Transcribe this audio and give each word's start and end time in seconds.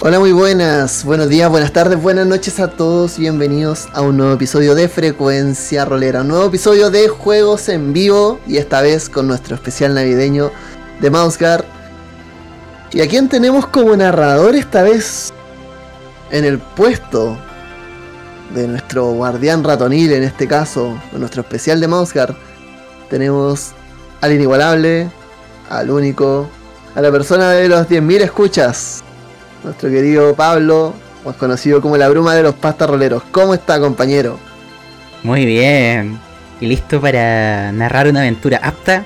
Hola, 0.00 0.20
muy 0.20 0.30
buenas, 0.30 1.04
buenos 1.04 1.28
días, 1.28 1.50
buenas 1.50 1.72
tardes, 1.72 2.00
buenas 2.00 2.24
noches 2.24 2.60
a 2.60 2.68
todos. 2.68 3.18
Bienvenidos 3.18 3.88
a 3.92 4.00
un 4.00 4.16
nuevo 4.16 4.32
episodio 4.32 4.76
de 4.76 4.88
Frecuencia 4.88 5.84
Rolera, 5.84 6.20
un 6.20 6.28
nuevo 6.28 6.44
episodio 6.44 6.88
de 6.92 7.08
juegos 7.08 7.68
en 7.68 7.92
vivo 7.92 8.38
y 8.46 8.58
esta 8.58 8.80
vez 8.80 9.08
con 9.08 9.26
nuestro 9.26 9.56
especial 9.56 9.94
navideño 9.94 10.52
de 11.00 11.10
Mouseguard. 11.10 11.64
¿Y 12.92 13.00
a 13.00 13.08
quién 13.08 13.28
tenemos 13.28 13.66
como 13.66 13.96
narrador 13.96 14.54
esta 14.54 14.84
vez 14.84 15.32
en 16.30 16.44
el 16.44 16.60
puesto 16.60 17.36
de 18.54 18.68
nuestro 18.68 19.10
guardián 19.10 19.64
ratonil, 19.64 20.12
en 20.12 20.22
este 20.22 20.46
caso, 20.46 20.96
nuestro 21.10 21.42
especial 21.42 21.80
de 21.80 21.88
Mouseguard? 21.88 22.36
Tenemos 23.10 23.72
al 24.20 24.32
inigualable, 24.32 25.10
al 25.68 25.90
único, 25.90 26.48
a 26.94 27.00
la 27.00 27.10
persona 27.10 27.50
de 27.50 27.68
los 27.68 27.88
10.000 27.88 28.20
escuchas, 28.20 29.02
nuestro 29.64 29.90
querido 29.90 30.34
Pablo, 30.34 30.94
más 31.24 31.36
conocido 31.36 31.80
como 31.80 31.96
la 31.96 32.08
bruma 32.08 32.34
de 32.34 32.42
los 32.42 32.54
pastarroleros. 32.54 33.22
¿Cómo 33.30 33.54
está, 33.54 33.80
compañero? 33.80 34.38
Muy 35.22 35.44
bien. 35.44 36.18
Y 36.60 36.66
listo 36.66 37.00
para 37.00 37.72
narrar 37.72 38.08
una 38.08 38.20
aventura 38.20 38.60
apta 38.62 39.04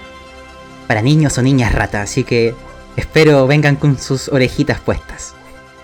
para 0.86 1.02
niños 1.02 1.36
o 1.38 1.42
niñas 1.42 1.72
rata. 1.72 2.02
Así 2.02 2.24
que 2.24 2.54
espero 2.96 3.46
vengan 3.46 3.76
con 3.76 3.98
sus 3.98 4.28
orejitas 4.28 4.80
puestas. 4.80 5.34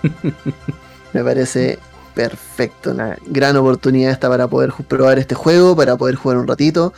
Me 1.13 1.23
parece 1.23 1.79
perfecto. 2.13 2.91
Una 2.91 3.17
gran 3.25 3.55
oportunidad 3.57 4.11
esta 4.11 4.29
para 4.29 4.47
poder 4.47 4.71
probar 4.87 5.19
este 5.19 5.35
juego, 5.35 5.75
para 5.75 5.97
poder 5.97 6.15
jugar 6.15 6.37
un 6.37 6.47
ratito. 6.47 6.93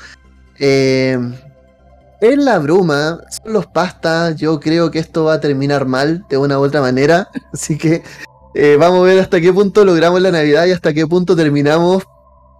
Eh, 0.60 1.18
en 2.22 2.46
la 2.46 2.60
bruma, 2.60 3.20
son 3.30 3.54
los 3.54 3.66
pastas. 3.68 4.36
Yo 4.38 4.60
creo 4.60 4.92
que 4.92 5.00
esto 5.00 5.26
va 5.26 5.34
a 5.34 5.40
terminar 5.42 5.86
mal 5.86 6.24
de 6.30 6.38
una 6.38 6.60
u 6.60 6.64
otra 6.64 6.80
manera. 6.80 7.28
Así 7.54 7.78
que 7.78 8.04
eh, 8.54 8.78
vamos 8.80 9.00
a 9.02 9.04
ver 9.04 9.20
hasta 9.20 9.42
qué 9.42 9.52
punto 9.52 9.84
logramos 9.84 10.22
la 10.22 10.32
Navidad 10.32 10.66
y 10.68 10.72
hasta 10.72 10.94
qué 10.94 11.06
punto 11.08 11.36
terminamos 11.36 12.04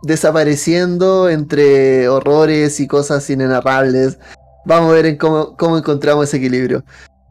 desapareciendo 0.04 1.30
entre 1.30 2.10
horrores 2.10 2.80
y 2.80 2.88
cosas 2.88 3.30
inenarrables. 3.30 4.18
Vamos 4.66 4.92
a 4.92 4.94
ver 4.96 5.06
en 5.06 5.18
cómo, 5.18 5.78
encontramos 5.78 6.28
ese 6.28 6.38
equilibrio. 6.38 6.84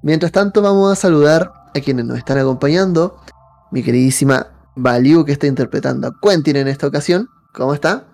Mientras 0.03 0.33
tanto, 0.33 0.63
vamos 0.63 0.91
a 0.93 0.97
saludar 0.97 1.53
a 1.75 1.81
quienes 1.81 2.05
nos 2.05 2.19
están 2.19 2.39
acompañando. 2.39 3.21
Mi 3.73 3.83
queridísima 3.83 4.47
Valiu, 4.77 5.25
que 5.25 5.33
está 5.33 5.47
interpretando 5.47 6.09
a 6.09 6.13
Quentin 6.23 6.57
en 6.57 6.69
esta 6.69 6.87
ocasión. 6.87 7.29
¿Cómo 7.53 7.75
está? 7.75 8.07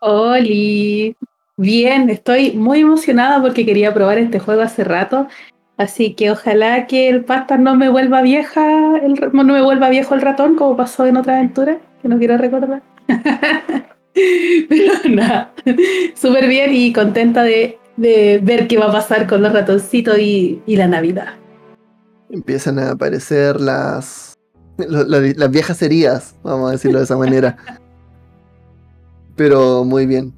Oli, 0.00 1.16
Bien, 1.58 2.08
estoy 2.08 2.52
muy 2.52 2.82
emocionada 2.82 3.42
porque 3.42 3.66
quería 3.66 3.92
probar 3.92 4.16
este 4.18 4.38
juego 4.38 4.62
hace 4.62 4.84
rato. 4.84 5.26
Así 5.76 6.14
que 6.14 6.30
ojalá 6.30 6.86
que 6.86 7.08
el 7.08 7.24
pasta 7.24 7.58
no 7.58 7.74
me 7.74 7.88
vuelva 7.88 8.22
vieja, 8.22 8.96
el, 8.98 9.14
no 9.32 9.42
me 9.42 9.60
vuelva 9.60 9.88
viejo 9.90 10.14
el 10.14 10.20
ratón, 10.20 10.54
como 10.54 10.76
pasó 10.76 11.04
en 11.04 11.16
otra 11.16 11.38
aventura, 11.38 11.80
que 12.00 12.08
no 12.08 12.16
quiero 12.16 12.38
recordar. 12.38 12.82
Pero 14.68 14.92
nada, 15.10 15.52
súper 16.14 16.46
bien 16.46 16.72
y 16.72 16.92
contenta 16.92 17.42
de, 17.42 17.76
ver 17.96 18.68
qué 18.68 18.78
va 18.78 18.86
a 18.86 18.92
pasar 18.92 19.26
con 19.26 19.42
los 19.42 19.52
ratoncitos 19.52 20.16
y, 20.16 20.62
la 20.66 20.86
Navidad. 20.86 21.34
Empiezan 22.30 22.78
a 22.78 22.92
aparecer 22.92 23.60
las, 23.60 24.34
las 24.76 25.50
viejas 25.50 25.82
heridas, 25.82 26.36
vamos 26.44 26.68
a 26.68 26.72
decirlo 26.72 26.98
de 26.98 27.04
esa 27.04 27.16
manera. 27.16 27.56
Pero 29.34 29.82
muy 29.84 30.06
bien. 30.06 30.32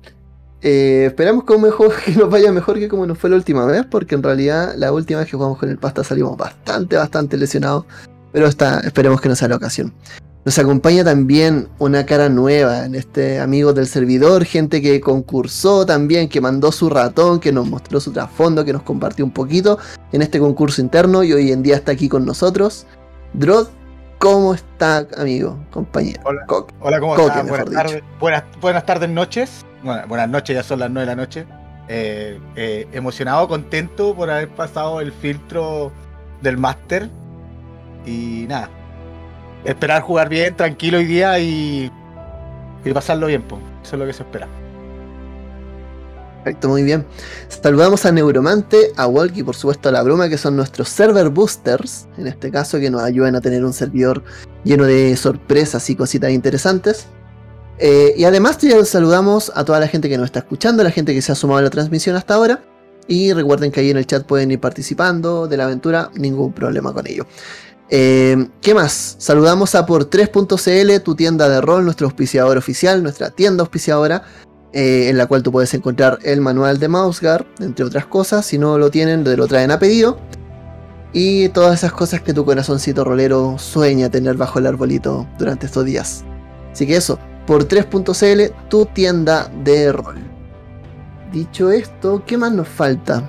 Eh, 0.62 1.04
esperamos 1.06 1.44
que, 1.44 1.54
que 2.12 2.18
nos 2.18 2.30
vaya 2.30 2.52
mejor 2.52 2.78
que 2.78 2.88
como 2.88 3.06
nos 3.06 3.18
fue 3.18 3.30
la 3.30 3.36
última 3.36 3.64
vez, 3.66 3.84
porque 3.90 4.14
en 4.14 4.22
realidad 4.22 4.74
la 4.76 4.92
última 4.92 5.20
vez 5.20 5.28
que 5.28 5.36
jugamos 5.36 5.58
con 5.58 5.70
el 5.70 5.78
pasta 5.78 6.04
salimos 6.04 6.36
bastante, 6.36 6.96
bastante 6.96 7.36
lesionados. 7.36 7.84
Pero 8.32 8.46
está, 8.46 8.80
esperemos 8.80 9.20
que 9.20 9.28
no 9.28 9.34
sea 9.34 9.48
la 9.48 9.56
ocasión. 9.56 9.92
Nos 10.42 10.58
acompaña 10.58 11.04
también 11.04 11.68
una 11.78 12.06
cara 12.06 12.30
nueva 12.30 12.86
en 12.86 12.94
este 12.94 13.40
amigo 13.40 13.74
del 13.74 13.86
servidor, 13.86 14.44
gente 14.44 14.80
que 14.80 14.98
concursó 14.98 15.84
también, 15.84 16.30
que 16.30 16.40
mandó 16.40 16.72
su 16.72 16.88
ratón, 16.88 17.40
que 17.40 17.52
nos 17.52 17.68
mostró 17.68 18.00
su 18.00 18.10
trasfondo, 18.10 18.64
que 18.64 18.72
nos 18.72 18.82
compartió 18.82 19.22
un 19.22 19.32
poquito 19.32 19.78
en 20.12 20.22
este 20.22 20.38
concurso 20.38 20.80
interno 20.80 21.24
y 21.24 21.34
hoy 21.34 21.52
en 21.52 21.62
día 21.62 21.76
está 21.76 21.92
aquí 21.92 22.08
con 22.08 22.24
nosotros. 22.24 22.86
Drod, 23.34 23.68
¿cómo 24.20 24.54
está, 24.54 25.08
amigo, 25.16 25.58
compañero? 25.70 26.20
Hola, 26.24 26.46
Hola 26.80 27.00
¿cómo 27.00 27.16
estás? 27.16 27.48
Buenas 27.48 27.70
tardes, 27.70 28.02
buenas, 28.20 28.44
buenas 28.60 28.86
tardes, 28.86 29.08
noches 29.08 29.64
buenas 29.82 30.28
noches, 30.28 30.54
ya 30.54 30.62
son 30.62 30.80
las 30.80 30.90
9 30.90 31.08
de 31.08 31.16
la 31.16 31.20
noche. 31.20 31.46
Eh, 31.88 32.38
eh, 32.54 32.86
emocionado, 32.92 33.48
contento 33.48 34.14
por 34.14 34.30
haber 34.30 34.48
pasado 34.48 35.00
el 35.00 35.12
filtro 35.12 35.90
del 36.40 36.56
máster. 36.56 37.08
Y 38.06 38.46
nada, 38.48 38.68
esperar 39.64 40.02
jugar 40.02 40.28
bien, 40.28 40.54
tranquilo 40.54 40.98
hoy 40.98 41.06
día 41.06 41.38
y, 41.38 41.90
y 42.84 42.92
pasarlo 42.92 43.26
bien, 43.26 43.42
pues. 43.42 43.60
eso 43.82 43.96
es 43.96 44.00
lo 44.00 44.06
que 44.06 44.12
se 44.12 44.22
espera. 44.22 44.46
Perfecto, 46.42 46.70
muy 46.70 46.82
bien. 46.82 47.04
Saludamos 47.48 48.06
a 48.06 48.12
Neuromante, 48.12 48.92
a 48.96 49.06
Walk 49.06 49.36
y 49.36 49.42
por 49.42 49.54
supuesto 49.54 49.90
a 49.90 49.92
la 49.92 50.02
Bruma, 50.02 50.30
que 50.30 50.38
son 50.38 50.56
nuestros 50.56 50.88
server 50.88 51.28
boosters, 51.28 52.06
en 52.16 52.26
este 52.26 52.50
caso, 52.50 52.78
que 52.80 52.88
nos 52.88 53.02
ayudan 53.02 53.36
a 53.36 53.42
tener 53.42 53.62
un 53.62 53.74
servidor 53.74 54.22
lleno 54.64 54.84
de 54.84 55.14
sorpresas 55.16 55.90
y 55.90 55.96
cositas 55.96 56.30
interesantes. 56.30 57.08
Eh, 57.78 58.14
y 58.16 58.24
además 58.24 58.56
ya 58.58 58.82
saludamos 58.86 59.52
a 59.54 59.66
toda 59.66 59.80
la 59.80 59.88
gente 59.88 60.08
que 60.08 60.16
nos 60.16 60.26
está 60.26 60.38
escuchando, 60.38 60.82
la 60.82 60.90
gente 60.90 61.12
que 61.12 61.20
se 61.20 61.30
ha 61.30 61.34
sumado 61.34 61.58
a 61.58 61.62
la 61.62 61.70
transmisión 61.70 62.16
hasta 62.16 62.34
ahora. 62.34 62.62
Y 63.06 63.34
recuerden 63.34 63.70
que 63.70 63.80
ahí 63.80 63.90
en 63.90 63.98
el 63.98 64.06
chat 64.06 64.24
pueden 64.24 64.50
ir 64.50 64.60
participando 64.60 65.46
de 65.46 65.58
la 65.58 65.64
aventura, 65.64 66.10
ningún 66.14 66.54
problema 66.54 66.94
con 66.94 67.06
ello. 67.06 67.26
Eh, 67.90 68.48
¿Qué 68.62 68.72
más? 68.72 69.16
Saludamos 69.18 69.74
a 69.74 69.84
por 69.84 70.08
3.cl, 70.08 71.02
tu 71.02 71.14
tienda 71.16 71.50
de 71.50 71.60
rol, 71.60 71.84
nuestro 71.84 72.06
auspiciador 72.06 72.56
oficial, 72.56 73.02
nuestra 73.02 73.30
tienda 73.30 73.62
auspiciadora, 73.62 74.22
eh, 74.72 75.08
en 75.08 75.18
la 75.18 75.26
cual 75.26 75.42
tú 75.42 75.50
puedes 75.50 75.72
encontrar 75.74 76.18
el 76.22 76.40
manual 76.40 76.78
de 76.78 76.88
Mouseguard, 76.88 77.46
entre 77.58 77.84
otras 77.84 78.06
cosas. 78.06 78.46
Si 78.46 78.58
no 78.58 78.78
lo 78.78 78.90
tienen, 78.90 79.24
lo 79.24 79.46
traen 79.46 79.70
a 79.70 79.78
pedido. 79.78 80.18
Y 81.12 81.48
todas 81.48 81.80
esas 81.80 81.92
cosas 81.92 82.20
que 82.22 82.32
tu 82.32 82.44
corazoncito 82.44 83.04
rolero 83.04 83.58
sueña 83.58 84.10
tener 84.10 84.36
bajo 84.36 84.60
el 84.60 84.66
arbolito 84.66 85.26
durante 85.38 85.66
estos 85.66 85.84
días. 85.84 86.24
Así 86.70 86.86
que 86.86 86.96
eso, 86.96 87.18
por 87.46 87.66
3.cl, 87.66 88.54
tu 88.68 88.86
tienda 88.86 89.50
de 89.64 89.90
rol. 89.90 90.18
Dicho 91.32 91.70
esto, 91.70 92.22
¿qué 92.24 92.36
más 92.36 92.52
nos 92.52 92.68
falta? 92.68 93.28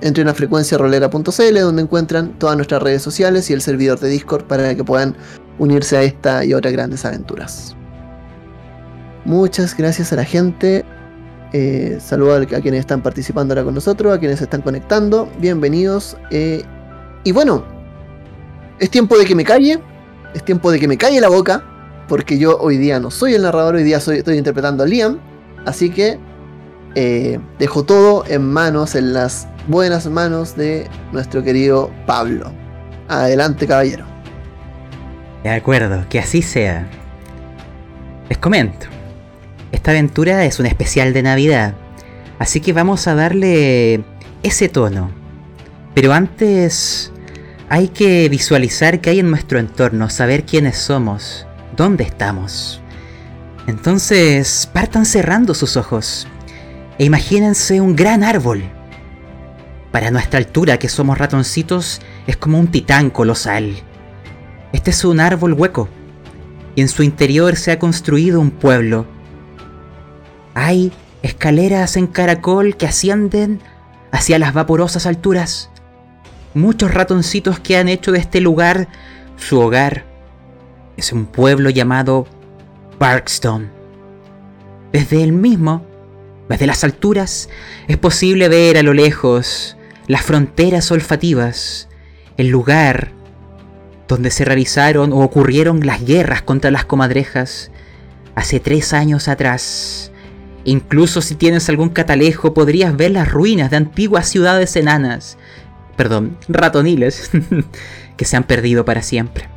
Entren 0.00 0.28
a 0.28 0.34
frecuenciarolera.cl 0.34 1.60
donde 1.60 1.82
encuentran 1.82 2.38
todas 2.38 2.54
nuestras 2.54 2.82
redes 2.82 3.02
sociales 3.02 3.50
y 3.50 3.52
el 3.52 3.62
servidor 3.62 3.98
de 3.98 4.10
Discord 4.10 4.44
para 4.44 4.76
que 4.76 4.84
puedan 4.84 5.16
unirse 5.58 5.96
a 5.96 6.02
esta 6.02 6.44
y 6.44 6.54
otras 6.54 6.72
grandes 6.72 7.04
aventuras. 7.04 7.74
Muchas 9.28 9.76
gracias 9.76 10.10
a 10.14 10.16
la 10.16 10.24
gente. 10.24 10.86
Eh, 11.52 11.98
saludos 12.00 12.50
a 12.50 12.60
quienes 12.62 12.80
están 12.80 13.02
participando 13.02 13.52
ahora 13.52 13.62
con 13.62 13.74
nosotros, 13.74 14.16
a 14.16 14.18
quienes 14.18 14.38
se 14.38 14.44
están 14.44 14.62
conectando. 14.62 15.28
Bienvenidos. 15.38 16.16
Eh, 16.30 16.64
y 17.24 17.32
bueno, 17.32 17.62
es 18.78 18.88
tiempo 18.88 19.18
de 19.18 19.26
que 19.26 19.34
me 19.34 19.44
calle. 19.44 19.80
Es 20.32 20.42
tiempo 20.46 20.70
de 20.70 20.80
que 20.80 20.88
me 20.88 20.96
calle 20.96 21.20
la 21.20 21.28
boca 21.28 21.62
porque 22.08 22.38
yo 22.38 22.56
hoy 22.58 22.78
día 22.78 23.00
no 23.00 23.10
soy 23.10 23.34
el 23.34 23.42
narrador, 23.42 23.74
hoy 23.74 23.82
día 23.82 24.00
soy, 24.00 24.16
estoy 24.16 24.38
interpretando 24.38 24.82
a 24.82 24.86
Liam, 24.86 25.18
así 25.66 25.90
que 25.90 26.18
eh, 26.94 27.38
dejo 27.58 27.82
todo 27.82 28.24
en 28.28 28.50
manos, 28.50 28.94
en 28.94 29.12
las 29.12 29.46
buenas 29.66 30.06
manos 30.06 30.56
de 30.56 30.88
nuestro 31.12 31.42
querido 31.42 31.90
Pablo. 32.06 32.50
Adelante, 33.08 33.66
caballero. 33.66 34.06
De 35.42 35.50
acuerdo, 35.50 36.06
que 36.08 36.18
así 36.18 36.40
sea. 36.40 36.88
Les 38.30 38.38
comento. 38.38 38.97
Esta 39.72 39.90
aventura 39.90 40.44
es 40.44 40.58
un 40.58 40.66
especial 40.66 41.12
de 41.12 41.22
Navidad, 41.22 41.74
así 42.38 42.60
que 42.60 42.72
vamos 42.72 43.06
a 43.06 43.14
darle 43.14 44.04
ese 44.42 44.68
tono. 44.68 45.10
Pero 45.94 46.12
antes 46.12 47.12
hay 47.68 47.88
que 47.88 48.28
visualizar 48.28 49.00
qué 49.00 49.10
hay 49.10 49.20
en 49.20 49.30
nuestro 49.30 49.58
entorno, 49.58 50.08
saber 50.10 50.44
quiénes 50.44 50.78
somos, 50.78 51.46
dónde 51.76 52.04
estamos. 52.04 52.80
Entonces, 53.66 54.68
partan 54.72 55.04
cerrando 55.04 55.52
sus 55.52 55.76
ojos 55.76 56.26
e 56.98 57.04
imagínense 57.04 57.80
un 57.80 57.94
gran 57.94 58.24
árbol. 58.24 58.62
Para 59.92 60.10
nuestra 60.10 60.38
altura, 60.38 60.78
que 60.78 60.88
somos 60.88 61.18
ratoncitos, 61.18 62.00
es 62.26 62.36
como 62.36 62.58
un 62.58 62.68
titán 62.68 63.10
colosal. 63.10 63.74
Este 64.72 64.90
es 64.90 65.04
un 65.04 65.20
árbol 65.20 65.52
hueco 65.52 65.88
y 66.74 66.80
en 66.80 66.88
su 66.88 67.02
interior 67.02 67.56
se 67.56 67.72
ha 67.72 67.78
construido 67.78 68.40
un 68.40 68.50
pueblo. 68.50 69.06
Hay 70.60 70.90
escaleras 71.22 71.96
en 71.96 72.08
caracol 72.08 72.76
que 72.76 72.86
ascienden 72.86 73.60
hacia 74.10 74.40
las 74.40 74.54
vaporosas 74.54 75.06
alturas. 75.06 75.70
Muchos 76.52 76.92
ratoncitos 76.92 77.60
que 77.60 77.76
han 77.76 77.88
hecho 77.88 78.10
de 78.10 78.18
este 78.18 78.40
lugar 78.40 78.88
su 79.36 79.60
hogar 79.60 80.04
es 80.96 81.12
un 81.12 81.26
pueblo 81.26 81.70
llamado 81.70 82.26
Parkstone. 82.98 83.68
Desde 84.90 85.22
el 85.22 85.30
mismo, 85.30 85.86
desde 86.48 86.66
las 86.66 86.82
alturas, 86.82 87.48
es 87.86 87.96
posible 87.96 88.48
ver 88.48 88.78
a 88.78 88.82
lo 88.82 88.94
lejos 88.94 89.76
las 90.08 90.22
fronteras 90.22 90.90
olfativas, 90.90 91.88
el 92.36 92.48
lugar 92.48 93.12
donde 94.08 94.32
se 94.32 94.44
realizaron 94.44 95.12
o 95.12 95.18
ocurrieron 95.18 95.86
las 95.86 96.04
guerras 96.04 96.42
contra 96.42 96.72
las 96.72 96.84
comadrejas 96.84 97.70
hace 98.34 98.58
tres 98.58 98.92
años 98.92 99.28
atrás. 99.28 100.07
Incluso 100.68 101.22
si 101.22 101.34
tienes 101.34 101.70
algún 101.70 101.88
catalejo 101.88 102.52
podrías 102.52 102.94
ver 102.94 103.12
las 103.12 103.32
ruinas 103.32 103.70
de 103.70 103.78
antiguas 103.78 104.28
ciudades 104.28 104.76
enanas, 104.76 105.38
perdón, 105.96 106.36
ratoniles, 106.46 107.30
que 108.18 108.26
se 108.26 108.36
han 108.36 108.44
perdido 108.44 108.84
para 108.84 109.00
siempre. 109.00 109.48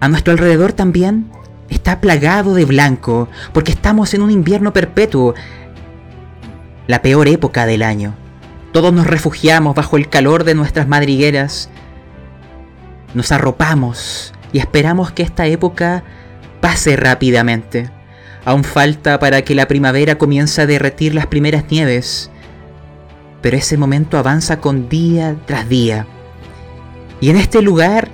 A 0.00 0.08
nuestro 0.08 0.32
alrededor 0.32 0.72
también 0.72 1.30
está 1.68 2.00
plagado 2.00 2.54
de 2.54 2.64
blanco, 2.64 3.28
porque 3.52 3.72
estamos 3.72 4.14
en 4.14 4.22
un 4.22 4.30
invierno 4.30 4.72
perpetuo, 4.72 5.34
la 6.86 7.02
peor 7.02 7.28
época 7.28 7.66
del 7.66 7.82
año. 7.82 8.14
Todos 8.72 8.94
nos 8.94 9.06
refugiamos 9.06 9.74
bajo 9.74 9.98
el 9.98 10.08
calor 10.08 10.44
de 10.44 10.54
nuestras 10.54 10.88
madrigueras, 10.88 11.68
nos 13.12 13.30
arropamos 13.32 14.32
y 14.50 14.60
esperamos 14.60 15.12
que 15.12 15.22
esta 15.22 15.46
época 15.46 16.04
pase 16.62 16.96
rápidamente. 16.96 17.90
Aún 18.44 18.64
falta 18.64 19.18
para 19.18 19.42
que 19.42 19.54
la 19.54 19.68
primavera 19.68 20.18
comience 20.18 20.60
a 20.60 20.66
derretir 20.66 21.14
las 21.14 21.26
primeras 21.26 21.70
nieves, 21.70 22.30
pero 23.40 23.56
ese 23.56 23.76
momento 23.76 24.18
avanza 24.18 24.60
con 24.60 24.88
día 24.88 25.36
tras 25.46 25.68
día. 25.68 26.06
Y 27.20 27.30
en 27.30 27.36
este 27.36 27.62
lugar 27.62 28.08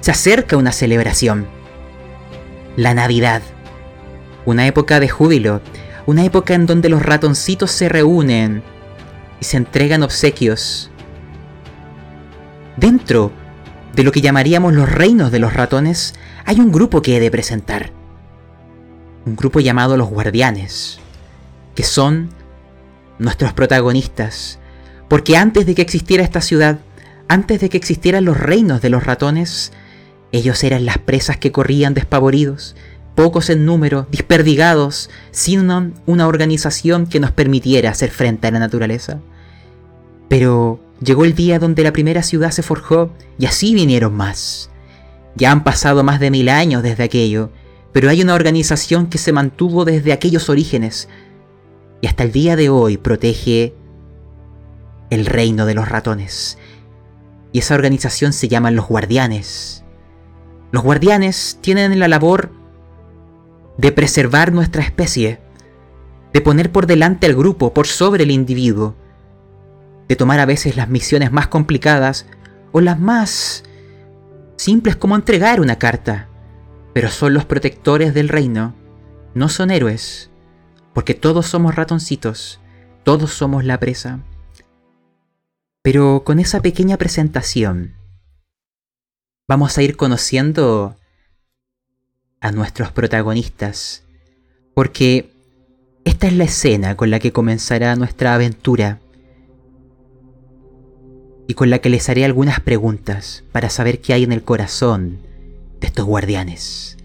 se 0.00 0.10
acerca 0.10 0.56
una 0.56 0.72
celebración, 0.72 1.46
la 2.76 2.94
Navidad, 2.94 3.42
una 4.46 4.66
época 4.66 4.98
de 4.98 5.08
júbilo, 5.08 5.60
una 6.06 6.24
época 6.24 6.54
en 6.54 6.66
donde 6.66 6.88
los 6.88 7.02
ratoncitos 7.02 7.70
se 7.70 7.88
reúnen 7.88 8.62
y 9.40 9.44
se 9.44 9.58
entregan 9.58 10.02
obsequios. 10.02 10.90
Dentro 12.76 13.32
de 13.94 14.04
lo 14.04 14.12
que 14.12 14.20
llamaríamos 14.20 14.72
los 14.72 14.90
reinos 14.90 15.30
de 15.30 15.38
los 15.38 15.54
ratones, 15.54 16.14
hay 16.44 16.60
un 16.60 16.72
grupo 16.72 17.02
que 17.02 17.16
he 17.16 17.20
de 17.20 17.30
presentar. 17.30 17.97
Un 19.28 19.36
grupo 19.36 19.60
llamado 19.60 19.98
los 19.98 20.08
guardianes, 20.08 21.00
que 21.74 21.82
son 21.82 22.30
nuestros 23.18 23.52
protagonistas, 23.52 24.58
porque 25.06 25.36
antes 25.36 25.66
de 25.66 25.74
que 25.74 25.82
existiera 25.82 26.24
esta 26.24 26.40
ciudad, 26.40 26.78
antes 27.28 27.60
de 27.60 27.68
que 27.68 27.76
existieran 27.76 28.24
los 28.24 28.40
reinos 28.40 28.80
de 28.80 28.88
los 28.88 29.04
ratones, 29.04 29.70
ellos 30.32 30.64
eran 30.64 30.86
las 30.86 30.96
presas 30.96 31.36
que 31.36 31.52
corrían 31.52 31.92
despavoridos, 31.92 32.74
pocos 33.14 33.50
en 33.50 33.66
número, 33.66 34.06
desperdigados, 34.10 35.10
sin 35.30 35.60
una, 35.60 36.26
organización 36.26 37.06
que 37.06 37.20
nos 37.20 37.30
permitiera 37.30 37.90
hacer 37.90 38.10
frente 38.10 38.46
a 38.46 38.50
la 38.50 38.60
naturaleza. 38.60 39.18
Pero 40.30 40.80
llegó 41.02 41.26
el 41.26 41.34
día 41.34 41.58
donde 41.58 41.82
la 41.82 41.92
primera 41.92 42.22
ciudad 42.22 42.50
se 42.50 42.62
forjó 42.62 43.12
y 43.38 43.44
así 43.44 43.74
vinieron 43.74 44.14
más. 44.14 44.70
Ya 45.34 45.52
han 45.52 45.64
pasado 45.64 46.02
más 46.02 46.18
de 46.18 46.30
mil 46.30 46.48
años 46.48 46.82
desde 46.82 47.04
aquello, 47.04 47.50
pero 47.92 48.10
hay 48.10 48.22
una 48.22 48.34
organización 48.34 49.08
que 49.08 49.18
se 49.18 49.32
mantuvo 49.32 49.84
desde 49.84 50.12
aquellos 50.12 50.48
orígenes 50.48 51.08
y 52.00 52.06
hasta 52.06 52.22
el 52.22 52.32
día 52.32 52.56
de 52.56 52.68
hoy 52.68 52.96
protege 52.96 53.74
el 55.10 55.26
reino 55.26 55.66
de 55.66 55.74
los 55.74 55.88
ratones. 55.88 56.58
Y 57.52 57.60
esa 57.60 57.74
organización 57.74 58.32
se 58.32 58.48
llama 58.48 58.70
los 58.70 58.86
guardianes. 58.86 59.84
Los 60.70 60.82
guardianes 60.82 61.58
tienen 61.60 61.98
la 61.98 62.08
labor 62.08 62.52
de 63.78 63.90
preservar 63.92 64.52
nuestra 64.52 64.82
especie, 64.82 65.40
de 66.32 66.40
poner 66.40 66.70
por 66.70 66.86
delante 66.86 67.26
al 67.26 67.34
grupo 67.34 67.72
por 67.72 67.86
sobre 67.86 68.24
el 68.24 68.30
individuo, 68.30 68.96
de 70.08 70.16
tomar 70.16 70.40
a 70.40 70.46
veces 70.46 70.76
las 70.76 70.88
misiones 70.88 71.32
más 71.32 71.48
complicadas 71.48 72.26
o 72.72 72.80
las 72.80 72.98
más 72.98 73.64
simples 74.56 74.96
como 74.96 75.16
entregar 75.16 75.60
una 75.60 75.78
carta, 75.78 76.28
pero 76.98 77.10
son 77.10 77.32
los 77.32 77.44
protectores 77.44 78.12
del 78.12 78.28
reino, 78.28 78.74
no 79.32 79.48
son 79.48 79.70
héroes, 79.70 80.30
porque 80.92 81.14
todos 81.14 81.46
somos 81.46 81.76
ratoncitos, 81.76 82.58
todos 83.04 83.32
somos 83.32 83.64
la 83.64 83.78
presa. 83.78 84.18
Pero 85.80 86.24
con 86.24 86.40
esa 86.40 86.60
pequeña 86.60 86.96
presentación, 86.96 87.94
vamos 89.46 89.78
a 89.78 89.82
ir 89.82 89.96
conociendo 89.96 90.96
a 92.40 92.50
nuestros 92.50 92.90
protagonistas, 92.90 94.02
porque 94.74 95.30
esta 96.04 96.26
es 96.26 96.32
la 96.32 96.42
escena 96.42 96.96
con 96.96 97.12
la 97.12 97.20
que 97.20 97.30
comenzará 97.30 97.94
nuestra 97.94 98.34
aventura 98.34 98.98
y 101.46 101.54
con 101.54 101.70
la 101.70 101.78
que 101.78 101.90
les 101.90 102.08
haré 102.08 102.24
algunas 102.24 102.58
preguntas 102.58 103.44
para 103.52 103.70
saber 103.70 104.00
qué 104.00 104.14
hay 104.14 104.24
en 104.24 104.32
el 104.32 104.42
corazón 104.42 105.27
de 105.80 105.86
estos 105.86 106.06
guardianes. 106.06 106.96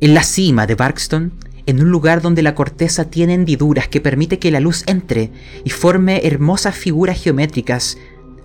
En 0.00 0.14
la 0.14 0.22
cima 0.22 0.66
de 0.66 0.74
Barkston, 0.74 1.32
en 1.66 1.80
un 1.80 1.90
lugar 1.90 2.22
donde 2.22 2.42
la 2.42 2.54
corteza 2.54 3.06
tiene 3.06 3.34
hendiduras 3.34 3.88
que 3.88 4.00
permite 4.00 4.38
que 4.38 4.50
la 4.50 4.60
luz 4.60 4.84
entre 4.86 5.32
y 5.64 5.70
forme 5.70 6.20
hermosas 6.24 6.76
figuras 6.76 7.22
geométricas 7.22 7.98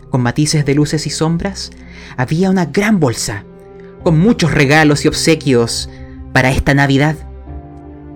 con 0.09 0.21
matices 0.21 0.65
de 0.65 0.75
luces 0.75 1.05
y 1.07 1.09
sombras, 1.09 1.71
había 2.17 2.49
una 2.49 2.65
gran 2.65 2.99
bolsa 2.99 3.45
con 4.03 4.19
muchos 4.19 4.51
regalos 4.51 5.05
y 5.05 5.07
obsequios 5.07 5.89
para 6.33 6.51
esta 6.51 6.73
Navidad. 6.73 7.15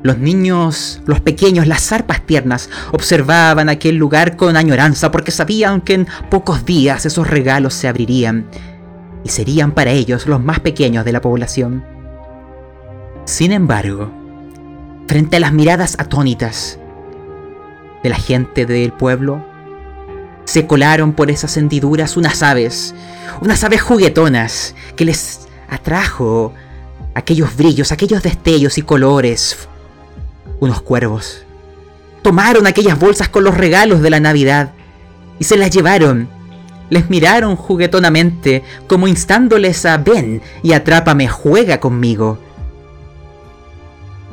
Los 0.02 0.18
niños, 0.18 1.02
los 1.06 1.20
pequeños, 1.20 1.68
las 1.68 1.82
zarpas 1.82 2.26
tiernas, 2.26 2.70
observaban 2.92 3.70
aquel 3.70 3.96
lugar 3.96 4.36
con 4.36 4.56
añoranza 4.56 5.12
porque 5.12 5.32
sabían 5.32 5.82
que 5.82 5.96
en 5.96 6.08
pocos 6.30 6.66
días 6.66 7.06
esos 7.06 7.28
regalos 7.28 7.74
se 7.74 7.88
abrirían 7.88 8.48
y 9.26 9.30
serían 9.30 9.74
para 9.74 9.92
ellos 9.92 10.28
los 10.28 10.42
más 10.42 10.62
pequeños 10.62 11.04
de 11.04 11.12
la 11.12 11.20
población. 11.20 11.84
Sin 13.26 13.52
embargo, 13.52 14.12
frente 15.08 15.36
a 15.36 15.40
las 15.42 15.52
miradas 15.52 15.96
atónitas 16.00 16.80
de 18.04 18.10
la 18.10 18.16
gente 18.16 18.66
del 18.66 18.94
pueblo, 18.94 19.44
se 20.46 20.68
colaron 20.68 21.14
por 21.14 21.32
esas 21.32 21.58
hendiduras 21.58 22.16
unas 22.16 22.44
aves, 22.44 22.94
unas 23.42 23.64
aves 23.64 23.82
juguetonas 23.82 24.76
que 24.96 25.06
les 25.06 25.48
atrajo 25.68 26.54
aquellos 27.16 27.58
brillos, 27.58 27.92
aquellos 27.92 28.22
destellos 28.22 28.78
y 28.78 28.84
colores 28.84 29.68
unos 30.60 30.82
cuervos. 30.82 31.44
Tomaron 32.22 32.68
aquellas 32.68 32.98
bolsas 32.98 33.30
con 33.30 33.44
los 33.44 33.56
regalos 33.56 34.02
de 34.02 34.10
la 34.10 34.20
Navidad 34.20 34.72
y 35.40 35.44
se 35.44 35.58
las 35.58 35.70
llevaron. 35.70 36.30
Les 36.90 37.10
miraron 37.10 37.56
juguetonamente, 37.56 38.64
como 38.88 39.08
instándoles 39.08 39.86
a 39.86 39.98
ven 39.98 40.42
y 40.62 40.74
atrápame, 40.74 41.28
juega 41.28 41.80
conmigo. 41.80 42.38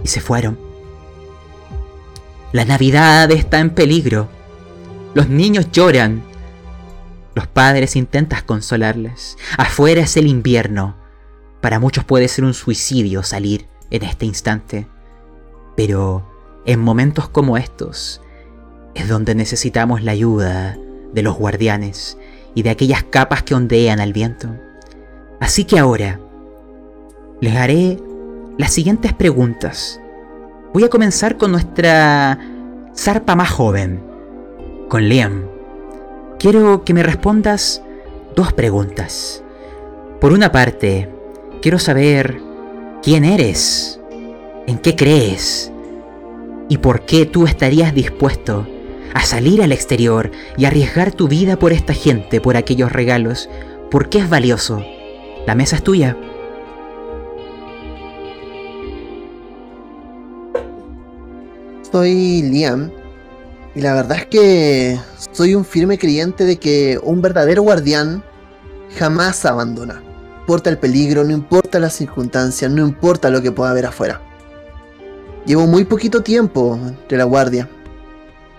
Y 0.05 0.09
se 0.09 0.21
fueron. 0.21 0.59
La 2.53 2.65
Navidad 2.65 3.31
está 3.31 3.61
en 3.61 3.71
peligro. 3.71 4.29
Los 5.15 5.29
niños 5.29 5.71
lloran. 5.73 6.23
Los 7.35 7.47
padres 7.47 7.97
intentan 7.97 8.43
consolarles. 8.45 9.39
Afuera 9.57 10.03
es 10.03 10.19
el 10.19 10.27
invierno. 10.27 10.97
Para 11.63 11.79
muchos 11.79 12.05
puede 12.05 12.29
ser 12.29 12.45
un 12.45 12.53
suicidio 12.53 13.23
salir 13.23 13.67
en 13.91 14.03
este 14.03 14.27
instante. 14.27 14.87
Pero 15.77 16.31
en 16.67 16.81
momentos 16.81 17.29
como 17.31 17.57
estos 17.57 18.21
es 18.95 19.09
donde 19.09 19.35
necesitamos 19.35 20.03
la 20.03 20.13
ayuda 20.13 20.77
de 21.15 21.23
los 21.23 21.37
guardianes 21.37 22.19
y 22.55 22.63
de 22.63 22.71
aquellas 22.71 23.03
capas 23.05 23.43
que 23.43 23.55
ondean 23.55 24.01
al 24.01 24.13
viento. 24.13 24.49
Así 25.41 25.65
que 25.65 25.79
ahora 25.79 26.21
les 27.41 27.57
haré 27.57 27.99
las 28.59 28.73
siguientes 28.73 29.13
preguntas. 29.13 30.01
Voy 30.73 30.85
a 30.85 30.89
comenzar 30.89 31.37
con 31.37 31.53
nuestra 31.53 32.39
zarpa 32.95 33.35
más 33.35 33.51
joven, 33.51 34.03
con 34.89 35.09
Liam. 35.09 35.47
Quiero 36.39 36.85
que 36.85 36.95
me 36.95 37.03
respondas 37.03 37.83
dos 38.37 38.53
preguntas. 38.53 39.43
Por 40.21 40.33
una 40.33 40.53
parte, 40.53 41.09
quiero 41.61 41.79
saber 41.79 42.41
quién 43.03 43.25
eres 43.25 44.01
en 44.67 44.79
qué 44.79 44.95
crees 44.95 45.73
y 46.69 46.79
por 46.79 47.05
qué 47.05 47.27
tú 47.27 47.47
estarías 47.47 47.95
dispuesto 47.95 48.67
a 49.15 49.25
salir 49.25 49.63
al 49.63 49.73
exterior 49.73 50.31
y 50.57 50.65
arriesgar 50.65 51.13
tu 51.13 51.29
vida 51.29 51.59
por 51.59 51.73
esta 51.73 51.95
gente, 51.95 52.41
por 52.41 52.57
aquellos 52.57 52.93
regalos. 52.93 53.49
¿Por 53.91 54.09
qué 54.09 54.19
es 54.19 54.29
valioso? 54.29 54.85
La 55.47 55.55
mesa 55.55 55.77
es 55.77 55.83
tuya. 55.83 56.17
Soy 61.91 62.43
Liam 62.43 62.91
y 63.75 63.81
la 63.81 63.95
verdad 63.95 64.19
es 64.19 64.27
que 64.27 64.99
soy 65.33 65.55
un 65.55 65.65
firme 65.65 65.99
creyente 65.99 66.45
de 66.45 66.57
que 66.57 66.99
un 67.03 67.21
verdadero 67.21 67.63
guardián 67.63 68.25
jamás 68.99 69.45
abandona. 69.45 69.95
No 69.95 70.41
importa 70.41 70.71
el 70.71 70.79
peligro, 70.79 71.23
no 71.23 71.33
importa 71.33 71.79
las 71.79 71.95
circunstancias, 71.95 72.71
no 72.71 72.87
importa 72.87 73.31
lo 73.31 73.43
que 73.43 73.53
pueda 73.53 73.71
haber 73.71 73.87
afuera. 73.87 74.21
Llevo 75.47 75.67
muy 75.67 75.85
poquito 75.85 76.23
tiempo 76.23 76.79
de 77.09 77.17
la 77.17 77.25
guardia. 77.25 77.69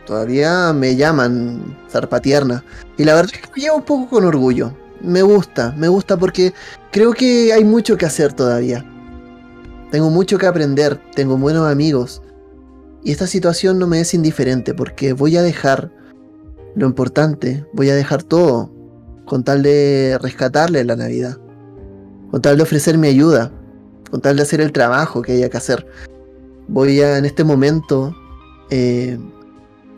Todavía 0.06 0.74
me 0.74 0.96
llaman 0.96 1.78
zarpa 1.90 2.20
tierna. 2.20 2.64
Y 2.98 3.04
la 3.04 3.16
verdad 3.16 3.32
es 3.34 3.42
que 3.42 3.50
me 3.56 3.62
llevo 3.62 3.78
un 3.78 3.84
poco 3.84 4.10
con 4.10 4.26
orgullo. 4.26 4.74
me 5.02 5.22
gusta, 5.22 5.74
me 5.78 5.88
gusta 5.90 6.18
porque 6.18 6.54
creo 6.92 7.14
que 7.14 7.52
hay 7.52 7.64
mucho 7.64 7.98
que 7.98 8.06
hacer 8.06 8.34
todavía. 8.34 8.86
Tengo 9.92 10.10
mucho 10.10 10.38
que 10.38 10.48
aprender, 10.48 11.00
tengo 11.14 11.38
buenos 11.38 11.70
amigos. 11.70 12.22
Y 13.04 13.12
esta 13.12 13.28
situación 13.28 13.80
no 13.80 13.88
me 13.88 14.00
es 14.00 14.14
indiferente 14.14 14.74
porque 14.74 15.14
voy 15.14 15.38
a 15.38 15.42
dejar 15.42 15.92
lo 16.76 16.88
importante, 16.88 17.66
voy 17.74 17.90
a 17.90 17.96
dejar 17.96 18.24
todo 18.24 18.72
con 19.26 19.44
tal 19.44 19.62
de 19.62 20.18
rescatarle 20.22 20.84
la 20.84 20.96
Navidad, 20.96 21.38
con 22.32 22.42
tal 22.42 22.58
de 22.58 22.64
ofrecer 22.64 22.98
mi 22.98 23.08
ayuda, 23.08 23.52
con 24.10 24.22
tal 24.22 24.38
de 24.38 24.44
hacer 24.44 24.62
el 24.62 24.72
trabajo 24.72 25.22
que 25.22 25.34
haya 25.34 25.50
que 25.50 25.58
hacer. 25.58 25.86
Voy 26.68 27.02
a 27.02 27.18
en 27.18 27.26
este 27.26 27.44
momento 27.44 28.16
eh, 28.70 29.20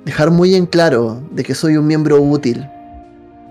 dejar 0.06 0.30
muy 0.32 0.56
en 0.56 0.68
claro 0.68 1.22
de 1.32 1.44
que 1.44 1.56
soy 1.56 1.78
un 1.78 1.88
miembro 1.88 2.22
útil 2.22 2.66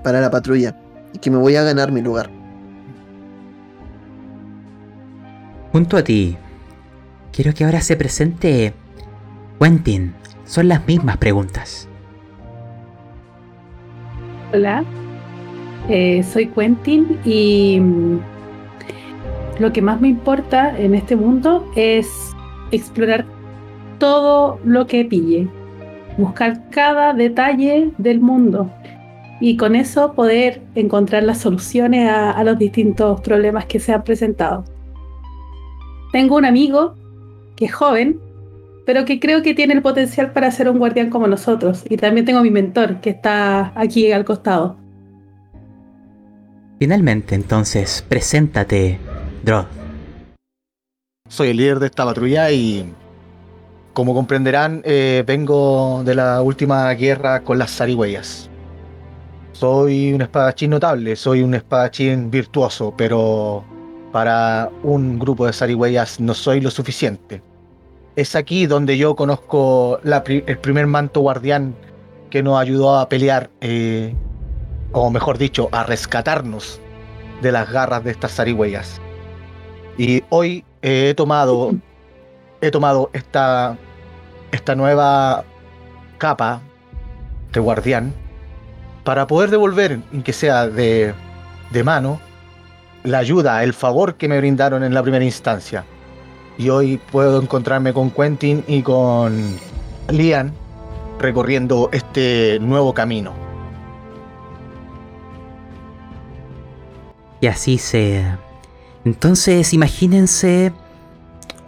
para 0.02 0.20
la 0.20 0.30
patrulla 0.30 0.76
y 1.12 1.18
que 1.18 1.30
me 1.30 1.37
voy 1.37 1.56
a 1.56 1.64
ganar 1.64 1.92
mi 1.92 2.00
lugar. 2.00 2.30
Junto 5.73 5.96
a 5.96 6.04
ti, 6.04 6.37
quiero 7.32 7.52
que 7.52 7.64
ahora 7.64 7.80
se 7.80 7.96
presente 7.96 8.73
Quentin. 9.61 10.14
Son 10.44 10.68
las 10.68 10.87
mismas 10.87 11.16
preguntas. 11.16 11.88
Hola, 14.52 14.84
eh, 15.88 16.23
soy 16.23 16.46
Quentin 16.46 17.18
y 17.25 17.80
mm, 17.80 18.18
lo 19.58 19.73
que 19.73 19.82
más 19.82 20.00
me 20.00 20.08
importa 20.08 20.78
en 20.78 20.94
este 20.94 21.16
mundo 21.16 21.68
es 21.75 22.06
explorar 22.70 23.25
todo 23.99 24.61
lo 24.64 24.87
que 24.87 25.04
pille, 25.04 25.49
buscar 26.16 26.68
cada 26.71 27.12
detalle 27.12 27.90
del 27.99 28.21
mundo 28.21 28.71
y 29.40 29.56
con 29.56 29.76
eso 29.76 30.14
poder 30.14 30.62
encontrar 30.75 31.23
las 31.23 31.38
soluciones 31.38 32.09
a, 32.09 32.42
los 32.44 32.59
distintos 32.59 33.21
problemas 33.21 33.66
que 33.66 33.80
se 33.80 33.92
han 33.92 34.04
presentado. 34.04 34.64
Tengo 36.12 36.37
un 36.37 36.44
amigo 36.44 36.94
que 37.56 37.66
es 37.66 37.75
joven, 37.75 38.21
pero 38.87 39.04
que 39.04 39.18
creo 39.18 39.42
que 39.42 39.54
tiene 39.54 39.75
el 39.75 39.83
potencial 39.83 40.33
para 40.33 40.50
ser 40.50 40.68
un 40.68 40.78
guardián 40.78 41.11
como 41.11 41.26
nosotros. 41.26 41.85
Y 41.88 41.97
también 41.97 42.25
tengo 42.25 42.42
mi 42.42 42.50
mentor, 42.50 43.00
que 43.00 43.11
está 43.11 43.73
aquí 43.78 44.12
al 44.12 44.25
costado. 44.25 44.76
Finalmente, 46.78 47.35
entonces, 47.35 48.04
preséntate, 48.09 48.99
Drod. 49.42 49.66
Soy 51.28 51.49
el 51.49 51.56
líder 51.56 51.78
de 51.80 51.87
esta 51.87 52.04
patrulla 52.04 52.50
y, 52.50 52.85
como 53.94 54.12
comprenderán, 54.12 54.82
eh, 54.84 55.22
vengo 55.24 56.02
de 56.04 56.16
la 56.16 56.42
última 56.42 56.92
guerra 56.94 57.42
con 57.42 57.58
las 57.58 57.70
zarigüeyas. 57.76 58.50
Soy 59.52 60.12
un 60.12 60.20
espadachín 60.20 60.70
notable, 60.70 61.14
soy 61.14 61.42
un 61.42 61.54
espadachín 61.54 62.28
virtuoso, 62.28 62.92
pero 62.96 63.64
para 64.12 64.68
un 64.82 65.18
grupo 65.18 65.46
de 65.46 65.52
zarigüeyas 65.52 66.18
no 66.18 66.34
soy 66.34 66.60
lo 66.60 66.70
suficiente. 66.70 67.40
Es 68.16 68.34
aquí 68.34 68.66
donde 68.66 68.98
yo 68.98 69.14
conozco 69.14 70.00
el 70.02 70.58
primer 70.58 70.88
manto 70.88 71.20
guardián 71.20 71.74
que 72.30 72.42
nos 72.42 72.60
ayudó 72.60 72.98
a 72.98 73.08
pelear, 73.08 73.48
eh, 73.60 74.12
o 74.90 75.08
mejor 75.08 75.38
dicho, 75.38 75.68
a 75.70 75.84
rescatarnos 75.84 76.80
de 77.42 77.52
las 77.52 77.70
garras 77.70 78.02
de 78.02 78.10
estas 78.10 78.34
zarigüeyas. 78.34 79.00
Y 79.98 80.24
hoy 80.30 80.64
he 80.82 81.14
tomado, 81.16 81.74
he 82.66 82.71
tomado 82.71 83.11
esta, 83.12 83.76
esta 84.52 84.75
nueva 84.75 85.44
capa 86.18 86.62
de 87.52 87.61
guardián 87.61 88.14
para 89.04 89.26
poder 89.26 89.50
devolver, 89.50 90.00
que 90.25 90.33
sea 90.33 90.66
de, 90.66 91.14
de 91.71 91.85
mano, 91.85 92.21
la 93.02 93.18
ayuda, 93.18 93.62
el 93.62 93.75
favor 93.75 94.14
que 94.14 94.28
me 94.28 94.38
brindaron 94.38 94.83
en 94.83 94.94
la 94.94 95.02
primera 95.02 95.25
instancia. 95.25 95.85
Y 96.56 96.71
hoy 96.71 96.99
puedo 97.12 97.40
encontrarme 97.42 97.92
con 97.92 98.11
Quentin 98.11 98.64
y 98.66 98.83
con 98.83 99.59
Lian 100.09 100.52
recorriendo 101.18 101.90
este 101.92 102.59
nuevo 102.61 102.94
camino. 102.94 103.35
Y 107.40 107.47
así 107.47 107.76
sea. 107.76 108.38
Entonces 109.04 109.75
imagínense 109.75 110.73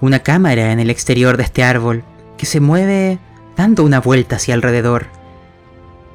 una 0.01 0.21
cámara 0.21 0.73
en 0.73 0.81
el 0.81 0.91
exterior 0.91 1.37
de 1.37 1.45
este 1.45 1.63
árbol 1.63 2.05
que 2.37 2.47
se 2.47 2.61
mueve 2.61 3.19
dando 3.57 3.85
una 3.85 4.01
vuelta 4.01 4.37
hacia 4.37 4.55
alrededor. 4.55 5.07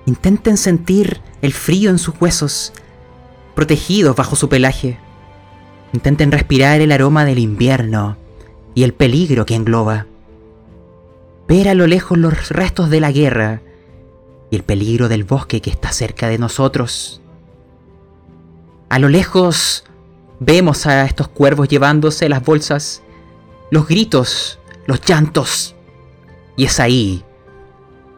Intenten 0.05 0.57
sentir 0.57 1.21
el 1.41 1.53
frío 1.53 1.89
en 1.89 1.97
sus 1.97 2.15
huesos, 2.19 2.73
protegidos 3.55 4.15
bajo 4.15 4.35
su 4.35 4.49
pelaje. 4.49 4.97
Intenten 5.93 6.31
respirar 6.31 6.81
el 6.81 6.91
aroma 6.91 7.25
del 7.25 7.39
invierno 7.39 8.17
y 8.73 8.83
el 8.83 8.93
peligro 8.93 9.45
que 9.45 9.55
engloba. 9.55 10.05
Ver 11.47 11.67
a 11.67 11.73
lo 11.73 11.87
lejos 11.87 12.17
los 12.17 12.49
restos 12.49 12.89
de 12.89 12.99
la 12.99 13.11
guerra 13.11 13.61
y 14.49 14.55
el 14.55 14.63
peligro 14.63 15.09
del 15.09 15.23
bosque 15.23 15.61
que 15.61 15.69
está 15.69 15.91
cerca 15.91 16.27
de 16.29 16.37
nosotros. 16.37 17.21
A 18.89 18.99
lo 18.99 19.09
lejos 19.09 19.83
vemos 20.39 20.85
a 20.85 21.05
estos 21.05 21.27
cuervos 21.27 21.67
llevándose 21.67 22.29
las 22.29 22.43
bolsas, 22.43 23.01
los 23.71 23.87
gritos, 23.87 24.59
los 24.85 25.01
llantos. 25.03 25.75
Y 26.55 26.65
es 26.65 26.79
ahí 26.79 27.23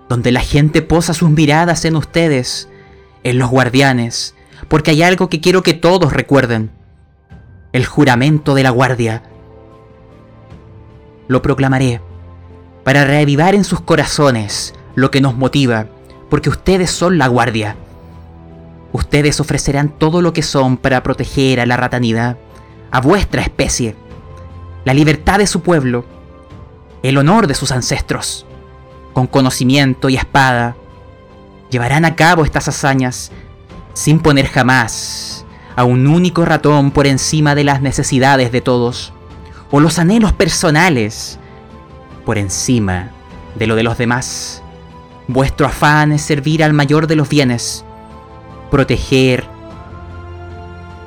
donde 0.09 0.31
la 0.31 0.41
gente 0.41 0.81
posa 0.81 1.13
sus 1.13 1.29
miradas 1.29 1.85
en 1.85 1.95
ustedes, 1.95 2.67
en 3.23 3.39
los 3.39 3.49
guardianes, 3.49 4.35
porque 4.67 4.91
hay 4.91 5.03
algo 5.03 5.29
que 5.29 5.39
quiero 5.39 5.63
que 5.63 5.73
todos 5.73 6.11
recuerden. 6.11 6.71
El 7.71 7.85
juramento 7.85 8.53
de 8.53 8.63
la 8.63 8.71
guardia. 8.71 9.23
Lo 11.27 11.41
proclamaré 11.41 12.01
para 12.83 13.05
reavivar 13.05 13.55
en 13.55 13.63
sus 13.63 13.79
corazones 13.79 14.73
lo 14.95 15.09
que 15.09 15.21
nos 15.21 15.35
motiva, 15.35 15.87
porque 16.29 16.49
ustedes 16.49 16.91
son 16.91 17.17
la 17.17 17.27
guardia. 17.27 17.77
Ustedes 18.91 19.39
ofrecerán 19.39 19.97
todo 19.97 20.21
lo 20.21 20.33
que 20.33 20.43
son 20.43 20.77
para 20.77 21.01
proteger 21.01 21.59
a 21.59 21.65
la 21.65 21.77
ratanidad, 21.77 22.37
a 22.91 23.01
vuestra 23.01 23.41
especie, 23.41 23.95
la 24.85 24.93
libertad 24.93 25.39
de 25.39 25.47
su 25.47 25.61
pueblo, 25.61 26.05
el 27.03 27.17
honor 27.17 27.47
de 27.47 27.55
sus 27.55 27.71
ancestros 27.71 28.45
con 29.13 29.27
conocimiento 29.27 30.09
y 30.09 30.15
espada, 30.15 30.75
llevarán 31.69 32.05
a 32.05 32.15
cabo 32.15 32.43
estas 32.43 32.67
hazañas 32.67 33.31
sin 33.93 34.19
poner 34.19 34.47
jamás 34.47 35.45
a 35.75 35.83
un 35.83 36.07
único 36.07 36.45
ratón 36.45 36.91
por 36.91 37.07
encima 37.07 37.55
de 37.55 37.63
las 37.63 37.81
necesidades 37.81 38.51
de 38.51 38.61
todos, 38.61 39.13
o 39.71 39.79
los 39.79 39.97
anhelos 39.99 40.33
personales 40.33 41.39
por 42.25 42.37
encima 42.37 43.09
de 43.55 43.67
lo 43.67 43.75
de 43.75 43.83
los 43.83 43.97
demás. 43.97 44.61
Vuestro 45.27 45.65
afán 45.65 46.11
es 46.11 46.21
servir 46.21 46.63
al 46.63 46.73
mayor 46.73 47.07
de 47.07 47.15
los 47.15 47.29
bienes, 47.29 47.85
proteger 48.69 49.45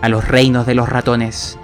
a 0.03 0.09
los 0.09 0.27
reinos 0.27 0.67
de 0.67 0.75
los 0.75 0.89
ratones, 0.89 1.59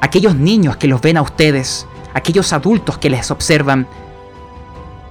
aquellos 0.00 0.34
niños 0.34 0.76
que 0.76 0.88
los 0.88 1.00
ven 1.00 1.16
a 1.16 1.22
ustedes, 1.22 1.86
aquellos 2.14 2.52
adultos 2.52 2.98
que 2.98 3.10
les 3.10 3.30
observan 3.30 3.86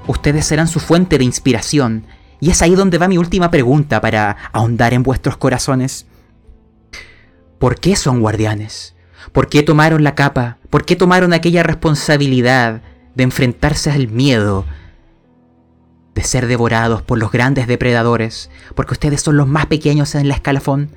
Ustedes 0.08 0.46
serán 0.46 0.70
su 0.70 0.80
fuente 0.80 1.18
de 1.18 1.26
inspiración. 1.26 2.06
Y 2.40 2.50
es 2.50 2.62
ahí 2.62 2.76
donde 2.76 2.98
va 2.98 3.08
mi 3.08 3.18
última 3.18 3.52
pregunta 3.52 4.00
para 4.00 4.38
ahondar 4.54 4.94
en 4.94 5.04
vuestros 5.04 5.38
corazones. 5.38 6.06
¿Por 7.60 7.80
qué 7.80 7.96
son 7.96 8.22
guardianes? 8.22 8.96
¿Por 9.34 9.50
qué 9.50 9.64
tomaron 9.64 10.04
la 10.04 10.16
capa? 10.16 10.58
¿Por 10.70 10.86
qué 10.86 10.96
tomaron 10.96 11.34
aquella 11.34 11.64
responsabilidad 11.64 12.82
de 13.16 13.24
enfrentarse 13.24 13.92
al 13.92 14.08
miedo? 14.08 14.66
De 16.16 16.24
ser 16.24 16.48
devorados 16.48 17.02
por 17.02 17.18
los 17.18 17.32
grandes 17.32 17.68
depredadores, 17.68 18.50
porque 18.76 18.94
ustedes 18.94 19.22
son 19.22 19.36
los 19.36 19.48
más 19.48 19.66
pequeños 19.66 20.16
en 20.16 20.28
la 20.28 20.36
escalafón. 20.36 20.92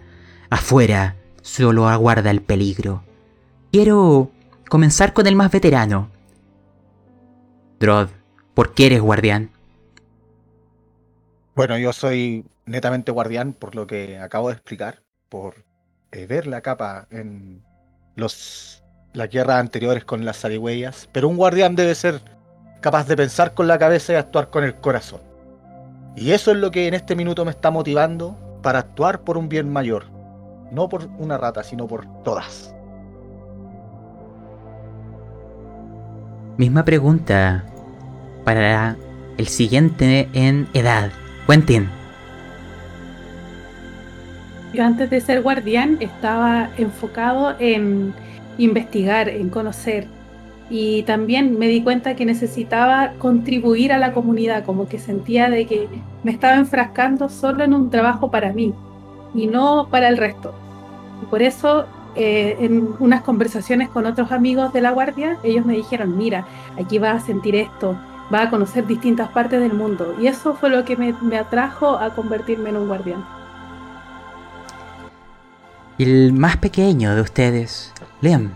Afuera 0.51 1.17
solo 1.43 1.89
aguarda 1.89 2.31
el 2.31 2.43
peligro. 2.43 3.03
Quiero 3.73 4.31
comenzar 4.69 5.13
con 5.13 5.27
el 5.27 5.37
más 5.37 5.51
veterano. 5.51 6.11
Drod, 7.79 8.09
¿Por 8.55 8.75
qué 8.75 8.87
eres 8.87 9.01
guardián? 9.01 9.51
Bueno, 11.55 11.79
yo 11.79 11.93
soy 11.93 12.45
netamente 12.67 13.13
guardián 13.13 13.53
por 13.53 13.75
lo 13.75 13.87
que 13.87 14.19
acabo 14.19 14.49
de 14.49 14.55
explicar, 14.55 15.03
por 15.29 15.65
eh, 16.13 16.27
ver 16.27 16.47
la 16.47 16.61
capa 16.61 17.07
en 17.11 17.63
los 18.17 18.83
las 19.13 19.31
guerras 19.31 19.61
anteriores 19.61 20.05
con 20.05 20.25
las 20.25 20.39
zarigüeyas, 20.41 21.09
pero 21.13 21.29
un 21.29 21.37
guardián 21.37 21.75
debe 21.75 21.95
ser 21.95 22.21
capaz 22.81 23.09
de 23.09 23.17
pensar 23.17 23.55
con 23.55 23.67
la 23.67 23.79
cabeza 23.79 24.13
y 24.13 24.17
actuar 24.17 24.51
con 24.51 24.63
el 24.63 24.75
corazón. 24.77 25.21
Y 26.17 26.33
eso 26.33 26.51
es 26.51 26.59
lo 26.59 26.71
que 26.71 26.87
en 26.87 26.95
este 26.95 27.17
minuto 27.17 27.45
me 27.45 27.51
está 27.51 27.71
motivando 27.71 28.37
para 28.63 28.81
actuar 28.81 29.23
por 29.23 29.39
un 29.39 29.49
bien 29.49 29.73
mayor, 29.73 30.05
no 30.71 30.89
por 30.89 31.07
una 31.19 31.39
rata, 31.39 31.65
sino 31.65 31.87
por 31.87 32.07
todas. 32.25 32.75
Misma 36.61 36.85
pregunta, 36.85 37.65
para 38.45 38.95
el 39.39 39.49
siguiente 39.49 40.29
en 40.35 40.69
edad. 40.75 41.11
Quentin. 41.47 41.89
yo 44.75 44.85
antes 44.85 45.09
de 45.09 45.23
ser 45.23 45.41
guardián 45.41 45.97
estaba 46.01 46.69
enfocado 46.77 47.55
en 47.59 48.13
investigar, 48.59 49.31
en 49.31 49.49
conocer. 49.49 50.07
Y 50.69 51.03
también 51.05 51.59
me 51.59 51.67
di 51.67 51.83
cuenta 51.83 52.15
que 52.15 52.27
necesitaba 52.27 53.15
contribuir 53.19 53.91
a 53.95 53.99
la 53.99 54.13
comunidad, 54.13 54.63
como 54.67 54.87
que 54.87 54.99
sentía 54.99 55.49
de 55.49 55.65
que 55.65 55.89
me 56.25 56.31
estaba 56.31 56.57
enfrascando 56.57 57.31
solo 57.31 57.65
en 57.65 57.73
un 57.73 57.89
trabajo 57.89 58.31
para 58.31 58.53
mí 58.53 58.75
y 59.35 59.47
no 59.47 59.89
para 59.91 60.09
el 60.09 60.19
resto. 60.19 60.53
Y 61.23 61.25
por 61.25 61.41
eso 61.41 61.87
eh, 62.15 62.57
en 62.61 62.95
unas 62.99 63.23
conversaciones 63.23 63.89
con 63.89 64.07
otros 64.07 64.33
amigos 64.33 64.73
de 64.73 64.81
la 64.81 64.91
guardia, 64.91 65.39
ellos 65.43 65.65
me 65.65 65.75
dijeron, 65.75 66.17
mira, 66.17 66.47
aquí 66.79 66.99
vas 66.99 67.23
a 67.23 67.27
sentir 67.27 67.55
esto, 67.57 67.99
vas 68.31 68.47
a 68.47 68.51
conocer 68.51 68.87
distintas 68.87 69.29
partes 69.29 69.61
del 69.61 69.75
mundo. 69.75 70.15
Y 70.21 70.27
eso 70.27 70.55
fue 70.55 70.71
lo 70.71 70.85
que 70.85 70.97
me, 70.97 71.15
me 71.23 71.39
atrajo 71.39 71.99
a 71.99 72.15
convertirme 72.15 72.71
en 72.71 72.77
un 72.77 72.89
guardián. 72.89 73.25
El 75.99 76.33
más 76.33 76.57
pequeño 76.57 77.15
de 77.15 77.21
ustedes, 77.21 77.93
Liam. 78.21 78.55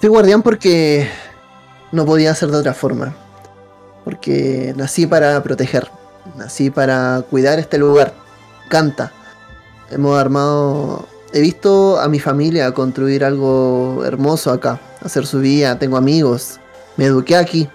Soy 0.00 0.08
guardián 0.08 0.42
porque 0.42 1.08
no 1.92 2.06
podía 2.06 2.34
ser 2.34 2.50
de 2.50 2.56
otra 2.56 2.74
forma. 2.74 3.14
Porque 4.04 4.72
nací 4.76 5.06
para 5.06 5.42
proteger. 5.42 5.90
Nací 6.36 6.70
para 6.70 7.22
cuidar 7.28 7.58
este 7.58 7.78
lugar. 7.78 8.14
Canta. 8.68 9.12
Hemos 9.90 10.18
armado. 10.18 11.06
He 11.32 11.40
visto 11.40 11.98
a 12.00 12.08
mi 12.08 12.18
familia 12.18 12.72
construir 12.72 13.24
algo 13.24 14.04
hermoso 14.04 14.52
acá. 14.52 14.80
Hacer 15.02 15.26
su 15.26 15.40
vida. 15.40 15.78
Tengo 15.78 15.96
amigos. 15.96 16.60
Me 16.96 17.06
eduqué 17.06 17.36
aquí. 17.36 17.68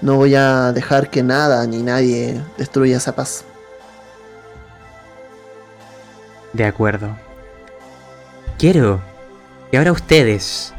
No 0.00 0.16
voy 0.16 0.34
a 0.34 0.72
dejar 0.72 1.10
que 1.10 1.22
nada 1.22 1.66
ni 1.66 1.82
nadie 1.82 2.40
destruya 2.58 2.98
esa 2.98 3.14
paz. 3.14 3.44
De 6.52 6.64
acuerdo. 6.64 7.16
Quiero 8.58 9.00
que 9.70 9.76
ahora 9.76 9.92
ustedes 9.92 10.72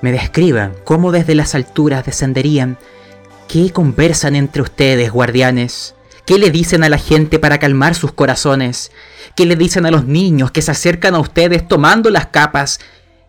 me 0.00 0.12
describan 0.12 0.74
cómo 0.84 1.10
desde 1.10 1.34
las 1.34 1.56
alturas 1.56 2.06
descenderían, 2.06 2.78
qué 3.48 3.72
conversan 3.72 4.36
entre 4.36 4.62
ustedes, 4.62 5.10
guardianes, 5.10 5.95
qué 6.26 6.38
le 6.38 6.50
dicen 6.50 6.84
a 6.84 6.88
la 6.88 6.98
gente 6.98 7.38
para 7.38 7.58
calmar 7.58 7.94
sus 7.94 8.12
corazones, 8.12 8.92
qué 9.36 9.46
le 9.46 9.56
dicen 9.56 9.86
a 9.86 9.90
los 9.90 10.06
niños 10.06 10.50
que 10.50 10.62
se 10.62 10.70
acercan 10.70 11.14
a 11.14 11.20
ustedes 11.20 11.66
tomando 11.66 12.10
las 12.10 12.26
capas 12.26 12.80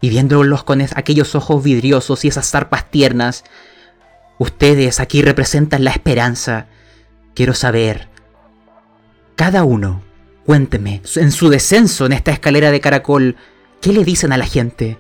y 0.01 0.10
viéndolos 0.10 0.63
con 0.63 0.82
aquellos 0.82 1.36
ojos 1.36 1.63
vidriosos 1.63 2.25
y 2.25 2.27
esas 2.27 2.50
zarpas 2.50 2.89
tiernas. 2.92 3.44
Ustedes 4.39 5.00
aquí 5.00 5.22
representan 5.22 5.84
la 5.84 5.92
esperanza. 5.92 6.68
Quiero 7.34 7.54
saber, 7.54 8.08
cada 9.36 9.63
uno, 9.63 10.01
cuénteme, 10.46 11.01
en 11.16 11.32
su 11.32 11.50
descenso 11.50 12.06
en 12.06 12.13
esta 12.13 12.32
escalera 12.32 12.72
de 12.72 12.82
caracol, 12.82 13.36
¿qué 13.82 13.94
le 13.94 14.04
dicen 14.04 14.32
a 14.32 14.38
la 14.38 14.46
gente? 14.46 14.98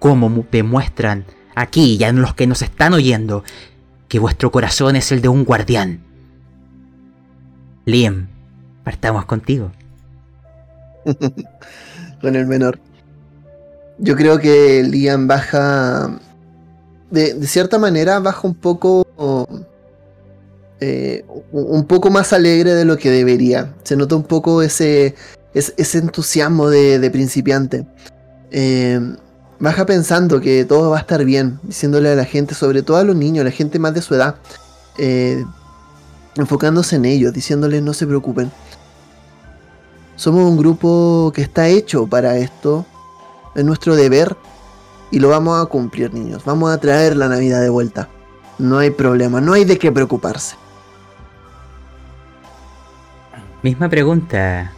cómo 0.00 0.44
demuestran 0.50 1.26
aquí 1.54 1.96
y 2.00 2.04
en 2.04 2.20
los 2.20 2.34
que 2.34 2.48
nos 2.48 2.62
están 2.62 2.94
oyendo 2.94 3.44
que 4.08 4.18
vuestro 4.18 4.50
corazón 4.50 4.96
es 4.96 5.12
el 5.12 5.20
de 5.20 5.28
un 5.28 5.44
guardián. 5.44 6.00
Liam, 7.84 8.28
partamos 8.84 9.24
contigo. 9.24 9.72
Con 12.20 12.36
el 12.36 12.46
menor. 12.46 12.78
Yo 13.98 14.16
creo 14.16 14.38
que 14.38 14.82
Liam 14.82 15.26
baja. 15.26 16.18
De, 17.10 17.46
cierta 17.46 17.78
manera 17.78 18.18
baja 18.20 18.46
un 18.46 18.54
poco. 18.54 19.06
Eh, 20.80 21.24
un 21.52 21.84
poco 21.84 22.10
más 22.10 22.32
alegre 22.32 22.74
de 22.74 22.84
lo 22.84 22.96
que 22.96 23.10
debería. 23.10 23.74
Se 23.82 23.96
nota 23.96 24.16
un 24.16 24.22
poco 24.22 24.62
ese, 24.62 25.14
ese, 25.52 25.98
entusiasmo 25.98 26.70
de, 26.70 26.98
de 26.98 27.10
principiante. 27.10 27.86
Eh, 28.50 28.98
baja 29.60 29.84
pensando 29.86 30.40
que 30.40 30.64
todo 30.64 30.90
va 30.90 30.96
a 30.96 31.00
estar 31.00 31.24
bien, 31.24 31.60
diciéndole 31.62 32.08
a 32.10 32.16
la 32.16 32.24
gente, 32.24 32.54
sobre 32.54 32.82
todo 32.82 32.96
a 32.96 33.04
los 33.04 33.14
niños, 33.14 33.44
la 33.44 33.50
gente 33.50 33.78
más 33.78 33.94
de 33.94 34.02
su 34.02 34.14
edad, 34.14 34.36
eh, 34.98 35.44
enfocándose 36.40 36.96
en 36.96 37.04
ellos, 37.04 37.32
diciéndoles 37.32 37.82
no 37.82 37.92
se 37.94 38.06
preocupen. 38.06 38.50
Somos 40.16 40.44
un 40.44 40.56
grupo 40.56 41.32
que 41.34 41.42
está 41.42 41.68
hecho 41.68 42.06
para 42.06 42.36
esto, 42.36 42.84
es 43.54 43.64
nuestro 43.64 43.96
deber 43.96 44.36
y 45.10 45.18
lo 45.18 45.28
vamos 45.28 45.60
a 45.60 45.66
cumplir, 45.66 46.12
niños. 46.12 46.44
Vamos 46.44 46.70
a 46.70 46.78
traer 46.78 47.16
la 47.16 47.28
Navidad 47.28 47.60
de 47.60 47.70
vuelta. 47.70 48.08
No 48.58 48.78
hay 48.78 48.90
problema, 48.90 49.40
no 49.40 49.54
hay 49.54 49.64
de 49.64 49.78
qué 49.78 49.90
preocuparse. 49.90 50.56
Misma 53.62 53.88
pregunta 53.88 54.72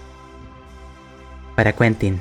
para 1.55 1.73
Quentin. 1.73 2.21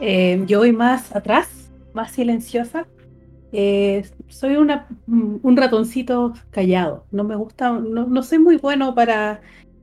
Eh, 0.00 0.42
yo 0.46 0.58
voy 0.58 0.72
más 0.72 1.14
atrás, 1.14 1.48
más 1.92 2.12
silenciosa. 2.12 2.86
Eh, 3.56 4.04
soy 4.26 4.56
una, 4.56 4.88
un 5.06 5.56
ratoncito 5.56 6.32
callado. 6.50 7.06
No 7.12 7.22
me 7.22 7.36
gusta, 7.36 7.70
no, 7.70 8.22
soy 8.24 8.40
muy 8.40 8.56
bueno 8.56 8.96
para 8.96 9.42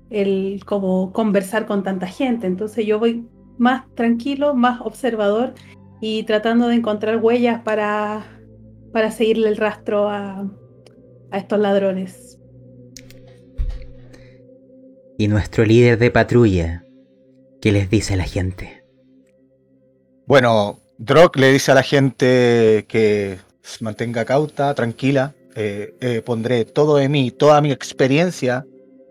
el 0.09 0.61
como 0.65 1.13
conversar 1.13 1.65
con 1.65 1.81
tanta 1.81 2.05
gente. 2.05 2.47
Entonces 2.47 2.85
yo 2.85 2.99
voy 2.99 3.25
más 3.57 3.85
tranquilo, 3.95 4.55
más 4.55 4.81
observador 4.81 5.53
y 6.01 6.23
tratando 6.23 6.67
de 6.67 6.75
encontrar 6.75 7.23
huellas 7.23 7.61
para, 7.61 8.25
para 8.91 9.09
seguirle 9.09 9.47
el 9.47 9.55
rastro 9.55 10.09
a, 10.09 10.45
a 11.31 11.37
estos 11.37 11.57
ladrones. 11.57 12.37
Y 15.17 15.29
nuestro 15.29 15.63
líder 15.63 15.97
de 15.97 16.11
patrulla, 16.11 16.83
¿qué 17.61 17.71
les 17.71 17.89
dice 17.89 18.15
a 18.15 18.17
la 18.17 18.25
gente? 18.25 18.83
Bueno, 20.27 20.79
Drock 20.97 21.37
le 21.37 21.53
dice 21.53 21.71
a 21.71 21.75
la 21.75 21.83
gente 21.83 22.85
que 22.89 23.37
mantenga 23.79 24.25
cauta, 24.25 24.73
tranquila. 24.73 25.35
Eh, 25.55 25.95
eh, 25.99 26.21
pondré 26.21 26.65
todo 26.65 26.97
de 26.97 27.09
mí, 27.09 27.31
toda 27.31 27.59
mi 27.61 27.71
experiencia 27.71 28.65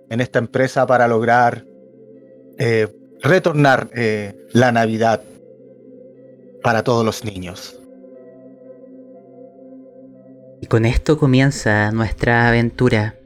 en 0.09 0.21
esta 0.21 0.39
empresa 0.39 0.87
para 0.87 1.07
lograr 1.07 1.65
eh, 2.59 2.89
retornar 3.21 3.91
la 4.53 4.73
Navidad 4.73 5.23
para 6.63 6.83
todos 6.83 7.05
los 7.05 7.25
niños. 7.25 7.79
Y 10.63 10.67
con 10.67 10.85
esto 10.85 11.19
comienza 11.19 11.91
nuestra 11.91 12.49
aventura. 12.49 13.17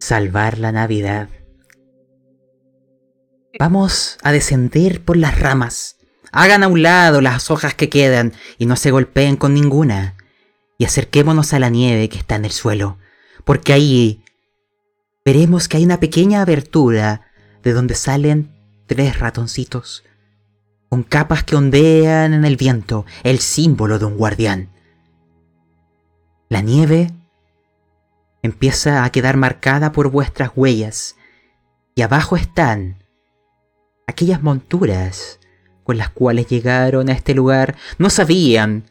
Salvar 0.00 0.58
la 0.58 0.72
Navidad. 0.72 1.28
Vamos 3.58 4.18
a 4.22 4.32
descender 4.32 5.02
por 5.02 5.16
las 5.16 5.38
ramas 5.38 5.96
Hagan 6.32 6.62
a 6.62 6.68
un 6.68 6.82
lado 6.82 7.20
las 7.20 7.50
hojas 7.50 7.74
que 7.74 7.90
quedan 7.90 8.32
y 8.56 8.64
no 8.64 8.76
se 8.76 8.90
golpeen 8.90 9.36
con 9.36 9.52
ninguna. 9.52 10.16
Y 10.78 10.86
acerquémonos 10.86 11.52
a 11.52 11.58
la 11.58 11.68
nieve 11.68 12.08
que 12.08 12.18
está 12.18 12.36
en 12.36 12.46
el 12.46 12.50
suelo, 12.50 12.96
porque 13.44 13.74
ahí 13.74 14.24
veremos 15.24 15.68
que 15.68 15.76
hay 15.76 15.84
una 15.84 16.00
pequeña 16.00 16.40
abertura 16.40 17.30
de 17.62 17.72
donde 17.74 17.94
salen 17.94 18.50
tres 18.86 19.20
ratoncitos, 19.20 20.04
con 20.88 21.02
capas 21.02 21.44
que 21.44 21.54
ondean 21.54 22.32
en 22.32 22.44
el 22.44 22.56
viento, 22.56 23.04
el 23.22 23.38
símbolo 23.38 23.98
de 23.98 24.06
un 24.06 24.16
guardián. 24.16 24.70
La 26.48 26.62
nieve 26.62 27.10
empieza 28.42 29.04
a 29.04 29.12
quedar 29.12 29.36
marcada 29.36 29.92
por 29.92 30.10
vuestras 30.10 30.50
huellas, 30.56 31.14
y 31.94 32.02
abajo 32.02 32.36
están 32.36 33.04
aquellas 34.06 34.42
monturas 34.42 35.38
con 35.84 35.98
las 35.98 36.10
cuales 36.10 36.46
llegaron 36.46 37.08
a 37.08 37.12
este 37.12 37.34
lugar 37.34 37.76
no 37.98 38.10
sabían 38.10 38.84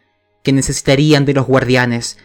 que 0.44 0.52
necesitarían 0.52 1.26
de 1.26 1.34
los 1.34 1.46
guardianes. 1.46 2.18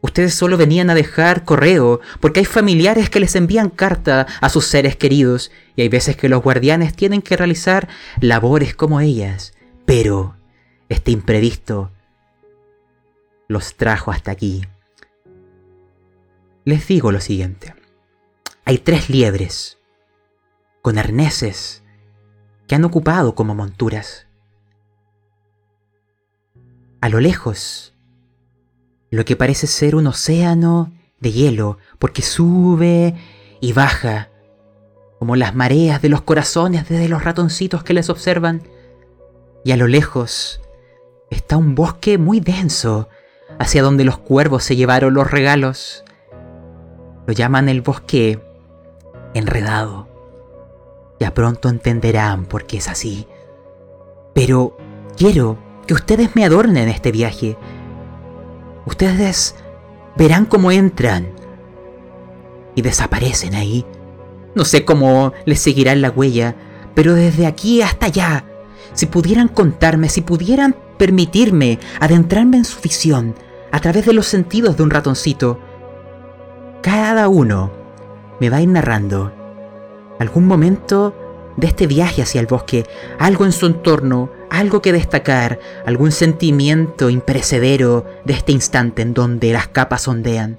Ustedes 0.00 0.34
solo 0.34 0.56
venían 0.56 0.90
a 0.90 0.94
dejar 0.94 1.44
correo, 1.44 2.00
porque 2.20 2.40
hay 2.40 2.46
familiares 2.46 3.10
que 3.10 3.20
les 3.20 3.34
envían 3.34 3.68
carta 3.68 4.26
a 4.40 4.48
sus 4.48 4.66
seres 4.66 4.96
queridos, 4.96 5.50
y 5.76 5.82
hay 5.82 5.88
veces 5.88 6.16
que 6.16 6.28
los 6.28 6.42
guardianes 6.42 6.94
tienen 6.94 7.20
que 7.20 7.36
realizar 7.36 7.88
labores 8.20 8.74
como 8.74 9.00
ellas. 9.00 9.54
Pero 9.84 10.36
este 10.88 11.10
imprevisto 11.10 11.90
los 13.48 13.74
trajo 13.74 14.12
hasta 14.12 14.30
aquí. 14.30 14.62
Les 16.64 16.86
digo 16.86 17.12
lo 17.12 17.20
siguiente. 17.20 17.74
Hay 18.64 18.78
tres 18.78 19.08
liebres, 19.08 19.78
con 20.82 20.98
arneses, 20.98 21.82
que 22.68 22.74
han 22.74 22.84
ocupado 22.84 23.34
como 23.34 23.54
monturas. 23.54 24.28
A 27.00 27.08
lo 27.08 27.18
lejos, 27.18 27.94
lo 29.10 29.24
que 29.24 29.36
parece 29.36 29.66
ser 29.66 29.96
un 29.96 30.06
océano 30.06 30.92
de 31.18 31.32
hielo, 31.32 31.78
porque 31.98 32.22
sube 32.22 33.16
y 33.60 33.72
baja, 33.72 34.28
como 35.18 35.34
las 35.34 35.54
mareas 35.54 36.02
de 36.02 36.10
los 36.10 36.22
corazones 36.22 36.88
desde 36.88 37.08
los 37.08 37.24
ratoncitos 37.24 37.82
que 37.82 37.94
les 37.94 38.10
observan. 38.10 38.62
Y 39.64 39.72
a 39.72 39.76
lo 39.76 39.88
lejos 39.88 40.60
está 41.30 41.56
un 41.56 41.74
bosque 41.74 42.18
muy 42.18 42.38
denso, 42.40 43.08
hacia 43.58 43.82
donde 43.82 44.04
los 44.04 44.18
cuervos 44.18 44.62
se 44.62 44.76
llevaron 44.76 45.14
los 45.14 45.30
regalos. 45.30 46.04
Lo 47.26 47.32
llaman 47.32 47.68
el 47.68 47.80
bosque 47.80 48.40
enredado. 49.34 50.07
Ya 51.20 51.34
pronto 51.34 51.68
entenderán 51.68 52.46
por 52.46 52.66
qué 52.66 52.78
es 52.78 52.88
así. 52.88 53.26
Pero 54.34 54.76
quiero 55.16 55.58
que 55.86 55.94
ustedes 55.94 56.36
me 56.36 56.44
adornen 56.44 56.88
este 56.88 57.10
viaje. 57.10 57.56
Ustedes 58.86 59.56
verán 60.16 60.44
cómo 60.44 60.70
entran 60.70 61.28
y 62.74 62.82
desaparecen 62.82 63.54
ahí. 63.54 63.84
No 64.54 64.64
sé 64.64 64.84
cómo 64.84 65.32
les 65.44 65.60
seguirán 65.60 66.00
la 66.00 66.10
huella, 66.10 66.54
pero 66.94 67.14
desde 67.14 67.46
aquí 67.46 67.82
hasta 67.82 68.06
allá, 68.06 68.44
si 68.92 69.06
pudieran 69.06 69.48
contarme, 69.48 70.08
si 70.08 70.20
pudieran 70.20 70.76
permitirme 70.98 71.78
adentrarme 72.00 72.56
en 72.56 72.64
su 72.64 72.80
visión 72.80 73.34
a 73.70 73.80
través 73.80 74.06
de 74.06 74.12
los 74.12 74.26
sentidos 74.26 74.76
de 74.76 74.82
un 74.82 74.90
ratoncito, 74.90 75.60
cada 76.82 77.28
uno 77.28 77.70
me 78.40 78.50
va 78.50 78.58
a 78.58 78.62
ir 78.62 78.68
narrando 78.68 79.32
algún 80.18 80.46
momento 80.46 81.14
de 81.56 81.66
este 81.66 81.86
viaje 81.86 82.22
hacia 82.22 82.40
el 82.40 82.46
bosque, 82.46 82.86
algo 83.18 83.44
en 83.44 83.52
su 83.52 83.66
entorno, 83.66 84.30
algo 84.50 84.80
que 84.80 84.92
destacar, 84.92 85.58
algún 85.86 86.12
sentimiento 86.12 87.10
imperecedero 87.10 88.06
de 88.24 88.34
este 88.34 88.52
instante 88.52 89.02
en 89.02 89.12
donde 89.12 89.52
las 89.52 89.68
capas 89.68 90.06
ondean. 90.06 90.58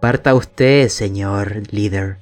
Parta 0.00 0.34
usted, 0.34 0.88
señor 0.88 1.62
líder. 1.70 2.18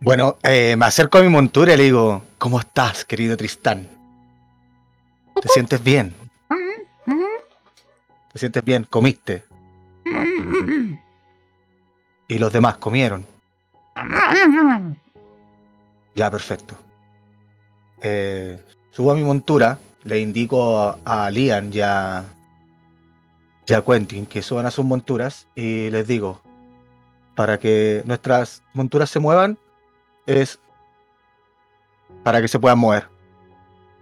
Bueno, 0.00 0.36
eh, 0.42 0.76
me 0.76 0.84
acerco 0.84 1.18
a 1.18 1.22
mi 1.22 1.28
montura 1.28 1.74
y 1.74 1.76
le 1.76 1.84
digo, 1.84 2.22
¿cómo 2.36 2.60
estás, 2.60 3.04
querido 3.04 3.36
Tristán? 3.36 3.88
¿Te 5.40 5.48
sientes 5.48 5.82
bien? 5.82 6.14
¿Te 8.32 8.38
sientes 8.38 8.64
bien? 8.64 8.86
¿Comiste? 8.88 9.44
Y 12.30 12.38
los 12.38 12.52
demás 12.52 12.76
comieron. 12.76 13.24
Ya, 16.14 16.30
perfecto. 16.30 16.74
Eh, 18.02 18.58
subo 18.90 19.12
a 19.12 19.14
mi 19.14 19.22
montura, 19.22 19.78
le 20.04 20.20
indico 20.20 20.98
a, 21.04 21.30
Lian 21.30 21.70
y 21.72 21.80
a, 21.80 22.24
Quentin 23.86 24.26
que 24.26 24.42
suban 24.42 24.66
a 24.66 24.70
sus 24.70 24.84
monturas 24.84 25.46
y 25.54 25.90
les 25.90 26.06
digo, 26.06 26.40
para 27.34 27.58
que 27.58 28.02
nuestras 28.06 28.62
monturas 28.72 29.10
se 29.10 29.20
muevan, 29.20 29.58
es 30.26 30.58
para 32.24 32.40
que 32.40 32.48
se 32.48 32.58
puedan 32.58 32.78
mover. 32.78 33.08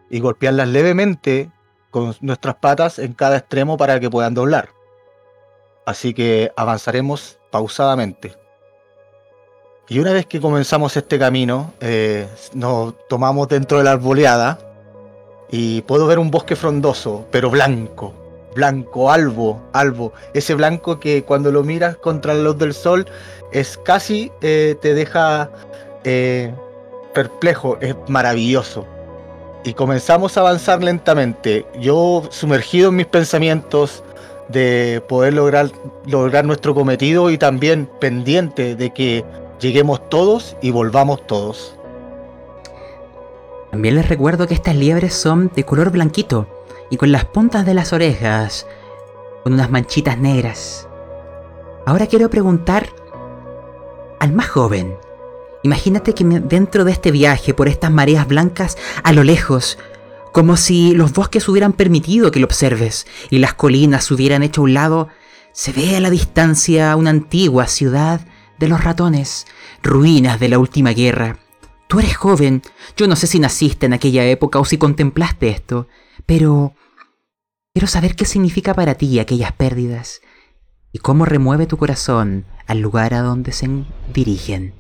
Y 0.09 0.21
golpearlas 0.21 0.69
levemente 0.69 1.51
con 1.91 2.15
nuestras 2.21 2.55
patas 2.57 2.99
en 2.99 3.13
cada 3.13 3.39
extremo 3.39 3.77
para 3.77 3.99
que 3.99 4.09
puedan 4.09 4.35
doblar. 4.35 4.71
Así 5.85 6.15
que 6.15 6.53
avanzaremos 6.57 7.39
pausadamente. 7.51 8.46
Y 9.89 10.01
una 10.01 10.13
vez 10.13 10.27
que 10.27 10.41
comenzamos 10.41 10.97
este 10.97 11.17
camino, 11.17 11.73
eh, 11.81 12.27
nos 12.55 12.95
tomamos 13.09 13.49
dentro 13.49 13.79
de 13.79 13.85
la 13.85 13.93
arboleada 13.93 14.59
y 15.49 15.83
puedo 15.83 16.09
ver 16.09 16.19
un 16.19 16.31
bosque 16.31 16.57
frondoso, 16.57 17.25
pero 17.31 17.51
blanco, 17.51 18.13
blanco, 18.57 19.13
albo, 19.13 19.63
albo. 19.73 20.13
Ese 20.35 20.55
blanco 20.55 20.99
que 20.99 21.23
cuando 21.23 21.53
lo 21.53 21.63
miras 21.63 21.97
contra 21.99 22.35
la 22.35 22.43
luz 22.43 22.59
del 22.59 22.75
sol 22.75 23.07
es 23.53 23.79
casi, 23.79 24.33
eh, 24.41 24.75
te 24.83 24.93
deja 24.93 25.51
eh, 26.03 26.53
perplejo, 27.15 27.79
es 27.81 27.95
maravilloso. 28.09 28.85
Y 29.63 29.75
comenzamos 29.75 30.37
a 30.37 30.41
avanzar 30.41 30.83
lentamente. 30.83 31.65
Yo 31.79 32.25
sumergido 32.31 32.89
en 32.89 32.97
mis 32.97 33.07
pensamientos 33.07 34.03
de 34.49 35.01
poder 35.09 35.35
lograr, 35.35 35.71
lograr 36.07 36.45
nuestro 36.45 36.75
cometido 36.75 37.31
y 37.31 37.39
también 37.39 37.89
pendiente 38.01 38.75
de 38.75 38.91
que 38.91 39.25
lleguemos 39.61 40.09
todos 40.09 40.57
y 40.63 40.71
volvamos 40.71 41.27
todos. 41.27 41.77
También 43.71 43.97
les 43.97 44.09
recuerdo 44.09 44.47
que 44.47 44.55
estas 44.55 44.77
liebres 44.77 45.15
son 45.15 45.51
de 45.55 45.65
color 45.65 45.91
blanquito 45.91 46.47
y 46.91 46.97
con 46.97 47.13
las 47.13 47.25
puntas 47.25 47.67
de 47.67 47.75
las 47.75 47.93
orejas, 47.93 48.67
con 49.43 49.53
unas 49.53 49.71
manchitas 49.71 50.19
negras. 50.19 50.89
Ahora 51.85 52.07
quiero 52.07 52.31
preguntar 52.31 52.89
al 54.19 54.33
más 54.33 54.49
joven. 54.49 54.97
Imagínate 55.63 56.15
que 56.15 56.25
dentro 56.25 56.85
de 56.85 56.93
este 56.93 57.11
viaje 57.11 57.53
por 57.55 57.69
estas 57.69 57.91
mareas 57.91 58.27
blancas, 58.29 58.79
a 59.03 59.13
lo 59.13 59.25
lejos, 59.25 59.79
como 60.33 60.57
si 60.57 60.95
los 60.95 61.13
bosques 61.13 61.49
hubieran 61.49 61.73
permitido 61.73 62.31
que 62.31 62.41
lo 62.41 62.47
observes 62.47 63.07
y 63.31 63.39
las 63.39 63.55
colinas 63.55 64.11
hubieran 64.11 64.43
hecho 64.43 64.61
a 64.61 64.65
un 64.65 64.75
lado, 64.75 65.09
se 65.53 65.73
ve 65.73 65.97
a 65.97 66.01
la 66.01 66.11
distancia 66.11 66.95
una 66.97 67.11
antigua 67.11 67.67
ciudad 67.67 68.21
de 68.59 68.69
los 68.69 68.83
ratones, 68.83 69.47
ruinas 69.83 70.41
de 70.41 70.49
la 70.49 70.59
última 70.59 70.93
guerra. 70.93 71.39
Tú 71.89 72.01
eres 72.01 72.17
joven, 72.17 72.63
yo 72.97 73.07
no 73.07 73.17
sé 73.17 73.27
si 73.27 73.39
naciste 73.39 73.87
en 73.87 73.93
aquella 73.93 74.25
época 74.25 74.59
o 74.59 74.65
si 74.65 74.79
contemplaste 74.79 75.49
esto, 75.49 75.87
pero 76.27 76.75
quiero 77.73 77.87
saber 77.87 78.17
qué 78.17 78.25
significa 78.25 78.75
para 78.75 78.95
ti 78.95 79.19
aquellas 79.19 79.53
pérdidas 79.53 80.21
y 80.93 80.99
cómo 80.99 81.25
remueve 81.25 81.67
tu 81.67 81.77
corazón 81.77 82.45
al 82.67 82.81
lugar 82.81 83.15
a 83.15 83.21
donde 83.21 83.53
se 83.53 83.69
dirigen. 84.13 84.75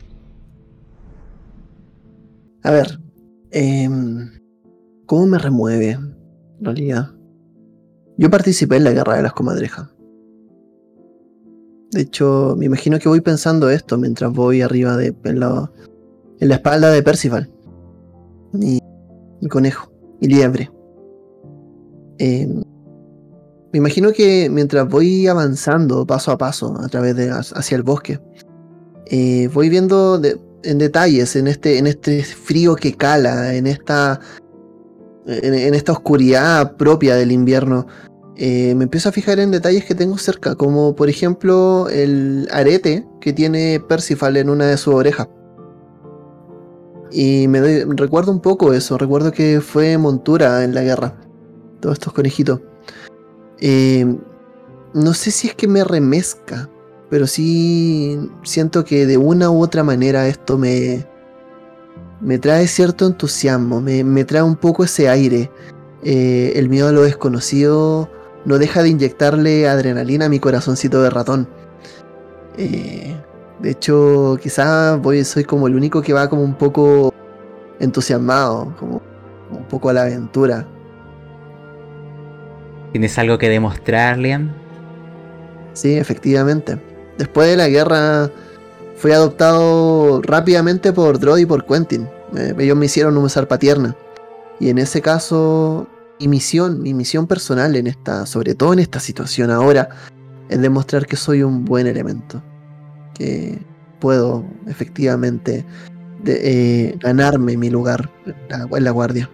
A 2.62 2.71
ver, 2.71 2.99
em, 3.53 4.41
¿cómo 5.07 5.27
me 5.27 5.39
remueve? 5.39 5.91
En 5.91 6.17
realidad, 6.61 7.15
yo 8.17 8.31
participé 8.31 8.77
en 8.77 8.85
la 8.85 8.93
guerra 8.93 9.17
de 9.17 9.23
las 9.23 9.35
comadrejas. 9.35 9.96
De 11.92 12.03
hecho, 12.03 12.55
me 12.59 12.66
imagino 12.66 12.99
que 12.99 13.09
voy 13.09 13.20
pensando 13.20 13.70
esto 13.70 13.96
mientras 13.96 14.33
voy 14.33 14.62
arriba 14.62 14.96
de 14.96 15.14
en 15.25 15.40
la, 15.40 15.70
espalda 16.40 16.90
de 16.90 17.03
Percival. 17.03 17.51
Mi, 18.53 18.81
conejo, 19.49 19.90
mi 20.20 20.29
liebre. 20.29 20.70
Em, 22.18 22.62
me 23.72 23.79
imagino 23.79 24.12
que 24.12 24.49
mientras 24.51 24.88
voy 24.88 25.27
avanzando 25.27 26.07
paso 26.07 26.33
a 26.33 26.38
paso 26.38 26.75
a 26.81 26.88
través 26.88 27.14
de 27.16 27.31
hacia 27.31 27.77
el 27.77 27.83
bosque, 27.83 28.20
eh, 29.07 29.49
voy 29.53 29.68
viendo 29.68 30.20
en 30.62 30.79
detalles 30.79 31.37
en 31.37 31.46
este, 31.46 31.79
en 31.79 31.87
este 31.87 32.25
frío 32.25 32.75
que 32.75 32.94
cala, 32.94 33.55
en 33.55 33.66
esta, 33.66 34.20
en 35.27 35.75
esta 35.75 35.92
oscuridad 35.92 36.77
propia 36.77 37.14
del 37.14 37.33
invierno. 37.33 37.87
Eh, 38.38 38.75
me 38.75 38.85
empiezo 38.85 39.09
a 39.09 39.12
fijar 39.12 39.38
en 39.40 39.51
detalles 39.51 39.85
que 39.87 39.94
tengo 39.94 40.18
cerca, 40.18 40.55
como 40.57 40.94
por 40.94 41.09
ejemplo 41.09 41.88
el 41.88 42.46
arete 42.53 43.07
que 43.18 43.33
tiene 43.33 43.81
Percival 43.81 44.37
en 44.37 44.51
una 44.51 44.66
de 44.66 44.77
sus 44.77 44.94
orejas. 44.94 45.29
Y 47.11 47.49
me 47.49 47.61
doy, 47.61 47.85
recuerdo 47.96 48.33
un 48.33 48.40
poco 48.40 48.75
eso, 48.75 48.99
recuerdo 48.99 49.33
que 49.33 49.62
fue 49.62 49.96
montura 49.96 50.64
en 50.64 50.75
la 50.75 50.83
guerra, 50.83 51.16
todos 51.81 51.94
estos 51.94 52.12
conejitos. 52.12 52.61
Eh, 53.59 54.05
no 54.92 55.14
sé 55.14 55.31
si 55.31 55.49
es 55.49 55.55
que 55.55 55.66
me 55.66 55.83
remezca, 55.83 56.68
pero 57.09 57.27
sí 57.27 58.18
siento 58.42 58.85
que 58.85 59.07
de 59.07 59.16
una 59.16 59.51
u 59.51 59.62
otra 59.62 59.83
manera 59.83 60.29
esto 60.29 60.59
me, 60.59 61.07
me 62.20 62.38
trae 62.38 62.66
cierto 62.66 63.07
entusiasmo, 63.07 63.81
me, 63.81 64.25
trae 64.25 64.42
un 64.42 64.57
poco 64.57 64.85
ese 64.85 65.09
aire. 65.09 65.51
Eh, 66.03 66.53
el 66.57 66.68
miedo 66.68 66.88
a 66.88 66.92
lo 66.92 67.03
desconocido 67.03 68.11
no 68.47 68.59
deja 68.59 68.83
de 68.83 68.89
inyectarle 68.91 69.69
adrenalina 69.69 70.27
a 70.27 70.29
mi 70.29 70.39
corazoncito 70.39 71.03
de 71.03 71.11
ratón. 71.11 71.49
Eh, 72.57 73.15
de 73.59 73.71
hecho, 73.71 74.39
quizás 74.41 75.01
voy, 75.03 75.25
soy 75.25 75.45
como 75.45 75.67
el 75.67 75.75
único 75.75 76.01
que 76.01 76.13
va 76.13 76.31
como 76.31 76.43
un 76.43 76.55
poco 76.55 77.13
entusiasmado, 77.81 78.73
como 78.79 79.03
un 79.51 79.65
poco 79.65 79.91
a 79.91 79.93
la 79.93 80.03
aventura. 80.03 80.67
¿Tienes 82.93 83.19
algo 83.19 83.37
que 83.37 83.49
demostrar, 83.49 84.17
Liam? 84.17 84.53
Sí, 85.73 85.97
efectivamente. 85.97 86.81
Después 87.19 87.49
de 87.49 87.57
la 87.57 87.69
guerra 87.69 88.31
fui 88.97 89.11
adoptado 89.11 90.23
rápidamente 90.23 90.93
por 90.93 91.19
Drod 91.19 91.39
y 91.39 91.47
por 91.47 91.67
Quentin. 91.67 92.09
ellos 92.59 92.77
me 92.77 92.87
hicieron 92.87 93.19
una 93.19 93.29
zarpa 93.29 93.59
tierna. 93.59 93.97
Y 94.61 94.71
en 94.71 94.79
ese 94.79 95.03
caso 95.03 95.89
mi 96.21 96.29
misión, 96.29 96.83
mi 96.83 96.95
misión 96.95 97.27
personal 97.27 97.77
en 97.77 97.87
esta, 97.87 98.27
sobre 98.27 98.55
todo 98.55 98.73
en 98.73 98.79
esta 98.79 99.01
situación 99.01 99.51
ahora, 99.51 99.89
es 100.49 100.61
demostrar 100.61 101.07
que 101.07 101.17
soy 101.17 101.43
un 101.43 101.65
buen 101.65 101.87
elemento. 101.87 102.43
Que 103.15 103.59
puedo 103.99 104.45
efectivamente 104.67 105.65
eh, 106.25 106.97
ganarme 107.01 107.57
mi 107.57 107.71
lugar 107.71 108.11
en 108.27 108.85
la, 108.85 108.91
guardia. 108.91 109.31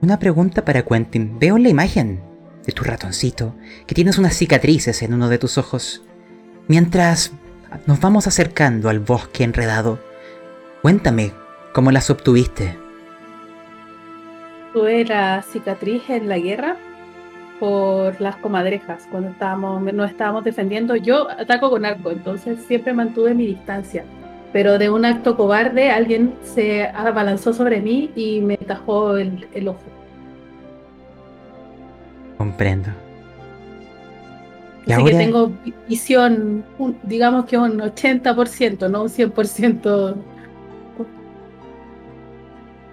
Una 0.00 0.18
pregunta 0.18 0.64
para 0.64 0.82
Quentin. 0.82 1.38
Veo 1.38 1.58
la 1.58 1.68
imagen 1.68 2.20
de 2.64 2.72
tu 2.72 2.84
ratoncito, 2.84 3.54
que 3.86 3.94
tienes 3.94 4.18
unas 4.18 4.34
cicatrices 4.34 5.02
en 5.02 5.14
uno 5.14 5.28
de 5.28 5.38
tus 5.38 5.58
ojos. 5.58 6.02
Mientras 6.68 7.32
nos 7.86 8.00
vamos 8.00 8.26
acercando 8.26 8.88
al 8.88 9.00
bosque 9.00 9.44
enredado, 9.44 10.00
cuéntame 10.82 11.32
cómo 11.72 11.90
las 11.90 12.10
obtuviste. 12.10 12.79
¿Tuve 14.72 15.04
la 15.04 15.42
cicatriz 15.42 16.08
en 16.10 16.28
la 16.28 16.38
guerra? 16.38 16.76
por 17.60 18.18
las 18.20 18.36
comadrejas 18.36 19.06
cuando 19.10 19.28
estábamos, 19.28 19.82
nos 19.92 20.10
estábamos 20.10 20.42
defendiendo. 20.42 20.96
Yo 20.96 21.30
ataco 21.30 21.70
con 21.70 21.84
arco, 21.84 22.10
entonces 22.10 22.58
siempre 22.66 22.94
mantuve 22.94 23.34
mi 23.34 23.46
distancia. 23.46 24.04
Pero 24.52 24.78
de 24.78 24.90
un 24.90 25.04
acto 25.04 25.36
cobarde, 25.36 25.90
alguien 25.90 26.34
se 26.42 26.84
abalanzó 26.86 27.52
sobre 27.52 27.80
mí 27.80 28.10
y 28.16 28.40
me 28.40 28.56
tajó 28.56 29.16
el, 29.16 29.46
el 29.52 29.68
ojo. 29.68 29.82
Comprendo. 32.38 32.88
Así 34.88 35.04
que 35.04 35.10
tengo 35.10 35.52
visión, 35.86 36.64
digamos 37.04 37.44
que 37.44 37.58
un 37.58 37.78
80%, 37.78 38.90
no 38.90 39.02
un 39.02 39.08
100%. 39.08 40.14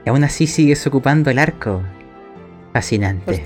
Y 0.07 0.09
aún 0.09 0.23
así 0.23 0.47
sigues 0.47 0.87
ocupando 0.87 1.29
el 1.29 1.37
arco. 1.37 1.81
Fascinante. 2.71 3.45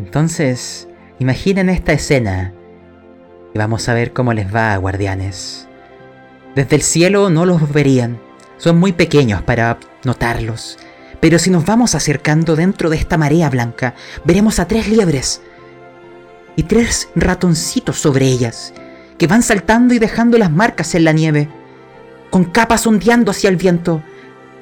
Entonces, 0.00 0.88
imaginen 1.20 1.68
esta 1.68 1.92
escena 1.92 2.52
y 3.54 3.56
vamos 3.58 3.88
a 3.88 3.94
ver 3.94 4.12
cómo 4.12 4.32
les 4.32 4.52
va 4.52 4.74
a 4.74 4.76
guardianes. 4.78 5.68
Desde 6.56 6.74
el 6.74 6.82
cielo 6.82 7.30
no 7.30 7.46
los 7.46 7.72
verían, 7.72 8.18
son 8.56 8.80
muy 8.80 8.90
pequeños 8.92 9.42
para 9.42 9.78
notarlos. 10.02 10.76
Pero 11.20 11.38
si 11.38 11.50
nos 11.50 11.64
vamos 11.64 11.94
acercando 11.94 12.56
dentro 12.56 12.90
de 12.90 12.96
esta 12.96 13.16
marea 13.16 13.50
blanca, 13.50 13.94
veremos 14.24 14.58
a 14.58 14.66
tres 14.66 14.88
liebres 14.88 15.40
y 16.56 16.64
tres 16.64 17.10
ratoncitos 17.14 17.96
sobre 17.96 18.26
ellas, 18.26 18.74
que 19.18 19.28
van 19.28 19.44
saltando 19.44 19.94
y 19.94 20.00
dejando 20.00 20.36
las 20.36 20.50
marcas 20.50 20.96
en 20.96 21.04
la 21.04 21.12
nieve, 21.12 21.48
con 22.30 22.42
capas 22.42 22.88
ondeando 22.88 23.30
hacia 23.30 23.50
el 23.50 23.56
viento. 23.56 24.02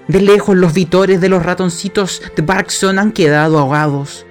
De 0.08 0.20
lejos 0.20 0.56
los 0.56 0.72
vitores 0.72 1.20
de 1.20 1.28
los 1.28 1.42
ratoncitos 1.42 2.22
de 2.36 2.42
Barkson 2.42 2.98
han 2.98 3.12
quedado 3.12 3.58
ahogados 3.58 4.26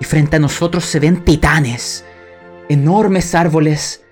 y 0.00 0.04
frente 0.04 0.36
a 0.36 0.40
nosotros 0.40 0.84
se 0.84 1.00
ven 1.00 1.24
titanes, 1.24 2.04
enormes 2.68 3.34
árboles 3.34 4.02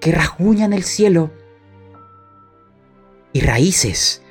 que 0.00 0.12
rasguñan 0.12 0.72
el 0.72 0.84
cielo 0.84 1.30
y 3.32 3.40
raíces, 3.40 4.22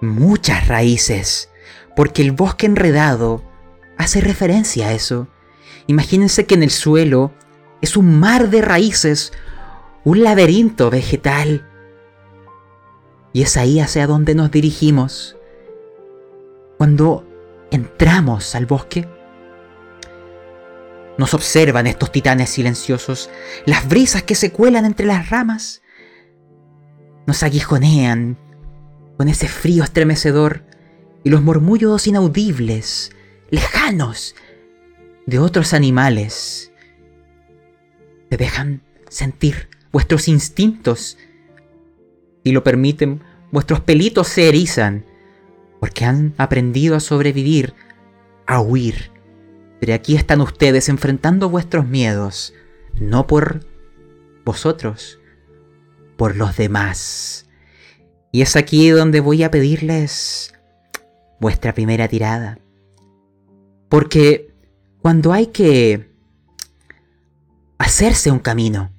muchas 0.00 0.68
raíces, 0.68 1.50
porque 1.96 2.22
el 2.22 2.32
bosque 2.32 2.66
enredado 2.66 3.42
hace 3.96 4.20
referencia 4.20 4.88
a 4.88 4.92
eso. 4.92 5.28
Imagínense 5.86 6.44
que 6.44 6.54
en 6.54 6.62
el 6.62 6.70
suelo 6.70 7.32
es 7.80 7.96
un 7.96 8.18
mar 8.20 8.50
de 8.50 8.62
raíces, 8.62 9.32
un 10.04 10.22
laberinto 10.22 10.90
vegetal. 10.90 11.68
Y 13.32 13.42
es 13.42 13.56
ahí 13.56 13.80
hacia 13.80 14.06
donde 14.06 14.34
nos 14.34 14.50
dirigimos. 14.50 15.36
Cuando 16.78 17.26
entramos 17.70 18.54
al 18.54 18.66
bosque, 18.66 19.08
nos 21.18 21.34
observan 21.34 21.86
estos 21.86 22.10
titanes 22.10 22.50
silenciosos, 22.50 23.30
las 23.66 23.88
brisas 23.88 24.22
que 24.22 24.34
se 24.34 24.50
cuelan 24.50 24.84
entre 24.84 25.06
las 25.06 25.30
ramas. 25.30 25.82
Nos 27.26 27.42
aguijonean 27.42 28.38
con 29.16 29.28
ese 29.28 29.48
frío 29.48 29.84
estremecedor 29.84 30.64
y 31.24 31.30
los 31.30 31.42
murmullos 31.42 32.06
inaudibles, 32.06 33.12
lejanos, 33.50 34.34
de 35.26 35.38
otros 35.38 35.72
animales. 35.72 36.72
Te 38.28 38.36
dejan 38.36 38.82
sentir 39.08 39.68
vuestros 39.92 40.28
instintos. 40.28 41.18
Si 42.44 42.52
lo 42.52 42.62
permiten, 42.64 43.22
vuestros 43.50 43.80
pelitos 43.80 44.28
se 44.28 44.48
erizan, 44.48 45.04
porque 45.80 46.04
han 46.04 46.34
aprendido 46.38 46.96
a 46.96 47.00
sobrevivir, 47.00 47.74
a 48.46 48.60
huir 48.60 49.12
pero 49.82 49.94
aquí 49.94 50.14
están 50.14 50.40
ustedes 50.40 50.88
enfrentando 50.88 51.48
vuestros 51.48 51.88
miedos, 51.88 52.54
no 53.00 53.26
por 53.26 53.66
vosotros, 54.44 55.18
por 56.16 56.36
los 56.36 56.56
demás. 56.56 57.48
Y 58.30 58.42
es 58.42 58.54
aquí 58.54 58.90
donde 58.90 59.18
voy 59.18 59.42
a 59.42 59.50
pedirles 59.50 60.54
vuestra 61.40 61.74
primera 61.74 62.06
tirada. 62.06 62.60
Porque 63.88 64.54
cuando 65.00 65.32
hay 65.32 65.48
que 65.48 66.12
hacerse 67.78 68.30
un 68.30 68.38
camino, 68.38 68.92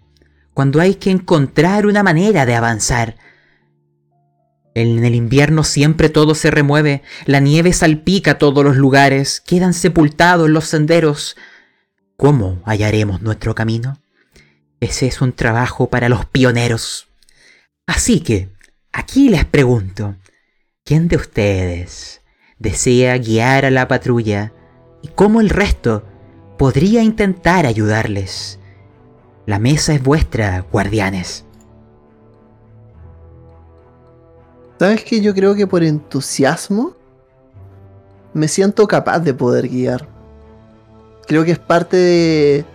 cuando 0.53 0.81
hay 0.81 0.95
que 0.95 1.11
encontrar 1.11 1.85
una 1.85 2.03
manera 2.03 2.45
de 2.45 2.55
avanzar, 2.55 3.15
en 4.75 5.03
el 5.05 5.13
invierno 5.13 5.63
siempre 5.63 6.09
todo 6.09 6.33
se 6.35 6.49
remueve, 6.49 7.03
la 7.25 7.39
nieve 7.39 7.73
salpica 7.73 8.37
todos 8.37 8.63
los 8.63 8.75
lugares, 8.75 9.41
quedan 9.41 9.73
sepultados 9.73 10.49
los 10.49 10.65
senderos. 10.65 11.35
¿Cómo 12.17 12.61
hallaremos 12.65 13.21
nuestro 13.21 13.53
camino? 13.53 14.01
Ese 14.79 15.07
es 15.07 15.21
un 15.21 15.31
trabajo 15.33 15.89
para 15.89 16.09
los 16.09 16.25
pioneros. 16.25 17.07
Así 17.85 18.21
que, 18.21 18.49
aquí 18.91 19.29
les 19.29 19.45
pregunto, 19.45 20.15
¿quién 20.83 21.07
de 21.07 21.17
ustedes 21.17 22.21
desea 22.57 23.17
guiar 23.17 23.65
a 23.65 23.71
la 23.71 23.87
patrulla 23.87 24.53
y 25.01 25.09
cómo 25.09 25.39
el 25.39 25.49
resto 25.49 26.07
podría 26.57 27.03
intentar 27.03 27.65
ayudarles? 27.65 28.59
La 29.45 29.59
mesa 29.59 29.93
es 29.93 30.01
vuestra, 30.01 30.61
guardianes. 30.61 31.45
¿Sabes 34.79 35.03
que 35.03 35.21
Yo 35.21 35.33
creo 35.33 35.55
que 35.55 35.67
por 35.67 35.83
entusiasmo 35.83 36.95
me 38.33 38.47
siento 38.47 38.87
capaz 38.87 39.19
de 39.19 39.33
poder 39.33 39.69
guiar. 39.69 40.07
Creo 41.27 41.45
que 41.45 41.51
es 41.51 41.59
parte 41.59 41.97
de. 41.97 42.65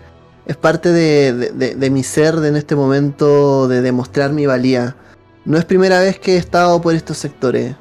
Es 0.47 0.57
parte 0.57 0.91
de, 0.91 1.91
mi 1.91 2.03
ser 2.03 2.37
de 2.37 2.49
en 2.49 2.57
este 2.57 2.75
momento 2.75 3.69
de 3.69 3.83
demostrar 3.83 4.33
mi 4.33 4.47
valía. 4.47 4.97
No 5.45 5.59
es 5.59 5.67
primera 5.67 6.01
vez 6.01 6.19
que 6.19 6.35
he 6.35 6.37
estado 6.39 6.81
por 6.81 6.95
estos 6.95 7.19
sectores. 7.19 7.75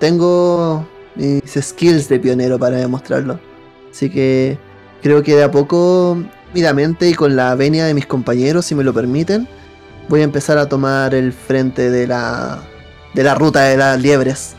Tengo 0.00 0.88
mis 1.14 1.52
skills 1.60 2.08
de 2.08 2.18
pionero 2.18 2.58
para 2.58 2.78
demostrarlo. 2.78 3.38
Así 3.90 4.08
que 4.08 4.58
creo 5.02 5.22
que 5.22 5.36
de 5.36 5.42
a 5.42 5.50
poco, 5.50 6.16
rápidamente 6.46 7.06
y 7.10 7.14
con 7.14 7.36
la 7.36 7.54
venia 7.54 7.84
de 7.84 7.92
mis 7.92 8.06
compañeros, 8.06 8.64
si 8.64 8.74
me 8.74 8.82
lo 8.82 8.94
permiten, 8.94 9.46
voy 10.08 10.22
a 10.22 10.24
empezar 10.24 10.56
a 10.56 10.70
tomar 10.70 11.14
el 11.14 11.34
frente 11.34 11.90
de 11.90 12.06
la, 12.06 12.62
de 13.16 13.24
la 13.24 13.34
ruta 13.34 13.62
de 13.62 13.78
las 13.78 13.98
liebres. 13.98 14.54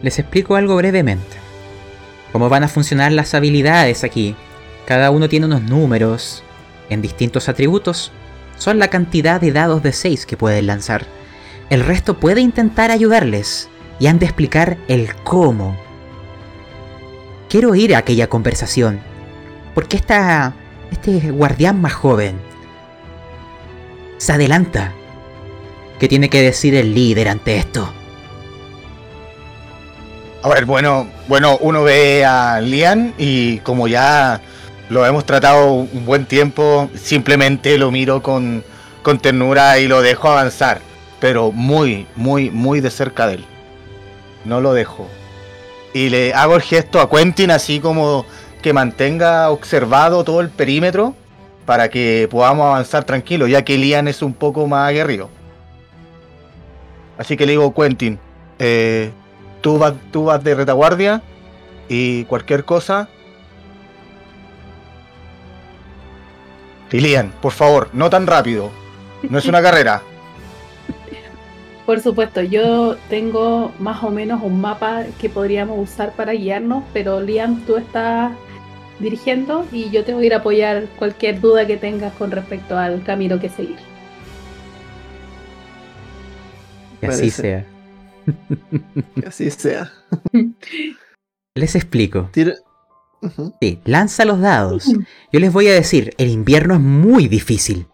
Les 0.00 0.16
explico 0.20 0.54
algo 0.54 0.76
brevemente. 0.76 1.36
Cómo 2.30 2.48
van 2.48 2.62
a 2.62 2.68
funcionar 2.68 3.10
las 3.10 3.34
habilidades 3.34 4.04
aquí. 4.04 4.36
Cada 4.86 5.10
uno 5.10 5.28
tiene 5.28 5.46
unos 5.46 5.62
números 5.62 6.44
en 6.88 7.02
distintos 7.02 7.48
atributos. 7.48 8.12
Son 8.56 8.78
la 8.78 8.88
cantidad 8.88 9.40
de 9.40 9.50
dados 9.50 9.82
de 9.82 9.92
6 9.92 10.24
que 10.24 10.36
pueden 10.36 10.68
lanzar. 10.68 11.04
El 11.68 11.84
resto 11.84 12.20
puede 12.20 12.40
intentar 12.40 12.92
ayudarles 12.92 13.68
y 13.98 14.06
han 14.06 14.20
de 14.20 14.26
explicar 14.26 14.78
el 14.86 15.12
cómo. 15.24 15.76
Quiero 17.48 17.74
ir 17.74 17.96
a 17.96 17.98
aquella 17.98 18.28
conversación. 18.28 19.00
Porque 19.74 19.96
esta, 19.96 20.54
este 20.92 21.32
guardián 21.32 21.80
más 21.80 21.94
joven 21.94 22.40
se 24.18 24.32
adelanta 24.32 24.94
¿Qué 26.00 26.08
tiene 26.08 26.30
que 26.30 26.40
decir 26.40 26.74
el 26.74 26.94
líder 26.94 27.28
ante 27.28 27.58
esto? 27.58 27.92
A 30.42 30.48
ver, 30.48 30.64
bueno, 30.64 31.06
bueno, 31.28 31.58
uno 31.60 31.82
ve 31.82 32.24
a 32.24 32.58
Lian 32.62 33.12
y 33.18 33.58
como 33.58 33.86
ya 33.86 34.40
lo 34.88 35.04
hemos 35.04 35.26
tratado 35.26 35.72
un 35.74 36.06
buen 36.06 36.24
tiempo, 36.24 36.88
simplemente 36.94 37.76
lo 37.76 37.90
miro 37.90 38.22
con, 38.22 38.64
con 39.02 39.18
ternura 39.18 39.78
y 39.78 39.88
lo 39.88 40.00
dejo 40.00 40.30
avanzar, 40.30 40.80
pero 41.20 41.52
muy, 41.52 42.06
muy, 42.16 42.48
muy 42.48 42.80
de 42.80 42.90
cerca 42.90 43.26
de 43.26 43.34
él. 43.34 43.44
No 44.46 44.62
lo 44.62 44.72
dejo. 44.72 45.06
Y 45.92 46.08
le 46.08 46.32
hago 46.32 46.56
el 46.56 46.62
gesto 46.62 47.02
a 47.02 47.10
Quentin 47.10 47.50
así 47.50 47.78
como 47.78 48.24
que 48.62 48.72
mantenga 48.72 49.50
observado 49.50 50.24
todo 50.24 50.40
el 50.40 50.48
perímetro 50.48 51.14
para 51.66 51.90
que 51.90 52.26
podamos 52.30 52.64
avanzar 52.64 53.04
tranquilo, 53.04 53.46
ya 53.46 53.66
que 53.66 53.76
Lian 53.76 54.08
es 54.08 54.22
un 54.22 54.32
poco 54.32 54.66
más 54.66 54.88
aguerrido. 54.88 55.28
Así 57.20 57.36
que 57.36 57.44
le 57.44 57.52
digo, 57.52 57.74
Quentin, 57.74 58.18
eh, 58.58 59.10
tú, 59.60 59.76
vas, 59.76 59.92
tú 60.10 60.24
vas 60.24 60.42
de 60.42 60.54
retaguardia 60.54 61.20
y 61.86 62.24
cualquier 62.24 62.64
cosa. 62.64 63.10
Lilian, 66.90 67.30
por 67.42 67.52
favor, 67.52 67.90
no 67.92 68.08
tan 68.08 68.26
rápido. 68.26 68.70
No 69.28 69.36
es 69.36 69.44
una 69.44 69.60
carrera. 69.62 70.00
Por 71.84 72.00
supuesto, 72.00 72.40
yo 72.40 72.96
tengo 73.10 73.70
más 73.78 74.02
o 74.02 74.08
menos 74.08 74.40
un 74.42 74.58
mapa 74.58 75.04
que 75.20 75.28
podríamos 75.28 75.78
usar 75.78 76.12
para 76.12 76.32
guiarnos, 76.32 76.84
pero 76.94 77.20
Liam, 77.20 77.66
tú 77.66 77.76
estás 77.76 78.32
dirigiendo 78.98 79.66
y 79.70 79.90
yo 79.90 80.06
te 80.06 80.14
voy 80.14 80.22
a 80.22 80.26
ir 80.26 80.34
a 80.34 80.38
apoyar 80.38 80.84
cualquier 80.98 81.38
duda 81.42 81.66
que 81.66 81.76
tengas 81.76 82.14
con 82.14 82.30
respecto 82.30 82.78
al 82.78 83.02
camino 83.02 83.38
que 83.38 83.50
seguir. 83.50 83.89
Que 87.00 87.06
así 87.06 87.30
sea. 87.30 87.66
Que 89.14 89.26
así 89.26 89.50
sea. 89.50 89.92
Les 91.54 91.74
explico. 91.74 92.30
Sí, 93.60 93.80
lanza 93.84 94.24
los 94.24 94.40
dados. 94.40 94.86
Yo 95.32 95.40
les 95.40 95.52
voy 95.52 95.68
a 95.68 95.74
decir, 95.74 96.14
el 96.18 96.28
invierno 96.28 96.74
es 96.74 96.80
muy 96.80 97.28
difícil. 97.28 97.86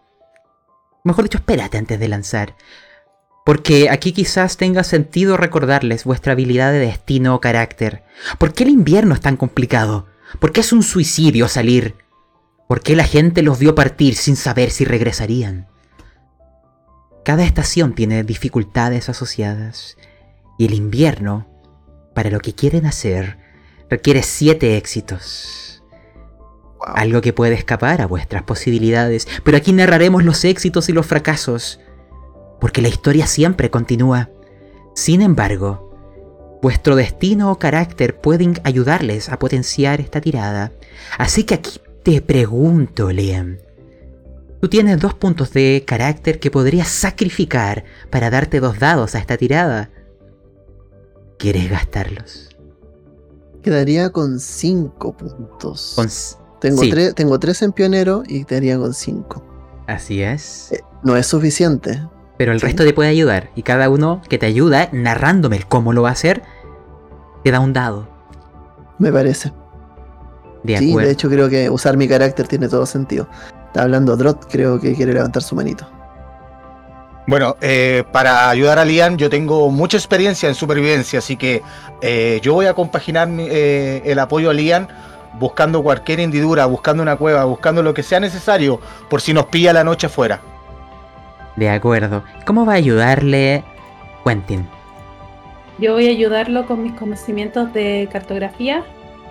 Mejor 1.03 1.23
dicho, 1.23 1.37
espérate 1.37 1.77
antes 1.77 1.99
de 1.99 2.07
lanzar. 2.07 2.55
Porque 3.45 3.89
aquí 3.89 4.11
quizás 4.11 4.57
tenga 4.57 4.83
sentido 4.83 5.37
recordarles 5.37 6.03
vuestra 6.03 6.33
habilidad 6.33 6.71
de 6.71 6.79
destino 6.79 7.33
o 7.33 7.39
carácter. 7.39 8.03
¿Por 8.37 8.53
qué 8.53 8.63
el 8.63 8.69
invierno 8.69 9.13
es 9.13 9.21
tan 9.21 9.37
complicado? 9.37 10.07
¿Por 10.39 10.51
qué 10.51 10.59
es 10.59 10.73
un 10.73 10.83
suicidio 10.83 11.47
salir? 11.47 11.95
¿Por 12.67 12.81
qué 12.81 12.95
la 12.95 13.05
gente 13.05 13.41
los 13.41 13.59
vio 13.59 13.73
partir 13.73 14.15
sin 14.15 14.35
saber 14.35 14.69
si 14.69 14.83
regresarían? 14.83 15.67
Cada 17.27 17.43
estación 17.43 17.93
tiene 17.93 18.23
dificultades 18.23 19.09
asociadas 19.09 19.97
y 20.57 20.65
el 20.65 20.73
invierno, 20.73 21.45
para 22.15 22.29
lo 22.29 22.39
que 22.39 22.55
quieren 22.55 22.85
hacer, 22.85 23.37
requiere 23.89 24.23
siete 24.23 24.77
éxitos. 24.77 25.83
Algo 26.79 27.19
que 27.19 27.33
puede 27.33 27.55
escapar 27.55 27.99
a 27.99 28.07
vuestras 28.07 28.43
posibilidades, 28.43 29.27
pero 29.43 29.57
aquí 29.57 29.73
narraremos 29.73 30.23
los 30.23 30.45
éxitos 30.45 30.87
y 30.87 30.93
los 30.93 31.05
fracasos, 31.05 31.81
porque 32.61 32.81
la 32.81 32.87
historia 32.87 33.27
siempre 33.27 33.69
continúa. 33.69 34.29
Sin 34.95 35.21
embargo, 35.21 36.57
vuestro 36.61 36.95
destino 36.95 37.51
o 37.51 37.59
carácter 37.59 38.21
pueden 38.21 38.57
ayudarles 38.63 39.27
a 39.27 39.37
potenciar 39.37 39.99
esta 39.99 40.21
tirada. 40.21 40.71
Así 41.17 41.43
que 41.43 41.55
aquí 41.55 41.81
te 42.03 42.21
pregunto, 42.21 43.11
Liam. 43.11 43.66
Tú 44.59 44.69
tienes 44.69 44.99
dos 44.99 45.13
puntos 45.13 45.53
de 45.53 45.83
carácter 45.85 46.39
que 46.39 46.49
podrías 46.49 46.87
sacrificar 46.87 47.83
para 48.09 48.29
darte 48.29 48.59
dos 48.59 48.79
dados 48.79 49.13
a 49.13 49.19
esta 49.19 49.37
tirada. 49.37 49.91
¿Quieres 51.37 51.69
gastarlos? 51.69 52.49
Quedaría 53.61 54.09
con 54.09 54.39
cinco 54.39 55.15
puntos. 55.15 55.95
tengo, 56.59 56.81
tres, 56.89 57.13
tengo 57.13 57.39
tres 57.39 57.61
en 57.61 57.71
pionero 57.71 58.23
y 58.27 58.45
quedaría 58.45 58.79
con 58.79 58.93
cinco. 58.93 59.43
Así 59.85 60.23
es. 60.23 60.71
Eh, 60.71 60.81
no 61.03 61.15
es 61.15 61.27
suficiente. 61.27 62.01
Pero 62.37 62.51
el 62.51 62.59
resto 62.59 62.83
te 62.83 62.93
puede 62.93 63.09
ayudar. 63.09 63.51
Y 63.55 63.61
cada 63.61 63.89
uno 63.89 64.21
que 64.27 64.39
te 64.39 64.47
ayuda, 64.47 64.89
narrándome 64.91 65.63
cómo 65.67 65.93
lo 65.93 66.01
va 66.03 66.09
a 66.09 66.13
hacer, 66.13 66.41
te 67.43 67.51
da 67.51 67.59
un 67.59 67.73
dado. 67.73 68.07
Me 68.97 69.11
parece. 69.11 69.53
De 70.63 70.77
sí, 70.77 70.95
de 70.95 71.11
hecho 71.11 71.29
creo 71.29 71.49
que 71.49 71.69
usar 71.69 71.97
mi 71.97 72.07
carácter 72.07 72.47
tiene 72.47 72.67
todo 72.67 72.85
sentido. 72.85 73.27
Está 73.77 73.83
hablando 73.83 74.17
Drot, 74.17 74.47
creo 74.49 74.79
que 74.79 74.95
quiere 74.95 75.13
levantar 75.13 75.43
su 75.43 75.53
manito. 75.53 75.87
Bueno, 77.27 77.57
eh, 77.61 78.03
para 78.11 78.49
ayudar 78.49 78.79
a 78.79 78.85
Lian, 78.85 79.19
yo 79.19 79.29
tengo 79.29 79.69
mucha 79.69 79.97
experiencia 79.97 80.49
en 80.49 80.55
supervivencia, 80.55 81.19
así 81.19 81.37
que 81.37 81.61
eh, 82.01 82.39
yo 82.41 82.55
voy 82.55 82.65
a 82.65 82.73
compaginar 82.73 83.29
eh, 83.37 84.01
el 84.03 84.17
apoyo 84.17 84.49
a 84.49 84.55
Lian 84.55 84.87
buscando 85.39 85.83
cualquier 85.83 86.21
hendidura, 86.21 86.65
buscando 86.65 87.03
una 87.03 87.17
cueva, 87.17 87.45
buscando 87.45 87.83
lo 87.83 87.93
que 87.93 88.01
sea 88.01 88.19
necesario 88.19 88.81
por 89.11 89.21
si 89.21 89.31
nos 89.31 89.45
pilla 89.45 89.73
la 89.73 89.83
noche 89.83 90.07
afuera. 90.07 90.41
De 91.55 91.69
acuerdo. 91.69 92.23
¿Cómo 92.47 92.65
va 92.65 92.73
a 92.73 92.77
ayudarle 92.77 93.63
Quentin? 94.25 94.67
Yo 95.77 95.93
voy 95.93 96.07
a 96.07 96.09
ayudarlo 96.09 96.65
con 96.65 96.81
mis 96.81 96.93
conocimientos 96.93 97.71
de 97.73 98.09
cartografía, 98.11 98.83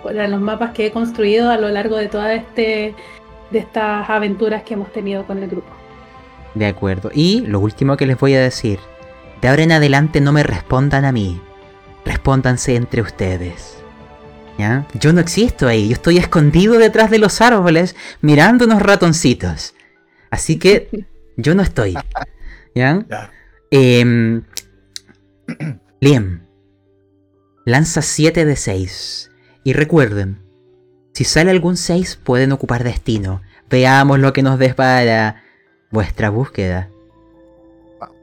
para 0.03 0.29
los 0.29 0.39
mapas 0.39 0.71
que 0.71 0.85
he 0.85 0.91
construido 0.91 1.51
a 1.51 1.57
lo 1.57 1.67
largo 1.67 1.97
de 1.97 2.07
todas 2.07 2.33
este, 2.33 2.95
de 3.51 3.59
estas 3.59 4.09
aventuras 4.09 4.63
que 4.63 4.73
hemos 4.73 4.91
tenido 4.91 5.25
con 5.25 5.41
el 5.41 5.49
grupo. 5.49 5.69
De 6.53 6.65
acuerdo. 6.65 7.11
Y 7.13 7.41
lo 7.41 7.59
último 7.59 7.97
que 7.97 8.05
les 8.05 8.17
voy 8.17 8.33
a 8.33 8.41
decir. 8.41 8.79
De 9.41 9.47
ahora 9.47 9.63
en 9.63 9.71
adelante 9.71 10.21
no 10.21 10.31
me 10.31 10.43
respondan 10.43 11.05
a 11.05 11.11
mí. 11.11 11.39
Respóndanse 12.05 12.75
entre 12.75 13.01
ustedes. 13.01 13.77
¿Ya? 14.57 14.87
Yo 14.99 15.13
no 15.13 15.21
existo 15.21 15.67
ahí. 15.67 15.89
Yo 15.89 15.93
estoy 15.93 16.17
escondido 16.17 16.79
detrás 16.79 17.11
de 17.11 17.19
los 17.19 17.41
árboles 17.41 17.95
mirando 18.21 18.65
unos 18.65 18.81
ratoncitos. 18.81 19.75
Así 20.31 20.57
que 20.57 21.05
yo 21.37 21.53
no 21.53 21.61
estoy. 21.61 21.95
¿Ya? 22.73 23.05
Em, 23.69 24.43
Liam. 25.99 26.47
Lanza 27.65 28.01
7 28.01 28.45
de 28.45 28.55
6. 28.55 29.29
Y 29.65 29.73
recuerden, 29.73 30.46
si 31.17 31.23
sale 31.23 31.49
algún 31.49 31.77
6 31.77 32.19
pueden 32.23 32.51
ocupar 32.51 32.83
destino. 32.83 33.41
Veamos 33.71 34.19
lo 34.19 34.33
que 34.33 34.43
nos 34.43 34.59
despara 34.59 35.41
vuestra 35.89 36.29
búsqueda. 36.29 36.91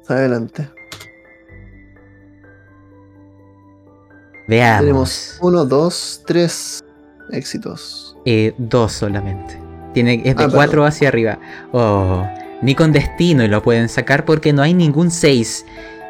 adelante. 0.06 0.70
Veamos. 4.46 4.80
Tenemos 4.80 5.38
uno, 5.42 5.64
dos, 5.64 6.22
tres 6.24 6.84
éxitos. 7.32 8.16
Eh, 8.26 8.54
dos 8.58 8.92
solamente. 8.92 9.58
Tiene, 9.92 10.22
es 10.24 10.36
de 10.36 10.44
ah, 10.44 10.48
cuatro 10.52 10.84
hacia 10.84 11.08
arriba. 11.08 11.40
Oh, 11.72 12.24
ni 12.62 12.76
con 12.76 12.92
destino 12.92 13.42
y 13.42 13.48
lo 13.48 13.60
pueden 13.60 13.88
sacar 13.88 14.24
porque 14.24 14.52
no 14.52 14.62
hay 14.62 14.72
ningún 14.72 15.10
seis. 15.10 15.66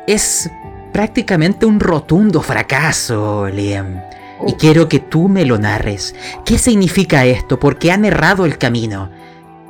Es 0.06 0.50
prácticamente 0.92 1.64
un 1.64 1.80
rotundo 1.80 2.42
fracaso, 2.42 3.48
Liam. 3.48 4.02
Y 4.46 4.54
quiero 4.54 4.88
que 4.88 5.00
tú 5.00 5.28
me 5.28 5.44
lo 5.44 5.58
narres. 5.58 6.14
¿Qué 6.44 6.58
significa 6.58 7.24
esto? 7.24 7.58
¿Por 7.58 7.78
qué 7.78 7.92
han 7.92 8.04
errado 8.04 8.44
el 8.44 8.58
camino? 8.58 9.10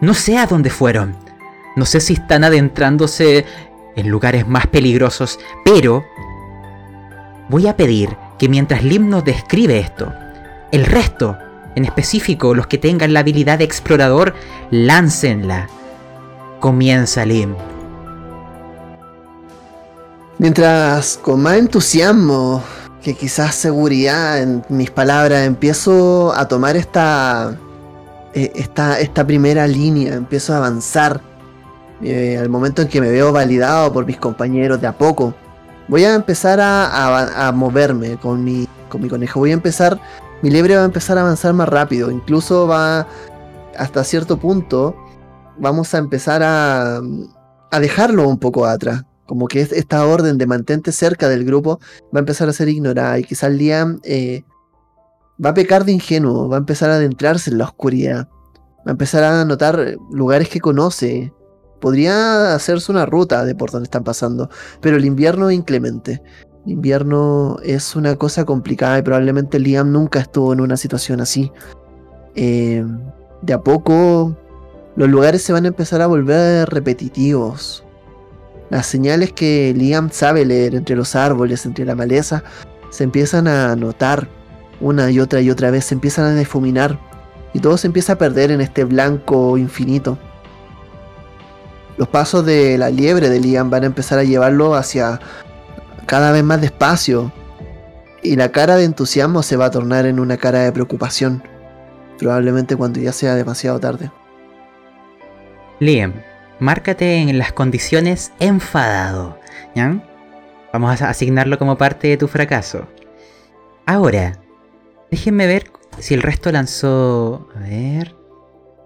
No 0.00 0.14
sé 0.14 0.36
a 0.38 0.46
dónde 0.46 0.70
fueron. 0.70 1.16
No 1.76 1.84
sé 1.84 2.00
si 2.00 2.14
están 2.14 2.44
adentrándose 2.44 3.44
en 3.96 4.08
lugares 4.08 4.46
más 4.46 4.66
peligrosos, 4.66 5.38
pero 5.64 6.04
voy 7.48 7.66
a 7.66 7.76
pedir 7.76 8.16
que 8.38 8.48
mientras 8.48 8.82
Lim 8.82 9.08
nos 9.08 9.24
describe 9.24 9.78
esto, 9.78 10.12
el 10.72 10.84
resto, 10.84 11.36
en 11.76 11.84
específico 11.84 12.54
los 12.54 12.66
que 12.66 12.78
tengan 12.78 13.12
la 13.12 13.20
habilidad 13.20 13.58
de 13.58 13.64
explorador, 13.64 14.34
láncenla. 14.70 15.68
Comienza 16.60 17.24
Lim. 17.24 17.54
Mientras 20.38 21.18
con 21.22 21.42
más 21.42 21.56
entusiasmo 21.56 22.62
que 23.04 23.14
quizás 23.14 23.54
seguridad 23.54 24.40
en 24.40 24.64
mis 24.70 24.90
palabras 24.90 25.46
empiezo 25.46 26.34
a 26.34 26.48
tomar 26.48 26.74
esta, 26.74 27.54
eh, 28.32 28.50
esta, 28.54 29.26
primera 29.26 29.66
línea, 29.66 30.14
empiezo 30.14 30.54
a 30.54 30.56
avanzar 30.56 31.20
eh, 32.02 32.38
al 32.40 32.48
momento 32.48 32.80
en 32.80 32.88
que 32.88 33.02
me 33.02 33.10
veo 33.10 33.30
validado 33.30 33.92
por 33.92 34.06
mis 34.06 34.16
compañeros 34.16 34.80
de 34.80 34.86
a 34.86 34.92
poco, 34.96 35.34
voy 35.86 36.04
a 36.04 36.14
empezar 36.14 36.58
a, 36.62 37.52
moverme 37.54 38.16
con 38.16 38.42
mi, 38.42 38.66
con 38.88 39.02
mi 39.02 39.08
conejo. 39.08 39.38
Voy 39.38 39.50
a 39.50 39.54
empezar, 39.54 40.00
mi 40.40 40.50
liebre 40.50 40.74
va 40.76 40.82
a 40.82 40.86
empezar 40.86 41.18
a 41.18 41.20
avanzar 41.20 41.52
más 41.52 41.68
rápido. 41.68 42.10
Incluso 42.10 42.66
va 42.66 43.06
hasta 43.76 44.02
cierto 44.02 44.38
punto, 44.38 44.96
vamos 45.58 45.92
a 45.92 45.98
empezar 45.98 46.42
a 46.42 47.02
dejarlo 47.78 48.26
un 48.26 48.38
poco 48.38 48.64
atrás. 48.64 49.04
Como 49.26 49.48
que 49.48 49.60
esta 49.60 50.06
orden 50.06 50.38
de 50.38 50.46
mantente 50.46 50.92
cerca 50.92 51.28
del 51.28 51.44
grupo 51.44 51.80
va 52.14 52.18
a 52.18 52.20
empezar 52.20 52.48
a 52.48 52.52
ser 52.52 52.68
ignorada 52.68 53.18
y 53.18 53.24
quizás 53.24 53.52
Liam 53.52 54.00
eh, 54.04 54.44
va 55.42 55.50
a 55.50 55.54
pecar 55.54 55.84
de 55.84 55.92
ingenuo, 55.92 56.48
va 56.48 56.56
a 56.56 56.58
empezar 56.58 56.90
a 56.90 56.96
adentrarse 56.96 57.50
en 57.50 57.58
la 57.58 57.64
oscuridad, 57.64 58.28
va 58.78 58.88
a 58.88 58.90
empezar 58.90 59.24
a 59.24 59.44
notar 59.44 59.96
lugares 60.10 60.48
que 60.48 60.60
conoce, 60.60 61.32
podría 61.80 62.54
hacerse 62.54 62.92
una 62.92 63.06
ruta 63.06 63.44
de 63.44 63.54
por 63.54 63.70
donde 63.70 63.84
están 63.84 64.04
pasando, 64.04 64.50
pero 64.80 64.96
el 64.96 65.04
invierno 65.04 65.50
es 65.50 65.56
inclemente. 65.56 66.22
El 66.66 66.72
invierno 66.72 67.58
es 67.62 67.94
una 67.94 68.16
cosa 68.16 68.44
complicada 68.44 68.98
y 68.98 69.02
probablemente 69.02 69.58
Liam 69.58 69.92
nunca 69.92 70.20
estuvo 70.20 70.52
en 70.52 70.60
una 70.60 70.78
situación 70.78 71.20
así. 71.20 71.52
Eh, 72.34 72.82
de 73.42 73.52
a 73.52 73.60
poco 73.60 74.34
los 74.96 75.08
lugares 75.08 75.42
se 75.42 75.52
van 75.52 75.64
a 75.64 75.68
empezar 75.68 76.00
a 76.00 76.06
volver 76.06 76.68
repetitivos. 76.70 77.84
Las 78.74 78.86
señales 78.86 79.32
que 79.32 79.72
Liam 79.72 80.10
sabe 80.10 80.44
leer 80.44 80.74
entre 80.74 80.96
los 80.96 81.14
árboles, 81.14 81.64
entre 81.64 81.84
la 81.84 81.94
maleza, 81.94 82.42
se 82.90 83.04
empiezan 83.04 83.46
a 83.46 83.76
notar 83.76 84.26
una 84.80 85.12
y 85.12 85.20
otra 85.20 85.40
y 85.40 85.48
otra 85.48 85.70
vez, 85.70 85.84
se 85.84 85.94
empiezan 85.94 86.24
a 86.24 86.34
difuminar 86.34 86.98
y 87.52 87.60
todo 87.60 87.76
se 87.76 87.86
empieza 87.86 88.14
a 88.14 88.18
perder 88.18 88.50
en 88.50 88.60
este 88.60 88.82
blanco 88.82 89.56
infinito. 89.58 90.18
Los 91.98 92.08
pasos 92.08 92.44
de 92.44 92.76
la 92.76 92.90
liebre 92.90 93.30
de 93.30 93.38
Liam 93.38 93.70
van 93.70 93.84
a 93.84 93.86
empezar 93.86 94.18
a 94.18 94.24
llevarlo 94.24 94.74
hacia 94.74 95.20
cada 96.06 96.32
vez 96.32 96.42
más 96.42 96.60
despacio. 96.60 97.30
Y 98.24 98.34
la 98.34 98.50
cara 98.50 98.74
de 98.74 98.86
entusiasmo 98.86 99.44
se 99.44 99.56
va 99.56 99.66
a 99.66 99.70
tornar 99.70 100.04
en 100.04 100.18
una 100.18 100.36
cara 100.36 100.64
de 100.64 100.72
preocupación. 100.72 101.44
Probablemente 102.18 102.74
cuando 102.74 102.98
ya 102.98 103.12
sea 103.12 103.36
demasiado 103.36 103.78
tarde. 103.78 104.10
Liam, 105.78 106.12
márcate 106.58 107.16
en 107.16 107.38
las 107.38 107.52
condiciones 107.52 108.32
enfadado. 108.40 109.38
¿Ya? 109.74 110.02
Vamos 110.72 111.02
a 111.02 111.10
asignarlo 111.10 111.58
como 111.58 111.76
parte 111.76 112.08
de 112.08 112.16
tu 112.16 112.28
fracaso. 112.28 112.86
Ahora, 113.86 114.40
déjenme 115.10 115.46
ver 115.46 115.70
si 115.98 116.14
el 116.14 116.22
resto 116.22 116.50
lanzó. 116.50 117.48
A 117.54 117.60
ver. 117.60 118.14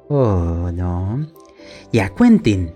Oh, 0.08 0.70
no. 0.72 1.26
Ya, 1.92 2.10
Quentin 2.14 2.74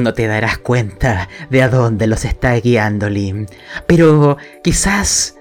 no 0.00 0.12
te 0.14 0.26
darás 0.26 0.58
cuenta 0.58 1.28
de 1.50 1.62
a 1.62 1.68
dónde 1.68 2.06
los 2.06 2.24
está 2.24 2.54
guiando 2.56 3.08
Lim. 3.08 3.46
Pero 3.86 4.36
quizás 4.62 5.36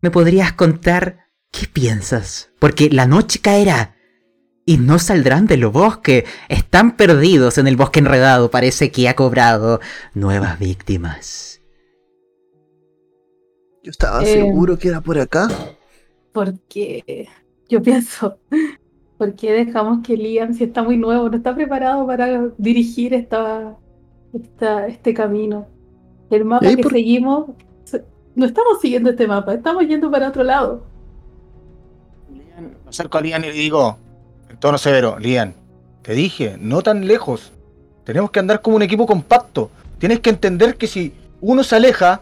me 0.00 0.10
podrías 0.10 0.52
contar 0.52 1.28
¿Qué 1.50 1.66
piensas? 1.66 2.50
Porque 2.58 2.90
la 2.90 3.06
noche 3.06 3.40
caerá 3.40 3.96
y 4.68 4.76
no 4.76 4.98
saldrán 4.98 5.46
de 5.46 5.56
los 5.56 5.72
bosques. 5.72 6.24
Están 6.50 6.94
perdidos 6.98 7.56
en 7.56 7.68
el 7.68 7.76
bosque 7.76 8.00
enredado. 8.00 8.50
Parece 8.50 8.90
que 8.90 9.08
ha 9.08 9.16
cobrado 9.16 9.80
nuevas 10.12 10.58
víctimas. 10.58 11.62
Yo 13.82 13.90
estaba 13.90 14.22
eh, 14.22 14.26
seguro 14.26 14.78
que 14.78 14.88
era 14.88 15.00
por 15.00 15.18
acá. 15.18 15.48
Porque 16.32 17.30
yo 17.70 17.80
pienso, 17.82 18.36
¿por 19.16 19.34
qué 19.36 19.52
dejamos 19.52 20.06
que 20.06 20.18
Liam, 20.18 20.52
si 20.52 20.64
está 20.64 20.82
muy 20.82 20.98
nuevo, 20.98 21.30
no 21.30 21.38
está 21.38 21.54
preparado 21.54 22.06
para 22.06 22.48
dirigir 22.58 23.14
esta, 23.14 23.74
este 24.86 25.14
camino? 25.14 25.66
El 26.28 26.44
mapa 26.44 26.76
que 26.76 26.82
seguimos, 26.82 27.52
no 28.34 28.44
estamos 28.44 28.82
siguiendo 28.82 29.08
este 29.08 29.26
mapa, 29.26 29.54
estamos 29.54 29.88
yendo 29.88 30.10
para 30.10 30.28
otro 30.28 30.44
lado. 30.44 30.84
me 32.28 32.90
acerco 32.90 33.16
a 33.16 33.22
Liam 33.22 33.42
y 33.44 33.46
le 33.46 33.52
digo, 33.54 33.96
tono 34.60 34.78
severo, 34.78 35.18
Lian, 35.18 35.54
te 36.02 36.14
dije, 36.14 36.56
no 36.58 36.82
tan 36.82 37.06
lejos. 37.06 37.52
Tenemos 38.04 38.30
que 38.30 38.40
andar 38.40 38.62
como 38.62 38.76
un 38.76 38.82
equipo 38.82 39.06
compacto. 39.06 39.70
Tienes 39.98 40.20
que 40.20 40.30
entender 40.30 40.76
que 40.76 40.86
si 40.86 41.12
uno 41.40 41.62
se 41.62 41.76
aleja, 41.76 42.20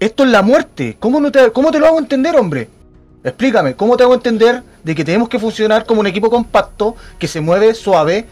esto 0.00 0.24
es 0.24 0.30
la 0.30 0.42
muerte. 0.42 0.96
¿Cómo, 0.98 1.20
no 1.20 1.32
te, 1.32 1.50
¿Cómo 1.52 1.70
te 1.70 1.78
lo 1.78 1.86
hago 1.86 1.98
entender, 1.98 2.36
hombre? 2.36 2.68
Explícame, 3.24 3.74
¿cómo 3.74 3.96
te 3.96 4.04
hago 4.04 4.14
entender 4.14 4.62
de 4.84 4.94
que 4.94 5.04
tenemos 5.04 5.28
que 5.28 5.38
funcionar 5.38 5.84
como 5.86 6.00
un 6.00 6.06
equipo 6.06 6.30
compacto, 6.30 6.94
que 7.18 7.26
se 7.26 7.40
mueve 7.40 7.74
suave 7.74 8.26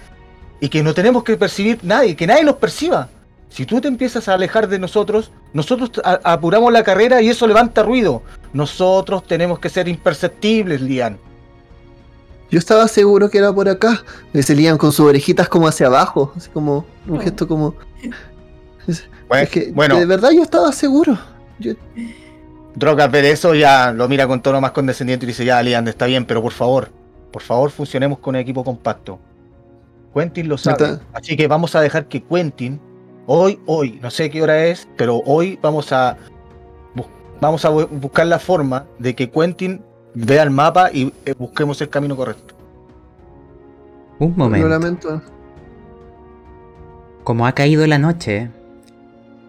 y 0.61 0.69
que 0.69 0.83
no 0.83 0.95
tenemos 0.95 1.25
que 1.25 1.37
percibir 1.37 1.81
nadie, 1.83 2.15
que 2.15 2.27
nadie 2.27 2.45
nos 2.45 2.57
perciba? 2.57 3.09
Si 3.49 3.67
tú 3.67 3.81
te 3.81 3.89
empiezas 3.89 4.29
a 4.29 4.35
alejar 4.35 4.69
de 4.69 4.79
nosotros, 4.79 5.33
nosotros 5.53 5.91
apuramos 6.05 6.73
la 6.73 6.85
carrera 6.85 7.23
y 7.23 7.31
eso 7.31 7.47
levanta 7.47 7.83
ruido. 7.83 8.23
Nosotros 8.53 9.27
tenemos 9.27 9.59
que 9.59 9.71
ser 9.71 9.89
imperceptibles, 9.89 10.81
Lian. 10.81 11.19
Yo 12.51 12.59
estaba 12.59 12.87
seguro 12.89 13.29
que 13.29 13.39
era 13.39 13.53
por 13.53 13.69
acá. 13.69 14.03
Le 14.33 14.43
salían 14.43 14.79
con 14.79 14.93
sus 14.93 15.07
orejitas 15.07 15.49
como 15.49 15.67
hacia 15.67 15.87
abajo, 15.87 16.33
así 16.37 16.49
como 16.51 16.87
un 17.09 17.21
gesto 17.21 17.49
como. 17.49 17.75
Pues, 19.29 19.49
que, 19.51 19.73
bueno, 19.73 19.97
de 19.97 20.07
verdad 20.07 20.31
yo 20.31 20.43
estaba 20.43 20.71
seguro. 20.73 21.19
Yo... 21.59 21.73
Droga 22.77 23.09
ver 23.09 23.25
eso 23.25 23.55
ya 23.55 23.93
lo 23.93 24.07
mira 24.07 24.29
con 24.29 24.43
tono 24.43 24.61
más 24.61 24.71
condescendiente 24.73 25.25
y 25.25 25.29
dice, 25.29 25.45
ya, 25.45 25.63
Lian, 25.63 25.89
está 25.89 26.07
bien, 26.07 26.27
pero 26.27 26.43
por 26.43 26.53
favor, 26.53 26.91
por 27.33 27.43
favor, 27.43 27.71
funcionemos 27.71 28.19
con 28.19 28.35
un 28.35 28.41
equipo 28.41 28.63
compacto. 28.63 29.19
Quentin 30.15 30.49
lo 30.49 30.59
sabe. 30.59 30.99
Así 31.13 31.37
que 31.37 31.49
vamos 31.49 31.75
a 31.75 31.81
dejar 31.81 32.07
que 32.07 32.23
Quentin, 32.23 32.81
hoy, 33.27 33.59
hoy, 33.67 33.99
no 34.03 34.11
sé 34.11 34.31
qué 34.31 34.43
hora 34.43 34.67
es, 34.67 34.87
pero 34.97 35.23
hoy 35.25 35.59
vamos 35.61 35.91
a 35.93 36.17
vamos 37.41 37.65
a 37.65 37.69
buscar 37.69 38.27
la 38.27 38.39
forma 38.39 38.87
de 38.99 39.15
que 39.15 39.31
Quentin 39.31 39.83
vea 40.17 40.43
el 40.43 40.51
mapa 40.51 40.91
y 40.93 41.13
eh, 41.27 41.35
busquemos 41.39 41.81
el 41.83 41.91
camino 41.91 42.17
correcto. 42.17 42.55
Un 44.19 44.35
momento. 44.35 45.21
Como 47.23 47.47
ha 47.47 47.53
caído 47.53 47.87
la 47.87 47.99
noche 47.99 48.51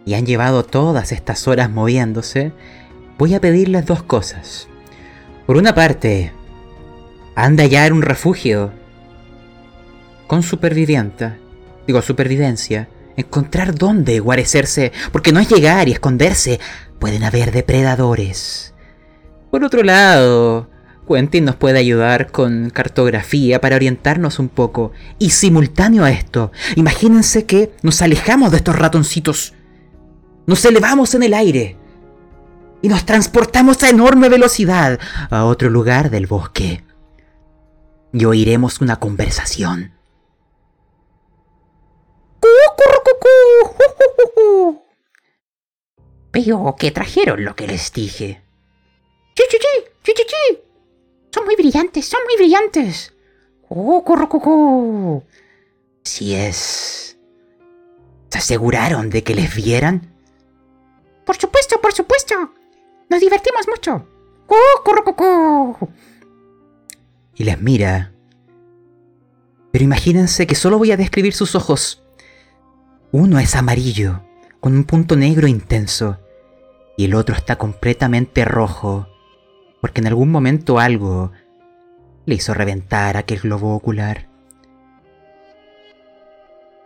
y 0.06 0.14
han 0.16 0.26
llevado 0.26 0.64
todas 0.64 1.12
estas 1.14 1.48
horas 1.48 1.70
moviéndose, 1.70 2.52
voy 3.18 3.34
a 3.34 3.40
pedirles 3.40 3.86
dos 3.86 4.04
cosas. 4.04 4.68
Por 5.46 5.56
una 5.56 5.74
parte, 5.74 6.34
han 7.36 7.56
de 7.56 7.64
hallar 7.64 7.94
un 7.94 8.02
refugio 8.02 8.72
con 10.28 10.44
supervivienta, 10.44 11.38
digo 11.86 12.02
supervivencia, 12.02 12.90
encontrar 13.16 13.74
dónde 13.74 14.20
guarecerse, 14.20 14.92
porque 15.14 15.32
no 15.32 15.40
es 15.40 15.48
llegar 15.48 15.88
y 15.88 15.94
esconderse, 15.94 16.60
pueden 17.00 17.24
haber 17.24 17.54
depredadores. 17.54 18.74
Por 19.52 19.64
otro 19.64 19.84
lado, 19.84 20.70
Quentin 21.08 21.46
nos 21.46 21.56
puede 21.56 21.80
ayudar 21.80 22.32
con 22.32 22.70
cartografía 22.70 23.62
para 23.62 23.78
orientarnos 23.78 24.40
un 24.40 24.50
poco. 24.50 24.92
Y 25.20 25.30
simultáneo 25.30 26.04
a 26.04 26.12
esto, 26.12 26.52
imagínense 26.76 27.46
que 27.46 27.72
nos 27.82 28.02
alejamos 28.02 28.52
de 28.52 28.58
estos 28.58 28.76
ratoncitos. 28.76 29.54
Nos 30.46 30.64
elevamos 30.66 31.16
en 31.16 31.24
el 31.24 31.34
aire. 31.34 31.78
Y 32.82 32.90
nos 32.90 33.06
transportamos 33.06 33.82
a 33.84 33.90
enorme 33.90 34.30
velocidad 34.30 35.00
a 35.30 35.46
otro 35.46 35.70
lugar 35.70 36.10
del 36.10 36.28
bosque. 36.28 36.84
Y 38.14 38.26
oiremos 38.26 38.82
una 38.82 38.98
conversación. 38.98 39.94
Veo 46.34 46.76
que 46.78 46.92
trajeron 46.92 47.44
lo 47.44 47.56
que 47.56 47.68
les 47.68 47.92
dije. 47.92 48.47
Son 51.38 51.46
muy 51.46 51.56
brillantes, 51.56 52.06
son 52.08 52.22
muy 52.26 52.36
brillantes. 52.36 53.14
¡Oh, 53.70 54.04
corro, 54.04 55.24
Si 56.04 56.34
es... 56.34 57.18
¿Se 58.30 58.38
aseguraron 58.40 59.10
de 59.10 59.24
que 59.24 59.36
les 59.36 59.54
vieran? 59.56 60.14
Por 61.26 61.38
supuesto, 61.38 61.80
por 61.80 61.94
supuesto. 61.94 62.36
Nos 63.10 63.20
divertimos 63.20 63.68
mucho. 63.68 64.08
¡Oh, 64.48 64.84
corro, 64.84 65.78
Y 67.36 67.44
les 67.44 67.62
mira. 67.62 68.14
Pero 69.72 69.84
imagínense 69.84 70.48
que 70.48 70.56
solo 70.56 70.78
voy 70.78 70.92
a 70.92 70.98
describir 70.98 71.34
sus 71.34 71.54
ojos. 71.54 72.04
Uno 73.12 73.38
es 73.40 73.56
amarillo, 73.56 74.24
con 74.60 74.76
un 74.76 74.86
punto 74.86 75.16
negro 75.16 75.48
intenso, 75.48 76.18
y 76.98 77.06
el 77.06 77.16
otro 77.16 77.36
está 77.36 77.58
completamente 77.58 78.44
rojo, 78.44 79.08
porque 79.88 80.02
en 80.02 80.08
algún 80.08 80.30
momento 80.30 80.80
algo 80.80 81.32
le 82.26 82.36
hizo 82.36 82.54
reventar 82.54 83.16
aquel 83.16 83.40
globo 83.40 83.74
ocular. 83.74 84.28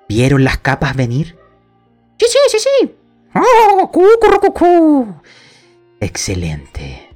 ¿Vieron 0.08 0.44
las 0.44 0.60
capas 0.60 0.96
venir? 0.96 1.36
Sí, 2.20 2.28
sí, 2.30 2.38
sí, 2.50 2.58
sí. 2.60 2.96
¡Oh, 3.34 3.90
cu, 3.92 4.04
cu, 4.40 4.54
cu, 4.54 5.16
Excelente. 6.00 7.10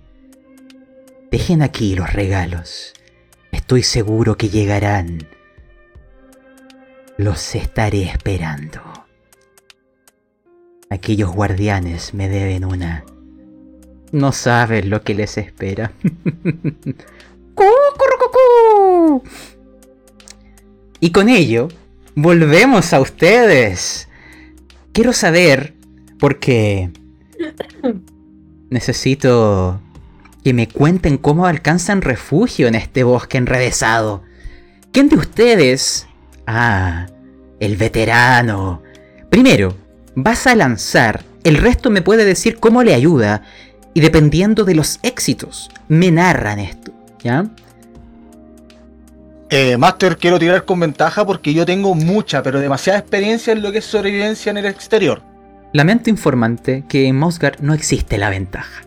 Dejen 1.29 1.61
aquí 1.61 1.93
los 1.93 2.11
regalos. 2.13 2.93
Estoy 3.51 3.83
seguro 3.83 4.37
que 4.37 4.49
llegarán. 4.49 5.27
Los 7.15 7.53
estaré 7.53 8.05
esperando. 8.05 8.81
Aquellos 10.89 11.31
guardianes 11.31 12.15
me 12.15 12.27
deben 12.27 12.65
una 12.65 13.05
no 14.11 14.31
saben 14.31 14.89
lo 14.89 15.01
que 15.01 15.13
les 15.13 15.37
espera. 15.37 15.91
y 20.99 21.11
con 21.11 21.29
ello, 21.29 21.67
volvemos 22.15 22.93
a 22.93 22.99
ustedes. 22.99 24.07
Quiero 24.93 25.13
saber, 25.13 25.73
porque 26.19 26.89
necesito 28.69 29.81
que 30.43 30.53
me 30.53 30.67
cuenten 30.67 31.17
cómo 31.17 31.47
alcanzan 31.47 32.01
refugio 32.01 32.67
en 32.67 32.75
este 32.75 33.03
bosque 33.03 33.37
enrevesado. 33.37 34.23
¿Quién 34.91 35.09
de 35.09 35.17
ustedes? 35.17 36.07
Ah, 36.47 37.07
el 37.59 37.75
veterano. 37.77 38.83
Primero, 39.29 39.75
vas 40.15 40.47
a 40.47 40.55
lanzar, 40.55 41.25
el 41.43 41.57
resto 41.57 41.89
me 41.89 42.01
puede 42.01 42.25
decir 42.25 42.57
cómo 42.59 42.83
le 42.83 42.93
ayuda 42.93 43.43
y 43.95 44.01
dependiendo 44.01 44.65
de 44.65 44.75
los 44.75 44.99
éxitos, 45.03 45.71
me 45.87 46.11
narran 46.11 46.59
esto, 46.59 46.91
¿ya? 47.23 47.45
Eh, 49.49 49.77
Master, 49.77 50.17
quiero 50.17 50.37
tirar 50.37 50.65
con 50.65 50.81
ventaja 50.81 51.25
porque 51.25 51.53
yo 51.53 51.65
tengo 51.65 51.95
mucha, 51.95 52.43
pero 52.43 52.59
demasiada 52.59 52.99
experiencia 52.99 53.53
en 53.53 53.61
lo 53.61 53.71
que 53.71 53.77
es 53.77 53.85
sobrevivencia 53.85 54.49
en 54.49 54.57
el 54.57 54.65
exterior. 54.65 55.21
Lamento 55.71 56.09
informante 56.09 56.83
que 56.89 57.07
en 57.07 57.17
Mosgard 57.17 57.61
no 57.61 57.73
existe 57.73 58.17
la 58.17 58.29
ventaja. 58.29 58.83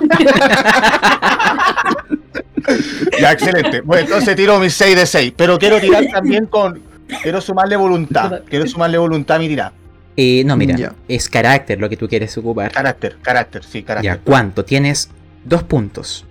ya, 3.20 3.30
excelente. 3.30 3.80
Bueno, 3.82 4.06
entonces 4.06 4.34
tiro 4.34 4.58
mis 4.58 4.74
6 4.74 4.96
de 4.96 5.06
6, 5.06 5.34
pero 5.36 5.56
quiero 5.56 5.80
tirar 5.80 6.04
también 6.12 6.46
con... 6.46 6.82
Quiero 7.22 7.40
sumarle 7.40 7.76
voluntad. 7.76 8.40
Quiero 8.48 8.66
sumarle 8.66 8.98
voluntad 8.98 9.36
a 9.36 9.38
mi 9.38 9.46
tirada. 9.46 9.72
Eh, 10.16 10.42
no, 10.44 10.56
mira, 10.56 10.94
es 11.08 11.28
carácter 11.28 11.80
lo 11.80 11.88
que 11.88 11.96
tú 11.96 12.08
quieres 12.08 12.36
ocupar. 12.36 12.72
Carácter, 12.72 13.18
carácter, 13.22 13.64
sí, 13.64 13.82
carácter. 13.82 14.16
Ya, 14.16 14.20
¿cuánto? 14.20 14.64
Tienes 14.64 15.10
dos 15.44 15.62
puntos. 15.62 16.26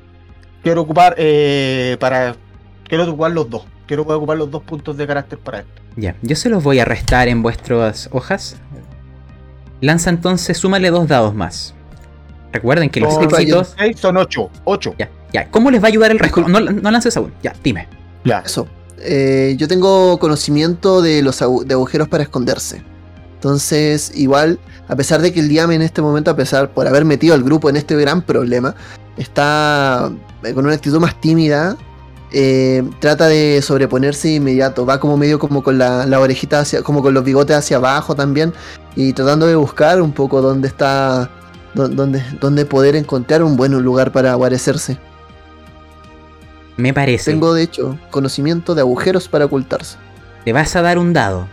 Quiero 0.63 0.81
ocupar 0.81 1.15
eh, 1.17 1.97
para. 1.99 2.35
Quiero 2.87 3.05
ocupar 3.05 3.31
los 3.31 3.49
dos. 3.49 3.65
Quiero 3.87 4.03
ocupar 4.03 4.37
los 4.37 4.51
dos 4.51 4.63
puntos 4.63 4.97
de 4.97 5.07
carácter 5.07 5.39
para 5.39 5.59
esto. 5.59 5.81
Ya, 5.95 6.15
yo 6.21 6.35
se 6.35 6.49
los 6.49 6.63
voy 6.63 6.79
a 6.79 6.85
restar 6.85 7.27
en 7.27 7.41
vuestras 7.41 8.09
hojas. 8.11 8.57
Lanza 9.81 10.09
entonces, 10.09 10.57
súmale 10.57 10.89
dos 10.91 11.07
dados 11.07 11.33
más. 11.33 11.73
Recuerden 12.51 12.89
que 12.89 12.99
los 12.99 13.17
éxitos. 13.21 13.75
son 13.95 14.17
ocho. 14.17 14.49
Ocho. 14.65 14.95
Ya, 14.97 15.09
ya. 15.31 15.49
¿Cómo 15.49 15.71
les 15.71 15.81
va 15.81 15.85
a 15.85 15.89
ayudar 15.89 16.11
el 16.11 16.19
resto? 16.19 16.47
No, 16.47 16.59
no 16.59 16.91
lances 16.91 17.15
aún. 17.15 17.33
Ya, 17.41 17.53
dime. 17.63 17.87
Ya. 18.25 18.39
Eso. 18.39 18.67
Eh, 19.01 19.55
yo 19.57 19.67
tengo 19.67 20.19
conocimiento 20.19 21.01
de 21.01 21.21
los 21.21 21.39
de 21.39 21.73
agujeros 21.73 22.07
para 22.07 22.23
esconderse. 22.23 22.83
Entonces, 23.39 24.11
igual, 24.15 24.59
a 24.89 24.95
pesar 24.97 25.21
de 25.21 25.31
que 25.31 25.39
el 25.39 25.47
Diame 25.47 25.73
en 25.75 25.81
este 25.81 26.01
momento, 26.01 26.29
a 26.29 26.35
pesar 26.35 26.71
por 26.71 26.85
haber 26.87 27.05
metido 27.05 27.33
al 27.33 27.41
grupo 27.41 27.69
en 27.69 27.77
este 27.77 27.95
gran 27.95 28.21
problema, 28.21 28.75
está 29.17 30.11
eh, 30.43 30.53
con 30.53 30.65
una 30.65 30.75
actitud 30.75 30.99
más 30.99 31.19
tímida. 31.21 31.77
eh, 32.33 32.83
trata 32.99 33.27
de 33.27 33.61
sobreponerse 33.63 34.27
de 34.27 34.33
inmediato. 34.35 34.85
Va 34.85 34.99
como 34.99 35.15
medio 35.17 35.39
como 35.39 35.63
con 35.63 35.77
la, 35.77 36.05
la 36.05 36.19
orejita 36.19 36.59
hacia, 36.59 36.83
como 36.83 37.01
con 37.01 37.13
los 37.13 37.23
bigotes 37.23 37.55
hacia 37.55 37.77
abajo 37.77 38.13
también. 38.13 38.53
Y 38.95 39.13
tratando 39.13 39.47
de 39.47 39.55
buscar 39.55 40.01
un 40.01 40.11
poco 40.11 40.41
dónde 40.41 40.67
está. 40.67 41.29
dó- 41.73 41.87
Dónde, 41.87 42.21
dónde 42.41 42.65
poder 42.65 42.95
encontrar 42.97 43.41
un 43.41 43.55
buen 43.55 43.71
lugar 43.81 44.11
para 44.11 44.33
guarecerse. 44.35 44.97
Me 46.77 46.93
parece. 46.93 47.31
Tengo 47.31 47.53
de 47.53 47.63
hecho 47.63 47.97
conocimiento 48.11 48.75
de 48.75 48.81
agujeros 48.81 49.27
para 49.29 49.45
ocultarse. 49.45 49.97
Te 50.45 50.51
vas 50.53 50.75
a 50.75 50.81
dar 50.81 50.97
un 50.97 51.13
dado. 51.13 51.47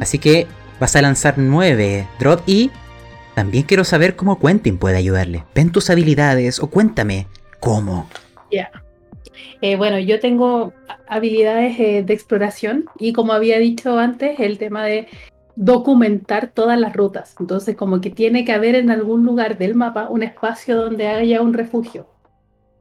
Así 0.00 0.18
que 0.18 0.46
vas 0.82 0.96
a 0.96 1.02
lanzar 1.02 1.38
9 1.38 2.08
drop 2.18 2.40
y 2.44 2.72
también 3.36 3.62
quiero 3.62 3.84
saber 3.84 4.16
cómo 4.16 4.40
Quentin 4.40 4.78
puede 4.78 4.96
ayudarle. 4.96 5.44
Ven 5.54 5.70
tus 5.70 5.90
habilidades 5.90 6.58
o 6.58 6.70
cuéntame 6.70 7.28
cómo. 7.60 8.08
Eh, 9.60 9.76
bueno, 9.76 10.00
yo 10.00 10.18
tengo 10.18 10.72
habilidades 11.06 11.78
eh, 11.78 12.02
de 12.02 12.12
exploración 12.12 12.86
y 12.98 13.12
como 13.12 13.32
había 13.32 13.60
dicho 13.60 13.96
antes, 13.96 14.40
el 14.40 14.58
tema 14.58 14.84
de 14.84 15.06
documentar 15.54 16.48
todas 16.48 16.80
las 16.80 16.94
rutas. 16.94 17.36
Entonces, 17.38 17.76
como 17.76 18.00
que 18.00 18.10
tiene 18.10 18.44
que 18.44 18.50
haber 18.50 18.74
en 18.74 18.90
algún 18.90 19.24
lugar 19.24 19.58
del 19.58 19.76
mapa 19.76 20.08
un 20.08 20.24
espacio 20.24 20.74
donde 20.74 21.06
haya 21.06 21.42
un 21.42 21.54
refugio. 21.54 22.08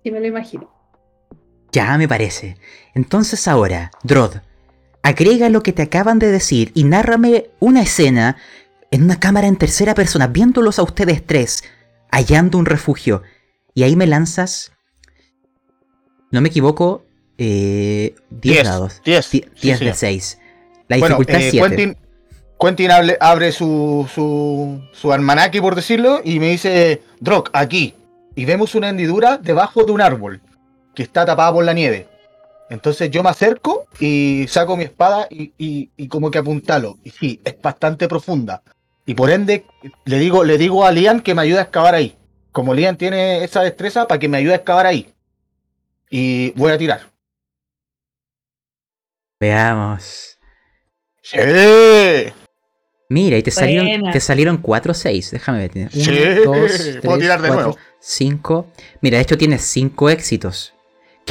Si 0.04 0.10
me 0.10 0.20
lo 0.20 0.26
imagino. 0.26 0.72
Ya 1.72 1.96
me 2.00 2.08
parece. 2.08 2.58
Entonces 2.96 3.48
ahora, 3.48 3.92
Drod, 4.02 4.38
agrega 5.04 5.50
lo 5.50 5.64
que 5.64 5.74
te 5.74 5.82
acaban 5.84 6.20
de 6.20 6.32
decir 6.32 6.72
y 6.76 6.84
nárrame 6.84 7.50
una 7.60 7.82
escena 7.82 8.38
en 8.92 9.04
una 9.04 9.20
cámara 9.20 9.48
en 9.48 9.56
tercera 9.56 9.96
persona, 9.96 10.28
viéndolos 10.28 10.78
a 10.80 10.84
ustedes 10.84 11.26
tres, 11.26 11.64
hallando 12.12 12.58
un 12.58 12.66
refugio. 12.66 13.24
Y 13.74 13.84
ahí 13.84 13.96
me 13.96 14.06
lanzas, 14.08 14.74
no 16.32 16.42
me 16.42 16.50
equivoco, 16.50 17.06
eh, 17.38 18.16
10 18.30 18.64
dados. 18.64 19.02
10. 19.06 19.32
10 19.32 19.46
sí, 19.56 19.70
de 19.70 19.78
señor. 19.78 19.96
6. 19.96 20.40
La 20.88 20.98
Bueno, 20.98 21.18
dificultad 21.18 21.42
eh, 21.42 21.52
7. 21.52 21.68
Quentin, 21.76 21.98
Quentin 22.60 22.92
hable- 22.92 23.18
abre 23.20 23.52
su, 23.52 24.08
su, 24.14 24.82
su 24.94 25.14
almanaque, 25.14 25.62
por 25.62 25.76
decirlo, 25.76 26.22
y 26.24 26.40
me 26.40 26.50
dice, 26.50 27.02
Drock, 27.20 27.50
aquí. 27.54 27.96
Y 28.36 28.46
vemos 28.46 28.76
una 28.76 28.90
hendidura 28.90 29.38
debajo 29.38 29.84
de 29.84 29.92
un 29.92 30.02
árbol 30.02 30.42
que 30.94 31.04
está 31.04 31.26
tapada 31.26 31.52
por 31.54 31.64
la 31.66 31.74
nieve. 31.74 32.08
Entonces 32.72 33.12
yo 33.12 33.22
me 33.22 33.30
acerco 33.30 33.86
y 34.00 34.46
saco 34.48 34.78
mi 34.78 34.86
espada 34.86 35.28
y, 35.30 35.52
y- 35.58 35.90
y 35.98 36.08
como 36.08 36.32
que 36.32 36.38
apuntalo. 36.40 36.98
Y 37.04 37.10
sí, 37.12 37.42
es 37.44 37.62
bastante 37.62 38.08
profunda. 38.08 38.64
Y 39.06 39.14
por 39.14 39.30
ende, 39.30 39.66
le 40.06 40.18
digo, 40.20 40.44
le 40.46 40.58
digo 40.58 40.86
a 40.86 40.92
Lian 40.92 41.20
que 41.20 41.36
me 41.36 41.42
ayude 41.42 41.60
a 41.60 41.64
excavar 41.64 41.96
ahí. 41.96 42.16
Como 42.54 42.74
Lian 42.74 42.98
tiene 42.98 43.44
esa 43.44 43.62
destreza, 43.62 44.08
para 44.08 44.20
que 44.20 44.30
me 44.30 44.38
ayude 44.38 44.54
a 44.54 44.58
excavar 44.58 44.86
ahí. 44.86 45.14
Y 46.10 46.52
voy 46.52 46.72
a 46.72 46.78
tirar. 46.78 47.02
Veamos. 49.40 50.38
¡Sí! 51.22 51.38
Mira, 53.10 53.38
y 53.38 53.44
te 53.44 53.52
salieron, 53.52 53.88
Buena. 53.88 54.12
te 54.12 54.20
salieron 54.22 54.58
4 54.58 54.92
o 54.92 54.96
6. 54.96 55.32
Déjame 55.32 55.68
ver. 55.68 55.72
1, 55.76 55.90
Sí, 55.92 56.20
2, 56.46 56.46
puedo 56.46 56.68
3, 56.68 57.02
tirar 57.20 57.42
de 57.42 57.48
4, 57.50 57.54
nuevo. 57.66 57.78
5. 58.00 58.68
Mira, 59.02 59.18
de 59.18 59.24
hecho 59.24 59.38
tienes 59.38 59.62
5 59.64 60.10
éxitos. 60.10 60.74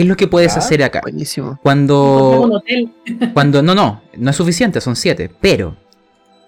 ¿Qué 0.00 0.04
es 0.04 0.08
lo 0.08 0.16
que 0.16 0.26
puedes 0.26 0.54
Ya. 0.54 0.58
hacer 0.60 0.82
acá? 0.82 1.00
Buenísimo. 1.02 1.58
Cuando, 1.62 2.40
un 2.40 2.52
hotel. 2.54 2.90
cuando, 3.34 3.62
no, 3.62 3.74
no, 3.74 4.00
no 4.16 4.30
es 4.30 4.36
suficiente, 4.36 4.80
son 4.80 4.96
7. 4.96 5.30
Pero, 5.40 5.76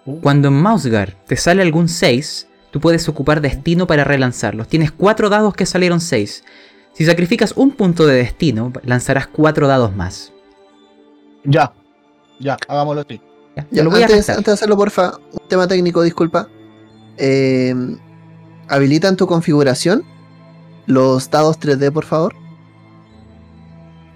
Uh. 0.05 0.21
cuando 0.21 0.49
en 0.49 0.55
Mouseguard 0.55 1.13
te 1.27 1.37
sale 1.37 1.61
algún 1.63 1.89
6, 1.89 2.49
tú 2.73 2.81
puedes 2.81 3.09
ocupar 3.09 3.41
destino 3.41 3.87
para 3.87 4.05
relanzarlos. 4.05 4.67
Tienes 4.69 4.91
4 4.91 5.29
dados 5.29 5.55
que 5.55 5.67
salieron 5.67 6.01
6. 6.01 6.43
Si 6.95 7.05
sacrificas 7.05 7.53
un 7.57 7.71
punto 7.73 8.07
de 8.07 8.15
destino, 8.17 8.73
lanzarás 8.85 9.27
4 9.29 9.69
dados 9.69 9.95
más. 9.95 10.33
Ya, 11.45 11.73
ya, 12.41 12.57
hagámoslo 12.69 13.03
así. 13.03 13.21
Ya, 13.71 13.83
lo 13.85 13.91
voy 13.91 14.01
a 14.03 14.07
antes, 14.07 14.29
antes 14.31 14.47
de 14.47 14.53
hacerlo, 14.53 14.77
porfa, 14.77 15.13
un 15.31 15.47
tema 15.49 15.69
técnico, 15.69 16.03
disculpa. 16.03 16.49
Eh, 17.19 17.75
habilita 18.69 19.09
en 19.09 19.17
tu 19.17 19.27
configuración 19.27 20.03
los 20.87 21.31
dados 21.31 21.59
3D, 21.61 21.93
por 21.93 22.07
favor. 22.07 22.35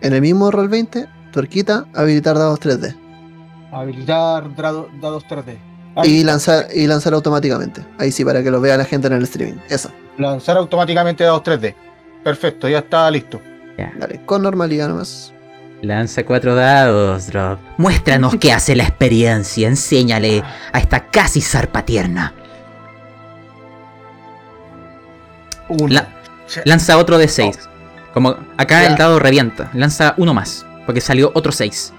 En 0.01 0.13
el 0.13 0.21
mismo 0.21 0.51
roll 0.51 0.69
20, 0.69 1.07
tuerquita, 1.33 1.87
habilitar 1.95 2.37
dados 2.37 2.61
3D. 2.61 2.95
Habilitar 3.73 4.55
dado- 4.55 4.89
dados 5.01 5.25
3D. 5.27 5.59
Y 6.05 6.25
lanzar, 6.25 6.67
y 6.75 6.87
lanzar 6.87 7.15
automáticamente. 7.15 7.83
Ahí 7.99 8.13
sí, 8.13 8.25
para 8.25 8.43
que 8.43 8.51
lo 8.51 8.61
vea 8.61 8.77
la 8.77 8.85
gente 8.85 9.07
en 9.07 9.15
el 9.15 9.23
streaming. 9.23 9.59
Eso. 9.71 9.91
Lanzar 10.19 10.57
automáticamente 10.59 11.25
dados 11.25 11.43
3D. 11.43 11.75
Perfecto, 12.23 12.69
ya 12.69 12.79
está 12.79 13.11
listo. 13.11 13.41
Ya. 13.79 13.93
Dale, 13.99 14.21
con 14.27 14.43
normalidad 14.43 14.89
nomás. 14.89 15.33
Lanza 15.83 16.25
cuatro 16.25 16.55
dados, 16.55 17.27
Drop. 17.29 17.59
Muéstranos 17.77 18.35
qué 18.41 18.53
hace 18.53 18.75
la 18.77 18.85
experiencia. 18.85 19.69
Enséñale 19.69 20.43
a 20.73 20.79
esta 20.79 21.07
casi 21.09 21.41
zarpa 21.41 21.85
tierna. 21.85 22.35
Uno. 25.69 25.89
La- 25.89 26.09
Lanza 26.65 26.97
otro 26.97 27.19
de 27.19 27.29
6. 27.29 27.59
Como 28.17 28.31
acá 28.57 28.81
Ya. 28.83 28.89
el 28.89 28.97
dado 28.97 29.19
revienta. 29.19 29.69
Lanza 29.75 30.15
uno 30.17 30.33
más. 30.33 30.65
Porque 30.87 31.03
salió 31.03 31.31
otro 31.35 31.53
6. 31.53 31.93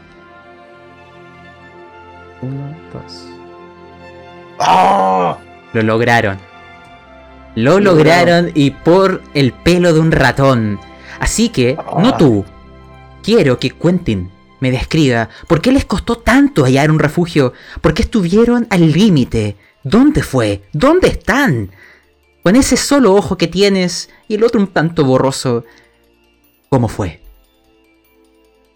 Uno, 2.41 2.75
dos. 2.91 3.25
¡Ah! 4.59 5.37
Lo 5.73 5.83
lograron. 5.83 6.39
Lo 7.53 7.79
lograron 7.79 8.49
y 8.55 8.71
por 8.71 9.21
el 9.35 9.53
pelo 9.53 9.93
de 9.93 9.99
un 9.99 10.11
ratón. 10.11 10.79
Así 11.19 11.49
que, 11.49 11.75
no 11.75 12.09
Ah. 12.09 12.17
tú. 12.17 12.43
Quiero 13.21 13.59
que 13.59 13.69
Quentin 13.69 14.31
me 14.59 14.71
describa 14.71 15.29
por 15.47 15.61
qué 15.61 15.71
les 15.71 15.85
costó 15.85 16.17
tanto 16.17 16.63
hallar 16.63 16.89
un 16.89 16.97
refugio. 16.97 17.53
¿Por 17.81 17.93
qué 17.93 18.01
estuvieron 18.01 18.65
al 18.71 18.91
límite? 18.91 19.55
¿Dónde 19.83 20.23
fue? 20.23 20.63
¿Dónde 20.73 21.09
están? 21.09 21.69
Con 22.41 22.55
ese 22.55 22.75
solo 22.75 23.13
ojo 23.13 23.37
que 23.37 23.45
tienes 23.47 24.09
y 24.27 24.33
el 24.33 24.43
otro 24.43 24.59
un 24.59 24.67
tanto 24.73 25.05
borroso. 25.05 25.63
¿Cómo 26.69 26.87
fue? 26.87 27.19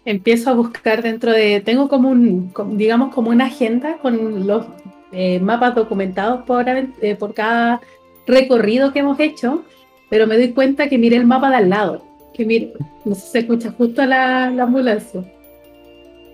Empiezo 0.04 0.50
a 0.50 0.54
buscar 0.54 1.02
dentro 1.02 1.32
de. 1.32 1.60
Tengo 1.60 1.88
como 1.88 2.08
un, 2.10 2.52
digamos, 2.72 3.14
como 3.14 3.30
una 3.30 3.46
agenda 3.46 3.98
con 3.98 4.46
los 4.46 4.66
eh, 5.12 5.38
mapas 5.40 5.74
documentados 5.74 6.42
por, 6.44 6.66
eh, 6.68 7.16
por 7.16 7.34
cada 7.34 7.80
recorrido 8.26 8.92
que 8.92 9.00
hemos 9.00 9.20
hecho, 9.20 9.64
pero 10.08 10.26
me 10.26 10.36
doy 10.36 10.52
cuenta 10.52 10.88
que 10.88 10.98
miré 10.98 11.16
el 11.16 11.26
mapa 11.26 11.50
de 11.50 11.56
al 11.56 11.70
lado. 11.70 12.04
Que 12.34 12.44
mire, 12.44 12.72
no 13.04 13.14
sé 13.14 13.20
si 13.20 13.28
se 13.28 13.38
escucha 13.40 13.72
justo 13.72 14.04
la, 14.06 14.50
la 14.50 14.64
ambulancia. 14.64 15.22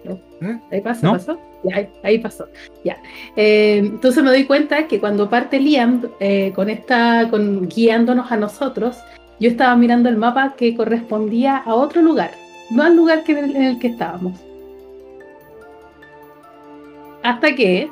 No, 0.04 0.18
¿Mm? 0.40 0.60
Ahí 0.70 0.80
pasó, 0.80 1.06
¿No? 1.06 1.12
pasó. 1.12 1.38
Ya, 1.64 1.76
ahí, 1.76 1.88
ahí 2.04 2.18
pasó. 2.18 2.46
Ya. 2.84 3.02
Eh, 3.36 3.78
entonces 3.78 4.22
me 4.22 4.30
doy 4.30 4.44
cuenta 4.44 4.86
que 4.86 5.00
cuando 5.00 5.28
parte 5.28 5.58
Liam 5.58 6.08
eh, 6.20 6.52
con 6.54 6.70
esta, 6.70 7.28
con 7.30 7.68
guiándonos 7.68 8.30
a 8.30 8.36
nosotros, 8.36 8.96
yo 9.40 9.48
estaba 9.48 9.76
mirando 9.76 10.08
el 10.08 10.16
mapa 10.16 10.54
que 10.56 10.76
correspondía 10.76 11.56
a 11.56 11.74
otro 11.74 12.02
lugar, 12.02 12.32
no 12.70 12.82
al 12.82 12.96
lugar 12.96 13.24
que, 13.24 13.32
en 13.32 13.62
el 13.62 13.78
que 13.78 13.88
estábamos. 13.88 14.38
Hasta 17.22 17.54
que, 17.54 17.90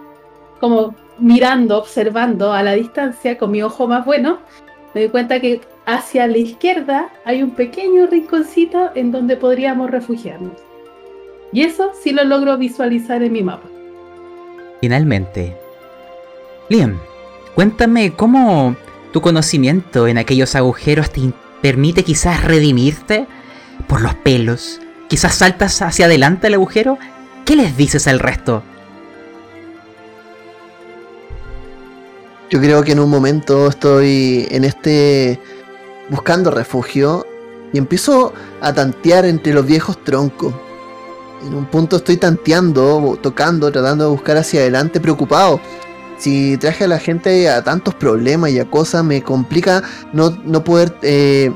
como 0.60 0.94
mirando, 1.18 1.78
observando 1.78 2.52
a 2.52 2.62
la 2.62 2.72
distancia 2.72 3.38
con 3.38 3.50
mi 3.50 3.62
ojo 3.62 3.86
más 3.86 4.04
bueno, 4.04 4.38
me 4.94 5.02
doy 5.02 5.10
cuenta 5.10 5.40
que 5.40 5.60
hacia 5.84 6.26
la 6.26 6.38
izquierda 6.38 7.10
hay 7.24 7.42
un 7.42 7.50
pequeño 7.50 8.06
rinconcito 8.06 8.90
en 8.94 9.12
donde 9.12 9.36
podríamos 9.36 9.90
refugiarnos. 9.90 10.54
Y 11.52 11.62
eso 11.62 11.92
sí 12.02 12.12
lo 12.12 12.24
logro 12.24 12.58
visualizar 12.58 13.22
en 13.22 13.32
mi 13.32 13.42
mapa. 13.42 13.68
Finalmente. 14.80 15.56
Liam, 16.68 16.98
cuéntame 17.54 18.12
cómo 18.12 18.74
tu 19.16 19.22
conocimiento 19.22 20.06
en 20.08 20.18
aquellos 20.18 20.54
agujeros 20.56 21.10
te 21.10 21.32
permite 21.62 22.04
quizás 22.04 22.44
redimirte 22.44 23.26
por 23.88 24.02
los 24.02 24.14
pelos. 24.14 24.78
Quizás 25.08 25.36
saltas 25.36 25.80
hacia 25.80 26.04
adelante 26.04 26.48
al 26.48 26.52
agujero. 26.52 26.98
¿Qué 27.46 27.56
les 27.56 27.78
dices 27.78 28.06
al 28.08 28.18
resto? 28.18 28.62
Yo 32.50 32.60
creo 32.60 32.84
que 32.84 32.92
en 32.92 33.00
un 33.00 33.08
momento 33.08 33.68
estoy 33.68 34.46
en 34.50 34.66
este 34.66 35.40
buscando 36.10 36.50
refugio 36.50 37.26
y 37.72 37.78
empiezo 37.78 38.34
a 38.60 38.74
tantear 38.74 39.24
entre 39.24 39.54
los 39.54 39.64
viejos 39.64 40.04
troncos. 40.04 40.52
En 41.46 41.54
un 41.54 41.64
punto 41.64 41.96
estoy 41.96 42.18
tanteando, 42.18 43.18
tocando, 43.22 43.72
tratando 43.72 44.04
de 44.04 44.10
buscar 44.10 44.36
hacia 44.36 44.60
adelante, 44.60 45.00
preocupado. 45.00 45.58
Si 46.18 46.56
traje 46.56 46.84
a 46.84 46.88
la 46.88 46.98
gente 46.98 47.48
a 47.48 47.62
tantos 47.62 47.94
problemas 47.94 48.50
y 48.50 48.58
a 48.58 48.70
cosas, 48.70 49.04
me 49.04 49.22
complica 49.22 49.82
no, 50.12 50.30
no 50.44 50.64
poder 50.64 50.96
eh, 51.02 51.52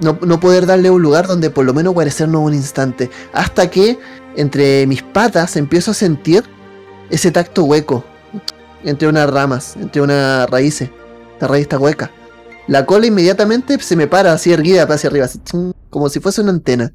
no, 0.00 0.18
no 0.26 0.40
poder 0.40 0.66
darle 0.66 0.90
un 0.90 1.02
lugar 1.02 1.26
donde 1.26 1.50
por 1.50 1.64
lo 1.64 1.74
menos 1.74 1.94
guarecernos 1.94 2.42
un 2.42 2.54
instante. 2.54 3.10
Hasta 3.32 3.70
que 3.70 3.98
entre 4.36 4.86
mis 4.86 5.02
patas 5.02 5.56
empiezo 5.56 5.90
a 5.90 5.94
sentir 5.94 6.44
ese 7.10 7.30
tacto 7.30 7.64
hueco 7.64 8.04
entre 8.84 9.08
unas 9.08 9.28
ramas, 9.30 9.76
entre 9.76 10.02
unas 10.02 10.48
raíces. 10.50 10.90
Esta 11.34 11.48
raíz 11.48 11.62
está 11.62 11.78
hueca. 11.78 12.10
la 12.66 12.86
cola 12.86 13.06
inmediatamente 13.06 13.78
se 13.80 13.96
me 13.96 14.06
para 14.06 14.32
así 14.32 14.52
erguida 14.52 14.84
hacia 14.84 15.10
arriba, 15.10 15.28
como 15.90 16.08
si 16.08 16.20
fuese 16.20 16.40
una 16.40 16.52
antena. 16.52 16.92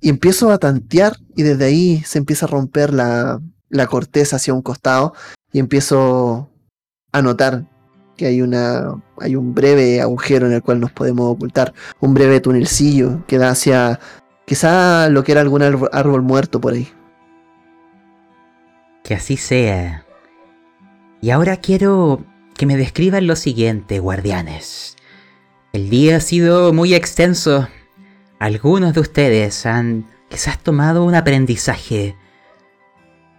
Y 0.00 0.08
empiezo 0.08 0.50
a 0.50 0.58
tantear 0.58 1.16
y 1.36 1.42
desde 1.42 1.66
ahí 1.66 2.02
se 2.06 2.18
empieza 2.18 2.46
a 2.46 2.48
romper 2.48 2.94
la, 2.94 3.40
la 3.70 3.86
corteza 3.86 4.36
hacia 4.36 4.52
un 4.52 4.62
costado 4.62 5.14
y 5.52 5.58
empiezo 5.58 6.50
a 7.12 7.22
notar 7.22 7.64
que 8.16 8.26
hay 8.26 8.42
una 8.42 9.02
hay 9.18 9.34
un 9.36 9.54
breve 9.54 10.00
agujero 10.02 10.46
en 10.46 10.52
el 10.52 10.62
cual 10.62 10.80
nos 10.80 10.92
podemos 10.92 11.32
ocultar, 11.32 11.72
un 12.00 12.12
breve 12.12 12.40
tunelcillo 12.40 13.24
que 13.26 13.38
da 13.38 13.50
hacia 13.50 13.98
quizá 14.44 15.08
lo 15.08 15.24
que 15.24 15.32
era 15.32 15.40
algún 15.40 15.62
árbol 15.62 16.22
muerto 16.22 16.60
por 16.60 16.74
ahí. 16.74 16.88
Que 19.04 19.14
así 19.14 19.36
sea. 19.36 20.04
Y 21.22 21.30
ahora 21.30 21.56
quiero 21.56 22.24
que 22.56 22.66
me 22.66 22.76
describan 22.76 23.26
lo 23.26 23.36
siguiente, 23.36 24.00
guardianes. 24.00 24.96
El 25.72 25.88
día 25.88 26.16
ha 26.16 26.20
sido 26.20 26.72
muy 26.72 26.94
extenso. 26.94 27.68
Algunos 28.38 28.94
de 28.94 29.00
ustedes 29.00 29.66
han 29.66 30.10
quizás 30.28 30.58
tomado 30.58 31.04
un 31.04 31.14
aprendizaje. 31.14 32.16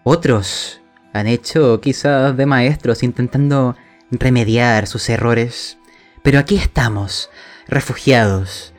Otros 0.04 0.82
han 1.14 1.28
hecho 1.28 1.80
quizás 1.82 2.36
de 2.36 2.45
maestros 2.45 3.04
intentando 3.04 3.76
remediar 4.12 4.88
sus 4.88 5.10
errores. 5.10 5.78
Pero 6.24 6.39
aquí 6.39 6.56
estamos, 6.56 7.30
refugiados 7.68 8.74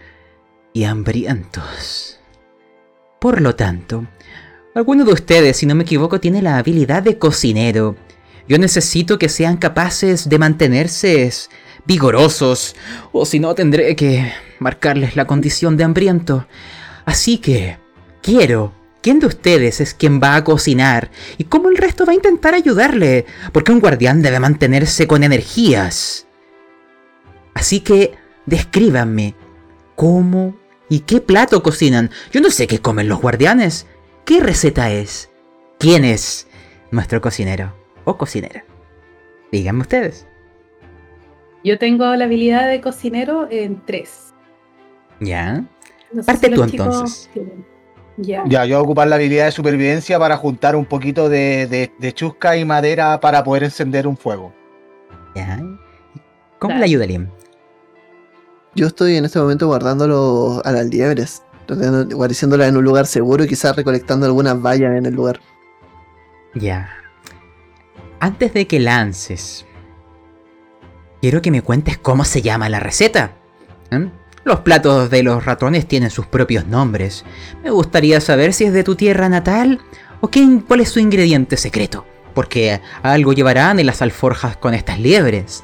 y 0.72 0.84
hambrientos. 0.84 2.18
Por 3.20 3.40
lo 3.40 3.54
tanto, 3.54 4.06
alguno 4.74 5.04
de 5.04 5.12
ustedes, 5.12 5.56
si 5.56 5.66
no 5.66 5.74
me 5.74 5.84
equivoco, 5.84 6.20
tiene 6.20 6.42
la 6.42 6.58
habilidad 6.58 7.02
de 7.02 7.18
cocinero. 7.18 7.96
Yo 8.48 8.58
necesito 8.58 9.18
que 9.18 9.28
sean 9.28 9.56
capaces 9.56 10.28
de 10.28 10.38
mantenerse 10.38 11.30
vigorosos, 11.84 12.74
o 13.12 13.24
si 13.24 13.38
no 13.38 13.54
tendré 13.54 13.94
que 13.96 14.32
marcarles 14.58 15.16
la 15.16 15.26
condición 15.26 15.76
de 15.76 15.84
hambriento. 15.84 16.46
Así 17.04 17.38
que, 17.38 17.78
quiero 18.22 18.72
¿Quién 19.02 19.18
de 19.18 19.26
ustedes 19.26 19.80
es 19.80 19.94
quien 19.94 20.20
va 20.22 20.36
a 20.36 20.44
cocinar? 20.44 21.10
¿Y 21.36 21.44
cómo 21.44 21.68
el 21.68 21.76
resto 21.76 22.06
va 22.06 22.12
a 22.12 22.14
intentar 22.14 22.54
ayudarle? 22.54 23.26
Porque 23.52 23.72
un 23.72 23.80
guardián 23.80 24.22
debe 24.22 24.38
mantenerse 24.38 25.08
con 25.08 25.24
energías. 25.24 26.28
Así 27.52 27.80
que, 27.80 28.14
descríbanme, 28.46 29.34
¿cómo 29.96 30.56
y 30.88 31.00
qué 31.00 31.20
plato 31.20 31.62
cocinan? 31.64 32.10
Yo 32.30 32.40
no 32.40 32.50
sé 32.50 32.68
qué 32.68 32.78
comen 32.78 33.08
los 33.08 33.20
guardianes. 33.20 33.86
¿Qué 34.24 34.40
receta 34.40 34.90
es? 34.90 35.30
¿Quién 35.80 36.04
es 36.04 36.46
nuestro 36.92 37.20
cocinero 37.20 37.74
o 38.04 38.16
cocinera? 38.16 38.64
Díganme 39.50 39.80
ustedes. 39.80 40.28
Yo 41.64 41.76
tengo 41.78 42.14
la 42.14 42.24
habilidad 42.24 42.68
de 42.68 42.80
cocinero 42.80 43.48
en 43.50 43.84
tres. 43.84 44.32
¿Ya? 45.18 45.64
Parte 46.24 46.50
tú 46.50 46.62
entonces. 46.62 47.30
Ya. 48.16 48.44
yo 48.46 48.58
voy 48.58 48.72
a 48.72 48.80
ocupar 48.80 49.08
la 49.08 49.16
habilidad 49.16 49.46
de 49.46 49.52
supervivencia 49.52 50.18
para 50.18 50.36
juntar 50.36 50.76
un 50.76 50.84
poquito 50.84 51.28
de, 51.28 52.12
chusca 52.14 52.56
y 52.56 52.64
madera 52.64 53.20
para 53.20 53.42
poder 53.42 53.64
encender 53.64 54.06
un 54.06 54.16
fuego. 54.16 54.52
Ya. 55.34 55.60
¿Cómo 56.58 56.76
le 56.76 56.84
ayuda 56.84 57.06
Liam? 57.06 57.28
Yo 58.74 58.86
estoy 58.86 59.16
en 59.16 59.24
este 59.24 59.38
momento 59.38 59.66
guardándolo 59.66 60.62
a 60.64 60.72
las 60.72 60.86
liebres, 60.86 61.42
guariciándola 61.68 62.66
en 62.66 62.76
un 62.76 62.84
lugar 62.84 63.06
seguro 63.06 63.44
y 63.44 63.48
quizás 63.48 63.76
recolectando 63.76 64.26
algunas 64.26 64.60
vallas 64.60 64.96
en 64.96 65.06
el 65.06 65.14
lugar. 65.14 65.40
Ya. 66.54 66.88
Antes 68.20 68.54
de 68.54 68.66
que 68.66 68.78
lances, 68.78 69.66
quiero 71.20 71.42
que 71.42 71.50
me 71.50 71.62
cuentes 71.62 71.98
cómo 71.98 72.24
se 72.24 72.42
llama 72.42 72.68
la 72.68 72.80
receta. 72.80 73.32
¿Eh? 73.90 74.10
Los 74.44 74.60
platos 74.60 75.08
de 75.08 75.22
los 75.22 75.44
ratones 75.44 75.86
tienen 75.86 76.10
sus 76.10 76.26
propios 76.26 76.66
nombres. 76.66 77.24
Me 77.62 77.70
gustaría 77.70 78.20
saber 78.20 78.52
si 78.52 78.64
es 78.64 78.72
de 78.72 78.82
tu 78.82 78.96
tierra 78.96 79.28
natal 79.28 79.80
o 80.20 80.30
cuál 80.66 80.80
es 80.80 80.88
su 80.88 80.98
ingrediente 80.98 81.56
secreto, 81.56 82.04
porque 82.34 82.80
algo 83.02 83.32
llevarán 83.32 83.78
en 83.78 83.86
las 83.86 84.02
alforjas 84.02 84.56
con 84.56 84.74
estas 84.74 84.98
liebres. 84.98 85.62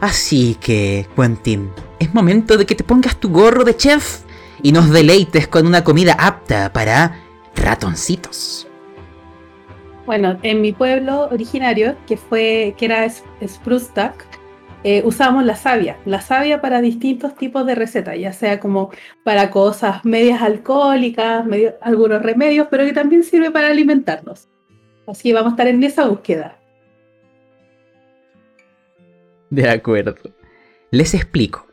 Así 0.00 0.56
que, 0.60 1.06
Quentin, 1.16 1.70
es 1.98 2.12
momento 2.12 2.58
de 2.58 2.66
que 2.66 2.74
te 2.74 2.84
pongas 2.84 3.16
tu 3.16 3.30
gorro 3.30 3.64
de 3.64 3.76
chef 3.76 4.20
y 4.62 4.72
nos 4.72 4.90
deleites 4.90 5.48
con 5.48 5.66
una 5.66 5.82
comida 5.82 6.12
apta 6.12 6.72
para 6.72 7.20
ratoncitos. 7.56 8.66
Bueno, 10.04 10.38
en 10.42 10.62
mi 10.62 10.72
pueblo 10.72 11.28
originario, 11.30 11.96
que 12.06 12.16
fue 12.16 12.74
que 12.78 12.86
era 12.86 13.06
Spruce 13.46 13.90
Duck, 13.94 14.27
eh, 14.90 15.02
usamos 15.04 15.44
la 15.44 15.54
savia, 15.54 15.98
la 16.06 16.22
savia 16.22 16.62
para 16.62 16.80
distintos 16.80 17.36
tipos 17.36 17.66
de 17.66 17.74
recetas, 17.74 18.18
ya 18.18 18.32
sea 18.32 18.58
como 18.58 18.90
para 19.22 19.50
cosas 19.50 20.02
medias 20.02 20.40
alcohólicas, 20.40 21.44
algunos 21.82 22.22
remedios, 22.22 22.68
pero 22.70 22.86
que 22.86 22.94
también 22.94 23.22
sirve 23.22 23.50
para 23.50 23.68
alimentarnos. 23.68 24.48
Así 25.06 25.28
que 25.28 25.34
vamos 25.34 25.50
a 25.50 25.54
estar 25.56 25.66
en 25.66 25.84
esa 25.84 26.08
búsqueda. 26.08 26.58
De 29.50 29.68
acuerdo. 29.68 30.14
Les 30.90 31.12
explico. 31.12 31.66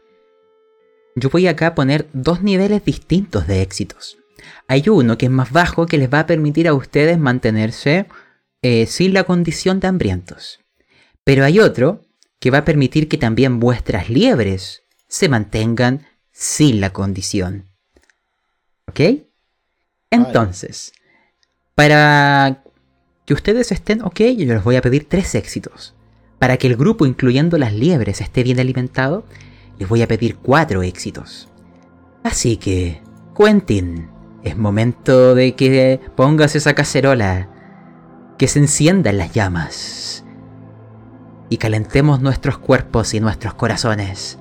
Yo 1.15 1.29
voy 1.29 1.47
acá 1.47 1.67
a 1.67 1.75
poner 1.75 2.07
dos 2.11 2.41
niveles 2.41 2.83
distintos 2.83 3.47
de 3.47 3.61
éxitos. 3.61 4.17
Hay 4.67 4.89
uno 4.89 5.17
que 5.17 5.27
es 5.27 5.31
más 5.31 5.53
bajo 5.53 5.85
que 5.85 5.97
les 5.97 6.13
va 6.13 6.19
a 6.19 6.25
permitir 6.27 6.67
a 6.67 6.73
ustedes 6.73 7.17
mantenerse 7.17 8.07
eh, 8.61 8.87
sin 8.87 9.13
la 9.13 9.23
condición 9.23 9.79
de 9.79 9.87
hambrientos. 9.87 10.59
Pero 11.23 11.45
hay 11.45 11.61
otro 11.61 12.01
que 12.45 12.51
va 12.51 12.59
a 12.59 12.63
permitir 12.63 13.07
que 13.07 13.17
también 13.17 13.59
vuestras 13.59 14.07
liebres 14.07 14.83
se 15.07 15.29
mantengan 15.29 16.05
sin 16.31 16.79
la 16.79 16.91
condición. 16.93 17.71
¿Ok? 18.87 18.99
Entonces, 20.11 20.93
para 21.73 22.61
que 23.25 23.33
ustedes 23.33 23.71
estén 23.71 24.03
ok, 24.03 24.19
yo 24.37 24.53
les 24.53 24.63
voy 24.63 24.75
a 24.75 24.83
pedir 24.83 25.09
tres 25.09 25.33
éxitos. 25.33 25.95
Para 26.37 26.57
que 26.57 26.67
el 26.67 26.75
grupo, 26.75 27.07
incluyendo 27.07 27.57
las 27.57 27.73
liebres, 27.73 28.21
esté 28.21 28.43
bien 28.43 28.59
alimentado, 28.59 29.25
les 29.79 29.89
voy 29.89 30.03
a 30.03 30.07
pedir 30.07 30.35
cuatro 30.35 30.83
éxitos. 30.83 31.49
Así 32.21 32.57
que, 32.57 33.01
Quentin, 33.35 34.07
es 34.43 34.55
momento 34.55 35.33
de 35.33 35.55
que 35.55 35.99
pongas 36.15 36.55
esa 36.55 36.75
cacerola, 36.75 37.49
que 38.37 38.47
se 38.47 38.59
enciendan 38.59 39.17
las 39.17 39.33
llamas 39.33 40.24
y 41.49 41.57
calentemos 41.57 42.21
nuestros 42.21 42.57
cuerpos 42.57 43.13
y 43.13 43.19
nuestros 43.19 43.53
corazones. 43.53 44.37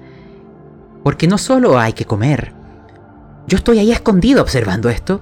Porque 1.03 1.27
no 1.27 1.39
solo 1.39 1.79
hay 1.79 1.93
que 1.93 2.07
comer. 2.07 2.55
Yo 3.47 3.59
estoy 3.59 3.79
ahí 3.79 3.93
escondido 3.93 4.43
observando 4.43 4.89
esto 4.89 5.21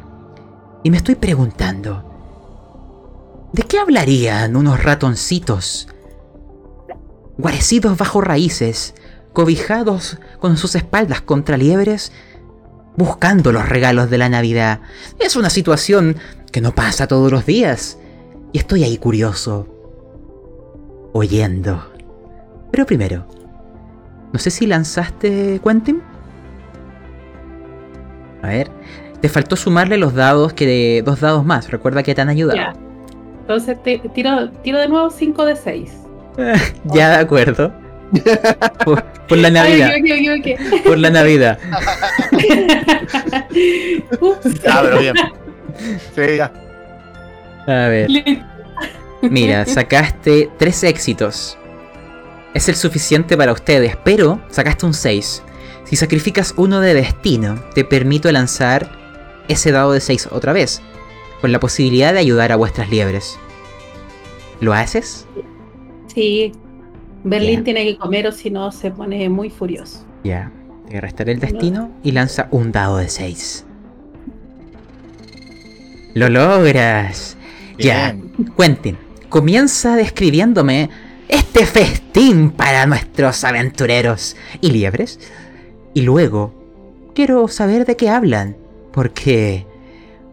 y 0.84 0.90
me 0.90 0.96
estoy 0.96 1.16
preguntando, 1.16 2.08
¿de 3.52 3.62
qué 3.64 3.78
hablarían 3.78 4.56
unos 4.56 4.82
ratoncitos 4.82 5.88
guarecidos 7.36 7.98
bajo 7.98 8.20
raíces, 8.20 8.94
cobijados 9.32 10.18
con 10.38 10.56
sus 10.56 10.76
espaldas 10.76 11.20
contra 11.20 11.56
liebres, 11.56 12.12
buscando 12.96 13.50
los 13.50 13.68
regalos 13.68 14.08
de 14.08 14.18
la 14.18 14.28
Navidad? 14.28 14.80
Es 15.18 15.34
una 15.34 15.50
situación 15.50 16.16
que 16.52 16.60
no 16.60 16.74
pasa 16.74 17.08
todos 17.08 17.32
los 17.32 17.44
días 17.44 17.98
y 18.52 18.58
estoy 18.58 18.84
ahí 18.84 18.98
curioso 18.98 19.71
oyendo. 21.12 21.84
Pero 22.70 22.86
primero, 22.86 23.26
no 24.32 24.38
sé 24.38 24.50
si 24.50 24.66
lanzaste 24.66 25.60
Quentin. 25.62 26.02
A 28.42 28.48
ver, 28.48 28.70
te 29.20 29.28
faltó 29.28 29.56
sumarle 29.56 29.98
los 29.98 30.14
dados 30.14 30.52
que 30.52 31.02
dos 31.04 31.20
dados 31.20 31.44
más. 31.44 31.70
Recuerda 31.70 32.02
que 32.02 32.14
te 32.14 32.20
han 32.20 32.28
ayudado. 32.28 32.78
Entonces 33.40 33.76
tiro, 34.14 34.50
tiro 34.62 34.78
de 34.78 34.88
nuevo 34.88 35.10
5 35.10 35.44
de 35.44 35.56
6. 35.56 35.92
ya 36.84 37.10
de 37.10 37.16
acuerdo. 37.16 37.72
Por, 38.84 39.38
la 39.38 39.50
Navidad. 39.50 39.92
Por 40.84 40.98
la 40.98 41.10
Navidad. 41.10 41.58
ah, 44.68 44.80
pero 44.82 44.98
bien. 44.98 45.14
Sí, 46.14 46.36
ya. 46.36 46.52
A 47.66 47.88
ver. 47.88 48.10
Mira, 49.22 49.64
sacaste 49.66 50.50
tres 50.58 50.82
éxitos. 50.84 51.56
Es 52.54 52.68
el 52.68 52.74
suficiente 52.74 53.36
para 53.36 53.52
ustedes, 53.52 53.96
pero 54.04 54.40
sacaste 54.50 54.84
un 54.84 54.94
6. 54.94 55.42
Si 55.84 55.96
sacrificas 55.96 56.54
uno 56.56 56.80
de 56.80 56.94
destino, 56.94 57.62
te 57.74 57.84
permito 57.84 58.30
lanzar 58.30 58.90
ese 59.48 59.72
dado 59.72 59.92
de 59.92 60.00
6 60.00 60.28
otra 60.32 60.52
vez, 60.52 60.82
con 61.40 61.52
la 61.52 61.60
posibilidad 61.60 62.12
de 62.12 62.18
ayudar 62.18 62.52
a 62.52 62.56
vuestras 62.56 62.90
liebres. 62.90 63.38
¿Lo 64.60 64.74
haces? 64.74 65.26
Sí. 66.14 66.52
Berlín 67.24 67.64
tiene 67.64 67.84
que 67.84 67.96
comer 67.96 68.26
o 68.26 68.32
si 68.32 68.50
no 68.50 68.70
se 68.72 68.90
pone 68.90 69.28
muy 69.28 69.48
furioso. 69.48 70.04
Ya. 70.24 70.52
Te 70.88 71.00
restaré 71.00 71.32
el 71.32 71.40
destino 71.40 71.90
y 72.02 72.12
lanza 72.12 72.48
un 72.50 72.70
dado 72.70 72.98
de 72.98 73.08
6. 73.08 73.64
¡Lo 76.14 76.28
logras! 76.28 77.36
Ya. 77.78 78.14
Cuenten 78.56 78.98
comienza 79.32 79.96
describiéndome 79.96 80.90
este 81.26 81.64
festín 81.64 82.50
para 82.50 82.84
nuestros 82.84 83.44
aventureros 83.44 84.36
y 84.60 84.70
liebres. 84.70 85.18
Y 85.94 86.02
luego, 86.02 86.52
quiero 87.14 87.48
saber 87.48 87.86
de 87.86 87.96
qué 87.96 88.10
hablan, 88.10 88.58
porque 88.92 89.64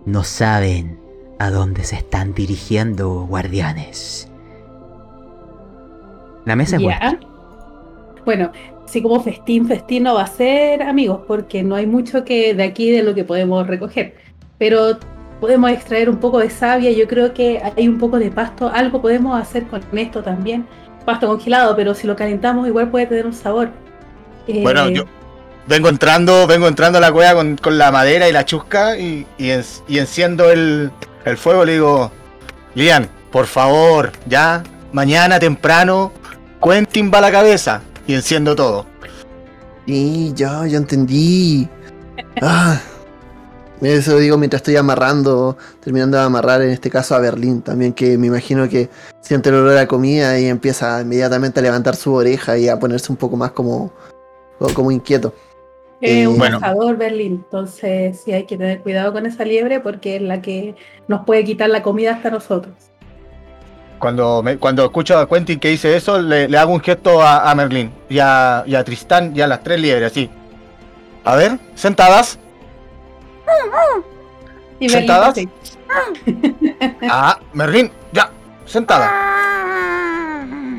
no 0.06 0.26
saben 0.26 1.00
a 1.40 1.50
dónde 1.50 1.86
se 1.86 1.96
están 1.96 2.34
dirigiendo, 2.34 3.26
guardianes. 3.26 4.30
La 6.44 6.58
mesa 6.58 6.76
es 6.76 6.84
buena. 6.84 7.18
Bueno, 8.26 8.52
así 8.84 9.02
como 9.02 9.24
festín, 9.24 9.66
festín 9.66 10.04
no 10.04 10.16
va 10.16 10.24
a 10.24 10.28
ser, 10.28 10.84
amigos, 10.84 11.22
porque 11.26 11.64
no 11.64 11.76
hay 11.76 11.88
mucho 11.88 12.26
que 12.26 12.54
de 12.54 12.64
aquí 12.64 12.92
de 12.92 13.04
lo 13.04 13.16
que 13.16 13.24
podemos 13.24 13.66
recoger. 13.66 14.16
Pero 14.58 15.00
podemos 15.40 15.72
extraer 15.72 16.10
un 16.10 16.18
poco 16.18 16.40
de 16.40 16.50
savia, 16.50 16.92
yo 16.92 17.08
creo 17.08 17.34
que 17.34 17.62
hay 17.76 17.88
un 17.88 17.98
poco 17.98 18.20
de 18.20 18.32
pasto, 18.32 18.70
algo 18.70 19.02
podemos 19.02 19.40
hacer 19.40 19.66
con 19.68 19.82
esto 19.98 20.22
también. 20.22 20.68
Pasto 21.06 21.28
congelado, 21.28 21.76
pero 21.76 21.94
si 21.94 22.08
lo 22.08 22.16
calentamos 22.16 22.68
igual 22.68 22.90
puede 22.90 23.08
tener 23.08 23.26
un 23.26 23.34
sabor. 23.34 23.70
Bueno, 24.48 24.88
eh, 24.88 24.94
yo 24.94 25.04
vengo 25.68 25.90
entrando, 25.90 26.48
vengo 26.48 26.68
entrando 26.68 26.98
a 26.98 27.02
la 27.02 27.12
cueva 27.12 27.42
con, 27.62 27.78
la 27.78 27.92
madera 27.92 28.28
y 28.28 28.32
la 28.32 28.44
chusca 28.44 28.98
y, 28.98 29.26
enciendo 29.38 30.50
el, 30.52 30.92
el 31.26 31.38
fuego, 31.38 31.64
le 31.64 31.74
digo, 31.74 32.12
Lian, 32.76 33.08
por 33.32 33.46
favor, 33.46 34.12
ya, 34.26 34.64
mañana 34.92 35.40
temprano, 35.40 36.12
Quentin 36.62 37.12
va 37.14 37.20
a 37.20 37.22
la 37.22 37.32
cabeza 37.32 37.82
y 38.08 38.14
enciendo 38.16 38.56
todo. 38.56 38.86
Y 39.86 40.34
ya, 40.34 40.66
ya 40.68 40.78
entendí. 40.78 41.68
Ah, 42.42 42.80
eso 43.82 44.18
digo 44.18 44.38
mientras 44.38 44.60
estoy 44.60 44.76
amarrando, 44.76 45.58
terminando 45.82 46.18
de 46.18 46.24
amarrar 46.24 46.62
en 46.62 46.70
este 46.70 46.90
caso 46.90 47.16
a 47.16 47.20
Berlín 47.20 47.62
también, 47.62 47.94
que 47.94 48.18
me 48.18 48.28
imagino 48.28 48.68
que 48.68 48.90
siente 49.22 49.50
el 49.50 49.56
olor 49.56 49.78
a 49.78 49.88
comida 49.88 50.40
y 50.40 50.46
empieza 50.46 51.02
inmediatamente 51.02 51.60
a 51.60 51.64
levantar 51.64 51.96
su 51.96 52.14
oreja 52.14 52.58
y 52.58 52.68
a 52.68 52.78
ponerse 52.78 53.12
un 53.12 53.18
poco 53.18 53.38
más 53.38 53.52
como, 53.52 53.92
como 54.74 54.92
inquieto. 54.92 55.34
Es 56.02 56.28
un 56.28 56.36
eh, 56.38 56.52
cazador 56.52 56.98
Berlín, 56.98 57.44
entonces 57.46 58.22
sí 58.24 58.32
hay 58.32 58.46
que 58.46 58.58
tener 58.58 58.82
cuidado 58.82 59.12
con 59.14 59.26
esa 59.26 59.44
liebre 59.44 59.80
porque 59.80 60.18
es 60.18 60.22
la 60.22 60.42
que 60.42 60.76
nos 61.08 61.26
puede 61.26 61.44
quitar 61.44 61.70
la 61.70 61.82
comida 61.82 62.14
hasta 62.14 62.30
nosotros. 62.30 62.74
Cuando, 64.00 64.44
cuando 64.60 64.86
escucho 64.86 65.18
a 65.18 65.28
Quentin 65.28 65.60
que 65.60 65.70
dice 65.70 65.96
eso, 65.96 66.22
le, 66.22 66.46
hago 66.58 66.74
un 66.74 66.80
gesto 66.80 67.22
a, 67.22 67.54
Merlín 67.54 67.92
y 68.08 68.20
a, 68.20 68.64
y 68.66 68.76
a 68.76 68.84
Tristán 68.86 69.34
y 69.36 69.42
a 69.42 69.48
las 69.48 69.62
tres 69.62 69.82
liebres, 69.82 70.12
así. 70.12 70.30
A 71.26 71.36
ver, 71.36 71.60
sentadas. 71.76 72.40
Y 74.80 74.90
¿Sentadas? 74.90 75.36
ah, 77.10 77.40
Merlín, 77.54 77.92
ya, 78.14 78.32
sentada. 78.66 79.12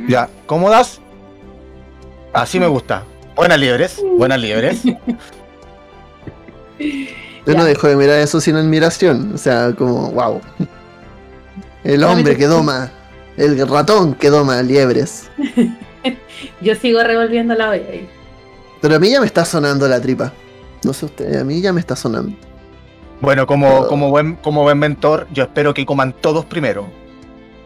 Ya, 0.09 0.29
cómodas. 0.47 1.01
Así 2.33 2.59
me 2.59 2.67
gusta. 2.67 3.05
Buenas 3.37 3.59
liebres, 3.59 4.03
buenas 4.17 4.41
liebres. 4.41 4.83
Yo 7.47 7.55
no 7.55 7.65
dejo 7.65 7.89
de 7.89 7.97
mirar 7.97 8.19
eso 8.21 8.41
sin 8.41 8.57
admiración. 8.57 9.33
O 9.35 9.39
sea, 9.39 9.73
como, 9.77 10.11
wow. 10.13 10.41
El 11.85 12.05
hombre 12.05 12.37
que 12.37 12.47
doma, 12.47 12.91
el 13.37 13.67
ratón 13.69 14.15
que 14.15 14.31
doma 14.31 14.63
liebres. 14.63 15.31
Yo 16.61 16.75
sigo 16.75 17.03
revolviendo 17.03 17.55
la 17.55 17.71
olla 17.71 17.89
ahí. 17.91 18.09
Pero 18.81 18.97
a 18.97 18.99
mí 18.99 19.11
ya 19.11 19.21
me 19.21 19.27
está 19.27 19.45
sonando 19.45 19.87
la 19.89 20.01
tripa. 20.01 20.33
No 20.85 20.93
sé 20.93 21.07
usted, 21.07 21.41
a 21.41 21.45
mí 21.45 21.61
ya 21.61 21.73
me 21.73 21.81
está 21.81 21.97
sonando. 21.97 22.35
Bueno, 23.21 23.47
como, 23.47 23.87
como, 23.87 24.09
buen, 24.11 24.37
como 24.37 24.63
buen 24.63 24.79
mentor, 24.79 25.27
yo 25.33 25.45
espero 25.45 25.75
que 25.75 25.85
coman 25.85 26.13
todos 26.13 26.47
primero. 26.47 26.89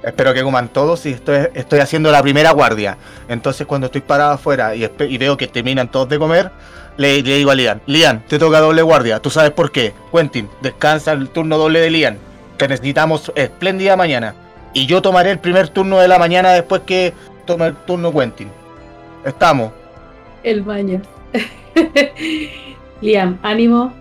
Espero 0.03 0.35
que 0.35 0.43
coman 0.43 0.69
todos 0.69 1.07
y 1.07 1.11
estoy, 1.11 1.49
estoy 1.55 1.79
haciendo 1.79 2.11
la 2.13 2.23
primera 2.23 2.51
guardia. 2.51 2.99
Entonces 3.29 3.67
cuando 3.67 3.87
estoy 3.87 4.03
parado 4.03 4.33
afuera 4.33 4.75
y, 4.75 5.19
veo 5.19 5.37
que 5.37 5.47
terminan 5.47 5.91
todos 5.91 6.09
de 6.09 6.19
comer, 6.19 6.51
le, 6.97 7.23
digo 7.23 7.51
a 7.51 7.55
Lian, 7.55 7.81
Lian, 7.87 8.23
te 8.29 8.39
toca 8.39 8.61
doble 8.61 8.83
guardia. 8.83 9.21
¿Tú 9.21 9.31
sabes 9.31 9.53
por 9.53 9.73
qué? 9.73 9.95
Quentin, 10.13 10.49
descansa 10.61 11.13
el 11.13 11.31
turno 11.31 11.57
doble 11.57 11.81
de 11.81 11.91
Lian. 11.91 12.19
Te 12.59 12.69
necesitamos 12.69 13.33
espléndida 13.35 13.97
mañana. 13.97 14.35
Y 14.75 14.87
yo 14.87 15.01
tomaré 15.01 15.31
el 15.31 15.39
primer 15.39 15.69
turno 15.69 15.99
de 15.99 16.09
la 16.09 16.19
mañana 16.19 16.53
después 16.53 16.83
que 16.83 17.15
tome 17.47 17.67
el 17.67 17.75
turno 17.75 18.13
Quentin. 18.13 18.51
Estamos. 19.25 19.73
El 20.43 20.63
baño. 20.63 21.01
Liam, 23.01 23.39
ánimo, 23.43 23.93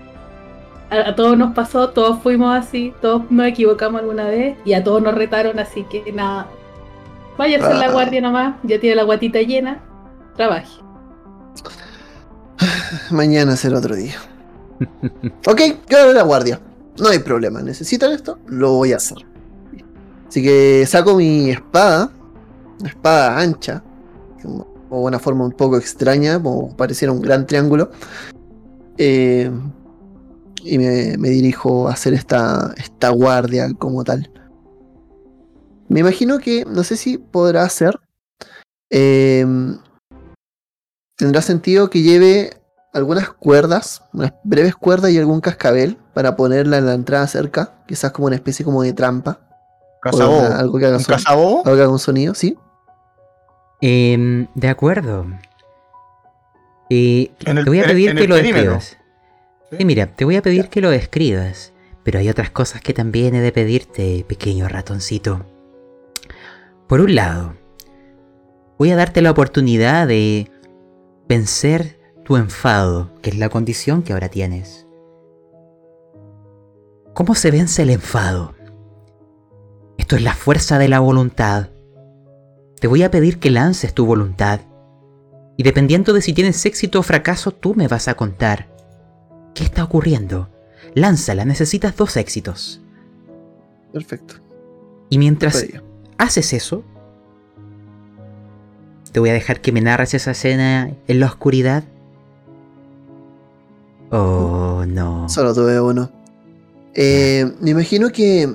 a, 0.99 1.15
todos 1.15 1.37
nos 1.37 1.53
pasó, 1.53 1.89
todos 1.89 2.21
fuimos 2.21 2.55
así, 2.55 2.93
todos 3.01 3.29
nos 3.29 3.47
equivocamos 3.47 4.01
alguna 4.01 4.25
vez 4.25 4.57
y 4.65 4.73
a 4.73 4.83
todos 4.83 5.01
nos 5.01 5.15
retaron, 5.15 5.59
así 5.59 5.83
que 5.83 6.11
nada. 6.11 6.47
Vaya 7.37 7.57
a 7.57 7.65
hacer 7.65 7.77
la 7.77 7.85
ah. 7.87 7.91
guardia 7.91 8.21
nomás, 8.21 8.55
ya 8.63 8.79
tiene 8.79 8.95
la 8.95 9.03
guatita 9.03 9.41
llena, 9.41 9.83
trabaje. 10.35 10.81
Mañana 13.11 13.55
será 13.55 13.79
otro 13.79 13.95
día. 13.95 14.15
ok, 15.47 15.61
quedo 15.87 16.13
la 16.13 16.23
guardia. 16.23 16.59
No 16.99 17.09
hay 17.09 17.19
problema, 17.19 17.61
necesitan 17.61 18.11
esto, 18.11 18.37
lo 18.45 18.73
voy 18.73 18.93
a 18.93 18.97
hacer. 18.97 19.17
Así 20.27 20.43
que 20.43 20.85
saco 20.87 21.15
mi 21.15 21.49
espada, 21.49 22.11
una 22.79 22.89
espada 22.89 23.39
ancha, 23.39 23.83
o 24.89 25.01
una 25.01 25.17
forma 25.17 25.45
un 25.45 25.51
poco 25.51 25.77
extraña, 25.77 26.41
como 26.41 26.75
pareciera 26.75 27.11
un 27.11 27.21
gran 27.21 27.47
triángulo. 27.47 27.89
Eh, 28.97 29.49
y 30.63 30.77
me, 30.77 31.29
dirijo 31.29 31.87
a 31.87 31.93
hacer 31.93 32.13
esta, 32.13 32.73
esta 32.77 33.09
guardia 33.09 33.71
como 33.77 34.03
tal. 34.03 34.31
Me 35.89 35.99
imagino 35.99 36.39
que, 36.39 36.65
no 36.65 36.83
sé 36.83 36.97
si 36.97 37.17
podrá 37.17 37.63
hacer. 37.63 37.99
Em, 38.89 39.77
tendrá 41.17 41.41
sentido 41.41 41.89
que 41.89 42.01
lleve 42.01 42.51
algunas 42.93 43.29
cuerdas, 43.29 44.03
unas 44.13 44.33
breves 44.43 44.75
cuerdas 44.75 45.11
y 45.11 45.17
algún 45.17 45.41
cascabel 45.41 45.97
para 46.13 46.35
ponerla 46.35 46.77
en 46.77 46.85
la 46.85 46.93
entrada 46.93 47.27
cerca, 47.27 47.83
quizás 47.87 48.11
como 48.11 48.27
una 48.27 48.35
especie 48.35 48.63
como 48.63 48.83
de 48.83 48.93
trampa. 48.93 49.39
algo 50.03 50.77
que 50.77 50.85
haga, 50.85 50.97
¿Un 50.97 51.05
algo 51.25 51.61
que 51.63 51.69
haga 51.69 51.89
un 51.89 51.99
sonido, 51.99 52.33
¿sí? 52.33 52.57
Em, 53.81 54.47
de 54.55 54.69
acuerdo. 54.69 55.25
Eh, 56.89 57.31
te 57.39 57.63
voy 57.63 57.79
a 57.79 57.85
pedir 57.85 58.15
que 58.15 58.27
lo 58.27 58.35
describas. 58.35 58.97
Y 59.79 59.85
mira, 59.85 60.15
te 60.15 60.25
voy 60.25 60.35
a 60.35 60.41
pedir 60.41 60.69
que 60.69 60.81
lo 60.81 60.91
escribas, 60.91 61.73
pero 62.03 62.19
hay 62.19 62.29
otras 62.29 62.51
cosas 62.51 62.81
que 62.81 62.93
también 62.93 63.33
he 63.35 63.41
de 63.41 63.51
pedirte, 63.51 64.25
pequeño 64.27 64.67
ratoncito. 64.67 65.45
Por 66.87 67.01
un 67.01 67.15
lado, 67.15 67.55
voy 68.77 68.91
a 68.91 68.95
darte 68.95 69.21
la 69.21 69.31
oportunidad 69.31 70.07
de 70.07 70.51
vencer 71.27 71.99
tu 72.23 72.37
enfado, 72.37 73.11
que 73.21 73.31
es 73.31 73.37
la 73.37 73.49
condición 73.49 74.03
que 74.03 74.13
ahora 74.13 74.29
tienes. 74.29 74.85
¿Cómo 77.13 77.35
se 77.35 77.51
vence 77.51 77.83
el 77.83 77.89
enfado? 77.89 78.55
Esto 79.97 80.15
es 80.15 80.23
la 80.23 80.33
fuerza 80.33 80.79
de 80.79 80.89
la 80.89 80.99
voluntad. 80.99 81.69
Te 82.79 82.87
voy 82.87 83.03
a 83.03 83.11
pedir 83.11 83.39
que 83.39 83.51
lances 83.51 83.93
tu 83.93 84.05
voluntad. 84.05 84.61
Y 85.55 85.63
dependiendo 85.63 86.13
de 86.13 86.21
si 86.21 86.33
tienes 86.33 86.65
éxito 86.65 86.99
o 86.99 87.03
fracaso, 87.03 87.51
tú 87.51 87.75
me 87.75 87.87
vas 87.87 88.07
a 88.07 88.15
contar. 88.15 88.72
¿Qué 89.53 89.63
está 89.63 89.83
ocurriendo? 89.83 90.49
Lánzala, 90.95 91.45
necesitas 91.45 91.95
dos 91.95 92.17
éxitos. 92.17 92.81
Perfecto. 93.91 94.35
Y 95.09 95.17
mientras 95.17 95.65
haces 96.17 96.53
eso, 96.53 96.83
te 99.11 99.19
voy 99.19 99.29
a 99.29 99.33
dejar 99.33 99.61
que 99.61 99.71
me 99.71 99.81
narres 99.81 100.13
esa 100.13 100.31
escena 100.31 100.91
en 101.07 101.19
la 101.19 101.27
oscuridad. 101.27 101.83
Oh, 104.11 104.85
no. 104.87 105.29
Solo 105.29 105.53
tuve 105.53 105.79
uno. 105.79 106.11
Eh, 106.95 107.51
me 107.59 107.71
imagino 107.71 108.09
que 108.11 108.49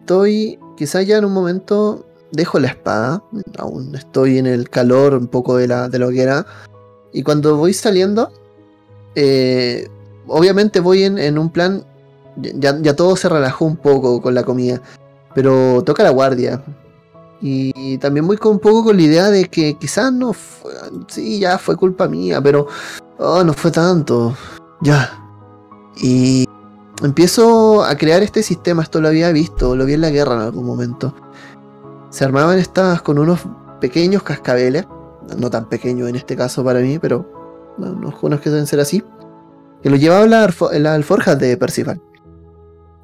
estoy, 0.00 0.58
quizá 0.76 1.02
ya 1.02 1.18
en 1.18 1.24
un 1.24 1.32
momento 1.32 2.06
dejo 2.32 2.58
la 2.58 2.68
espada, 2.68 3.22
aún 3.58 3.94
estoy 3.94 4.38
en 4.38 4.46
el 4.46 4.70
calor 4.70 5.14
un 5.14 5.28
poco 5.28 5.56
de 5.56 5.68
la, 5.68 5.88
de 5.88 5.98
la 5.98 6.06
hoguera, 6.06 6.46
y 7.12 7.22
cuando 7.22 7.56
voy 7.56 7.74
saliendo, 7.74 8.32
eh, 9.14 9.88
obviamente 10.26 10.80
voy 10.80 11.04
en, 11.04 11.38
un 11.38 11.50
plan, 11.50 11.84
ya, 12.36 12.96
todo 12.96 13.16
se 13.16 13.28
relajó 13.28 13.64
un 13.64 13.76
poco 13.76 14.20
con 14.20 14.34
la 14.34 14.44
comida, 14.44 14.80
pero 15.34 15.82
toca 15.84 16.02
la 16.02 16.10
guardia. 16.10 16.62
Y 17.44 17.98
también 17.98 18.26
voy 18.26 18.36
con 18.36 18.52
un 18.52 18.58
poco 18.60 18.84
con 18.84 18.96
la 18.96 19.02
idea 19.02 19.28
de 19.28 19.48
que 19.48 19.74
quizás 19.74 20.12
no 20.12 20.32
sí, 21.08 21.40
ya 21.40 21.58
fue 21.58 21.76
culpa 21.76 22.06
mía, 22.06 22.40
pero 22.40 22.68
oh, 23.18 23.42
no 23.42 23.52
fue 23.52 23.72
tanto. 23.72 24.36
Ya. 24.80 25.18
Y 26.00 26.46
empiezo 27.02 27.82
a 27.84 27.96
crear 27.96 28.22
este 28.22 28.44
sistema, 28.44 28.84
esto 28.84 29.00
lo 29.00 29.08
había 29.08 29.32
visto, 29.32 29.74
lo 29.74 29.84
vi 29.84 29.94
en 29.94 30.02
la 30.02 30.10
guerra 30.10 30.34
en 30.34 30.40
algún 30.42 30.64
momento. 30.64 31.14
Se 32.10 32.24
armaban 32.24 32.58
estas 32.60 33.02
con 33.02 33.18
unos 33.18 33.40
pequeños 33.80 34.22
cascabeles, 34.22 34.86
no 35.36 35.50
tan 35.50 35.68
pequeños 35.68 36.08
en 36.08 36.16
este 36.16 36.36
caso 36.36 36.62
para 36.62 36.78
mí, 36.78 36.98
pero 37.00 37.41
unos 37.78 38.40
que 38.40 38.50
deben 38.50 38.66
ser 38.66 38.80
así, 38.80 39.02
que 39.82 39.90
lo 39.90 39.96
llevaba 39.96 40.26
la, 40.26 40.54
la 40.78 40.94
alforja 40.94 41.36
de 41.36 41.56
Percival. 41.56 42.00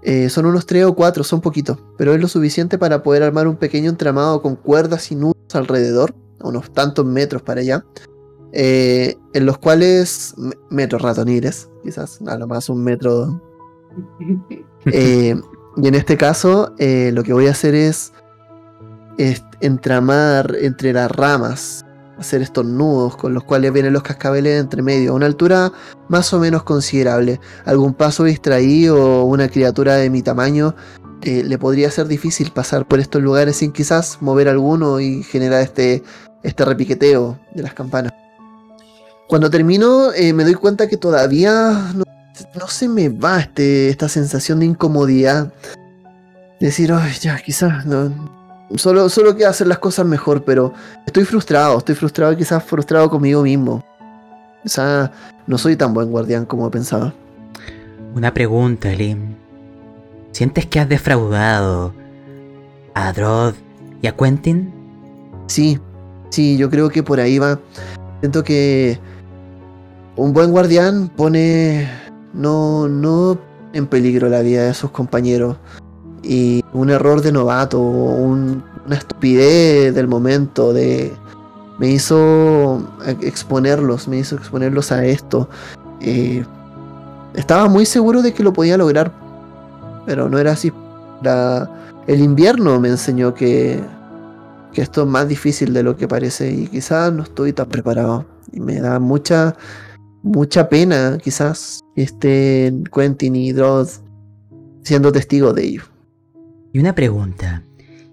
Eh, 0.02 0.28
son 0.28 0.46
unos 0.46 0.64
3 0.66 0.84
o 0.86 0.94
4, 0.94 1.24
son 1.24 1.40
poquitos, 1.40 1.78
pero 1.96 2.14
es 2.14 2.20
lo 2.20 2.28
suficiente 2.28 2.78
para 2.78 3.02
poder 3.02 3.22
armar 3.24 3.48
un 3.48 3.56
pequeño 3.56 3.90
entramado 3.90 4.40
con 4.40 4.54
cuerdas 4.54 5.10
y 5.10 5.16
nudos 5.16 5.36
alrededor, 5.52 6.14
a 6.40 6.48
unos 6.48 6.72
tantos 6.72 7.04
metros 7.04 7.42
para 7.42 7.60
allá, 7.60 7.84
eh, 8.52 9.16
en 9.34 9.44
los 9.44 9.58
cuales, 9.58 10.34
metros 10.70 11.02
ratoniles, 11.02 11.68
quizás 11.82 12.20
nada 12.20 12.46
más 12.46 12.68
un 12.68 12.82
metro. 12.82 13.42
Eh, 14.92 15.34
y 15.76 15.88
en 15.88 15.94
este 15.96 16.16
caso, 16.16 16.72
lo 16.78 17.22
que 17.24 17.32
voy 17.32 17.48
a 17.48 17.50
hacer 17.50 17.74
es, 17.74 18.12
es 19.18 19.42
entramar 19.60 20.56
entre 20.60 20.92
las 20.92 21.10
ramas 21.10 21.84
hacer 22.18 22.42
estos 22.42 22.64
nudos 22.64 23.16
con 23.16 23.34
los 23.34 23.44
cuales 23.44 23.72
vienen 23.72 23.92
los 23.92 24.02
cascabeles 24.02 24.60
entre 24.60 24.82
medio, 24.82 25.12
a 25.12 25.14
una 25.14 25.26
altura 25.26 25.72
más 26.08 26.32
o 26.32 26.38
menos 26.38 26.62
considerable. 26.62 27.40
Algún 27.64 27.94
paso 27.94 28.24
distraído 28.24 29.22
o 29.22 29.24
una 29.24 29.48
criatura 29.48 29.94
de 29.96 30.10
mi 30.10 30.22
tamaño 30.22 30.74
eh, 31.22 31.42
le 31.44 31.58
podría 31.58 31.90
ser 31.90 32.06
difícil 32.06 32.52
pasar 32.52 32.86
por 32.86 33.00
estos 33.00 33.22
lugares 33.22 33.56
sin 33.56 33.72
quizás 33.72 34.18
mover 34.20 34.48
alguno 34.48 35.00
y 35.00 35.22
generar 35.22 35.62
este, 35.62 36.02
este 36.42 36.64
repiqueteo 36.64 37.38
de 37.54 37.62
las 37.62 37.74
campanas. 37.74 38.12
Cuando 39.28 39.50
termino 39.50 40.12
eh, 40.12 40.32
me 40.32 40.44
doy 40.44 40.54
cuenta 40.54 40.88
que 40.88 40.96
todavía 40.96 41.92
no, 41.94 42.04
se 42.68 42.88
me 42.88 43.08
va 43.08 43.40
este, 43.40 43.88
esta 43.88 44.08
sensación 44.08 44.60
de 44.60 44.66
incomodidad. 44.66 45.52
Decir, 46.60 46.92
ay, 46.92 47.12
ya, 47.20 47.36
quizás 47.38 47.86
no, 47.86 48.37
Solo, 48.76 49.08
solo 49.08 49.34
queda 49.34 49.48
hacer 49.48 49.66
las 49.66 49.78
cosas 49.78 50.04
mejor, 50.04 50.44
pero 50.44 50.74
estoy 51.06 51.24
frustrado, 51.24 51.78
estoy 51.78 51.94
frustrado 51.94 52.32
y 52.32 52.36
quizás 52.36 52.62
frustrado 52.62 53.08
conmigo 53.08 53.42
mismo. 53.42 53.82
Sea, 54.64 55.10
no 55.46 55.56
soy 55.56 55.76
tan 55.76 55.94
buen 55.94 56.10
guardián 56.10 56.44
como 56.44 56.70
pensaba. 56.70 57.14
Una 58.14 58.34
pregunta, 58.34 58.90
Lim. 58.90 59.34
¿Sientes 60.32 60.66
que 60.66 60.80
has 60.80 60.88
defraudado 60.88 61.94
a 62.94 63.12
Drod 63.12 63.54
y 64.02 64.06
a 64.06 64.16
Quentin? 64.16 64.72
Sí, 65.46 65.80
sí, 66.28 66.58
yo 66.58 66.68
creo 66.68 66.90
que 66.90 67.02
por 67.02 67.20
ahí 67.20 67.38
va. 67.38 67.58
Siento 68.20 68.44
que 68.44 68.98
un 70.16 70.32
buen 70.32 70.50
guardián 70.50 71.08
pone 71.08 71.88
no, 72.34 72.88
no 72.88 73.38
en 73.72 73.86
peligro 73.86 74.28
la 74.28 74.40
vida 74.40 74.64
de 74.64 74.74
sus 74.74 74.90
compañeros 74.90 75.56
y 76.22 76.64
un 76.72 76.90
error 76.90 77.22
de 77.22 77.32
novato, 77.32 77.78
una 77.80 78.62
estupidez 78.90 79.94
del 79.94 80.08
momento, 80.08 80.72
de 80.72 81.12
me 81.78 81.88
hizo 81.88 82.82
exponerlos, 83.20 84.08
me 84.08 84.18
hizo 84.18 84.36
exponerlos 84.36 84.90
a 84.92 85.04
esto. 85.04 85.48
Eh, 86.00 86.44
estaba 87.34 87.68
muy 87.68 87.86
seguro 87.86 88.20
de 88.20 88.34
que 88.34 88.42
lo 88.42 88.52
podía 88.52 88.76
lograr, 88.76 89.12
pero 90.04 90.28
no 90.28 90.38
era 90.38 90.52
así. 90.52 90.72
el 92.06 92.20
invierno 92.20 92.80
me 92.80 92.88
enseñó 92.88 93.32
que, 93.34 93.80
que 94.72 94.82
esto 94.82 95.02
es 95.02 95.08
más 95.08 95.28
difícil 95.28 95.72
de 95.72 95.82
lo 95.82 95.96
que 95.96 96.08
parece 96.08 96.50
y 96.50 96.66
quizás 96.66 97.12
no 97.12 97.22
estoy 97.22 97.52
tan 97.52 97.68
preparado. 97.68 98.26
Y 98.52 98.60
me 98.60 98.80
da 98.80 98.98
mucha, 98.98 99.54
mucha 100.22 100.68
pena 100.68 101.18
quizás 101.22 101.80
que 101.94 102.02
estén 102.02 102.84
Quentin 102.84 103.36
y 103.36 103.52
Dross 103.52 104.00
siendo 104.82 105.12
testigos 105.12 105.54
de 105.54 105.64
ello. 105.64 105.82
Y 106.72 106.78
una 106.78 106.94
pregunta. 106.94 107.62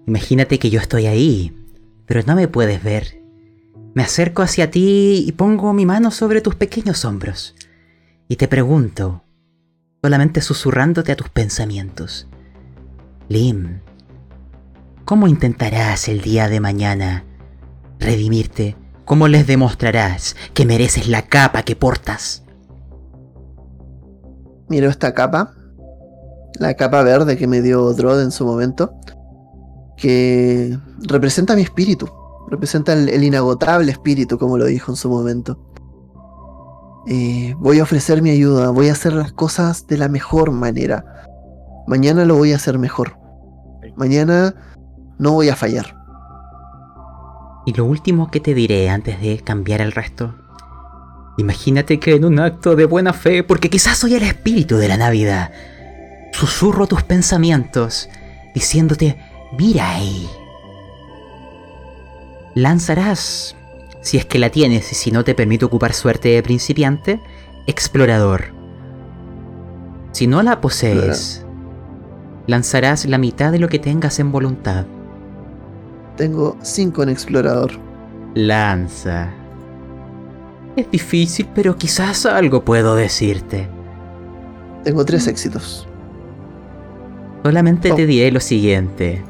Imagínate 0.06 0.58
que 0.58 0.70
yo 0.70 0.80
estoy 0.80 1.06
ahí, 1.06 1.56
pero 2.06 2.20
no 2.26 2.34
me 2.34 2.48
puedes 2.48 2.82
ver. 2.82 3.22
Me 3.94 4.02
acerco 4.02 4.42
hacia 4.42 4.70
ti 4.70 5.24
y 5.26 5.32
pongo 5.32 5.72
mi 5.72 5.86
mano 5.86 6.10
sobre 6.10 6.40
tus 6.40 6.54
pequeños 6.54 7.04
hombros. 7.04 7.54
Y 8.28 8.36
te 8.36 8.48
pregunto, 8.48 9.24
solamente 10.02 10.40
susurrándote 10.40 11.12
a 11.12 11.16
tus 11.16 11.28
pensamientos. 11.28 12.28
Lim, 13.28 13.80
¿cómo 15.04 15.28
intentarás 15.28 16.08
el 16.08 16.20
día 16.20 16.48
de 16.48 16.60
mañana 16.60 17.24
redimirte? 17.98 18.76
¿Cómo 19.04 19.28
les 19.28 19.46
demostrarás 19.46 20.36
que 20.54 20.66
mereces 20.66 21.08
la 21.08 21.22
capa 21.22 21.62
que 21.62 21.76
portas? 21.76 22.44
Miro 24.68 24.90
esta 24.90 25.14
capa 25.14 25.55
la 26.58 26.74
capa 26.74 27.02
verde 27.02 27.36
que 27.36 27.46
me 27.46 27.62
dio 27.62 27.92
Drod 27.92 28.22
en 28.22 28.30
su 28.30 28.46
momento, 28.46 28.94
que 29.96 30.78
representa 31.08 31.54
mi 31.54 31.62
espíritu, 31.62 32.08
representa 32.50 32.92
el, 32.92 33.22
inagotable 33.22 33.92
espíritu, 33.92 34.38
como 34.38 34.58
lo 34.58 34.66
dijo 34.66 34.92
en 34.92 34.96
su 34.96 35.08
momento. 35.08 35.58
Eh, 37.08 37.54
voy 37.58 37.78
a 37.78 37.84
ofrecer 37.84 38.22
mi 38.22 38.30
ayuda, 38.30 38.70
voy 38.70 38.88
a 38.88 38.92
hacer 38.92 39.12
las 39.12 39.32
cosas 39.32 39.86
de 39.86 39.98
la 39.98 40.08
mejor 40.08 40.50
manera. 40.50 41.04
Mañana 41.86 42.24
lo 42.24 42.36
voy 42.36 42.52
a 42.52 42.56
hacer 42.56 42.78
mejor. 42.78 43.18
Mañana 43.96 44.54
no 45.18 45.32
voy 45.32 45.48
a 45.48 45.56
fallar. 45.56 45.96
Y 47.64 47.72
lo 47.72 47.84
último 47.84 48.30
que 48.30 48.40
te 48.40 48.54
diré 48.54 48.90
antes 48.90 49.20
de 49.20 49.38
cambiar 49.38 49.80
el 49.80 49.92
resto. 49.92 50.34
Imagínate 51.38 52.00
que 52.00 52.14
en 52.14 52.24
un 52.24 52.38
acto 52.38 52.76
de 52.76 52.86
buena 52.86 53.12
fe, 53.12 53.42
porque 53.42 53.70
quizás 53.70 53.98
soy 53.98 54.14
el 54.14 54.22
espíritu 54.22 54.76
de 54.76 54.88
la 54.88 54.96
Navidad, 54.96 55.52
susurro 56.32 56.86
tus 56.86 57.02
pensamientos, 57.02 58.08
diciéndote, 58.54 59.16
mira 59.58 59.90
ahí. 59.90 60.28
Lanzarás, 62.54 63.56
si 64.00 64.16
es 64.16 64.24
que 64.24 64.38
la 64.38 64.50
tienes 64.50 64.92
y 64.92 64.94
si 64.94 65.10
no 65.10 65.24
te 65.24 65.34
permite 65.34 65.64
ocupar 65.64 65.92
suerte 65.92 66.30
de 66.30 66.42
principiante, 66.42 67.20
explorador. 67.66 68.54
Si 70.12 70.26
no 70.26 70.42
la 70.42 70.60
posees, 70.60 71.44
lanzarás 72.46 73.04
la 73.04 73.18
mitad 73.18 73.52
de 73.52 73.58
lo 73.58 73.68
que 73.68 73.78
tengas 73.78 74.18
en 74.18 74.32
voluntad. 74.32 74.86
Tengo 76.16 76.56
cinco 76.62 77.02
en 77.02 77.10
explorador. 77.10 77.72
Lanza. 78.34 79.30
Es 80.76 80.90
difícil, 80.90 81.48
pero 81.54 81.76
quizás 81.76 82.26
algo 82.26 82.64
puedo 82.64 82.94
decirte. 82.94 83.68
Tengo 84.84 85.04
tres 85.04 85.26
éxitos. 85.26 85.88
Solamente 87.44 87.92
te 87.92 88.04
oh. 88.04 88.06
diré 88.06 88.30
lo 88.30 88.40
siguiente. 88.40 89.22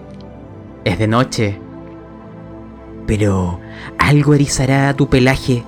Es 0.84 0.98
de 0.98 1.07
noche. 1.07 1.59
Pero 3.07 3.61
algo 3.98 4.34
erizará 4.34 4.94
tu 4.94 5.09
pelaje. 5.09 5.62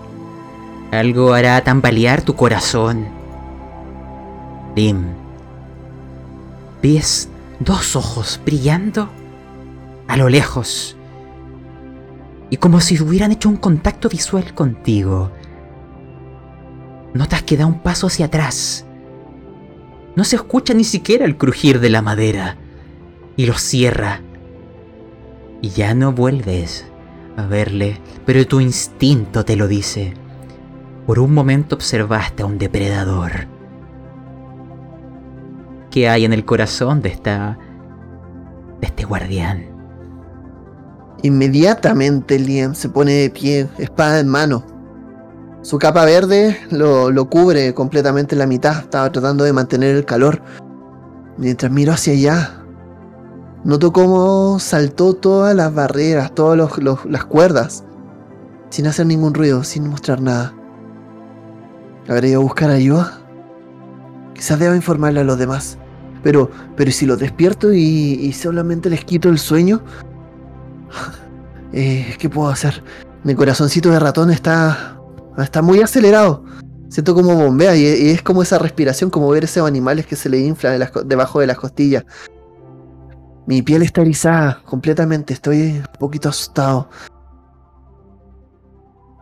Algo 0.91 1.35
hará 1.35 1.63
tambalear 1.63 2.23
tu 2.23 2.35
corazón. 2.35 3.07
Lim. 4.75 5.05
¿Ves 6.83 7.29
dos 7.61 7.97
ojos 7.97 8.41
brillando? 8.45 9.11
A 10.07 10.17
lo 10.17 10.29
lejos. 10.29 10.97
Y 12.51 12.57
como 12.57 12.81
si 12.81 13.01
hubieran 13.03 13.33
hecho 13.33 13.49
un 13.49 13.57
contacto 13.57 14.09
visual 14.09 14.55
contigo. 14.55 15.31
Notas 17.13 17.43
que 17.43 17.57
da 17.57 17.67
un 17.67 17.81
paso 17.81 18.07
hacia 18.07 18.27
atrás 18.27 18.88
no 20.19 20.25
se 20.25 20.35
escucha 20.35 20.75
ni 20.75 20.83
siquiera 20.83 21.25
el 21.25 21.37
crujir 21.37 21.79
de 21.79 21.91
la 21.91 22.03
madera. 22.03 22.57
Y 23.37 23.47
lo 23.47 23.55
cierra. 23.55 24.21
Y 25.63 25.69
ya 25.69 25.95
no 25.95 26.11
vuelves 26.11 26.85
a 27.37 27.47
verle, 27.47 28.01
pero 28.27 28.45
tu 28.45 28.59
instinto 28.59 29.45
te 29.45 29.55
lo 29.55 29.69
dice. 29.69 30.15
Por 31.07 31.21
un 31.21 31.33
momento 31.33 31.77
observaste 31.77 32.43
a 32.43 32.47
un 32.47 32.59
depredador. 32.59 33.47
¿Qué 35.93 36.09
hay 36.09 36.25
en 36.25 36.33
el 36.33 36.45
corazón 36.45 37.01
de 37.01 37.11
esta. 37.11 37.57
de 38.81 38.89
este 38.89 39.05
guardián? 39.05 39.67
Inmediatamente 41.23 42.41
Liam 42.41 42.75
se 42.75 42.89
pone 42.89 43.13
de 43.13 43.31
pie, 43.31 43.69
espada 43.79 44.19
en 44.19 44.27
mano, 44.27 44.67
su 45.69 45.79
capa 45.79 46.07
verde 46.07 46.59
lo, 46.71 47.29
cubre 47.29 47.75
completamente 47.75 48.35
la 48.35 48.47
mitad. 48.47 48.79
Estaba 48.79 49.13
tratando 49.13 49.45
de 49.45 49.53
mantener 49.53 49.97
el 49.97 50.07
calor. 50.07 50.41
Mientras 51.37 51.71
miro 51.71 51.93
hacia 51.93 52.15
allá, 52.15 52.63
noto 53.65 53.93
cómo 53.93 54.59
saltó 54.61 55.13
todas 55.13 55.55
las 55.55 55.75
barreras, 55.75 56.35
todas 56.35 56.71
las 57.05 57.25
cuerdas, 57.27 57.85
sin 58.71 58.87
hacer 58.87 59.05
ningún 59.05 59.35
ruido, 59.35 59.63
sin 59.63 59.87
mostrar 59.91 60.23
nada. 60.23 60.55
¿Habré 62.09 62.29
ido 62.29 62.41
a 62.41 62.45
buscar 62.45 62.71
ayuda? 62.71 63.19
Quizás 64.33 64.59
deba 64.59 64.75
informarle 64.75 65.21
a 65.21 65.25
los 65.25 65.39
demás. 65.39 65.77
Pero, 66.23 66.51
pero 66.77 66.91
si 66.93 67.05
los 67.05 67.19
despierto 67.19 67.75
y, 67.75 68.33
solamente 68.33 68.89
les 68.89 69.05
quito 69.05 69.29
el 69.29 69.39
sueño? 69.39 69.83
Eh, 71.71 72.17
¿Qué 72.19 72.31
puedo 72.31 72.49
hacer? 72.49 72.83
Mi 73.25 73.35
corazoncito 73.35 73.91
de 73.91 74.01
ratón 74.01 74.31
está 74.31 74.98
Está 75.43 75.63
muy 75.63 75.81
acelerado. 75.81 76.45
Siento 76.89 77.15
como 77.15 77.35
bombea 77.35 77.77
y, 77.77 78.11
es 78.11 78.23
como 78.23 78.43
esa 78.43 78.59
respiración, 78.59 79.11
como 79.11 79.29
ver 79.29 79.45
esos 79.45 79.67
animales 79.67 80.07
que 80.07 80.17
se 80.17 80.29
le 80.29 80.39
inflan 80.41 80.83
debajo 81.05 81.41
de 81.41 81.47
las 81.47 81.59
costillas. 81.59 82.05
Mi 83.47 83.63
piel 83.63 83.83
está 83.83 84.03
erizada 84.03 84.63
completamente, 84.65 85.33
estoy 85.33 85.79
un 85.79 85.99
poquito 85.99 86.29
asustado. 86.29 86.89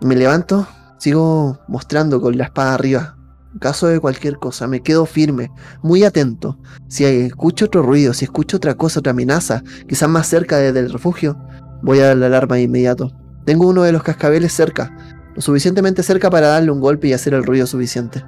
Me 0.01 0.17
levanto, 0.17 0.67
sigo 0.99 1.59
mostrando 1.69 2.21
con 2.21 2.37
la 2.37 2.45
espada 2.45 2.75
arriba. 2.75 3.17
En 3.53 3.59
caso 3.59 3.87
de 3.87 4.01
cualquier 4.01 4.37
cosa, 4.39 4.67
me 4.67 4.83
quedo 4.83 5.07
firme, 5.07 5.51
muy 5.83 6.05
atento. 6.05 6.59
Si 6.89 7.05
escucho 7.05 7.67
otro 7.67 7.83
ruido, 7.83 8.13
si 8.13 8.25
escucho 8.25 8.59
otra 8.59 8.75
cosa, 8.75 9.01
otra 9.01 9.13
amenaza, 9.13 9.63
quizás 9.89 10.09
más 10.09 10.27
cerca 10.27 10.59
del 10.59 10.93
refugio, 10.93 11.39
voy 11.83 12.01
a 12.01 12.09
dar 12.09 12.17
la 12.17 12.27
alarma 12.27 12.57
de 12.57 12.63
inmediato. 12.63 13.13
Tengo 13.45 13.69
uno 13.69 13.83
de 13.83 13.93
los 13.93 14.03
cascabeles 14.03 14.53
cerca, 14.53 15.16
suficientemente 15.39 16.03
cerca 16.03 16.31
para 16.31 16.49
darle 16.49 16.71
un 16.71 16.81
golpe 16.81 17.09
y 17.09 17.13
hacer 17.13 17.35
el 17.35 17.45
ruido 17.45 17.67
suficiente. 17.67 18.25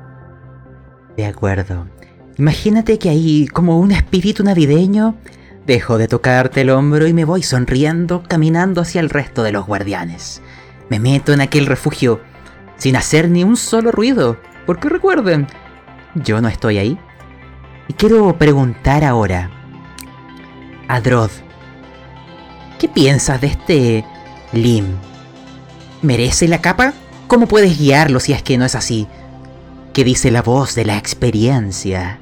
De 1.17 1.27
acuerdo. 1.27 1.87
Imagínate 2.37 2.99
que 2.99 3.11
ahí, 3.11 3.49
como 3.49 3.81
un 3.81 3.91
espíritu 3.91 4.45
navideño, 4.45 5.17
dejo 5.67 5.99
de 5.99 6.09
tocarte 6.09 6.61
el 6.61 6.71
hombro 6.71 7.07
y 7.07 7.13
me 7.13 7.25
voy 7.25 7.43
sonriendo 7.43 8.23
caminando 8.27 8.81
hacia 8.81 9.01
el 9.01 9.11
resto 9.11 9.43
de 9.43 9.53
los 9.53 9.67
guardianes. 9.67 10.41
Me 10.89 11.01
meto 11.01 11.33
en 11.33 11.41
aquel 11.41 11.67
refugio 11.67 12.21
sin 12.77 12.97
hacer 12.97 13.29
ni 13.29 13.43
un 13.45 13.57
solo 13.57 13.91
ruido, 13.91 14.39
porque 14.67 14.89
recuerden, 14.89 15.49
yo 16.15 16.41
no 16.41 16.49
estoy 16.49 16.79
ahí. 16.79 16.99
Y 17.89 17.95
quiero 17.95 18.39
preguntar 18.39 19.05
ahora, 19.05 19.51
Adrod, 20.87 21.31
¿qué 22.79 22.89
piensas 22.89 23.41
de 23.41 23.47
este 23.49 24.05
Lim? 24.53 25.08
¿Merece 26.03 26.47
la 26.47 26.61
capa? 26.61 26.93
¿Cómo 27.27 27.49
puedes 27.49 27.79
guiarlo 27.79 28.21
si 28.21 28.33
es 28.33 28.43
que 28.43 28.57
no 28.57 28.65
es 28.65 28.77
así? 28.77 29.09
¿Qué 29.93 30.05
dice 30.05 30.31
la 30.31 30.43
voz 30.43 30.77
de 30.77 30.85
la 30.85 30.97
experiencia? 30.97 32.21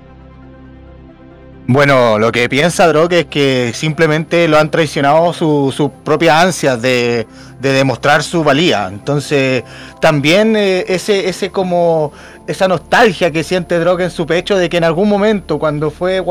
Bueno, 1.69 2.19
lo 2.19 2.33
que 2.33 2.49
piensa 2.49 2.87
Drog 2.87 3.13
es 3.13 3.27
que 3.27 3.73
simplemente 3.75 4.49
lo 4.49 4.57
han 4.57 4.71
traicionado 4.71 5.33
sus 5.33 5.91
propias 6.05 6.45
ansias 6.45 6.81
de, 6.81 7.27
demostrar 7.61 8.23
su 8.23 8.45
valía. 8.45 8.87
Entonces, 8.89 9.65
también 10.01 10.57
eh, 10.57 10.85
ese, 10.89 11.29
ese 11.29 11.51
como 11.51 12.13
esa 12.47 12.69
nostalgia 12.69 13.31
que 13.31 13.43
siente 13.43 13.79
Drog 13.79 14.01
en 14.01 14.11
su 14.11 14.27
pecho 14.27 14.57
de 14.57 14.71
que 14.71 14.77
en 14.77 14.85
algún 14.85 15.09
momento, 15.09 15.59
cuando 15.59 15.91
fue, 15.91 16.25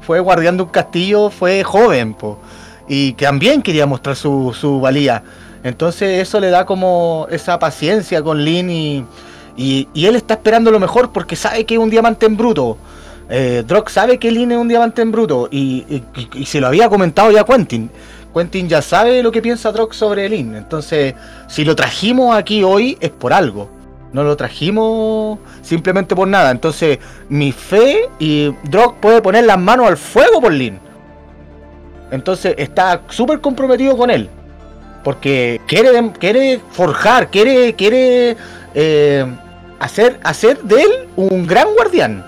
fue 0.00 0.20
guardián 0.20 0.56
de 0.56 0.62
un 0.64 0.70
castillo, 0.70 1.30
fue 1.30 1.62
joven, 1.62 2.16
y 2.88 3.12
que 3.12 3.26
también 3.26 3.62
quería 3.62 3.86
mostrar 3.86 4.16
su, 4.16 4.56
su 4.58 4.80
valía. 4.80 5.22
Entonces 5.62 6.22
eso 6.22 6.40
le 6.40 6.50
da 6.50 6.64
como 6.64 7.26
esa 7.30 7.58
paciencia 7.58 8.22
con 8.22 8.44
Lin 8.44 8.70
y, 8.70 9.04
y, 9.56 10.06
él 10.06 10.16
está 10.16 10.34
esperando 10.34 10.70
lo 10.70 10.78
mejor 10.78 11.10
porque 11.12 11.34
sabe 11.34 11.64
que 11.64 11.74
es 11.74 11.80
un 11.80 11.90
diamante 11.90 12.26
en 12.26 12.36
bruto. 12.36 12.78
Eh, 13.30 13.64
sabe 13.88 14.18
que 14.18 14.30
Lin 14.30 14.52
es 14.52 14.58
un 14.58 14.68
diamante 14.68 15.02
en 15.02 15.12
bruto 15.12 15.48
y, 15.50 16.02
se 16.46 16.60
lo 16.60 16.68
había 16.68 16.88
comentado 16.88 17.30
ya 17.30 17.44
Quentin. 17.44 17.90
Quentin 18.32 18.68
ya 18.68 18.82
sabe 18.82 19.22
lo 19.22 19.32
que 19.32 19.42
piensa 19.42 19.72
Drock 19.72 19.92
sobre 19.92 20.28
Lin. 20.28 20.54
Entonces, 20.54 21.14
si 21.48 21.64
lo 21.64 21.74
trajimos 21.74 22.36
aquí 22.36 22.62
hoy 22.62 22.96
es 23.00 23.10
por 23.10 23.32
algo. 23.32 23.68
No 24.12 24.22
lo 24.22 24.36
trajimos 24.36 25.38
simplemente 25.60 26.14
por 26.14 26.28
nada. 26.28 26.50
Entonces, 26.50 26.98
mi 27.28 27.52
fe 27.52 28.08
y 28.18 28.54
Drock 28.70 28.96
puede 29.00 29.20
poner 29.20 29.44
las 29.44 29.58
manos 29.58 29.88
al 29.88 29.96
fuego 29.96 30.40
por 30.40 30.52
Lin. 30.52 30.78
Entonces, 32.10 32.54
está 32.56 33.02
súper 33.08 33.40
comprometido 33.40 33.96
con 33.96 34.10
él 34.10 34.30
porque 35.04 35.60
quiere, 35.66 36.12
quiere 36.18 36.60
forjar, 36.70 37.30
quiere, 37.30 37.74
quiere 37.74 38.36
eh, 38.74 39.26
hacer, 39.78 40.20
hacer 40.22 40.62
de 40.62 40.82
él 40.82 40.90
un 41.16 41.46
gran 41.46 41.68
guardián. 41.74 42.24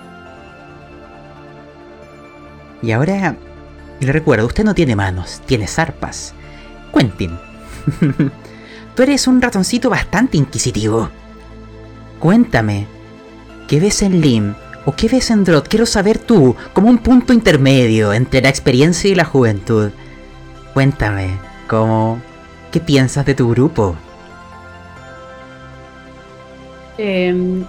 Y 2.83 2.93
ahora 2.93 3.37
le 4.01 4.13
recuerdo, 4.13 4.47
usted 4.47 4.65
no 4.65 4.75
tiene 4.75 4.97
manos, 4.97 5.43
tiene 5.47 5.67
zarpas. 5.67 6.35
Quentin, 6.95 7.39
tú 8.95 9.03
eres 9.03 9.27
un 9.27 9.43
ratoncito 9.43 9.91
bastante 9.91 10.37
inquisitivo. 10.39 11.11
Cuéntame, 12.19 12.87
¿qué 13.69 13.81
ves 13.81 14.03
en 14.03 14.21
Lim 14.21 14.55
o 14.87 14.93
qué 14.97 15.09
ves 15.09 15.31
en 15.31 15.45
Drot? 15.45 15.69
Quiero 15.69 15.87
saber 15.87 16.19
tú, 16.19 16.57
como 16.73 16.89
un 16.89 16.99
punto 16.99 17.33
intermedio 17.33 18.13
entre 18.13 18.41
la 18.41 18.49
experiencia 18.49 19.11
y 19.11 19.15
la 19.15 19.25
juventud. 19.25 19.91
Cuéntame, 20.73 21.39
¿cómo, 21.69 22.21
¿Qué 22.71 22.81
piensas 22.81 23.27
de 23.27 23.35
tu 23.35 23.49
grupo? 23.51 23.97
Em, 26.99 27.65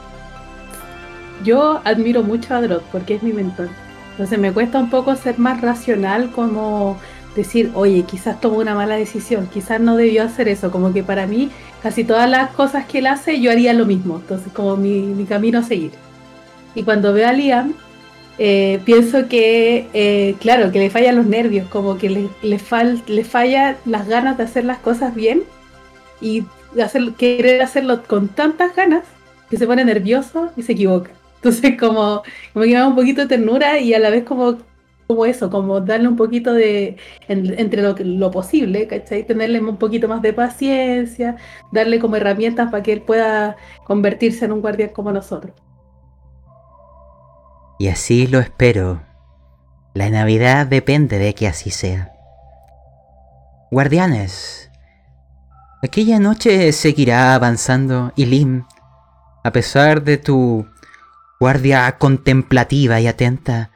yo 1.43 1.81
admiro 1.83 2.21
mucho 2.21 2.53
a 2.53 2.61
Drot 2.61 2.83
porque 2.91 3.15
es 3.15 3.23
mi 3.23 3.33
mentor. 3.33 3.69
Entonces 4.11 4.37
me 4.37 4.51
cuesta 4.51 4.77
un 4.79 4.89
poco 4.89 5.15
ser 5.15 5.39
más 5.39 5.61
racional 5.61 6.31
como 6.31 6.99
decir, 7.35 7.71
oye, 7.73 8.03
quizás 8.03 8.39
tomó 8.39 8.57
una 8.57 8.75
mala 8.75 8.95
decisión, 8.95 9.47
quizás 9.47 9.79
no 9.79 9.95
debió 9.95 10.23
hacer 10.23 10.47
eso. 10.47 10.69
Como 10.69 10.93
que 10.93 11.01
para 11.03 11.25
mí, 11.25 11.49
casi 11.81 12.03
todas 12.03 12.29
las 12.29 12.51
cosas 12.51 12.85
que 12.85 12.99
él 12.99 13.07
hace, 13.07 13.39
yo 13.39 13.51
haría 13.51 13.73
lo 13.73 13.85
mismo. 13.85 14.17
Entonces, 14.17 14.51
como 14.53 14.77
mi, 14.77 15.01
mi 15.01 15.25
camino 15.25 15.59
a 15.59 15.63
seguir. 15.63 15.91
Y 16.75 16.83
cuando 16.83 17.13
veo 17.13 17.27
a 17.27 17.33
Liam, 17.33 17.73
eh, 18.43 18.79
pienso 18.85 19.27
que, 19.27 19.87
eh, 19.93 20.33
claro, 20.39 20.71
que 20.71 20.79
le 20.79 20.89
fallan 20.89 21.15
los 21.15 21.27
nervios, 21.27 21.67
como 21.69 21.99
que 21.99 22.09
le, 22.09 22.27
le, 22.41 22.57
fal, 22.57 22.99
le 23.05 23.23
falla 23.23 23.77
las 23.85 24.07
ganas 24.07 24.35
de 24.35 24.45
hacer 24.45 24.65
las 24.65 24.79
cosas 24.79 25.13
bien 25.13 25.43
y 26.21 26.43
hacer, 26.83 27.13
querer 27.13 27.61
hacerlo 27.61 28.01
con 28.01 28.29
tantas 28.29 28.75
ganas 28.75 29.03
que 29.47 29.57
se 29.57 29.67
pone 29.67 29.85
nervioso 29.85 30.51
y 30.57 30.63
se 30.63 30.71
equivoca. 30.71 31.11
Entonces, 31.35 31.77
como, 31.79 32.23
como 32.51 32.65
que 32.65 32.71
me 32.71 32.73
da 32.73 32.87
un 32.87 32.95
poquito 32.95 33.21
de 33.21 33.27
ternura 33.27 33.77
y 33.77 33.93
a 33.93 33.99
la 33.99 34.09
vez 34.09 34.23
como, 34.23 34.57
como 35.05 35.27
eso, 35.27 35.51
como 35.51 35.79
darle 35.79 36.07
un 36.07 36.15
poquito 36.15 36.51
de, 36.51 36.97
entre 37.27 37.83
lo, 37.83 37.95
lo 37.99 38.31
posible, 38.31 38.87
¿cachai? 38.87 39.23
Tenerle 39.23 39.59
un 39.61 39.77
poquito 39.77 40.07
más 40.07 40.23
de 40.23 40.33
paciencia, 40.33 41.35
darle 41.71 41.99
como 41.99 42.15
herramientas 42.15 42.71
para 42.71 42.81
que 42.81 42.93
él 42.93 43.01
pueda 43.03 43.55
convertirse 43.83 44.45
en 44.45 44.53
un 44.53 44.61
guardián 44.61 44.89
como 44.89 45.11
nosotros. 45.11 45.53
Y 47.81 47.87
así 47.87 48.27
lo 48.27 48.39
espero. 48.39 49.01
La 49.95 50.11
Navidad 50.11 50.67
depende 50.67 51.17
de 51.17 51.33
que 51.33 51.47
así 51.47 51.71
sea. 51.71 52.13
Guardianes, 53.71 54.69
aquella 55.81 56.19
noche 56.19 56.73
seguirá 56.73 57.33
avanzando 57.33 58.13
y 58.15 58.27
Lim, 58.27 58.67
a 59.43 59.51
pesar 59.51 60.03
de 60.03 60.19
tu 60.19 60.69
guardia 61.39 61.97
contemplativa 61.97 63.01
y 63.01 63.07
atenta, 63.07 63.71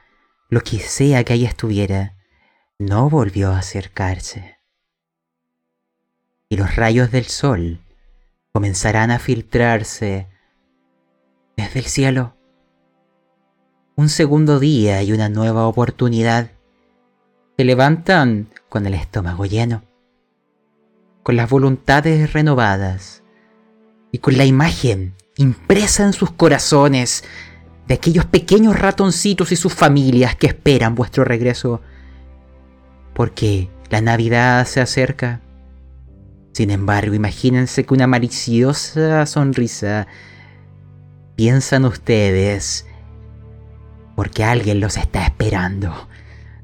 lo 0.49 0.61
que 0.61 0.77
sea 0.77 1.23
que 1.23 1.33
ahí 1.33 1.43
estuviera, 1.43 2.13
no 2.77 3.09
volvió 3.09 3.53
a 3.53 3.57
acercarse. 3.57 4.59
Y 6.47 6.57
los 6.57 6.75
rayos 6.75 7.09
del 7.09 7.25
sol 7.25 7.79
comenzarán 8.53 9.09
a 9.09 9.17
filtrarse 9.17 10.27
desde 11.57 11.79
el 11.79 11.85
cielo 11.85 12.34
un 13.97 14.09
segundo 14.09 14.59
día 14.59 15.01
y 15.03 15.13
una 15.13 15.29
nueva 15.29 15.67
oportunidad. 15.67 16.51
Se 17.57 17.63
levantan 17.63 18.49
con 18.67 18.85
el 18.85 18.93
estómago 18.93 19.45
lleno, 19.45 19.83
con 21.23 21.37
las 21.37 21.49
voluntades 21.49 22.33
renovadas 22.33 23.23
y 24.11 24.17
con 24.17 24.37
la 24.37 24.45
imagen 24.45 25.15
impresa 25.37 26.03
en 26.03 26.13
sus 26.13 26.31
corazones 26.31 27.23
de 27.87 27.93
aquellos 27.93 28.25
pequeños 28.25 28.77
ratoncitos 28.77 29.51
y 29.51 29.55
sus 29.55 29.73
familias 29.73 30.35
que 30.35 30.47
esperan 30.47 30.95
vuestro 30.95 31.23
regreso. 31.23 31.81
Porque 33.13 33.69
la 33.89 34.01
Navidad 34.01 34.65
se 34.65 34.81
acerca. 34.81 35.41
Sin 36.51 36.69
embargo, 36.69 37.13
imagínense 37.13 37.85
que 37.85 37.93
una 37.93 38.07
maliciosa 38.07 39.25
sonrisa 39.25 40.07
piensan 41.35 41.85
ustedes 41.85 42.85
porque 44.15 44.43
alguien 44.43 44.79
los 44.79 44.97
está 44.97 45.23
esperando. 45.25 46.07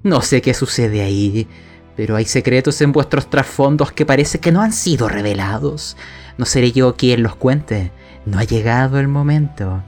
No 0.04 0.22
sé 0.22 0.42
qué 0.42 0.54
sucede 0.54 1.02
ahí, 1.02 1.48
pero 1.96 2.16
hay 2.16 2.26
secretos 2.26 2.82
en 2.82 2.92
vuestros 2.92 3.30
trasfondos 3.30 3.92
que 3.92 4.06
parece 4.06 4.40
que 4.40 4.52
no 4.52 4.62
han 4.62 4.74
sido 4.74 5.10
revelados. 5.10 5.98
No 6.38 6.46
seré 6.46 6.72
yo 6.72 6.96
quien 6.96 7.22
los 7.24 7.36
cuente, 7.36 7.92
no 8.26 8.40
ha 8.40 8.44
llegado 8.44 9.00
el 9.00 9.08
momento. 9.08 9.84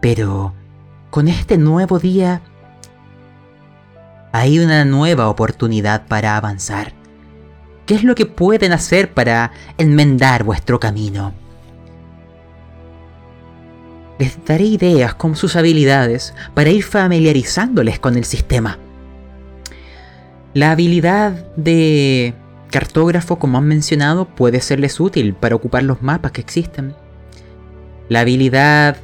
Pero 0.00 0.54
con 1.10 1.28
este 1.28 1.58
nuevo 1.58 1.98
día 1.98 2.40
hay 4.32 4.60
una 4.60 4.84
nueva 4.84 5.28
oportunidad 5.28 6.06
para 6.06 6.36
avanzar. 6.36 6.92
¿Qué 7.84 7.96
es 7.96 8.04
lo 8.04 8.14
que 8.14 8.26
pueden 8.26 8.72
hacer 8.72 9.12
para 9.12 9.50
enmendar 9.76 10.44
vuestro 10.44 10.78
camino? 10.78 11.34
Les 14.20 14.44
daré 14.44 14.64
ideas 14.64 15.14
con 15.14 15.34
sus 15.34 15.56
habilidades 15.56 16.34
para 16.52 16.68
ir 16.68 16.84
familiarizándoles 16.84 17.98
con 17.98 18.18
el 18.18 18.26
sistema. 18.26 18.78
La 20.52 20.72
habilidad 20.72 21.32
de 21.56 22.34
cartógrafo, 22.70 23.38
como 23.38 23.56
han 23.56 23.66
mencionado, 23.66 24.26
puede 24.26 24.60
serles 24.60 25.00
útil 25.00 25.32
para 25.32 25.54
ocupar 25.54 25.84
los 25.84 26.02
mapas 26.02 26.32
que 26.32 26.42
existen. 26.42 26.94
La 28.10 28.20
habilidad 28.20 28.98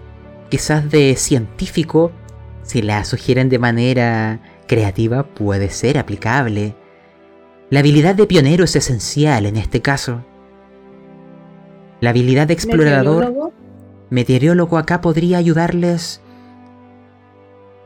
quizás 0.51 0.91
de 0.91 1.17
científico, 1.17 2.13
si 2.63 2.83
la 2.83 3.03
sugieren 3.07 3.49
de 3.49 3.59
manera 3.59 4.41
creativa, 4.67 5.23
puede 5.23 5.71
ser 5.71 5.97
aplicable. 5.97 6.75
La 7.71 7.81
habilidad 7.81 8.17
de 8.17 8.27
pionero 8.27 8.65
es 8.65 8.77
esencial 8.77 9.47
en 9.47 9.57
este 9.57 9.81
caso. 9.81 10.23
La 12.03 12.11
habilidad 12.11 12.49
de 12.49 12.53
explorador 12.53 13.55
meteorólogo 14.11 14.79
acá 14.79 15.01
podría 15.01 15.39
ayudarles 15.39 16.21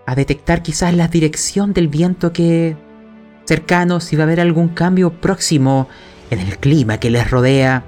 a 0.06 0.14
detectar 0.14 0.62
quizás 0.62 0.94
la 0.94 1.08
dirección 1.08 1.72
del 1.72 1.88
viento 1.88 2.32
que 2.32 2.76
cercano, 3.44 4.00
si 4.00 4.16
va 4.16 4.22
a 4.22 4.26
haber 4.26 4.40
algún 4.40 4.68
cambio 4.68 5.12
próximo 5.20 5.88
en 6.30 6.40
el 6.40 6.58
clima 6.58 6.98
que 6.98 7.10
les 7.10 7.30
rodea. 7.30 7.84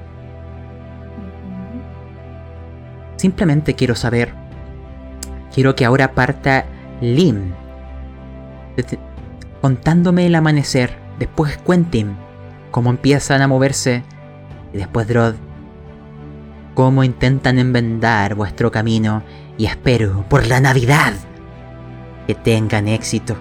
Simplemente 3.16 3.74
quiero 3.74 3.95
saber, 3.95 4.35
quiero 5.55 5.74
que 5.76 5.85
ahora 5.85 6.12
parta 6.14 6.66
Lim, 7.01 7.53
contándome 9.61 10.26
el 10.26 10.35
amanecer, 10.35 10.97
después 11.18 11.57
Quentin, 11.59 12.16
cómo 12.70 12.91
empiezan 12.91 13.43
a 13.43 13.49
moverse, 13.49 14.03
y 14.72 14.78
después 14.78 15.07
Drod, 15.07 15.35
cómo 16.75 17.05
intentan 17.05 17.59
enmendar 17.59 18.35
vuestro 18.35 18.70
camino, 18.70 19.23
y 19.59 19.66
espero, 19.66 20.25
por 20.29 20.47
la 20.47 20.61
Navidad, 20.61 21.12
que 22.27 22.35
tengan 22.35 22.89
éxito. 22.89 23.37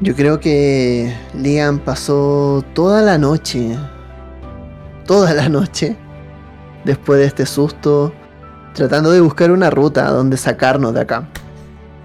Yo 0.00 0.14
creo 0.14 0.40
que 0.40 1.14
Liam 1.34 1.78
pasó 1.78 2.64
toda 2.74 3.00
la 3.02 3.16
noche, 3.16 3.76
toda 5.06 5.32
la 5.34 5.48
noche, 5.48 5.96
después 6.84 7.20
de 7.20 7.26
este 7.26 7.46
susto, 7.46 8.12
tratando 8.74 9.12
de 9.12 9.20
buscar 9.20 9.50
una 9.50 9.70
ruta 9.70 10.10
donde 10.10 10.36
sacarnos 10.36 10.94
de 10.94 11.00
acá. 11.00 11.28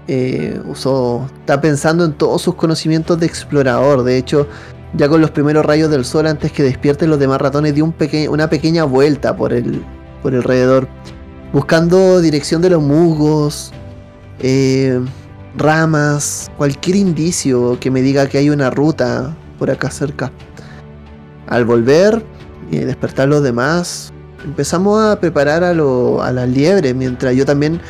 Eh, 0.06 0.60
usó, 0.64 1.28
está 1.40 1.60
pensando 1.60 2.04
en 2.04 2.14
todos 2.14 2.42
sus 2.42 2.54
conocimientos 2.54 3.18
de 3.20 3.26
explorador. 3.26 4.02
De 4.02 4.16
hecho, 4.16 4.48
ya 4.94 5.08
con 5.08 5.20
los 5.20 5.30
primeros 5.30 5.64
rayos 5.64 5.90
del 5.90 6.04
sol, 6.04 6.26
antes 6.26 6.52
que 6.52 6.62
despierten 6.62 7.10
los 7.10 7.18
demás 7.18 7.40
ratones, 7.40 7.74
dio 7.74 7.84
un 7.84 7.94
una 8.28 8.50
pequeña 8.50 8.84
vuelta 8.84 9.36
por 9.36 9.52
el, 9.52 9.82
por 10.22 10.34
alrededor, 10.34 10.88
buscando 11.52 12.20
dirección 12.20 12.62
de 12.62 12.70
los 12.70 12.82
musgos, 12.82 13.72
eh, 14.40 15.00
ramas, 15.56 16.50
cualquier 16.56 16.96
indicio 16.96 17.78
que 17.80 17.90
me 17.90 18.02
diga 18.02 18.26
que 18.28 18.38
hay 18.38 18.50
una 18.50 18.70
ruta 18.70 19.36
por 19.58 19.70
acá 19.70 19.90
cerca. 19.90 20.30
Al 21.48 21.64
volver 21.64 22.24
y 22.70 22.78
despertar 22.78 23.28
los 23.28 23.42
demás, 23.42 24.12
empezamos 24.44 25.04
a 25.04 25.20
preparar 25.20 25.64
a, 25.64 25.74
lo, 25.74 26.22
a 26.22 26.32
las 26.32 26.48
liebres, 26.48 26.94
mientras 26.94 27.34
yo 27.34 27.44
también, 27.44 27.80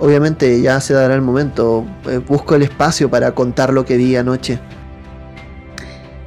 obviamente 0.00 0.60
ya 0.60 0.80
se 0.80 0.94
dará 0.94 1.14
el 1.14 1.22
momento, 1.22 1.84
eh, 2.06 2.18
busco 2.18 2.54
el 2.54 2.62
espacio 2.62 3.10
para 3.10 3.32
contar 3.34 3.72
lo 3.72 3.84
que 3.84 3.96
vi 3.96 4.16
anoche. 4.16 4.60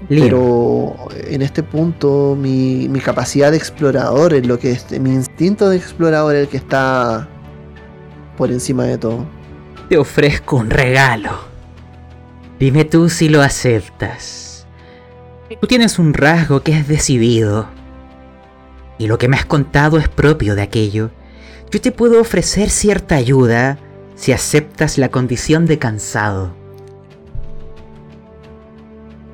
Pero 0.10 0.96
en 1.12 1.42
este 1.42 1.64
punto 1.64 2.38
mi, 2.40 2.88
mi, 2.88 3.02
capacidad 3.02 3.52
de 3.52 3.58
explorador 3.58 4.34
es 4.34 4.48
lo 4.48 4.58
que 4.58 4.72
es, 4.72 4.90
mi 5.02 5.12
instinto 5.12 5.70
de 5.70 5.76
explorador 5.76 6.36
es 6.36 6.44
el 6.44 6.48
que 6.48 6.58
está 6.58 7.28
por 8.38 8.52
encima 8.52 8.86
de 8.86 8.98
todo. 8.98 9.26
Te 9.90 9.98
ofrezco 9.98 10.58
un 10.58 10.70
regalo. 10.70 11.32
Dime 12.60 12.86
tú 12.86 13.10
si 13.10 13.28
lo 13.28 13.42
aceptas. 13.42 14.66
Tú 15.60 15.68
tienes 15.68 16.00
un 16.00 16.14
rasgo 16.14 16.62
que 16.62 16.72
es 16.78 16.88
decidido. 16.88 17.68
Y 18.98 19.08
lo 19.08 19.18
que 19.18 19.28
me 19.28 19.38
has 19.38 19.46
contado 19.46 19.98
es 19.98 20.08
propio 20.08 20.56
de 20.56 20.62
aquello. 20.62 21.12
Yo 21.70 21.82
te 21.82 21.92
puedo 21.92 22.22
ofrecer 22.22 22.70
cierta 22.70 23.16
ayuda 23.16 23.78
si 24.16 24.32
aceptas 24.32 24.98
la 24.98 25.10
condición 25.10 25.66
de 25.66 25.78
cansado. 25.78 26.54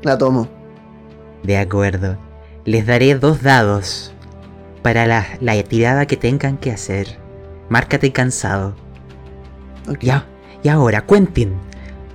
La 0.01 0.17
tomo. 0.17 0.62
De 1.44 1.58
acuerdo. 1.58 2.18
Les 2.66 2.86
daré 2.86 3.16
dos 3.16 3.41
dados 3.41 4.14
para 4.82 5.06
la, 5.06 5.64
tirada 5.64 6.06
que 6.06 6.18
tengan 6.18 6.58
que 6.58 6.72
hacer. 6.72 7.20
Márcate 7.70 8.12
cansado. 8.12 8.76
Ya, 10.00 10.26
y 10.64 10.70
ahora, 10.70 11.06
Quentin, 11.06 11.54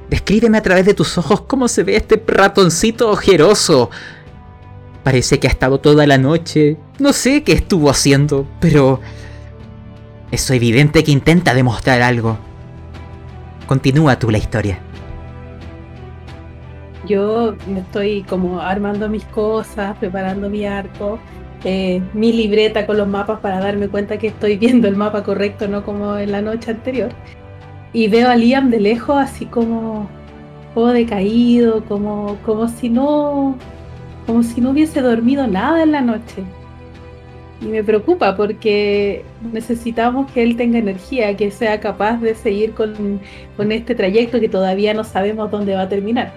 descríbeme 0.09 0.57
a 0.57 0.63
través 0.63 0.87
de 0.87 0.95
tus 0.95 1.19
ojos 1.19 1.43
cómo 1.43 1.69
se 1.69 1.83
ve 1.83 1.97
este 1.97 2.23
ratoncito 2.27 3.11
ojeroso. 3.11 3.91
Parece 5.05 5.39
que 5.39 5.49
ha 5.49 5.51
estado 5.51 5.79
toda 5.81 6.07
la 6.07 6.17
noche. 6.17 6.79
No 6.99 7.13
sé 7.13 7.43
qué 7.43 7.53
estuvo 7.53 7.91
haciendo, 7.91 8.47
pero... 8.61 9.01
Es 10.31 10.51
evidente 10.51 11.05
que 11.05 11.11
intenta 11.11 11.55
demostrar 11.55 12.03
algo. 12.03 12.39
Continúa 13.67 14.19
tú 14.19 14.31
la 14.31 14.37
historia. 14.37 14.79
Yo 17.09 17.57
me 17.67 17.81
estoy 17.81 18.23
como 18.23 18.61
armando 18.61 19.09
mis 19.09 19.25
cosas, 19.25 19.97
preparando 19.99 20.51
mi 20.51 20.67
arco, 20.67 21.19
eh, 21.65 22.03
mi 22.13 22.33
libreta 22.33 22.87
con 22.87 22.99
los 22.99 23.09
mapas 23.09 23.41
para 23.41 23.59
darme 23.61 23.89
cuenta 23.89 24.19
que 24.19 24.29
estoy 24.29 24.57
viendo 24.65 24.87
el 24.89 24.97
mapa 24.97 25.23
correcto, 25.25 25.67
no 25.69 25.85
como 25.85 26.17
en 26.17 26.33
la 26.33 26.43
noche 26.43 26.71
anterior 26.71 27.11
y 27.93 28.09
veo 28.09 28.29
a 28.29 28.37
Liam 28.37 28.71
de 28.71 28.81
lejos 28.81 29.17
así 29.17 29.47
como, 29.47 30.09
como 30.75 30.89
decaído, 30.89 31.85
como, 31.85 32.39
como 32.45 32.69
si 32.69 32.89
no 32.89 33.57
como 34.27 34.43
si 34.43 34.61
no 34.61 34.71
hubiese 34.71 35.01
dormido 35.01 35.47
nada 35.47 35.83
en 35.83 35.93
la 35.93 36.03
noche. 36.03 36.45
Y 37.63 37.67
me 37.67 37.83
preocupa 37.83 38.37
porque 38.37 39.25
necesitamos 39.53 40.31
que 40.31 40.43
él 40.43 40.57
tenga 40.57 40.79
energía, 40.79 41.35
que 41.37 41.51
sea 41.51 41.81
capaz 41.81 42.19
de 42.19 42.35
seguir 42.35 42.73
con, 42.75 43.21
con 43.57 43.73
este 43.73 43.95
trayecto 43.95 44.39
que 44.39 44.49
todavía 44.51 44.93
no 44.93 45.03
sabemos 45.03 45.51
dónde 45.51 45.75
va 45.75 45.83
a 45.83 45.89
terminar. 45.89 46.33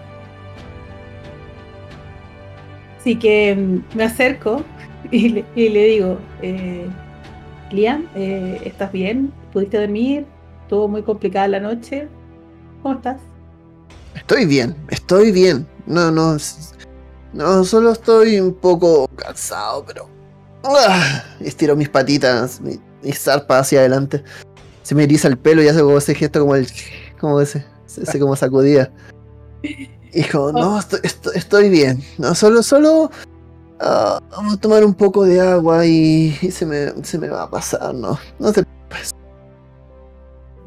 Así 3.01 3.17
que 3.17 3.55
mm, 3.55 3.97
me 3.97 4.03
acerco 4.03 4.63
y 5.11 5.29
le, 5.29 5.85
digo, 5.85 6.19
eh, 6.43 6.85
Liam, 7.71 8.07
eh, 8.15 8.61
¿estás 8.63 8.91
bien? 8.91 9.33
¿Pudiste 9.51 9.79
dormir? 9.79 10.25
estuvo 10.61 10.87
muy 10.87 11.01
complicada 11.03 11.49
la 11.49 11.59
noche. 11.59 12.07
¿Cómo 12.81 12.95
estás? 12.95 13.19
Estoy 14.15 14.45
bien, 14.45 14.73
estoy 14.89 15.31
bien. 15.31 15.67
No, 15.85 16.11
no. 16.11 16.37
No, 17.33 17.63
solo 17.65 17.91
estoy 17.91 18.39
un 18.39 18.53
poco 18.53 19.07
cansado, 19.17 19.83
pero. 19.85 20.07
¡ah! 20.63 21.23
Estiro 21.41 21.75
mis 21.75 21.89
patitas, 21.89 22.61
mi, 22.61 22.79
zarpa 23.11 23.59
hacia 23.59 23.79
adelante. 23.79 24.23
Se 24.83 24.95
me 24.95 25.03
eriza 25.03 25.27
el 25.27 25.37
pelo 25.37 25.61
y 25.61 25.67
hace 25.67 25.81
como 25.81 25.97
ese 25.97 26.15
gesto 26.15 26.39
como 26.39 26.55
el. 26.55 26.67
como 27.19 27.41
ese. 27.41 27.65
Ese 27.85 28.19
como 28.19 28.35
sacudía. 28.37 28.93
Hijo, 30.13 30.51
no, 30.51 30.77
oh. 30.77 30.79
estoy, 31.33 31.69
bien. 31.69 32.03
No, 32.17 32.35
solo, 32.35 32.63
solo. 32.63 33.11
Ah, 33.79 34.19
vamos 34.31 34.53
a 34.55 34.57
tomar 34.57 34.83
un 34.83 34.93
poco 34.93 35.23
de 35.23 35.39
agua 35.39 35.85
y, 35.85 36.31
se, 36.51 36.65
me, 36.65 37.03
se 37.03 37.17
me 37.17 37.29
va 37.29 37.43
a 37.43 37.49
pasar, 37.49 37.93
¿no? 37.93 38.19
No 38.39 38.51
te 38.51 38.63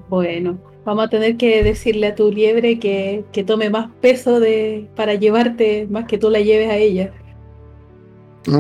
bueno, 0.08 0.58
vamos 0.84 1.06
a 1.06 1.08
tener 1.08 1.36
que 1.36 1.62
decirle 1.62 2.08
a 2.08 2.14
tu 2.14 2.30
liebre 2.30 2.78
que, 2.78 3.24
tome 3.46 3.70
más 3.70 3.90
peso 4.00 4.38
de, 4.38 4.88
para 4.94 5.14
llevarte, 5.14 5.88
más 5.90 6.06
que 6.06 6.18
tú 6.18 6.30
la 6.30 6.40
lleves 6.40 6.70
a 6.70 6.76
ella. 6.76 7.12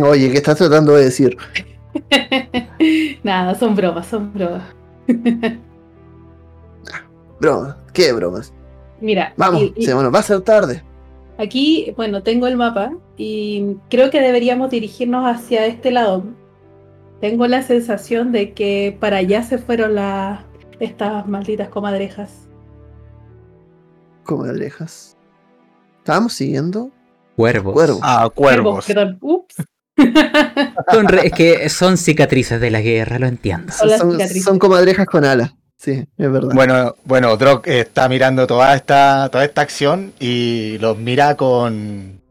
Oye, 0.02 0.30
¿qué 0.30 0.38
estás 0.38 0.56
tratando 0.56 0.94
de 0.94 1.04
decir? 1.04 1.36
Nada, 3.22 3.54
son 3.54 3.76
bromas, 3.76 4.06
son 4.06 4.32
bromas. 4.32 4.74
bromas, 7.40 7.76
¿qué 7.92 8.12
bromas? 8.12 8.52
Mira, 9.00 9.34
vamos, 9.36 9.72
bueno, 9.76 10.10
va 10.10 10.18
a 10.18 10.22
ser 10.22 10.40
tarde. 10.42 10.82
Aquí, 11.38 11.92
bueno, 11.96 12.22
tengo 12.22 12.46
el 12.46 12.56
mapa 12.56 12.92
y 13.16 13.76
creo 13.90 14.10
que 14.10 14.20
deberíamos 14.20 14.70
dirigirnos 14.70 15.26
hacia 15.26 15.66
este 15.66 15.90
lado. 15.90 16.24
Tengo 17.20 17.46
la 17.46 17.62
sensación 17.62 18.32
de 18.32 18.52
que 18.52 18.96
para 19.00 19.16
allá 19.16 19.42
se 19.42 19.58
fueron 19.58 19.94
las 19.96 20.40
estas 20.80 21.26
malditas 21.26 21.68
comadrejas. 21.68 22.48
Comadrejas. 24.24 25.16
¿Estábamos 25.98 26.32
siguiendo? 26.34 26.90
Cuervos. 27.36 27.72
Cuervos. 27.72 28.00
Ah, 28.02 28.28
cuervos. 28.34 28.86
Ups. 29.20 29.54
son 30.92 31.06
es 31.22 31.32
que 31.32 31.68
son 31.68 31.96
cicatrices 31.96 32.60
de 32.60 32.70
la 32.70 32.80
guerra, 32.80 33.18
lo 33.18 33.26
entiendo. 33.26 33.72
Son, 33.72 34.58
comadrejas 34.58 35.06
con 35.06 35.24
alas. 35.24 35.54
Sí, 35.84 36.06
es 36.16 36.32
verdad. 36.32 36.50
Bueno, 36.54 36.94
bueno, 37.04 37.36
Drock 37.36 37.66
está 37.66 38.08
mirando 38.08 38.46
toda 38.46 38.74
esta, 38.74 39.28
toda 39.30 39.44
esta 39.44 39.60
acción 39.60 40.12
y 40.18 40.78
los 40.78 40.96
mira 40.96 41.36
con. 41.36 42.22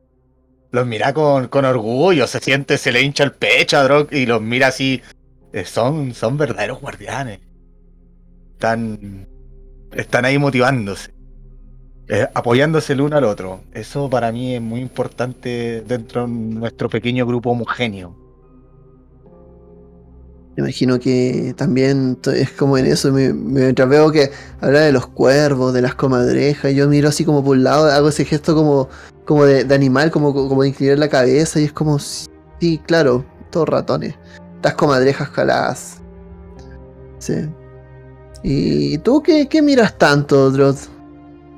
Los 0.71 0.88
mira 0.88 1.13
con, 1.13 1.49
con 1.49 1.65
orgullo, 1.65 2.25
se 2.25 2.39
siente, 2.39 2.80
se 2.80 2.91
le 2.91 3.01
hincha 3.01 3.23
el 3.23 3.31
pecho 3.31 3.77
a 3.77 3.84
Drock 3.84 4.11
y 4.11 4.25
los 4.25 4.41
mira 4.41 4.67
así. 4.67 5.01
Eh, 5.53 5.65
son, 5.65 6.15
son 6.15 6.35
verdaderos 6.35 6.81
guardianes 6.81 7.39
están, 8.63 9.27
están 9.91 10.23
ahí 10.23 10.38
motivándose, 10.38 11.13
eh, 12.07 12.27
apoyándose 12.34 12.93
el 12.93 13.01
uno 13.01 13.17
al 13.17 13.25
otro. 13.25 13.61
Eso 13.73 14.09
para 14.09 14.31
mí 14.31 14.55
es 14.55 14.61
muy 14.61 14.80
importante 14.80 15.81
dentro 15.81 16.21
de 16.21 16.30
nuestro 16.30 16.89
pequeño 16.89 17.25
grupo 17.25 17.51
homogéneo. 17.51 18.22
Me 20.55 20.63
imagino 20.63 20.99
que 20.99 21.55
también 21.57 22.17
es 22.31 22.51
como 22.51 22.77
en 22.77 22.85
eso, 22.85 23.11
mientras 23.11 23.89
veo 23.89 24.11
que 24.11 24.31
habla 24.61 24.81
de 24.81 24.91
los 24.91 25.07
cuervos, 25.07 25.73
de 25.73 25.81
las 25.81 25.95
comadrejas, 25.95 26.73
yo 26.73 26.88
miro 26.88 27.09
así 27.09 27.25
como 27.25 27.43
por 27.43 27.57
un 27.57 27.63
lado, 27.63 27.91
hago 27.91 28.09
ese 28.09 28.23
gesto 28.23 28.53
como, 28.53 28.88
como 29.25 29.45
de, 29.45 29.73
animal, 29.73 30.11
como, 30.11 30.31
como 30.31 30.61
de 30.61 30.69
inclinar 30.69 30.99
la 30.99 31.09
cabeza 31.09 31.59
y 31.59 31.63
es 31.63 31.73
como, 31.73 31.97
sí, 31.97 32.80
claro, 32.85 33.25
todos 33.49 33.67
ratones. 33.67 34.15
Estas 34.55 34.75
comadrejas 34.75 35.30
las, 35.38 36.01
Sí. 37.17 37.49
¿Y 38.43 38.97
tú 38.99 39.23
qué, 39.23 39.47
qué 39.47 39.61
miras 39.61 39.97
tanto, 39.97 40.51
Drod? 40.51 40.75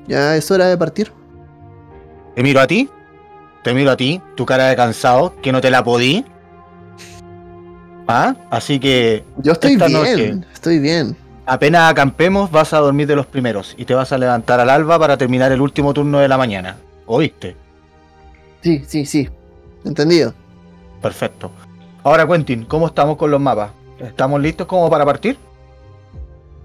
¿Ya 0.07 0.35
es 0.37 0.49
hora 0.51 0.67
de 0.67 0.77
partir? 0.77 1.11
Te 2.35 2.43
miro 2.43 2.61
a 2.61 2.67
ti, 2.67 2.89
te 3.63 3.73
miro 3.73 3.91
a 3.91 3.97
ti, 3.97 4.21
tu 4.35 4.45
cara 4.45 4.67
de 4.67 4.75
cansado, 4.75 5.33
que 5.41 5.51
no 5.51 5.61
te 5.61 5.71
la 5.71 5.83
podí. 5.83 6.23
¿Ah? 8.07 8.35
Así 8.49 8.79
que. 8.79 9.23
Yo 9.37 9.53
estoy 9.53 9.77
bien, 9.77 10.45
estoy 10.53 10.79
bien. 10.79 11.15
Apenas 11.45 11.91
acampemos, 11.91 12.49
vas 12.49 12.73
a 12.73 12.79
dormir 12.79 13.07
de 13.07 13.15
los 13.15 13.27
primeros 13.27 13.75
y 13.77 13.85
te 13.85 13.93
vas 13.93 14.11
a 14.11 14.17
levantar 14.17 14.59
al 14.59 14.69
alba 14.69 14.97
para 14.97 15.15
terminar 15.15 15.51
el 15.51 15.61
último 15.61 15.93
turno 15.93 16.19
de 16.19 16.27
la 16.27 16.37
mañana. 16.37 16.77
¿Oíste? 17.05 17.55
Sí, 18.61 18.83
sí, 18.87 19.05
sí. 19.05 19.29
Entendido. 19.83 20.33
Perfecto. 21.01 21.51
Ahora, 22.03 22.27
Quentin, 22.27 22.65
¿cómo 22.65 22.87
estamos 22.87 23.17
con 23.17 23.29
los 23.29 23.39
mapas? 23.39 23.71
¿Estamos 23.99 24.41
listos 24.41 24.65
como 24.65 24.89
para 24.89 25.05
partir? 25.05 25.37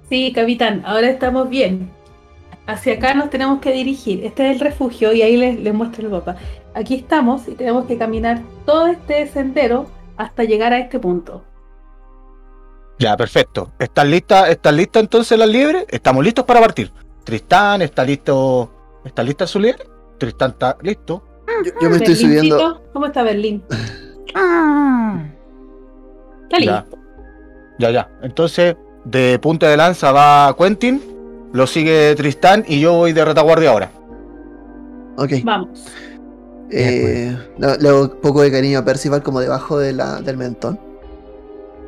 Sí, 0.09 0.33
capitán, 0.33 0.83
ahora 0.85 1.09
estamos 1.09 1.49
bien. 1.49 1.91
Hacia 2.67 2.95
acá 2.95 3.15
nos 3.15 3.31
tenemos 3.31 3.61
que 3.61 3.73
dirigir. 3.73 4.25
Este 4.25 4.51
es 4.51 4.57
el 4.57 4.61
refugio 4.61 5.12
y 5.12 5.23
ahí 5.23 5.37
les, 5.37 5.75
muestro 5.75 6.07
el 6.07 6.12
mapa. 6.12 6.37
Aquí 6.75 6.95
estamos 6.95 7.47
y 7.49 7.53
tenemos 7.53 7.87
que 7.87 7.99
caminar 7.99 8.41
todo 8.65 8.87
este 8.87 9.27
sendero 9.27 9.87
hasta 10.20 10.44
llegar 10.44 10.72
a 10.72 10.78
este 10.78 10.98
punto. 10.98 11.42
Ya, 12.98 13.16
perfecto. 13.16 13.72
¿Están 13.78 14.10
listas 14.10 14.51
¿Están 14.51 14.76
lista 14.76 15.01
entonces 15.01 15.38
las 15.38 15.48
liebres? 15.48 15.86
Estamos 15.88 16.22
listos 16.22 16.44
para 16.44 16.60
partir. 16.60 16.92
Tristán, 17.24 17.80
¿está 17.80 18.05
listo? 18.05 18.70
¿Está 19.05 19.22
lista 19.22 19.47
su 19.47 19.59
liebre? 19.59 19.84
Tristán 20.18 20.51
está 20.51 20.76
listo. 20.82 21.22
Yo, 21.80 21.88
me 21.88 21.97
estoy 21.97 22.14
subiendo. 22.14 22.82
¿Cómo 22.92 23.06
está 23.06 23.22
Berlín? 23.22 23.62
Está 24.26 25.30
listo. 26.59 26.98
Ya, 27.78 27.90
ya. 27.90 28.10
Entonces, 28.22 28.76
de 29.05 29.38
punta 29.38 29.68
de 29.68 29.78
lanza 29.78 30.12
va 30.12 30.55
Quentin, 30.59 31.02
lo 31.55 31.66
sigue 31.66 32.14
Tristán 32.14 32.64
y 32.68 32.80
yo 32.80 32.92
voy 32.92 33.14
de 33.14 33.24
retaguardia 33.24 33.70
ahora. 33.70 33.90
Ok. 35.16 35.32
Vamos. 35.44 35.86
Eh, 36.70 37.36
le 37.59 37.88
hago 37.88 38.02
un 38.02 38.20
poco 38.20 38.42
de 38.42 38.51
cariño 38.51 38.78
a 38.78 38.84
Percival 38.84 39.22
como 39.22 39.40
debajo 39.40 39.78
de 39.78 39.92
la, 39.92 40.20
del 40.20 40.36
mentón. 40.36 40.78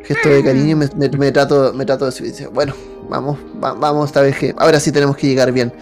Gesto 0.03 0.29
de 0.29 0.43
cariño 0.43 0.77
me, 0.77 0.89
me, 0.97 1.33
trato, 1.33 1.73
me 1.73 1.85
trato 1.85 2.07
de 2.07 2.13
subir. 2.13 2.33
Bueno, 2.53 2.75
vamos, 3.09 3.39
vamos 3.55 4.07
esta 4.07 4.21
vez 4.21 4.37
que. 4.37 4.55
Ahora 4.59 4.81
sí 4.81 4.91
tenemos 4.91 5.17
que 5.17 5.29
llegar 5.29 5.53
bien. 5.53 5.73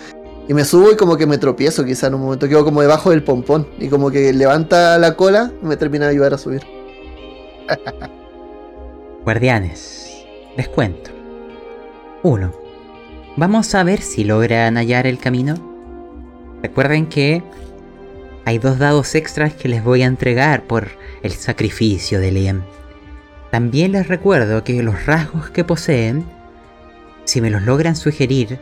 Y 0.49 0.55
me 0.55 0.65
subo 0.65 0.91
y 0.91 0.97
como 0.97 1.17
que 1.17 1.27
me 1.27 1.39
tropiezo 1.39 1.85
quizá 1.85 2.09
en 2.09 2.15
un 2.15 2.23
momento. 2.23 2.49
Quedo 2.49 2.65
como 2.65 2.83
debajo 2.83 3.11
del 3.11 3.23
pompón. 3.23 3.67
Y 3.79 3.89
como 3.89 4.11
que 4.11 4.33
levanta 4.33 4.99
la 4.99 5.17
cola 5.17 5.53
y 5.63 5.67
me 5.67 5.77
termina 5.77 6.07
de 6.07 6.13
ayudar 6.13 6.35
a 6.35 6.39
subir. 6.39 6.63
Guardianes, 9.25 10.25
les 10.57 10.69
cuento. 10.69 11.11
1. 12.23 12.53
Vamos 13.37 13.75
a 13.75 13.85
ver 13.85 14.03
si 14.03 14.25
logran 14.25 14.77
hallar 14.77 15.07
el 15.07 15.19
camino. 15.19 15.55
Recuerden 16.63 17.07
que 17.07 17.43
hay 18.51 18.59
dos 18.59 18.81
dados 18.81 19.15
extras 19.15 19.55
que 19.55 19.69
les 19.69 19.85
voy 19.85 20.03
a 20.03 20.07
entregar 20.07 20.65
por 20.65 20.89
el 21.23 21.31
sacrificio 21.31 22.19
de 22.19 22.33
Liam. 22.33 22.65
También 23.53 23.93
les 23.93 24.09
recuerdo 24.09 24.65
que 24.65 24.83
los 24.83 25.07
rasgos 25.07 25.51
que 25.51 25.63
poseen, 25.63 26.25
si 27.27 27.41
me 27.41 27.51
los 27.51 27.63
logran 27.63 27.95
sugerir 27.95 28.59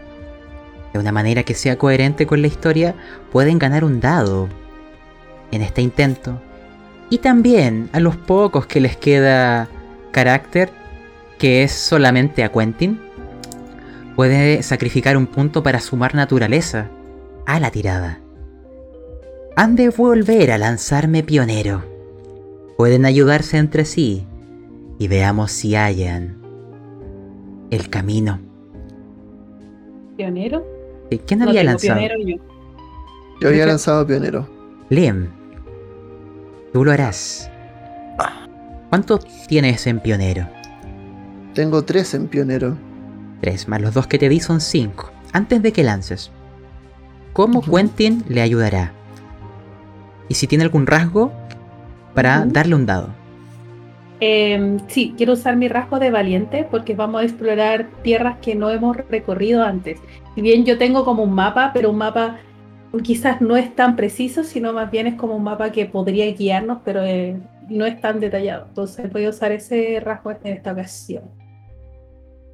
de 0.92 0.98
una 0.98 1.10
manera 1.10 1.42
que 1.42 1.54
sea 1.54 1.78
coherente 1.78 2.26
con 2.26 2.42
la 2.42 2.48
historia, 2.48 2.94
pueden 3.32 3.58
ganar 3.58 3.82
un 3.82 3.98
dado 3.98 4.50
en 5.52 5.62
este 5.62 5.80
intento. 5.80 6.38
Y 7.08 7.16
también 7.16 7.88
a 7.94 8.00
los 8.00 8.14
pocos 8.14 8.66
que 8.66 8.80
les 8.80 8.94
queda 8.94 9.68
carácter, 10.10 10.68
que 11.38 11.62
es 11.62 11.72
solamente 11.72 12.44
a 12.44 12.52
Quentin, 12.52 13.00
puede 14.16 14.62
sacrificar 14.62 15.16
un 15.16 15.26
punto 15.26 15.62
para 15.62 15.80
sumar 15.80 16.14
naturaleza 16.14 16.90
a 17.46 17.58
la 17.58 17.70
tirada. 17.70 18.20
Han 19.60 19.74
de 19.74 19.88
volver 19.88 20.52
a 20.52 20.56
lanzarme 20.56 21.24
pionero. 21.24 21.82
Pueden 22.76 23.04
ayudarse 23.04 23.56
entre 23.56 23.84
sí 23.84 24.24
y 25.00 25.08
veamos 25.08 25.50
si 25.50 25.74
hallan 25.74 26.40
el 27.68 27.90
camino. 27.90 28.38
¿Pionero? 30.16 30.64
¿Quién 31.26 31.42
había 31.42 31.64
lanzado? 31.64 32.00
yo. 32.24 32.36
yo 33.40 33.48
había 33.48 33.66
lanzado 33.66 34.06
pionero. 34.06 34.48
Liam, 34.90 35.26
tú 36.72 36.84
lo 36.84 36.92
harás. 36.92 37.50
¿Cuánto 38.90 39.18
tienes 39.48 39.88
en 39.88 39.98
pionero? 39.98 40.48
Tengo 41.52 41.82
tres 41.82 42.14
en 42.14 42.28
pionero. 42.28 42.78
3 43.40 43.66
más 43.66 43.80
los 43.80 43.92
dos 43.92 44.06
que 44.06 44.20
te 44.20 44.28
di 44.28 44.38
son 44.38 44.60
5. 44.60 45.10
Antes 45.32 45.60
de 45.62 45.72
que 45.72 45.82
lances. 45.82 46.30
¿Cómo 47.32 47.60
Quentin 47.60 48.22
le 48.28 48.40
ayudará? 48.40 48.92
Y 50.28 50.34
si 50.34 50.46
tiene 50.46 50.64
algún 50.64 50.86
rasgo 50.86 51.32
para 52.14 52.44
darle 52.46 52.74
un 52.74 52.86
dado. 52.86 53.08
Eh, 54.20 54.78
sí, 54.88 55.14
quiero 55.16 55.34
usar 55.34 55.56
mi 55.56 55.68
rasgo 55.68 55.98
de 55.98 56.10
valiente 56.10 56.66
porque 56.68 56.94
vamos 56.94 57.20
a 57.20 57.24
explorar 57.24 57.88
tierras 58.02 58.38
que 58.42 58.54
no 58.54 58.70
hemos 58.70 58.96
recorrido 58.96 59.62
antes. 59.62 60.00
Si 60.34 60.42
bien 60.42 60.64
yo 60.64 60.76
tengo 60.78 61.04
como 61.04 61.22
un 61.22 61.32
mapa, 61.32 61.70
pero 61.72 61.90
un 61.90 61.98
mapa 61.98 62.38
quizás 63.02 63.40
no 63.40 63.56
es 63.56 63.74
tan 63.76 63.96
preciso, 63.96 64.42
sino 64.42 64.72
más 64.72 64.90
bien 64.90 65.06
es 65.06 65.14
como 65.14 65.36
un 65.36 65.44
mapa 65.44 65.70
que 65.70 65.86
podría 65.86 66.26
guiarnos, 66.32 66.78
pero 66.84 67.04
eh, 67.04 67.40
no 67.68 67.86
es 67.86 68.00
tan 68.00 68.18
detallado. 68.18 68.66
Entonces 68.68 69.12
voy 69.12 69.26
a 69.26 69.30
usar 69.30 69.52
ese 69.52 70.00
rasgo 70.00 70.32
en 70.32 70.38
esta 70.44 70.72
ocasión. 70.72 71.24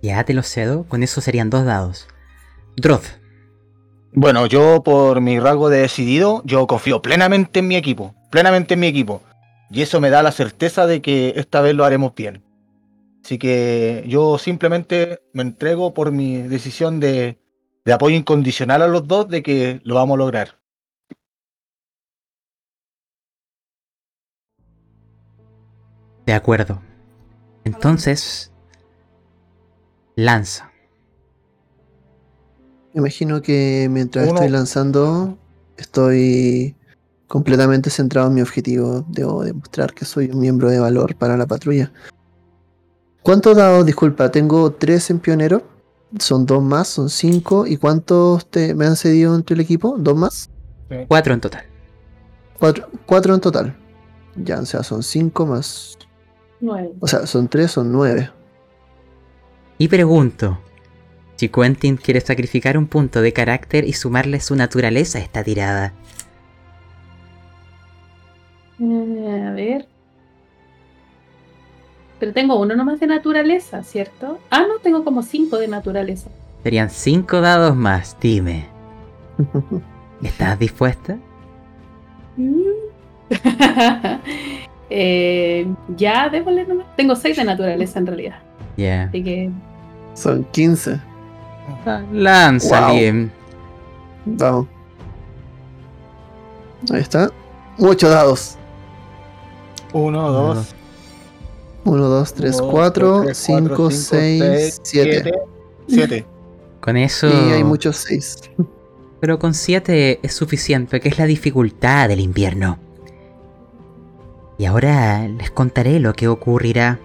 Ya 0.03 0.23
te 0.25 0.35
lo 0.35 0.43
cedo, 0.43 0.85
con 0.85 1.03
eso 1.03 1.23
serían 1.23 1.49
dos 1.49 1.65
dados. 1.65 2.09
Droth. 2.77 3.24
Bueno, 4.17 4.47
yo 4.47 4.85
por 4.85 5.21
mi 5.21 5.41
rasgo 5.41 5.69
de 5.69 5.81
decidido, 5.81 6.41
yo 6.45 6.69
confío 6.69 7.03
plenamente 7.03 7.59
en 7.59 7.67
mi 7.67 7.75
equipo, 7.75 8.15
plenamente 8.31 8.75
en 8.75 8.81
mi 8.81 8.87
equipo. 8.87 9.23
Y 9.71 9.83
eso 9.83 10.01
me 10.01 10.09
da 10.09 10.23
la 10.23 10.31
certeza 10.31 10.87
de 10.87 11.03
que 11.03 11.33
esta 11.35 11.61
vez 11.61 11.75
lo 11.75 11.85
haremos 11.85 12.15
bien. 12.15 12.45
Así 13.25 13.39
que 13.39 14.05
yo 14.07 14.39
simplemente 14.39 15.19
me 15.33 15.43
entrego 15.43 15.95
por 15.95 16.13
mi 16.13 16.43
decisión 16.43 17.01
de, 17.01 17.41
de 17.85 17.93
apoyo 17.93 18.15
incondicional 18.17 18.83
a 18.83 18.87
los 18.87 19.09
dos 19.09 19.29
de 19.29 19.43
que 19.43 19.81
lo 19.83 19.97
vamos 19.97 20.15
a 20.15 20.19
lograr. 20.19 20.61
De 26.25 26.35
acuerdo. 26.35 26.81
Entonces, 27.65 28.53
Lanza. 30.15 30.74
Imagino 32.95 33.43
que 33.43 33.89
mientras 33.91 34.29
estoy 34.29 34.49
lanzando, 34.49 35.37
estoy 35.77 36.77
completamente 37.27 37.91
centrado 37.91 38.29
en 38.29 38.35
mi 38.35 38.41
objetivo. 38.41 39.05
Debo 39.09 39.43
demostrar 39.43 39.93
que 39.93 40.05
soy 40.05 40.31
un 40.31 40.39
miembro 40.39 40.71
de 40.71 40.79
valor 40.79 41.17
para 41.17 41.37
la 41.37 41.47
patrulla. 41.47 41.93
¿Cuántos 43.23 43.57
dados? 43.57 43.85
Disculpa, 43.85 44.31
tengo 44.31 44.73
tres 44.73 45.11
en 45.11 45.19
pionero. 45.19 45.63
Son 46.21 46.47
dos 46.47 46.63
más, 46.63 46.87
son 46.87 47.11
cinco. 47.11 47.67
¿Y 47.67 47.79
cuántos 47.79 48.49
te, 48.49 48.75
me 48.75 48.87
han 48.87 48.95
cedido 48.95 49.35
entre 49.35 49.55
el 49.55 49.61
equipo? 49.61 49.97
¿Dos 49.99 50.17
más? 50.17 50.51
Cuatro 51.09 51.35
en 51.35 51.41
total. 51.41 51.65
Cuatro, 52.61 52.89
cuatro 53.07 53.35
en 53.35 53.41
total. 53.41 53.77
Ya, 54.37 54.61
o 54.61 54.67
sea, 54.67 54.85
son 54.85 55.03
cinco 55.03 55.47
más. 55.47 55.99
Nueve. 56.61 56.93
O 57.01 57.09
sea, 57.09 57.27
son 57.27 57.49
tres, 57.49 57.73
son 57.73 57.91
nueve. 57.91 58.31
Y 59.79 59.89
pregunto, 59.89 60.61
si 61.37 61.49
Quentin 61.49 61.97
quiere 61.97 62.21
sacrificar 62.21 62.79
un 62.79 62.87
punto 62.87 63.21
de 63.21 63.33
carácter 63.33 63.85
y 63.85 63.93
sumarle 63.93 64.41
su 64.41 64.55
naturaleza 64.57 65.19
a 65.19 65.23
esta 65.23 65.43
tirada. 65.43 65.93
Eh, 68.81 69.45
a 69.49 69.53
ver. 69.53 69.87
Pero 72.19 72.33
tengo 72.33 72.59
uno 72.61 72.75
nomás 72.75 73.01
de 73.01 73.07
naturaleza, 73.07 73.83
¿cierto? 73.83 74.39
Ah, 74.51 74.65
no, 74.69 74.79
tengo 74.79 75.05
como 75.05 75.23
cinco 75.23 75.59
de 75.59 75.69
naturaleza. 75.69 76.31
Serían 76.63 76.91
cinco 76.91 77.41
dados 77.41 77.77
más, 77.77 78.17
dime. 78.21 78.67
¿Estás 80.23 80.59
dispuesta? 80.59 81.19
eh, 84.91 85.67
ya, 85.97 86.29
déjole 86.29 86.65
nomás. 86.67 86.87
Tengo 86.97 87.15
seis 87.17 87.37
de 87.37 87.45
naturaleza 87.45 87.99
en 87.99 88.07
realidad. 88.07 88.39
Ya. 88.77 89.05
Así 89.05 89.23
que. 89.23 89.51
Son 90.15 90.45
15. 90.45 91.01
Lanza, 92.13 92.91
bien. 92.93 93.33
Vamos. 94.25 94.67
Ahí 96.93 97.01
está. 97.01 97.31
Muchos 97.79 98.11
dados. 98.11 98.57
1, 99.93 100.31
2. 100.31 100.75
1, 101.85 102.09
2, 102.09 102.35
3, 102.35 102.63
4, 102.63 103.25
5, 103.35 103.91
6, 103.91 104.81
7. 104.83 105.33
7. 105.89 106.27
Con 106.81 106.97
eso. 106.97 107.29
Y 107.29 107.53
hay 107.53 107.65
muchos 107.65 107.97
6. 107.97 108.51
Pero 109.21 109.39
con 109.39 109.55
7 109.55 110.21
es 110.23 110.35
suficiente, 110.35 111.01
que 111.01 111.09
es 111.09 111.19
la 111.19 111.27
dificultad 111.27 112.09
del 112.09 112.21
invierno. 112.21 112.79
Y 114.59 114.67
ahora 114.67 115.27
les 115.27 115.51
contaré 115.51 115.99
lo 115.99 116.13
que 116.13 116.29
ocurrirá 116.29 117.01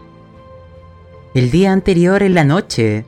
El 1.34 1.52
día 1.52 1.72
anterior 1.72 2.24
en 2.24 2.34
la 2.34 2.44
noche. 2.44 3.06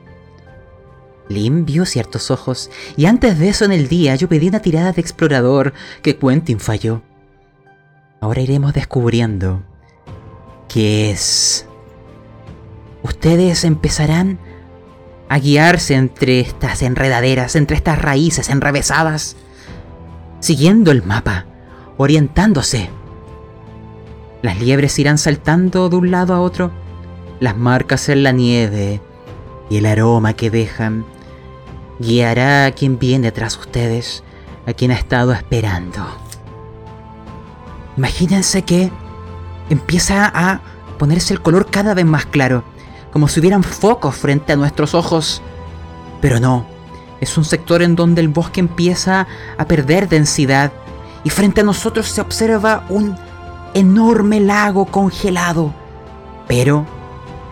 Lim 1.28 1.64
vio 1.64 1.86
ciertos 1.86 2.30
ojos, 2.30 2.70
y 2.96 3.06
antes 3.06 3.38
de 3.38 3.48
eso 3.48 3.64
en 3.64 3.72
el 3.72 3.88
día 3.88 4.14
yo 4.16 4.28
pedí 4.28 4.48
una 4.48 4.60
tirada 4.60 4.92
de 4.92 5.00
explorador 5.00 5.72
que 6.02 6.16
Quentin 6.16 6.60
falló. 6.60 7.02
Ahora 8.20 8.40
iremos 8.40 8.72
descubriendo 8.72 9.62
qué 10.68 11.10
es. 11.10 11.66
Ustedes 13.02 13.64
empezarán 13.64 14.38
a 15.28 15.38
guiarse 15.38 15.94
entre 15.94 16.40
estas 16.40 16.82
enredaderas, 16.82 17.56
entre 17.56 17.76
estas 17.76 18.00
raíces 18.00 18.48
enrevesadas, 18.48 19.36
siguiendo 20.40 20.90
el 20.90 21.02
mapa, 21.02 21.46
orientándose. 21.96 22.90
Las 24.42 24.60
liebres 24.60 24.98
irán 24.98 25.18
saltando 25.18 25.88
de 25.88 25.96
un 25.96 26.10
lado 26.10 26.34
a 26.34 26.40
otro, 26.40 26.70
las 27.40 27.56
marcas 27.56 28.08
en 28.08 28.22
la 28.22 28.32
nieve 28.32 29.00
y 29.70 29.78
el 29.78 29.86
aroma 29.86 30.34
que 30.34 30.50
dejan 30.50 31.04
guiará 32.02 32.66
a 32.66 32.72
quien 32.72 32.98
viene 32.98 33.32
tras 33.32 33.56
ustedes, 33.56 34.22
a 34.66 34.74
quien 34.74 34.90
ha 34.90 34.94
estado 34.94 35.32
esperando. 35.32 36.06
Imagínense 37.96 38.62
que 38.62 38.90
empieza 39.70 40.30
a 40.34 40.60
ponerse 40.98 41.32
el 41.32 41.40
color 41.40 41.70
cada 41.70 41.94
vez 41.94 42.04
más 42.04 42.26
claro 42.26 42.64
como 43.12 43.28
si 43.28 43.40
hubieran 43.40 43.62
focos 43.62 44.16
frente 44.16 44.52
a 44.52 44.56
nuestros 44.56 44.94
ojos. 44.94 45.42
Pero 46.20 46.40
no, 46.40 46.66
es 47.20 47.36
un 47.36 47.44
sector 47.44 47.82
en 47.82 47.94
donde 47.94 48.20
el 48.20 48.28
bosque 48.28 48.60
empieza 48.60 49.26
a 49.58 49.66
perder 49.66 50.08
densidad 50.08 50.72
y 51.22 51.30
frente 51.30 51.60
a 51.60 51.64
nosotros 51.64 52.08
se 52.08 52.20
observa 52.20 52.84
un 52.88 53.16
enorme 53.74 54.40
lago 54.40 54.86
congelado, 54.86 55.72
pero 56.48 56.84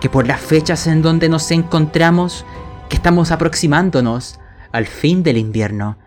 que 0.00 0.08
por 0.08 0.26
las 0.26 0.40
fechas 0.40 0.86
en 0.86 1.02
donde 1.02 1.28
nos 1.28 1.50
encontramos, 1.50 2.44
que 2.88 2.96
estamos 2.96 3.30
aproximándonos 3.30 4.39
al 4.72 4.86
fin 4.86 5.22
del 5.22 5.36
invierno, 5.36 5.98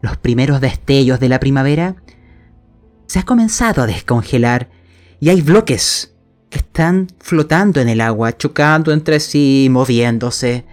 los 0.00 0.16
primeros 0.16 0.60
destellos 0.60 1.20
de 1.20 1.28
la 1.28 1.40
primavera, 1.40 1.96
se 3.06 3.18
ha 3.18 3.22
comenzado 3.24 3.82
a 3.82 3.86
descongelar 3.86 4.70
y 5.20 5.30
hay 5.30 5.40
bloques 5.40 6.14
que 6.50 6.58
están 6.58 7.08
flotando 7.18 7.80
en 7.80 7.88
el 7.88 8.00
agua, 8.00 8.36
chocando 8.36 8.92
entre 8.92 9.20
sí, 9.20 9.68
moviéndose. 9.70 10.64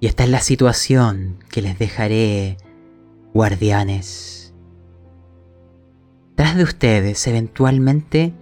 Y 0.00 0.06
esta 0.06 0.24
es 0.24 0.30
la 0.30 0.40
situación 0.40 1.38
que 1.50 1.62
les 1.62 1.78
dejaré, 1.78 2.58
guardianes. 3.34 4.54
Tras 6.34 6.56
de 6.56 6.64
ustedes, 6.64 7.26
eventualmente, 7.26 8.34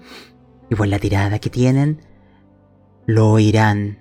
y 0.70 0.74
por 0.74 0.86
la 0.86 0.98
tirada 0.98 1.38
que 1.38 1.50
tienen, 1.50 2.00
lo 3.06 3.30
oirán. 3.30 3.98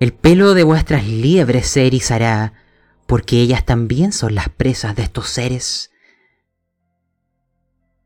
El 0.00 0.12
pelo 0.12 0.54
de 0.54 0.64
vuestras 0.64 1.06
liebres 1.06 1.68
se 1.68 1.86
erizará, 1.86 2.52
porque 3.06 3.40
ellas 3.40 3.64
también 3.64 4.12
son 4.12 4.34
las 4.34 4.48
presas 4.48 4.94
de 4.96 5.02
estos 5.02 5.28
seres. 5.28 5.90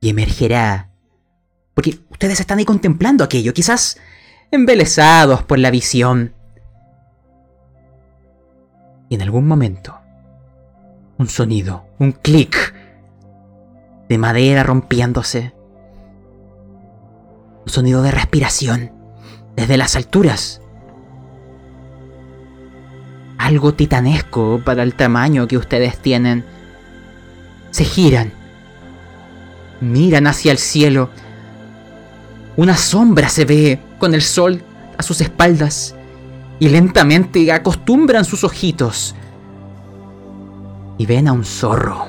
Y 0.01 0.09
emergerá 0.09 0.93
porque 1.75 1.99
ustedes 2.11 2.41
están 2.41 2.59
ahí 2.59 2.65
contemplando 2.65 3.25
aquello, 3.25 3.55
quizás 3.55 3.99
embelesados 4.51 5.43
por 5.43 5.59
la 5.59 5.71
visión. 5.71 6.35
Y 9.09 9.15
en 9.15 9.23
algún 9.23 9.47
momento, 9.47 9.99
un 11.19 11.29
sonido, 11.29 11.87
un 11.99 12.13
clic 12.13 12.75
de 14.09 14.19
madera 14.19 14.63
rompiéndose. 14.63 15.55
Un 17.65 17.69
sonido 17.69 18.03
de 18.03 18.11
respiración 18.11 18.93
desde 19.57 19.77
las 19.77 19.97
alturas. 19.97 20.62
Algo 23.43 23.75
titanesco 23.75 24.61
para 24.65 24.83
el 24.83 24.95
tamaño 24.95 25.49
que 25.49 25.57
ustedes 25.57 25.99
tienen. 25.99 26.45
Se 27.71 27.85
giran. 27.85 28.33
Miran 29.81 30.27
hacia 30.27 30.53
el 30.53 30.59
cielo 30.59 31.11
una 32.55 32.77
sombra 32.77 33.31
se 33.31 33.47
ve 33.47 33.81
con 33.99 34.13
el 34.13 34.21
sol 34.21 34.63
a 34.99 35.03
sus 35.03 35.23
espaldas 35.23 35.95
y 36.59 36.69
lentamente 36.69 37.51
acostumbran 37.51 38.27
sus 38.27 38.45
ojitos 38.45 39.15
y 40.99 41.07
ven 41.07 41.29
a 41.29 41.33
un 41.33 41.45
zorro 41.45 42.09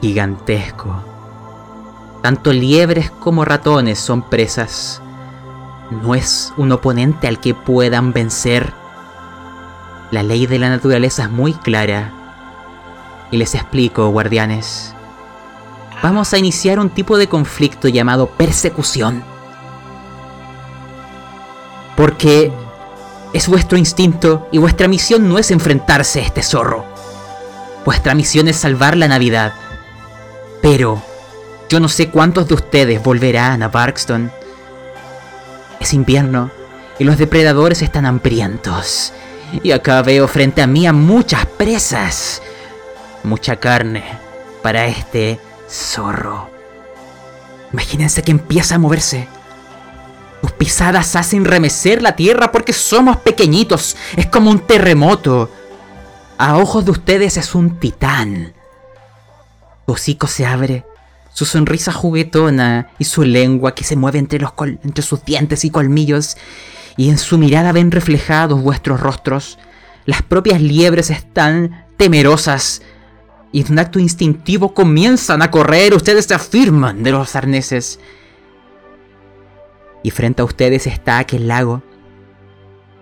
gigantesco. 0.00 1.02
Tanto 2.22 2.52
liebres 2.52 3.10
como 3.10 3.44
ratones 3.44 3.98
son 3.98 4.22
presas. 4.22 5.02
No 5.90 6.14
es 6.14 6.52
un 6.56 6.72
oponente 6.72 7.28
al 7.28 7.40
que 7.40 7.54
puedan 7.54 8.12
vencer. 8.12 8.72
La 10.10 10.22
ley 10.22 10.46
de 10.46 10.58
la 10.58 10.68
naturaleza 10.68 11.24
es 11.24 11.30
muy 11.30 11.52
clara. 11.52 12.12
Y 13.30 13.36
les 13.36 13.54
explico, 13.54 14.08
guardianes 14.08 14.94
vamos 16.04 16.34
a 16.34 16.38
iniciar 16.38 16.78
un 16.78 16.90
tipo 16.90 17.16
de 17.16 17.28
conflicto 17.28 17.88
llamado 17.88 18.26
persecución. 18.26 19.24
Porque 21.96 22.52
es 23.32 23.48
vuestro 23.48 23.78
instinto 23.78 24.46
y 24.52 24.58
vuestra 24.58 24.86
misión 24.86 25.26
no 25.30 25.38
es 25.38 25.50
enfrentarse 25.50 26.20
a 26.20 26.24
este 26.24 26.42
zorro. 26.42 26.84
Vuestra 27.86 28.14
misión 28.14 28.48
es 28.48 28.56
salvar 28.56 28.98
la 28.98 29.08
Navidad. 29.08 29.54
Pero 30.60 31.02
yo 31.70 31.80
no 31.80 31.88
sé 31.88 32.10
cuántos 32.10 32.48
de 32.48 32.54
ustedes 32.54 33.02
volverán 33.02 33.62
a 33.62 33.68
Barkston. 33.68 34.30
Es 35.84 35.92
invierno 35.92 36.50
y 36.98 37.04
los 37.04 37.18
depredadores 37.18 37.82
están 37.82 38.06
hambrientos. 38.06 39.12
Y 39.62 39.72
acá 39.72 40.00
veo 40.00 40.26
frente 40.28 40.62
a 40.62 40.66
mí 40.66 40.86
a 40.86 40.94
muchas 40.94 41.44
presas. 41.44 42.40
Mucha 43.22 43.56
carne 43.56 44.02
para 44.62 44.86
este 44.86 45.38
Zorro. 45.68 46.48
Imagínense 47.70 48.22
que 48.22 48.30
empieza 48.30 48.76
a 48.76 48.78
moverse. 48.78 49.28
Tus 50.40 50.52
pisadas 50.52 51.16
hacen 51.16 51.44
remecer 51.44 52.00
la 52.00 52.16
tierra 52.16 52.50
porque 52.50 52.72
somos 52.72 53.18
pequeñitos. 53.18 53.94
Es 54.16 54.24
como 54.24 54.50
un 54.50 54.60
terremoto. 54.60 55.50
A 56.38 56.56
ojos 56.56 56.86
de 56.86 56.92
ustedes 56.92 57.36
es 57.36 57.54
un 57.54 57.78
titán. 57.78 58.54
Su 59.84 59.92
hocico 59.92 60.28
se 60.28 60.46
abre, 60.46 60.86
su 61.34 61.44
sonrisa 61.46 61.92
juguetona 61.92 62.90
y 62.96 63.04
su 63.04 63.24
lengua 63.24 63.74
que 63.74 63.82
se 63.82 63.96
mueve 63.96 64.20
entre, 64.20 64.38
los 64.38 64.52
entre 64.84 65.02
sus 65.02 65.24
dientes 65.24 65.64
y 65.64 65.70
colmillos. 65.70 66.36
Y 66.96 67.10
en 67.10 67.18
su 67.18 67.38
mirada 67.38 67.72
ven 67.72 67.90
reflejados 67.90 68.62
vuestros 68.62 69.00
rostros. 69.00 69.58
Las 70.06 70.22
propias 70.22 70.62
liebres 70.62 71.10
están 71.10 71.86
temerosas 71.96 72.82
y 73.50 73.62
en 73.62 73.72
un 73.72 73.78
acto 73.80 73.98
instintivo 73.98 74.74
comienzan 74.74 75.42
a 75.42 75.50
correr, 75.50 75.94
ustedes 75.94 76.26
se 76.26 76.34
afirman 76.34 77.02
de 77.02 77.10
los 77.10 77.34
arneses. 77.34 77.98
Y 80.04 80.10
frente 80.10 80.42
a 80.42 80.44
ustedes 80.44 80.86
está 80.86 81.18
aquel 81.18 81.48
lago. 81.48 81.82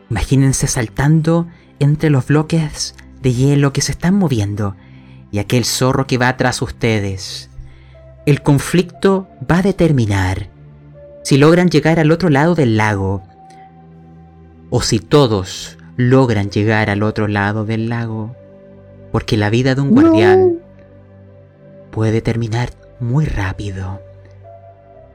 Imagínense 0.08 0.68
saltando 0.68 1.48
entre 1.80 2.08
los 2.08 2.26
bloques 2.26 2.94
de 3.20 3.34
hielo 3.34 3.74
que 3.74 3.82
se 3.82 3.92
están 3.92 4.14
moviendo 4.14 4.74
y 5.30 5.38
aquel 5.38 5.66
zorro 5.66 6.06
que 6.06 6.16
va 6.16 6.34
tras 6.38 6.62
ustedes. 6.62 7.50
El 8.24 8.42
conflicto 8.42 9.26
va 9.50 9.58
a 9.58 9.62
determinar 9.62 10.48
si 11.24 11.38
logran 11.38 11.70
llegar 11.70 11.98
al 11.98 12.12
otro 12.12 12.28
lado 12.28 12.54
del 12.54 12.76
lago 12.76 13.24
o 14.70 14.80
si 14.80 15.00
todos 15.00 15.76
logran 15.96 16.48
llegar 16.48 16.88
al 16.88 17.02
otro 17.02 17.26
lado 17.26 17.64
del 17.64 17.88
lago. 17.88 18.36
Porque 19.10 19.36
la 19.36 19.50
vida 19.50 19.74
de 19.74 19.80
un 19.80 19.90
guardián 19.90 20.58
puede 21.90 22.20
terminar 22.22 22.70
muy 23.00 23.24
rápido. 23.24 24.00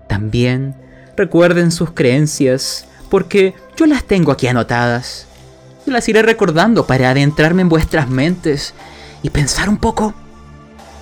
También 0.08 0.76
recuerden 1.16 1.72
sus 1.72 1.92
creencias, 1.92 2.88
porque 3.10 3.56
yo 3.78 3.86
las 3.86 4.04
tengo 4.04 4.34
aquí 4.34 4.48
anotadas. 4.48 5.28
Yo 5.86 5.94
las 5.94 6.10
iré 6.10 6.24
recordando 6.24 6.86
para 6.86 7.12
adentrarme 7.12 7.62
en 7.62 7.70
vuestras 7.70 8.10
mentes 8.10 8.74
y 9.24 9.30
pensar 9.30 9.70
un 9.70 9.78
poco. 9.78 10.14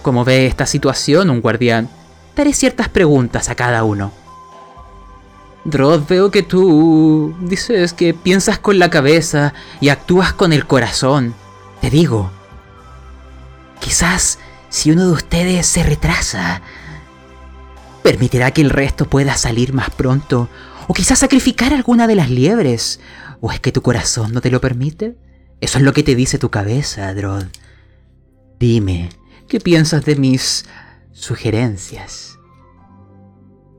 Como 0.06 0.24
ve 0.24 0.46
esta 0.46 0.68
situación 0.68 1.32
un 1.32 1.42
guardián, 1.42 1.90
daré 2.36 2.54
ciertas 2.54 2.90
preguntas 2.90 3.50
a 3.50 3.56
cada 3.56 3.84
uno. 3.84 4.12
Drod, 5.64 6.04
veo 6.08 6.30
que 6.30 6.44
tú 6.44 7.34
dices 7.40 7.92
que 7.92 8.14
piensas 8.14 8.60
con 8.60 8.78
la 8.78 8.92
cabeza 8.92 9.56
y 9.82 9.90
actúas 9.90 10.32
con 10.32 10.54
el 10.54 10.68
corazón. 10.68 11.34
Te 11.82 11.90
digo, 11.90 12.30
Quizás 13.80 14.38
si 14.70 14.92
uno 14.92 15.08
de 15.08 15.12
ustedes 15.12 15.66
se 15.66 15.82
retrasa, 15.82 16.62
permitirá 18.04 18.52
que 18.52 18.62
el 18.62 18.70
resto 18.70 19.06
pueda 19.06 19.36
salir 19.36 19.74
más 19.74 19.90
pronto, 19.90 20.50
o 20.88 20.94
quizás 20.94 21.18
sacrificar 21.18 21.74
alguna 21.74 22.06
de 22.06 22.14
las 22.14 22.30
liebres. 22.30 23.00
¿O 23.42 23.52
es 23.52 23.60
que 23.60 23.72
tu 23.72 23.82
corazón 23.82 24.34
no 24.34 24.42
te 24.42 24.52
lo 24.52 24.62
permite? 24.62 25.16
Eso 25.62 25.80
es 25.80 25.84
lo 25.84 25.94
que 25.94 26.04
te 26.04 26.14
dice 26.14 26.38
tu 26.38 26.52
cabeza, 26.52 27.12
Drod. 27.16 27.46
Dime, 28.60 29.10
¿qué 29.48 29.60
piensas 29.60 30.06
de 30.06 30.16
mis 30.16 30.66
sugerencias? 31.12 32.38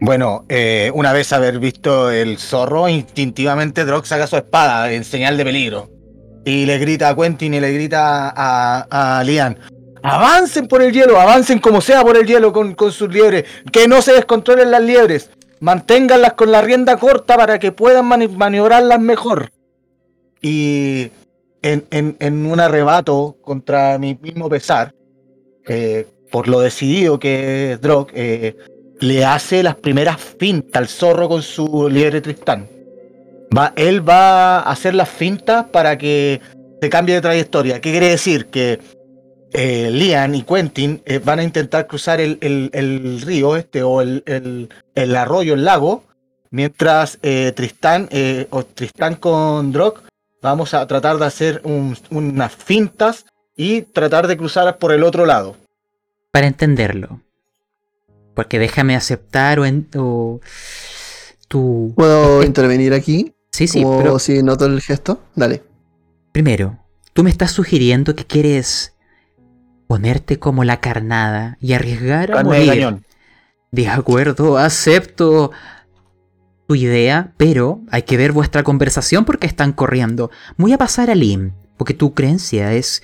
Bueno, 0.01 0.44
eh, 0.48 0.90
una 0.94 1.12
vez 1.12 1.32
haber 1.32 1.59
visto 1.59 2.10
el 2.10 2.38
zorro, 2.38 2.88
instintivamente 2.88 3.84
Drock 3.84 4.05
saca 4.05 4.26
su 4.26 4.36
espada 4.36 4.93
en 4.93 5.05
señal 5.05 5.36
de 5.36 5.44
peligro. 5.44 5.90
Y 6.44 6.66
le 6.66 6.78
grita 6.78 7.09
a 7.09 7.16
Quentin 7.16 7.55
y 7.55 7.60
le 7.60 7.72
grita 7.72 8.32
a, 8.36 9.18
a 9.18 9.24
Lian. 9.24 9.59
Avancen 10.02 10.68
por 10.68 10.82
el 10.82 10.93
hielo, 10.93 11.18
avancen 11.18 11.59
como 11.59 11.80
sea 11.80 12.02
por 12.02 12.16
el 12.16 12.26
hielo 12.26 12.52
con, 12.52 12.74
con 12.74 12.93
sus 12.93 13.09
liebres. 13.12 13.44
Que 13.72 13.88
no 13.88 14.02
se 14.02 14.12
descontrolen 14.12 14.70
las 14.70 14.82
liebres. 14.82 15.30
Manténganlas 15.59 16.34
con 16.34 16.52
la 16.52 16.62
rienda 16.62 16.98
corta 16.98 17.36
para 17.36 17.59
que 17.59 17.72
puedan 17.72 18.06
maniobrarlas 18.06 19.01
mejor. 19.01 19.51
Y 20.40 21.10
en, 21.62 22.47
un 22.47 22.60
arrebato 22.60 23.36
contra 23.43 23.98
mi 23.98 24.16
mismo 24.20 24.48
pesar, 24.48 24.94
eh, 25.66 26.06
por 26.30 26.48
lo 26.48 26.60
decidido 26.60 27.18
que 27.18 27.72
es 27.72 27.80
Drog, 27.80 28.09
eh, 28.14 28.56
le 29.01 29.24
hace 29.24 29.62
las 29.62 29.76
primeras 29.76 30.20
fintas 30.20 30.80
al 30.80 30.88
zorro 30.88 31.28
con 31.28 31.43
su 31.43 31.88
liebre 31.88 32.20
Tristán. 32.20 32.68
Va, 33.56 33.72
él 33.76 34.06
va 34.06 34.59
a 34.59 34.70
hacer 34.70 34.94
las 34.94 35.09
fintas 35.09 35.66
para 35.66 35.97
que 35.98 36.40
se 36.80 36.90
cambie 36.90 37.14
de 37.14 37.20
trayectoria. 37.20 37.80
¿Qué 37.80 37.90
quiere 37.90 38.10
decir? 38.10 38.47
Que 38.47 38.80
eh, 39.52 39.90
Lian 39.90 40.34
y 40.34 40.43
Quentin 40.43 41.02
van 41.24 41.38
a 41.38 41.44
intentar 41.44 41.86
cruzar 41.86 42.20
el, 42.20 43.22
río 43.24 43.56
este 43.56 43.82
o 43.82 44.01
el, 44.02 44.68
arroyo, 45.16 45.55
el 45.55 45.64
lago, 45.64 46.05
mientras 46.51 47.18
Tristán 47.55 48.09
o 48.51 48.64
Tristán 48.64 49.14
con 49.14 49.72
Drog 49.72 50.02
Vamos 50.43 50.74
a 50.74 50.86
tratar 50.86 51.18
de 51.18 51.26
hacer 51.26 51.60
unas 51.64 52.55
fintas 52.55 53.26
y 53.57 53.83
tratar 53.83 54.27
de 54.27 54.37
cruzar 54.37 54.78
por 54.78 54.93
el 54.93 55.03
otro 55.03 55.27
lado. 55.27 55.57
Para 56.31 56.47
entenderlo. 56.47 57.20
Porque 58.35 58.59
déjame 58.59 58.95
aceptar 58.95 59.59
o, 59.59 59.65
en, 59.65 59.85
tu... 59.85 60.41
¿Puedo 61.97 62.43
intervenir 62.43 62.93
aquí? 62.93 63.33
Sí, 63.51 63.66
sí. 63.66 63.83
pero 63.99 64.19
si 64.19 64.43
noto 64.43 64.66
el 64.66 64.83
gesto, 64.83 65.23
dale. 65.35 65.62
Primero, 66.33 66.78
tú 67.15 67.24
me 67.24 67.31
estás 67.31 67.53
sugiriendo 67.53 68.15
que 68.15 68.27
quieres 68.27 68.95
ponerte 69.87 70.39
como 70.39 70.65
la 70.65 70.81
carnada 70.81 71.57
y 71.61 71.73
arriesgar 71.73 72.37
a 72.37 72.45
morir. 72.45 72.99
De 73.73 73.89
acuerdo, 73.89 74.59
acepto 74.59 75.53
tu 76.66 76.74
idea, 76.74 77.33
pero 77.37 77.81
hay 77.91 78.03
que 78.03 78.16
ver 78.16 78.33
vuestra 78.33 78.62
conversación 78.62 79.24
porque 79.24 79.47
están 79.47 79.73
corriendo. 79.73 80.31
Voy 80.59 80.73
a 80.73 80.78
pasar 80.78 81.11
a 81.11 81.15
Lim, 81.15 81.53
porque 81.78 81.95
tu 81.95 82.12
creencia 82.12 82.74
es 82.74 83.03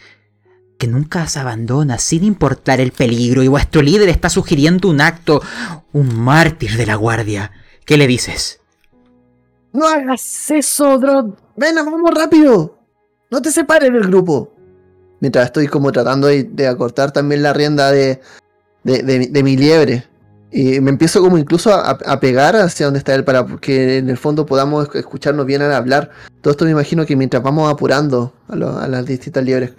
que 0.83 0.89
nunca 0.89 1.29
se 1.29 1.39
abandona 1.39 1.97
sin 1.97 2.25
importar 2.25 2.81
el 2.81 2.91
peligro 2.91 3.45
y 3.45 3.47
vuestro 3.47 3.83
líder 3.83 4.09
está 4.09 4.29
sugiriendo 4.29 4.89
un 4.89 5.01
acto, 5.01 5.41
un 5.93 6.19
mártir 6.19 6.77
de 6.77 6.87
la 6.87 6.97
guardia. 6.97 7.53
¿Qué 7.87 7.97
le 7.97 8.09
dices? 8.09 8.59
No 9.73 9.87
hagas 9.87 10.51
eso, 10.51 10.99
Drog. 10.99 11.37
Ven, 11.55 11.77
vamos 11.77 12.11
rápido. 12.13 12.81
No 13.31 13.41
te 13.41 13.53
separes 13.53 13.93
del 13.93 14.09
grupo. 14.09 14.53
Mientras 15.21 15.45
estoy 15.45 15.69
como 15.69 15.93
tratando 15.93 16.27
de, 16.27 16.67
acortar 16.67 17.13
también 17.13 17.45
la 17.45 17.53
rienda 17.53 17.93
de, 17.93 18.21
de 18.83 19.43
mi 19.45 19.57
liebre. 19.57 20.09
Y 20.51 20.81
me 20.81 20.91
empiezo 20.91 21.21
como 21.21 21.39
incluso 21.39 21.73
a, 21.73 22.19
pegar 22.19 22.57
hacia 22.57 22.87
donde 22.87 22.99
está 22.99 23.15
él 23.15 23.23
para 23.23 23.47
que 23.61 23.99
en 23.99 24.11
el 24.11 24.19
fondo 24.19 24.47
podamos 24.47 24.93
escucharnos 24.97 25.47
bien 25.47 25.63
al 25.63 25.73
hablar. 25.73 26.11
Todo 26.41 26.51
esto 26.51 26.65
me 26.65 26.73
imagino 26.73 27.07
que 27.07 27.15
mientras 27.15 27.41
vamos 27.41 27.73
apurando 27.73 28.33
a, 28.49 28.57
las 28.57 29.07
distintas 29.07 29.45
liebres. 29.45 29.75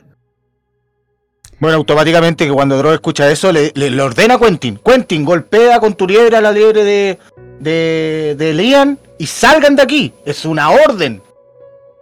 Bueno, 1.64 1.77
automáticamente 1.77 2.45
que 2.45 2.52
cuando 2.52 2.77
Drogo 2.77 2.94
escucha 2.94 3.31
eso 3.31 3.49
le, 3.53 3.72
ordena 4.02 4.34
a 4.34 4.38
Quentin. 4.38 4.77
Quentin, 4.84 5.23
golpea 5.23 5.80
con 5.80 5.94
tu 5.94 6.06
liebre 6.06 6.35
a 6.35 6.41
la 6.41 6.52
liebre 6.52 6.84
de, 6.84 7.18
de, 7.61 8.35
de 8.38 8.53
Lian 8.53 8.99
y 9.18 9.27
salgan 9.27 9.77
de 9.77 9.81
aquí. 9.81 10.14
Es 10.26 10.44
una 10.44 10.72
orden 10.72 11.22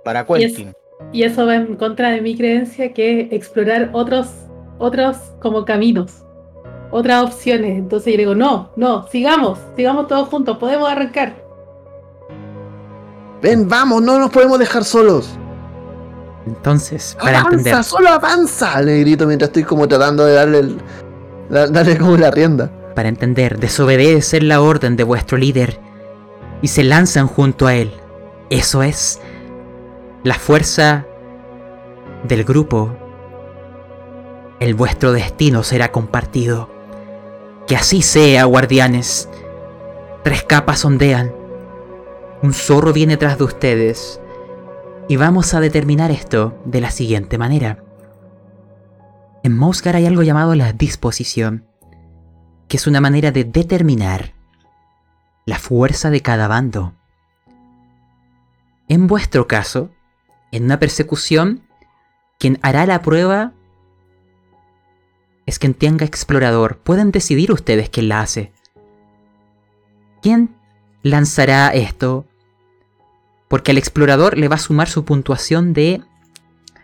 para 0.04 0.26
Quentin. 0.26 0.74
Y, 1.14 1.22
eso 1.22 1.46
va 1.46 1.58
en 1.58 1.76
contra 1.76 2.10
de 2.10 2.22
mi 2.22 2.36
creencia 2.36 2.92
que 2.92 3.28
explorar 3.30 3.92
otros, 3.94 4.30
otros 4.80 5.18
como 5.40 5.64
caminos 5.64 6.24
otras 6.90 7.24
opciones. 7.24 7.78
Entonces 7.78 8.14
yo 8.14 8.18
digo, 8.18 8.34
no, 8.34 8.72
no, 8.76 9.08
sigamos, 9.10 9.60
sigamos 9.76 10.08
todos 10.08 10.28
juntos, 10.28 10.58
podemos 10.58 10.90
arrancar. 10.90 11.36
Ven, 13.44 13.70
vamos, 13.70 14.02
no 14.02 14.18
nos 14.18 14.32
podemos 14.32 14.58
dejar 14.58 14.84
solos. 14.84 15.38
Entonces, 16.46 17.16
para 17.22 17.42
avanza, 17.42 17.84
solo 17.84 18.10
avanza, 18.10 18.82
le 18.82 19.00
grito 19.02 19.28
mientras 19.28 19.50
estoy 19.50 19.64
como 19.64 19.88
tratando 19.88 20.26
de 20.26 20.34
darle, 20.34 20.60
el, 20.60 20.82
darle 21.50 21.98
como 21.98 22.18
la 22.18 22.32
rienda. 22.32 22.72
Para 22.96 23.10
entender, 23.10 23.60
desobedecen 23.60 24.48
la 24.48 24.62
orden 24.62 24.96
de 24.96 25.04
vuestro 25.04 25.38
líder 25.38 25.80
y 26.62 26.68
se 26.68 26.84
lanzan 26.84 27.28
junto 27.28 27.68
a 27.68 27.76
él. 27.76 27.94
Eso 28.50 28.84
es 28.84 29.20
la 30.24 30.36
fuerza 30.36 31.06
del 32.28 32.44
grupo. 32.44 32.96
El 34.60 34.76
vuestro 34.76 35.12
destino 35.12 35.64
será 35.64 35.92
compartido. 35.92 36.70
Que 37.68 37.76
así 37.76 38.02
sea, 38.02 38.46
guardianes. 38.46 39.30
Tres 40.24 40.44
capas 40.44 40.84
ondean. 40.86 41.34
Un 42.44 42.54
zorro 42.54 42.94
viene 42.94 43.18
tras 43.18 43.38
de 43.38 43.44
ustedes. 43.44 44.20
Y 45.12 45.18
vamos 45.18 45.54
a 45.54 45.60
determinar 45.60 46.10
esto 46.10 46.58
de 46.64 46.80
la 46.80 46.90
siguiente 46.90 47.38
manera. 47.38 47.84
En 49.44 49.54
Mosgar 49.58 49.98
hay 49.98 50.06
algo 50.06 50.24
llamado 50.24 50.56
la 50.56 50.72
disposición, 50.72 51.68
que 52.70 52.78
es 52.78 52.88
una 52.88 53.02
manera 53.02 53.34
de 53.34 53.44
determinar 53.44 54.34
la 55.46 55.60
fuerza 55.60 56.12
de 56.12 56.22
cada 56.22 56.48
bando. 56.48 56.94
En 58.88 59.08
vuestro 59.08 59.50
caso, 59.50 59.90
en 60.54 60.64
una 60.64 60.80
persecución, 60.80 61.68
quien 62.40 62.58
hará 62.62 62.86
la 62.86 63.02
prueba 63.02 63.52
es 65.46 65.60
quien 65.60 65.74
tenga 65.74 66.06
explorador. 66.06 66.78
Pueden 66.78 67.12
decidir 67.12 67.52
ustedes 67.52 67.90
quién 67.90 68.08
la 68.08 68.22
hace. 68.22 68.54
¿Quién 70.22 70.56
lanzará 71.04 71.68
esto? 71.74 72.28
Porque 73.52 73.72
al 73.72 73.78
explorador 73.78 74.38
le 74.38 74.48
va 74.48 74.56
a 74.56 74.60
sumar 74.60 74.88
su 74.88 75.04
puntuación 75.04 75.74
de, 75.74 76.00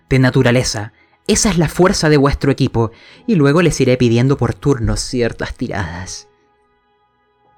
de 0.10 0.20
naturaleza. 0.20 0.92
Esa 1.26 1.50
es 1.50 1.58
la 1.58 1.70
fuerza 1.70 2.10
de 2.10 2.18
vuestro 2.18 2.52
equipo. 2.52 2.92
Y 3.26 3.36
luego 3.36 3.62
les 3.62 3.80
iré 3.80 3.96
pidiendo 3.96 4.36
por 4.36 4.54
turnos 4.54 5.00
ciertas 5.00 5.54
tiradas. 5.54 6.28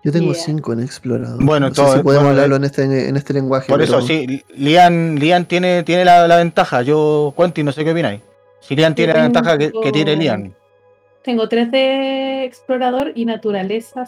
Yo 0.04 0.12
tengo 0.12 0.36
5 0.36 0.74
en 0.74 0.84
explorador. 0.84 1.44
Bueno, 1.44 1.72
todo, 1.72 1.98
si 1.98 2.04
podemos 2.04 2.28
hablarlo 2.28 2.58
en 2.58 2.66
este, 2.66 2.84
en 3.10 3.18
este 3.18 3.34
lenguaje. 3.34 3.68
Por 3.68 3.82
eso, 3.82 4.00
sí, 4.04 4.44
Lian, 4.56 5.16
Lian 5.16 5.48
tiene, 5.48 5.82
tiene 5.82 6.06
la, 6.06 6.38
ventaja. 6.38 6.84
Yo, 6.84 7.34
Quentin, 7.36 7.66
no 7.66 7.72
sé 7.72 7.84
qué 7.84 7.94
opináis. 7.94 8.22
Si 8.60 8.76
Lian 8.76 8.94
tiene 8.94 9.14
la 9.16 9.24
ventaja 9.24 9.58
que, 9.58 9.72
que 9.72 9.92
tiene 9.92 10.18
Lian. 10.18 10.56
Tengo 11.24 11.50
3 11.50 11.72
de 11.72 12.46
explorador 12.46 13.12
y 13.16 13.26
naturaleza 13.26 14.08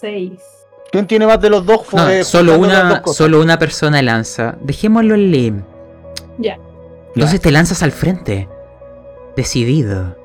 6. 0.00 0.57
¿Quién 0.90 1.06
tiene 1.06 1.26
más 1.26 1.40
de 1.40 1.50
los 1.50 1.66
dos? 1.66 1.82
solo, 2.24 2.58
una, 2.58 3.02
solo 3.06 3.40
una 3.40 3.58
persona 3.58 4.00
lanza. 4.02 4.56
Dejémoslo 4.60 5.14
en 5.14 5.30
Lim. 5.30 5.62
Ya. 6.38 6.58
Entonces 7.14 7.40
te 7.40 7.50
lanzas 7.50 7.82
al 7.82 7.92
frente. 7.92 8.48
Decidido. 9.36 10.16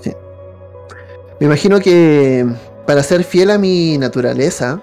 Sí. 0.00 0.12
Me 1.38 1.46
imagino 1.46 1.80
que 1.80 2.46
para 2.86 3.02
ser 3.02 3.22
fiel 3.24 3.50
a 3.50 3.58
mi 3.58 3.98
naturaleza, 3.98 4.80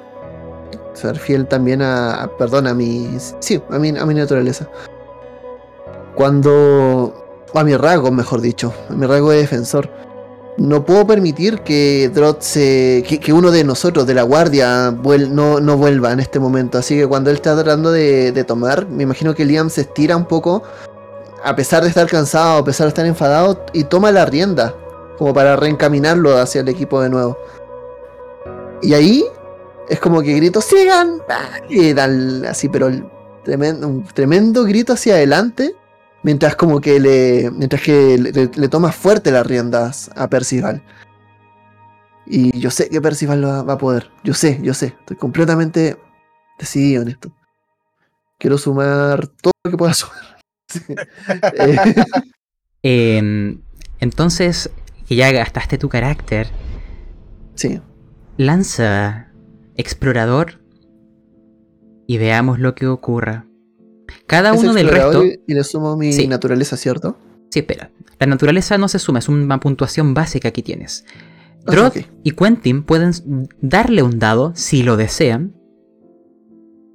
ser 0.94 1.18
fiel 1.20 1.48
también 1.48 1.82
a, 1.82 2.30
perdón, 2.38 2.68
a 2.68 2.74
mi, 2.74 3.18
sí, 3.40 3.62
a 3.70 3.80
mi, 3.80 3.90
a 3.90 4.06
mi 4.06 4.14
naturaleza. 4.14 4.70
Cuando, 6.16 7.44
a 7.54 7.64
mi 7.64 7.76
rasgo, 7.76 8.12
mejor 8.12 8.42
dicho, 8.42 8.74
a 8.90 8.94
mi 8.94 9.06
rasgo 9.06 9.32
de 9.32 9.40
defensor 9.40 9.90
no 10.60 10.86
puedo 10.86 11.08
permitir 11.08 11.62
que 11.62 12.12
Drot 12.14 12.42
se. 12.42 13.04
Que, 13.08 13.34
uno 13.34 13.52
de 13.52 13.64
nosotros, 13.64 14.06
de 14.06 14.14
la 14.14 14.24
guardia, 14.24 14.92
no, 14.92 15.60
no, 15.60 15.78
vuelva 15.78 16.12
en 16.12 16.20
este 16.20 16.40
momento. 16.40 16.78
Así 16.78 16.98
que 16.98 17.08
cuando 17.08 17.30
él 17.30 17.38
está 17.38 17.56
tratando 17.56 17.92
de, 17.92 18.44
tomar, 18.46 18.88
me 18.88 19.04
imagino 19.04 19.34
que 19.34 19.46
Liam 19.46 19.70
se 19.70 19.82
estira 19.82 20.18
un 20.18 20.26
poco, 20.26 20.64
a 21.44 21.56
pesar 21.56 21.84
de 21.84 21.90
estar 21.90 22.08
cansado, 22.08 22.60
a 22.60 22.64
pesar 22.64 22.86
de 22.86 22.90
estar 22.90 23.06
enfadado, 23.06 23.66
y 23.74 23.86
toma 23.86 24.12
la 24.12 24.26
rienda, 24.26 24.76
como 25.18 25.34
para 25.34 25.56
reencaminarlo 25.56 26.38
hacia 26.38 26.62
el 26.62 26.68
equipo 26.68 27.02
de 27.02 27.10
nuevo. 27.10 27.38
Y 28.82 28.94
ahí 28.94 29.26
es 29.88 30.00
como 30.00 30.22
que 30.22 30.34
grito, 30.34 30.62
sigan, 30.62 31.22
y 31.70 31.94
dan 31.94 32.46
así, 32.46 32.68
pero 32.70 32.90
tremendo, 33.44 33.88
un 33.88 34.04
tremendo 34.04 34.64
grito 34.66 34.94
hacia 34.94 35.16
adelante 35.16 35.76
Mientras 36.24 36.56
como 36.56 36.82
que 36.82 37.00
le. 37.00 37.50
Mientras 37.52 37.82
que 37.82 38.18
le, 38.18 38.68
toma 38.68 38.92
fuerte 38.92 39.32
las 39.32 39.46
riendas 39.46 40.12
a 40.16 40.30
Percival. 40.30 40.84
Y 42.26 42.60
yo 42.60 42.70
sé 42.70 42.90
que 42.90 43.02
Percival 43.02 43.42
lo 43.42 43.66
va, 43.66 43.74
a 43.74 43.78
poder. 43.78 44.12
Yo 44.24 44.34
sé, 44.34 44.60
yo 44.62 44.74
sé. 44.74 44.96
Estoy 45.00 45.18
completamente 45.18 45.98
decidido 46.60 47.02
en 47.02 47.10
esto. 47.10 47.32
Quiero 48.38 48.58
sumar 48.58 49.28
todo 49.28 49.54
lo 49.64 49.72
que 49.72 49.78
pueda 49.78 49.94
sumar. 49.94 50.40
Em, 52.82 53.62
entonces, 54.00 54.70
que 55.06 55.18
ya 55.18 55.32
gastaste 55.34 55.78
tu 55.78 55.90
carácter. 55.90 56.48
Sí. 57.56 57.82
Lanza 58.38 59.34
explorador 59.76 60.62
y 62.08 62.18
veamos 62.18 62.60
lo 62.60 62.76
que 62.76 62.88
ocurra. 62.88 63.49
Cada 64.30 64.54
uno 64.54 64.74
del 64.74 64.88
resto. 64.88 65.24
Y 65.24 65.54
le 65.56 65.64
sumo 65.64 65.98
mi 65.98 66.12
naturaleza, 66.28 66.78
¿cierto? 66.78 67.18
Sí, 67.50 67.60
espera. 67.60 67.90
La 68.20 68.28
naturaleza 68.28 68.78
no 68.78 68.88
se 68.88 69.00
suma, 69.00 69.18
es 69.20 69.28
una 69.28 69.60
puntuación 69.60 70.14
básica 70.14 70.52
que 70.52 70.62
tienes. 70.62 71.04
Drod 71.66 71.94
y 72.24 72.32
Quentin 72.32 72.84
pueden 72.84 73.12
darle 73.60 74.04
un 74.04 74.20
dado, 74.20 74.54
si 74.56 74.84
lo 74.84 74.98
desean, 74.98 75.56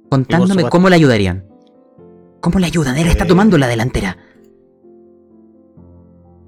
contándome 0.09 0.69
cómo 0.69 0.89
le 0.89 0.95
ayudarían. 0.95 1.45
¿Cómo 2.39 2.59
le 2.59 2.67
ayudan? 2.67 2.97
Él 2.97 3.07
está 3.07 3.25
eh, 3.25 3.27
tomando 3.27 3.57
la 3.57 3.67
delantera. 3.67 4.17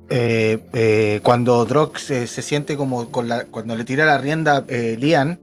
Eh, 0.09 0.64
eh, 0.72 1.19
cuando 1.22 1.65
Drox 1.65 2.01
se 2.01 2.27
siente 2.27 2.77
como 2.77 3.11
con 3.11 3.27
la, 3.27 3.43
cuando 3.43 3.76
le 3.76 3.84
tira 3.84 4.05
la 4.05 4.18
rienda 4.18 4.65
Lian, 4.69 5.39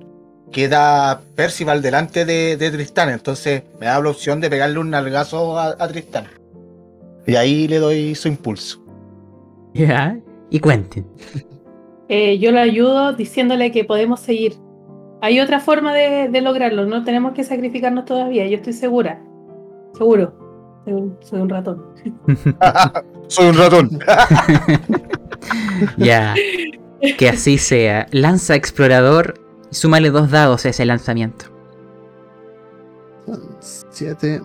queda 0.52 1.20
Percival 1.34 1.82
delante 1.82 2.24
de, 2.24 2.70
Tristán. 2.70 3.10
Entonces 3.10 3.62
me 3.80 3.86
da 3.86 4.00
la 4.00 4.10
opción 4.10 4.40
de 4.40 4.50
pegarle 4.50 4.78
un 4.78 4.90
nalgazo 4.90 5.58
a, 5.58 5.88
Tristán. 5.88 6.24
Y 7.26 7.36
ahí 7.36 7.68
le 7.68 7.78
doy 7.78 8.14
su 8.14 8.28
impulso. 8.28 8.84
Ya, 9.72 10.18
y 10.50 10.60
Quentin. 10.60 11.06
yo 12.08 12.52
le 12.52 12.60
ayudo 12.60 13.12
diciéndole 13.12 13.72
que 13.72 13.84
podemos 13.84 14.20
seguir. 14.20 14.54
Hay 15.20 15.40
otra 15.40 15.58
forma 15.58 15.94
de, 15.94 16.28
de 16.28 16.40
lograrlo, 16.42 16.84
no 16.84 17.02
tenemos 17.02 17.32
que 17.32 17.44
sacrificarnos 17.44 18.04
todavía, 18.04 18.46
yo 18.46 18.56
estoy 18.56 18.74
segura. 18.74 19.22
Seguro. 19.96 20.44
Soy 20.84 21.40
un, 21.40 21.48
ratón. 21.48 21.82
Soy 23.28 23.46
un 23.46 23.56
ratón. 23.56 23.90
ya. 25.96 26.34
Que 27.18 27.28
así 27.28 27.56
sea. 27.56 28.06
Lanza 28.10 28.54
explorador 28.54 29.40
y 29.74 29.76
súmale 29.76 30.10
dos 30.10 30.30
dados 30.30 30.64
a 30.64 30.68
ese 30.68 30.84
lanzamiento. 30.84 31.46
7. 33.90 34.40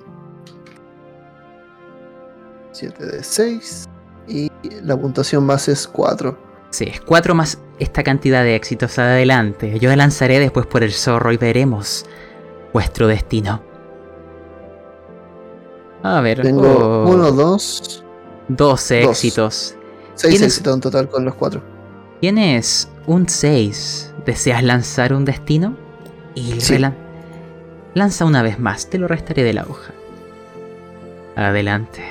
7 2.71 3.05
de 3.05 3.23
6. 3.23 3.85
Y 4.27 4.49
la 4.81 4.97
puntuación 4.97 5.45
base 5.45 5.73
es 5.73 5.87
4. 5.87 6.35
Sí, 6.71 6.85
es 6.85 7.01
4 7.01 7.35
más 7.35 7.59
esta 7.77 8.01
cantidad 8.01 8.43
de 8.43 8.55
éxitos 8.55 8.97
adelante. 8.97 9.77
Yo 9.79 9.95
lanzaré 9.95 10.39
después 10.39 10.65
por 10.65 10.81
el 10.81 10.93
zorro 10.93 11.31
y 11.31 11.37
veremos 11.37 12.07
vuestro 12.73 13.05
destino. 13.05 13.61
A 16.01 16.21
ver. 16.21 16.41
Tengo 16.41 16.63
oh. 16.63 17.07
uno, 17.07 17.31
dos. 17.31 18.03
12 18.47 19.03
éxitos. 19.03 19.75
6 20.15 20.41
éxitos 20.41 20.73
en 20.73 20.81
total 20.81 21.07
con 21.07 21.23
los 21.23 21.35
cuatro. 21.35 21.61
Tienes 22.19 22.89
un 23.05 23.29
6. 23.29 24.08
¿Deseas 24.29 24.61
lanzar 24.61 25.11
un 25.13 25.25
destino? 25.25 25.75
Y 26.35 26.53
lanza 27.95 28.25
una 28.25 28.43
vez 28.43 28.59
más. 28.59 28.87
Te 28.87 28.99
lo 28.99 29.07
restaré 29.07 29.41
de 29.41 29.53
la 29.53 29.63
hoja. 29.63 29.91
Adelante. 31.35 32.03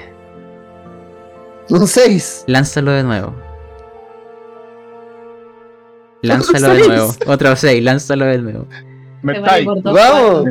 Un 1.71 1.87
6. 1.87 2.43
Lánzalo 2.49 2.91
de 2.91 3.05
nuevo. 3.05 3.37
Lánzalo 6.23 6.75
de 6.75 6.89
nuevo. 6.89 7.15
Otro 7.29 7.55
6. 7.55 7.85
Lánzalo 7.85 8.25
de 8.25 8.39
nuevo. 8.39 8.67
¡Vamos! 9.23 10.49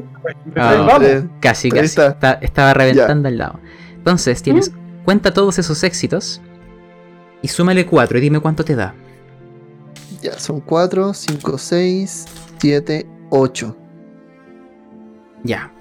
Casi, 1.41 1.69
casi. 1.69 1.99
estaba 2.39 2.73
reventando 2.75 3.27
el 3.27 3.39
lado. 3.39 3.59
Entonces, 3.93 4.41
tienes. 4.41 4.71
¿Mm? 4.71 5.03
Cuenta 5.03 5.33
todos 5.33 5.59
esos 5.59 5.83
éxitos. 5.83 6.39
Y 7.41 7.49
súmale 7.49 7.85
4 7.85 8.19
y 8.19 8.21
dime 8.21 8.39
cuánto 8.39 8.63
te 8.63 8.77
da. 8.77 8.95
Ya, 10.21 10.37
son 10.39 10.61
4, 10.61 11.13
5, 11.13 11.57
6, 11.57 12.25
7, 12.59 13.07
8. 13.29 13.77
Ya. 15.43 15.71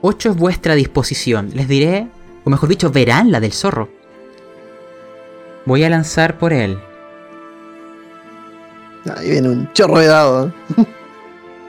8 0.00 0.30
es 0.30 0.36
vuestra 0.36 0.74
disposición. 0.74 1.50
Les 1.54 1.68
diré, 1.68 2.08
o 2.44 2.50
mejor 2.50 2.68
dicho, 2.68 2.90
verán 2.90 3.30
la 3.30 3.40
del 3.40 3.52
zorro. 3.52 3.88
Voy 5.64 5.84
a 5.84 5.90
lanzar 5.90 6.38
por 6.38 6.52
él. 6.52 6.78
Ahí 9.16 9.30
viene 9.30 9.48
un 9.48 9.72
chorro 9.72 9.98
de 9.98 10.06
dado. 10.06 10.52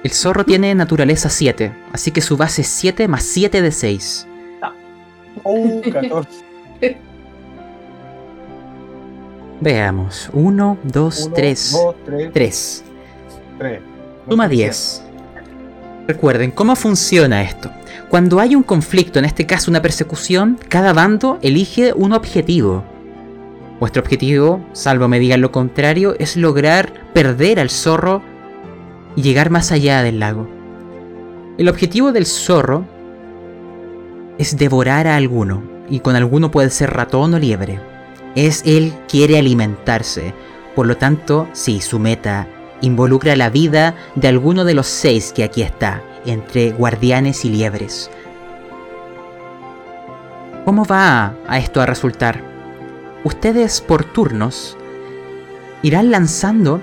El 0.03 0.11
zorro 0.11 0.43
tiene 0.43 0.75
naturaleza 0.75 1.29
7, 1.29 1.73
así 1.93 2.11
que 2.11 2.19
su 2.19 2.35
base 2.35 2.61
es 2.61 2.67
7 2.67 3.07
más 3.07 3.23
7 3.23 3.61
de 3.61 3.71
6. 3.71 4.27
Oh, 5.43 5.81
14. 5.81 6.29
Veamos. 9.63 10.29
1, 10.33 10.77
2, 10.83 11.31
3. 11.33 11.77
3. 12.33 12.83
Suma 14.27 14.49
10. 14.49 15.03
Recuerden, 16.05 16.51
¿cómo 16.51 16.75
funciona 16.75 17.43
esto? 17.43 17.71
Cuando 18.09 18.41
hay 18.41 18.55
un 18.55 18.63
conflicto, 18.63 19.19
en 19.19 19.25
este 19.25 19.45
caso 19.45 19.71
una 19.71 19.81
persecución, 19.81 20.59
cada 20.67 20.91
bando 20.91 21.39
elige 21.41 21.93
un 21.93 22.11
objetivo. 22.11 22.83
Vuestro 23.79 24.01
objetivo, 24.01 24.59
salvo 24.73 25.07
me 25.07 25.19
digan 25.19 25.39
lo 25.39 25.53
contrario, 25.53 26.13
es 26.19 26.35
lograr 26.35 26.91
perder 27.13 27.61
al 27.61 27.69
zorro 27.69 28.21
y 29.15 29.21
llegar 29.21 29.49
más 29.49 29.71
allá 29.71 30.03
del 30.03 30.19
lago. 30.19 30.45
El 31.57 31.69
objetivo 31.69 32.11
del 32.11 32.25
zorro 32.25 32.85
es 34.37 34.57
devorar 34.57 35.07
a 35.07 35.15
alguno, 35.15 35.63
y 35.89 36.01
con 36.01 36.17
alguno 36.17 36.51
puede 36.51 36.69
ser 36.69 36.91
ratón 36.91 37.33
o 37.33 37.39
liebre. 37.39 37.92
Es 38.35 38.63
él 38.65 38.93
quiere 39.07 39.37
alimentarse, 39.37 40.33
por 40.75 40.87
lo 40.87 40.97
tanto, 40.97 41.47
si 41.53 41.81
su 41.81 41.99
meta 41.99 42.47
involucra 42.81 43.35
la 43.35 43.49
vida 43.49 43.95
de 44.15 44.27
alguno 44.27 44.65
de 44.65 44.73
los 44.73 44.87
seis 44.87 45.31
que 45.33 45.43
aquí 45.43 45.61
está, 45.61 46.01
entre 46.25 46.71
guardianes 46.71 47.45
y 47.45 47.49
liebres. 47.49 48.09
¿Cómo 50.65 50.85
va 50.85 51.35
a 51.47 51.59
esto 51.59 51.81
a 51.81 51.85
resultar? 51.85 52.41
Ustedes 53.23 53.81
por 53.81 54.03
turnos 54.03 54.77
irán 55.81 56.09
lanzando 56.11 56.81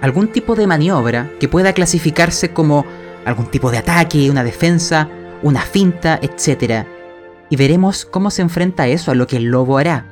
algún 0.00 0.28
tipo 0.28 0.54
de 0.54 0.66
maniobra 0.66 1.30
que 1.40 1.48
pueda 1.48 1.72
clasificarse 1.72 2.52
como 2.52 2.84
algún 3.24 3.46
tipo 3.46 3.70
de 3.70 3.78
ataque, 3.78 4.30
una 4.30 4.44
defensa, 4.44 5.08
una 5.42 5.62
finta, 5.62 6.18
etc. 6.20 6.86
Y 7.54 7.56
veremos 7.56 8.04
cómo 8.04 8.32
se 8.32 8.42
enfrenta 8.42 8.88
eso 8.88 9.12
a 9.12 9.14
lo 9.14 9.28
que 9.28 9.36
el 9.36 9.44
lobo 9.44 9.78
hará. 9.78 10.06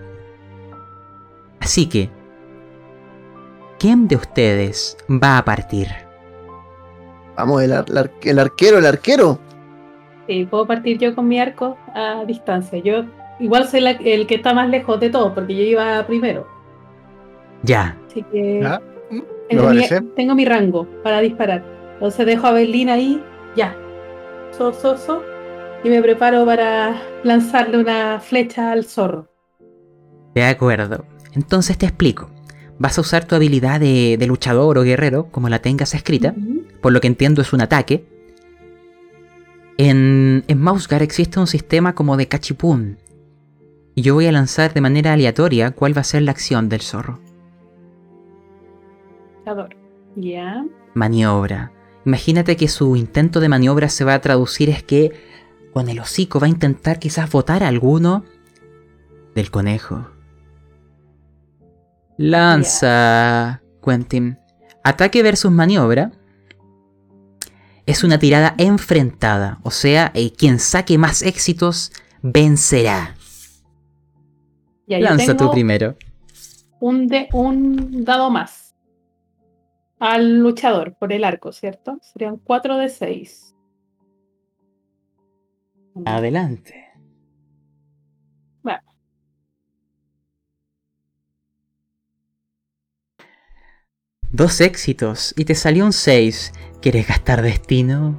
Así 1.59 1.89
que, 1.89 2.09
¿quién 3.81 4.07
de 4.07 4.15
ustedes 4.15 4.97
va 5.11 5.39
a 5.39 5.45
partir? 5.45 5.89
Vamos, 7.37 7.61
el, 7.65 7.73
arquero, 8.39 8.79
el 8.79 8.87
arquero. 8.87 9.41
Sí, 10.29 10.47
puedo 10.49 10.69
partir 10.69 10.99
yo 10.99 11.17
con 11.17 11.27
mi 11.27 11.41
arco 11.41 11.77
a 11.97 12.23
distancia. 12.29 12.79
Yo 12.79 13.07
igual 13.41 13.67
soy 13.67 13.85
el 14.05 14.29
que 14.29 14.37
está 14.37 14.55
más 14.55 14.71
lejos 14.71 15.01
de 15.01 15.11
todo, 15.11 15.35
porque 15.35 15.57
yo 15.57 15.65
iba 15.65 16.07
primero. 16.07 16.47
Ya. 17.65 17.99
Así 18.07 18.23
que... 18.23 18.65
Tengo 20.15 20.37
mi, 20.37 20.45
rango 20.45 20.87
para 21.03 21.19
disparar. 21.19 21.65
Entonces 21.95 22.25
dejo 22.25 22.47
a 22.47 22.53
Berlín 22.53 22.89
ahí, 22.89 23.21
ya. 23.57 23.77
So, 24.53 24.73
so, 24.73 24.97
so, 24.97 25.32
y 25.85 25.89
me 25.89 26.03
preparo 26.03 26.45
para 26.47 27.03
lanzarle 27.25 27.79
una 27.79 28.21
flecha 28.21 28.73
al 28.73 28.85
zorro. 28.85 29.29
De 30.35 30.45
acuerdo. 30.45 31.05
Entonces 31.33 31.77
te 31.79 31.87
explico. 31.87 32.31
Vas 32.79 32.99
a 32.99 33.01
usar 33.01 33.25
tu 33.25 33.35
habilidad 33.35 33.81
de, 33.81 34.19
luchador 34.27 34.79
o 34.79 34.83
guerrero, 34.83 35.31
como 35.31 35.49
la 35.49 35.61
tengas 35.61 35.95
escrita. 35.95 36.35
Por 36.81 36.93
lo 36.93 37.01
que 37.01 37.07
entiendo 37.07 37.43
es 37.43 37.53
un 37.53 37.61
ataque. 37.61 38.07
En, 39.79 40.45
en 40.47 40.61
Mausgar 40.61 41.03
existe 41.03 41.41
un 41.41 41.47
sistema 41.47 41.95
como 41.95 42.17
de 42.17 42.29
cachipún. 42.29 42.99
Y 43.95 44.03
yo 44.03 44.15
voy 44.15 44.27
a 44.27 44.33
lanzar 44.33 44.73
de 44.73 44.81
manera 44.81 45.13
aleatoria 45.13 45.73
cuál 45.73 45.97
va 45.97 46.01
a 46.01 46.05
ser 46.05 46.23
la 46.23 46.31
acción 46.31 46.69
del 46.69 46.81
zorro. 46.81 47.21
Ya. 50.17 50.65
Maniobra. 50.95 51.73
Imagínate 52.05 52.57
que 52.57 52.69
su 52.69 52.97
intento 52.97 53.41
de 53.41 53.49
maniobra 53.49 53.89
se 53.89 54.05
va 54.05 54.15
a 54.15 54.21
traducir 54.21 54.71
es 54.71 54.83
que 54.83 55.13
con 55.73 55.89
el 55.89 55.99
hocico 56.01 56.39
va 56.39 56.47
a 56.47 56.51
intentar 56.51 56.99
quizás 56.99 57.31
botar 57.31 57.63
a 57.63 57.69
alguno 57.69 58.25
del 59.35 59.51
conejo. 59.51 60.07
Lanza, 62.19 63.63
Quentin. 63.83 64.39
Ataque 64.85 65.23
versus 65.23 65.51
maniobra. 65.51 66.13
Es 67.87 68.05
una 68.05 68.19
tirada 68.19 68.55
enfrentada, 68.59 69.59
o 69.65 69.73
sea, 69.73 70.13
eh, 70.15 70.33
quien 70.33 70.61
saque 70.61 70.99
más 70.99 71.23
éxitos 71.23 71.93
vencerá. 72.23 73.17
Lanza 74.87 75.37
tú 75.37 75.51
primero. 75.51 75.97
Un, 76.81 77.09
de, 77.09 77.29
un 77.33 78.05
dado 78.05 78.31
más 78.31 78.75
al 79.99 80.41
luchador 80.41 80.97
por 80.99 81.13
el 81.13 81.25
arco, 81.25 81.53
¿cierto? 81.53 81.99
Serían 82.03 82.37
4 82.37 82.77
de 82.77 82.89
6. 82.89 83.52
Adelante. 86.05 86.75
Bueno. 88.63 88.81
Dos 94.31 94.61
éxitos 94.61 95.35
y 95.37 95.45
te 95.45 95.55
salió 95.55 95.85
un 95.85 95.93
6. 95.93 96.53
¿Quieres 96.81 97.07
gastar 97.07 97.43
destino? 97.43 98.17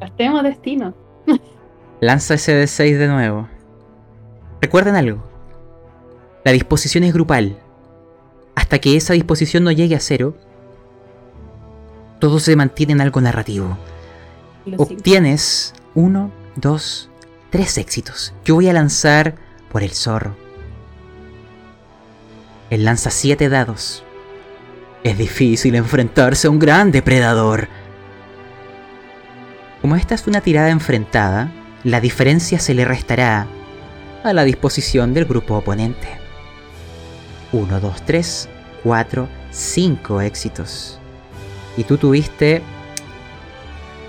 Gastemos 0.00 0.42
destino. 0.42 0.94
Lanza 2.00 2.34
ese 2.34 2.54
de 2.54 2.66
6 2.66 2.98
de 2.98 3.08
nuevo. 3.08 3.48
Recuerden 4.60 4.96
algo. 4.96 5.22
La 6.44 6.52
disposición 6.52 7.04
es 7.04 7.12
grupal. 7.12 7.58
Hasta 8.54 8.78
que 8.78 8.96
esa 8.96 9.14
disposición 9.14 9.64
no 9.64 9.72
llegue 9.72 9.94
a 9.94 10.00
cero, 10.00 10.34
todo 12.18 12.40
se 12.40 12.56
mantiene 12.56 12.92
en 12.92 13.00
algo 13.00 13.20
narrativo. 13.20 13.76
Obtienes 14.76 15.74
uno, 15.94 16.30
dos, 16.56 17.10
tres 17.50 17.78
éxitos. 17.78 18.34
Yo 18.44 18.56
voy 18.56 18.68
a 18.68 18.72
lanzar 18.72 19.36
por 19.70 19.82
el 19.82 19.90
zorro. 19.90 20.36
Él 22.70 22.84
lanza 22.84 23.10
siete 23.10 23.48
dados. 23.48 24.04
Es 25.04 25.16
difícil 25.16 25.74
enfrentarse 25.74 26.46
a 26.48 26.50
un 26.50 26.58
gran 26.58 26.90
depredador. 26.90 27.68
Como 29.80 29.96
esta 29.96 30.14
es 30.14 30.26
una 30.26 30.40
tirada 30.40 30.70
enfrentada, 30.70 31.52
la 31.84 32.00
diferencia 32.00 32.58
se 32.58 32.74
le 32.74 32.84
restará 32.84 33.46
a 34.24 34.32
la 34.32 34.44
disposición 34.44 35.14
del 35.14 35.24
grupo 35.24 35.56
oponente. 35.56 36.08
1, 37.52 37.80
2, 37.80 38.02
3, 38.04 38.48
4, 38.82 39.28
5 39.50 40.20
éxitos. 40.20 40.98
Y 41.76 41.84
tú 41.84 41.96
tuviste 41.96 42.62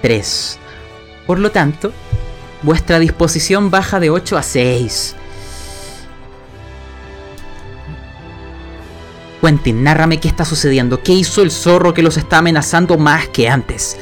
3. 0.02 0.60
Por 1.26 1.40
lo 1.40 1.52
tanto, 1.52 1.92
vuestra 2.62 3.00
disposición 3.00 3.70
baja 3.72 4.00
de 4.00 4.10
8 4.10 4.38
a 4.38 4.44
6. 4.44 5.16
Quentin, 9.42 9.84
nárrame 9.84 10.20
qué 10.20 10.28
está 10.28 10.46
sucediendo. 10.46 11.02
¿Qué 11.02 11.14
hizo 11.14 11.42
el 11.42 11.52
zorro 11.52 11.94
que 11.94 12.04
los 12.04 12.18
está 12.18 12.40
amenazando 12.40 12.98
más 12.98 13.28
que 13.30 13.48
antes? 13.48 13.98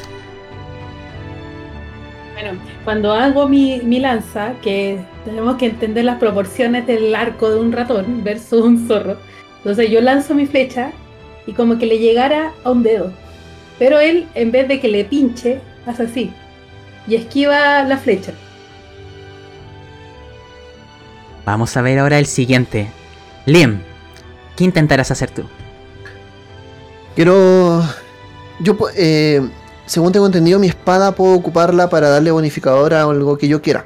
Bueno, 2.34 2.60
cuando 2.84 3.14
hago 3.14 3.48
mi, 3.48 3.80
mi 3.84 3.99
lanza, 3.99 4.53
que 4.61 4.99
tenemos 5.26 5.57
que 5.57 5.68
entender 5.68 6.06
las 6.06 6.18
proporciones 6.18 6.88
del 6.88 7.14
arco 7.15 7.49
de 7.49 7.60
un 7.60 7.72
ratón 7.72 8.24
versus 8.24 8.64
un 8.64 8.88
zorro. 8.88 9.18
Entonces 9.60 9.90
yo 9.91 10.02
lanzo 10.02 10.34
mi 10.34 10.48
flecha 10.48 10.91
y 11.45 11.53
como 11.53 11.78
que 11.78 11.86
le 11.86 11.99
llegara 11.99 12.52
a 12.64 12.72
un 12.72 12.84
dedo. 12.84 13.11
Pero 13.80 13.99
él, 13.99 14.28
en 14.34 14.52
vez 14.52 14.68
de 14.68 14.80
que 14.80 14.88
le 14.88 15.06
pinche, 15.06 15.61
hace 15.88 16.04
así. 16.04 16.34
Y 17.08 17.16
esquiva 17.16 17.84
la 17.84 17.98
flecha. 17.98 18.34
Vamos 21.46 21.76
a 21.78 21.82
ver 21.82 22.00
ahora 22.00 22.20
el 22.20 22.26
siguiente. 22.26 22.90
Liam, 23.46 23.82
¿qué 24.56 24.66
intentarás 24.66 25.12
hacer 25.12 25.32
tú? 25.32 25.44
Quiero... 27.16 27.84
Yo, 28.60 28.76
eh, 28.96 29.48
según 29.86 30.12
tengo 30.12 30.26
entendido, 30.26 30.60
mi 30.60 30.68
espada 30.68 31.14
puedo 31.14 31.34
ocuparla 31.34 31.90
para 31.90 32.10
darle 32.10 32.32
bonificador 32.32 32.94
a 32.94 33.04
algo 33.04 33.38
que 33.38 33.48
yo 33.48 33.62
quiera. 33.62 33.86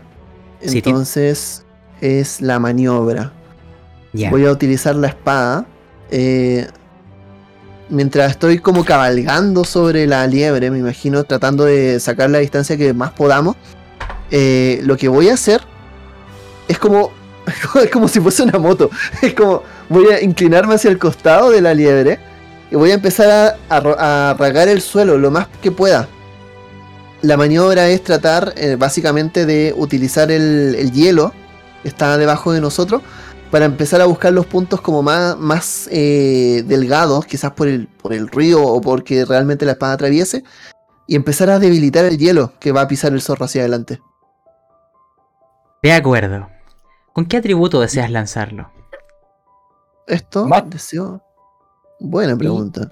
Entonces 0.62 1.64
es 2.00 2.42
la 2.42 2.60
maniobra. 2.60 3.32
Voy 4.14 4.46
a 4.46 4.52
utilizar 4.52 4.96
la 4.96 5.08
espada. 5.08 5.66
Eh, 6.10 6.68
mientras 7.92 8.32
estoy 8.32 8.60
como 8.60 8.84
cabalgando 8.84 9.64
sobre 9.64 10.08
la 10.08 10.26
liebre, 10.26 10.72
me 10.72 10.80
imagino, 10.80 11.24
tratando 11.24 11.66
de 11.66 12.00
sacar 12.00 12.30
la 12.30 12.40
distancia 12.40 12.78
que 12.78 12.94
más 12.94 13.12
podamos. 13.12 13.56
Eh, 14.32 14.80
lo 14.84 14.98
que 14.98 15.08
voy 15.08 15.30
a 15.30 15.36
hacer 15.36 15.62
es 16.68 16.80
como 16.80 17.12
es 17.84 17.92
como 17.92 18.08
si 18.08 18.20
fuese 18.20 18.44
una 18.44 18.60
moto. 18.60 18.90
Es 19.22 19.34
como 19.34 19.64
voy 19.90 20.08
a 20.08 20.22
inclinarme 20.22 20.76
hacia 20.76 20.90
el 20.90 20.98
costado 20.98 21.50
de 21.52 21.62
la 21.62 21.74
liebre 21.74 22.20
y 22.70 22.76
voy 22.76 22.92
a 22.92 22.96
empezar 22.96 23.58
a, 23.70 24.36
a, 24.40 24.64
el 24.64 24.82
suelo 24.82 25.18
lo 25.18 25.32
más 25.32 25.48
que 25.62 25.72
pueda. 25.72 26.08
La 27.22 27.38
maniobra 27.38 27.90
es 27.90 28.04
tratar 28.04 28.54
eh, 28.56 28.78
básicamente 28.80 29.46
de 29.46 29.74
utilizar 29.78 30.32
el, 30.32 30.92
hielo 30.92 31.34
que 31.84 31.90
está 31.90 32.18
debajo 32.18 32.52
de 32.52 32.62
nosotros 32.62 33.02
para 33.52 33.66
empezar 33.66 34.00
a 34.00 34.06
buscar 34.06 34.32
los 34.32 34.46
puntos 34.46 34.80
como 34.80 35.04
más, 35.04 35.38
más 35.38 35.90
eh, 35.92 36.64
delgados, 36.66 37.26
quizás 37.26 37.52
por 37.52 37.68
el, 37.68 37.88
por 37.88 38.14
el 38.14 38.30
río 38.30 38.64
o 38.64 38.80
porque 38.80 39.26
realmente 39.26 39.66
la 39.66 39.74
espada 39.74 39.94
atraviese, 39.94 40.44
y 41.06 41.16
empezar 41.16 41.50
a 41.50 41.60
debilitar 41.60 42.06
el 42.06 42.18
hielo 42.18 42.54
que 42.60 42.72
va 42.72 42.82
a 42.82 42.88
pisar 42.88 43.12
el 43.12 43.22
zorro 43.22 43.46
hacia 43.46 43.62
adelante. 43.62 44.02
De 45.84 45.92
acuerdo. 45.92 46.48
¿Con 47.14 47.26
qué 47.26 47.38
atributo 47.38 47.82
deseas 47.82 48.10
lanzarlo? 48.10 48.72
Esto 50.08 50.48
deseo. 50.68 51.22
Buena 52.00 52.38
pregunta. 52.38 52.92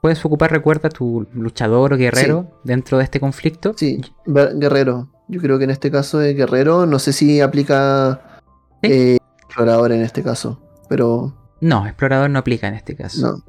¿Puedes 0.00 0.24
ocupar, 0.24 0.50
recuerda, 0.50 0.88
tu 0.88 1.26
luchador 1.32 1.92
o 1.92 1.96
guerrero 1.96 2.60
dentro 2.64 2.98
de 2.98 3.04
este 3.04 3.20
conflicto? 3.20 3.74
Sí, 3.76 4.00
guerrero. 4.24 5.08
Yo 5.28 5.40
creo 5.40 5.58
que 5.58 5.64
en 5.64 5.70
este 5.70 5.90
caso 5.90 6.22
es 6.22 6.36
guerrero. 6.36 6.86
No 6.86 6.98
sé 6.98 7.12
si 7.12 7.40
aplica 7.40 8.40
eh, 8.82 9.18
explorador 9.50 9.92
en 9.92 10.02
este 10.02 10.22
caso, 10.22 10.60
pero... 10.88 11.34
No, 11.60 11.86
explorador 11.86 12.30
no 12.30 12.38
aplica 12.38 12.68
en 12.68 12.74
este 12.74 12.96
caso. 12.96 13.20
No. 13.20 13.44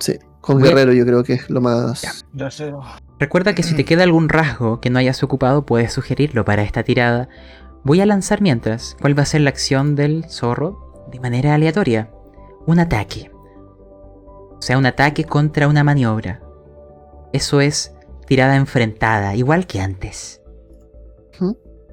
Sí, 0.00 0.18
con 0.40 0.60
guerrero 0.60 0.92
yo 0.92 1.06
creo 1.06 1.24
que 1.24 1.34
es 1.34 1.48
lo 1.48 1.60
más... 1.60 2.24
Recuerda 3.18 3.54
que 3.54 3.62
si 3.62 3.74
te 3.74 3.84
queda 3.86 4.02
algún 4.02 4.28
rasgo 4.28 4.80
que 4.80 4.90
no 4.90 4.98
hayas 4.98 5.22
ocupado, 5.22 5.64
puedes 5.64 5.92
sugerirlo 5.92 6.44
para 6.44 6.62
esta 6.62 6.82
tirada 6.82 7.28
Voy 7.84 8.00
a 8.00 8.06
lanzar 8.06 8.40
mientras 8.40 8.96
cuál 8.98 9.16
va 9.16 9.24
a 9.24 9.26
ser 9.26 9.42
la 9.42 9.50
acción 9.50 9.94
del 9.94 10.24
zorro 10.30 11.06
de 11.12 11.20
manera 11.20 11.54
aleatoria. 11.54 12.10
Un 12.66 12.78
ataque. 12.78 13.30
O 13.34 14.62
sea, 14.62 14.78
un 14.78 14.86
ataque 14.86 15.24
contra 15.24 15.68
una 15.68 15.84
maniobra. 15.84 16.40
Eso 17.34 17.60
es 17.60 17.94
tirada 18.26 18.56
enfrentada, 18.56 19.36
igual 19.36 19.66
que 19.66 19.82
antes. 19.82 20.40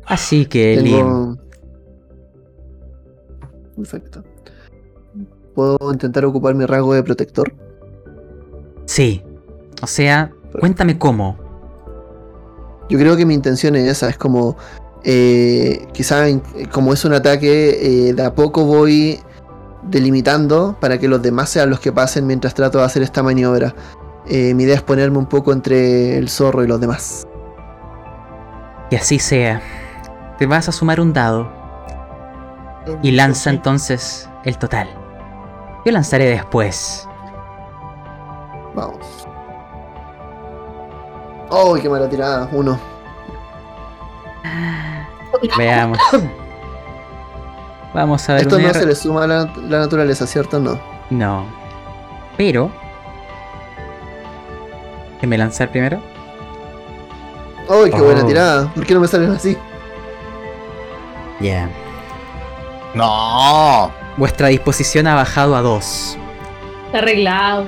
Así 0.06 0.46
que, 0.46 0.78
Lim. 0.78 1.38
Perfecto. 3.76 4.24
¿Puedo 5.56 5.78
intentar 5.92 6.26
ocupar 6.26 6.56
mi 6.56 6.66
rasgo 6.66 6.94
de 6.94 7.04
protector? 7.04 7.54
Sí. 8.86 9.24
O 9.82 9.88
sea, 9.88 10.32
cuéntame 10.60 10.98
cómo. 10.98 11.38
Yo 12.90 12.98
creo 13.00 13.16
que 13.16 13.26
mi 13.26 13.34
intención 13.34 13.76
es 13.76 13.88
esa, 13.88 14.10
es 14.10 14.18
como 14.18 14.58
eh, 15.04 15.88
quizá 15.94 16.26
como 16.72 16.94
es 16.94 17.06
un 17.06 17.14
ataque, 17.14 18.10
eh, 18.10 18.14
de 18.14 18.24
a 18.24 18.36
poco 18.36 18.66
voy 18.66 19.20
delimitando 19.84 20.78
para 20.80 21.00
que 21.00 21.08
los 21.08 21.22
demás 21.22 21.50
sean 21.50 21.70
los 21.70 21.80
que 21.80 21.92
pasen 21.92 22.28
mientras 22.28 22.54
trato 22.54 22.78
de 22.78 22.86
hacer 22.86 23.02
esta 23.02 23.24
maniobra. 23.24 23.74
Eh, 24.28 24.54
mi 24.54 24.64
idea 24.64 24.76
es 24.76 24.82
ponerme 24.82 25.18
un 25.18 25.26
poco 25.26 25.52
entre 25.52 26.18
el 26.18 26.30
zorro 26.30 26.64
y 26.64 26.68
los 26.68 26.80
demás. 26.80 27.28
Y 28.92 28.96
así 28.96 29.20
sea. 29.20 29.62
Te 30.38 30.46
vas 30.46 30.70
a 30.70 30.72
sumar 30.72 31.00
un 31.00 31.14
dado. 31.14 31.61
Y 33.02 33.12
lanza 33.12 33.50
entonces 33.50 34.30
el 34.44 34.58
total. 34.58 34.90
Yo 35.86 35.92
lanzaré 35.92 36.26
después. 36.26 37.08
Vamos. 38.74 39.28
¡Oh, 41.50 41.76
qué 41.76 41.90
mala 41.90 42.08
tirada! 42.08 42.48
Uno. 42.52 42.80
Veamos. 45.58 45.98
Vamos 47.94 48.30
a 48.30 48.34
ver. 48.34 48.42
Esto 48.44 48.60
no 48.60 48.74
se 48.74 48.86
le 48.86 48.96
suma 48.96 49.24
a 49.26 49.28
la, 49.28 49.46
naturaleza, 49.68 50.26
¿cierto? 50.26 50.60
No. 50.60 50.80
No. 51.10 51.46
Pero. 52.38 52.72
me 55.22 55.38
lanzar 55.38 55.70
primero? 55.70 56.02
¡Uy, 57.68 57.92
qué 57.92 58.02
buena 58.02 58.24
oh. 58.24 58.28
tirada! 58.28 58.74
¿Por 58.74 58.86
qué 58.86 58.94
no 58.94 59.02
me 59.02 59.08
salen 59.08 59.32
así? 59.32 59.58
Ya. 61.40 61.70
No. 62.94 63.92
Vuestra 64.18 64.48
disposición 64.48 65.08
ha 65.08 65.16
bajado 65.16 65.56
a 65.56 65.62
2. 65.62 66.18
Está 66.88 66.98
arreglado. 66.98 67.68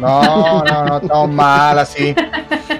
No, 0.00 0.64
no, 0.64 0.84
no, 0.84 0.96
estamos 1.02 1.30
mal 1.30 1.78
así. 1.78 2.14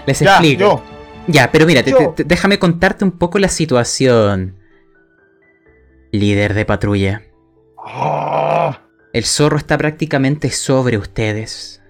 Les 0.07 0.21
explico. 0.21 0.83
Ya, 1.27 1.51
pero 1.51 1.67
mira, 1.67 1.83
déjame 2.17 2.59
contarte 2.59 3.05
un 3.05 3.13
poco 3.13 3.39
la 3.39 3.49
situación. 3.49 4.57
Líder 6.11 6.55
de 6.55 6.65
patrulla. 6.65 7.23
Ah. 7.79 8.81
El 9.13 9.25
zorro 9.25 9.57
está 9.57 9.79
prácticamente 9.79 10.51
sobre 10.51 10.99
ustedes. 10.99 11.81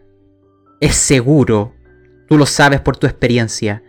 Es 0.80 0.94
seguro, 0.96 1.72
tú 2.28 2.36
lo 2.36 2.46
sabes 2.46 2.80
por 2.80 2.96
tu 2.96 3.06
experiencia, 3.06 3.82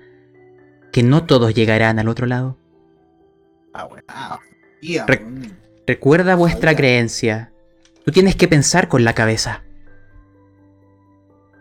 que 0.92 1.04
no 1.04 1.26
todos 1.26 1.54
llegarán 1.54 2.00
al 2.00 2.08
otro 2.08 2.26
lado. 2.26 2.58
Ah, 3.74 4.40
recuerda 5.88 6.36
vuestra 6.36 6.76
creencia. 6.76 7.52
Tú 8.04 8.12
tienes 8.12 8.36
que 8.36 8.48
pensar 8.48 8.88
con 8.88 9.04
la 9.04 9.14
cabeza. 9.14 9.64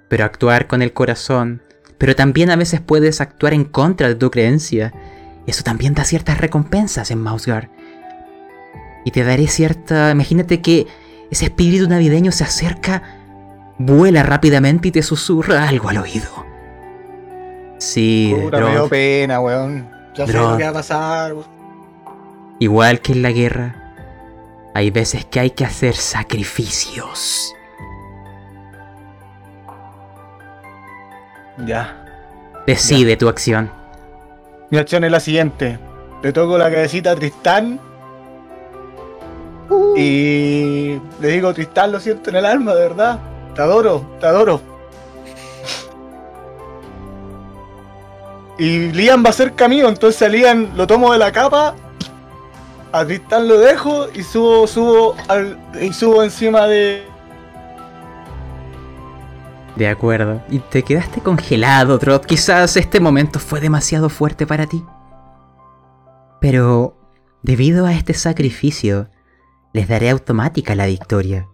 Pero 0.08 0.24
actuar 0.24 0.66
con 0.66 0.82
el 0.82 0.92
corazón 0.92 1.62
pero 1.98 2.16
también 2.16 2.50
a 2.50 2.56
veces 2.56 2.80
puedes 2.80 3.20
actuar 3.20 3.54
en 3.54 3.64
contra 3.64 4.08
de 4.08 4.14
tu 4.14 4.30
creencia. 4.30 4.92
Eso 5.46 5.62
también 5.62 5.94
da 5.94 6.04
ciertas 6.04 6.38
recompensas 6.38 7.10
en 7.10 7.22
Mouseguard. 7.22 7.68
Y 9.04 9.10
te 9.10 9.24
daré 9.24 9.46
cierta... 9.46 10.10
Imagínate 10.10 10.60
que 10.60 10.86
ese 11.30 11.46
espíritu 11.46 11.88
navideño 11.88 12.32
se 12.32 12.44
acerca 12.44 13.02
vuela 13.78 14.22
rápidamente 14.22 14.88
y 14.88 14.90
te 14.92 15.02
susurra 15.02 15.68
algo 15.68 15.88
al 15.88 15.98
oído. 15.98 16.28
Sí, 17.78 18.34
Puta, 18.40 18.60
me 18.60 18.70
dio 18.70 18.88
pena, 18.88 19.40
weón. 19.40 19.88
Ya 20.14 20.26
sé 20.26 20.32
lo 20.32 20.56
que 20.56 20.64
va 20.64 20.70
a 20.70 20.72
pasar. 20.74 21.34
Igual 22.60 23.00
que 23.00 23.12
en 23.12 23.22
la 23.22 23.32
guerra, 23.32 23.83
hay 24.74 24.90
veces 24.90 25.24
que 25.24 25.38
hay 25.40 25.50
que 25.50 25.64
hacer 25.64 25.94
sacrificios. 25.94 27.54
Ya. 31.64 32.04
Decide 32.66 33.16
tu 33.16 33.28
acción. 33.28 33.70
Mi 34.70 34.78
acción 34.78 35.04
es 35.04 35.12
la 35.12 35.20
siguiente. 35.20 35.78
Le 36.22 36.32
toco 36.32 36.58
la 36.58 36.70
cabecita 36.70 37.12
a 37.12 37.14
Tristán. 37.14 37.78
Uh. 39.70 39.96
Y 39.96 41.00
le 41.20 41.28
digo, 41.28 41.54
Tristán, 41.54 41.92
lo 41.92 42.00
siento 42.00 42.30
en 42.30 42.36
el 42.36 42.44
alma, 42.44 42.74
de 42.74 42.80
verdad. 42.80 43.20
Te 43.54 43.62
adoro, 43.62 44.04
te 44.18 44.26
adoro. 44.26 44.60
Y 48.58 48.92
Liam 48.92 49.24
va 49.24 49.30
a 49.30 49.32
ser 49.32 49.54
camino, 49.54 49.88
entonces 49.88 50.22
a 50.22 50.28
Liam 50.28 50.76
lo 50.76 50.86
tomo 50.86 51.12
de 51.12 51.18
la 51.18 51.32
capa, 51.32 51.74
a 52.94 53.04
Tristán 53.04 53.48
lo 53.48 53.58
dejo 53.58 54.06
y 54.14 54.22
subo, 54.22 54.68
subo 54.68 55.16
al, 55.26 55.58
y 55.80 55.92
subo 55.92 56.22
encima 56.22 56.68
de. 56.68 57.04
De 59.74 59.88
acuerdo. 59.88 60.40
Y 60.48 60.60
te 60.60 60.84
quedaste 60.84 61.20
congelado, 61.20 61.98
Trot. 61.98 62.24
Quizás 62.24 62.76
este 62.76 63.00
momento 63.00 63.40
fue 63.40 63.60
demasiado 63.60 64.08
fuerte 64.08 64.46
para 64.46 64.66
ti. 64.66 64.84
Pero, 66.40 66.96
debido 67.42 67.84
a 67.84 67.92
este 67.92 68.14
sacrificio, 68.14 69.10
les 69.72 69.88
daré 69.88 70.10
automática 70.10 70.76
la 70.76 70.86
victoria. 70.86 71.48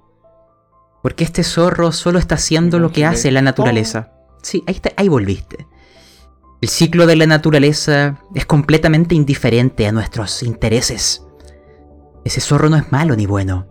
Porque 1.03 1.25
este 1.25 1.43
zorro 1.43 1.91
solo 1.93 2.19
está 2.19 2.35
haciendo 2.35 2.79
lo 2.79 2.93
que 2.93 3.07
hace 3.07 3.31
la 3.31 3.41
naturaleza. 3.41 4.13
Sí, 4.43 4.63
ahí, 4.67 4.75
está, 4.75 4.91
ahí 4.99 5.09
volviste. 5.09 5.67
El 6.61 6.69
ciclo 6.69 7.07
de 7.07 7.17
la 7.17 7.27
naturaleza 7.27 8.21
es 8.35 8.45
completamente 8.45 9.15
indiferente 9.15 9.87
a 9.87 9.93
nuestros 9.93 10.43
intereses. 10.43 11.25
Ese 12.25 12.41
zorro 12.41 12.69
no 12.69 12.77
es 12.77 12.91
malo 12.93 13.17
ni 13.17 13.27
bueno, 13.27 13.67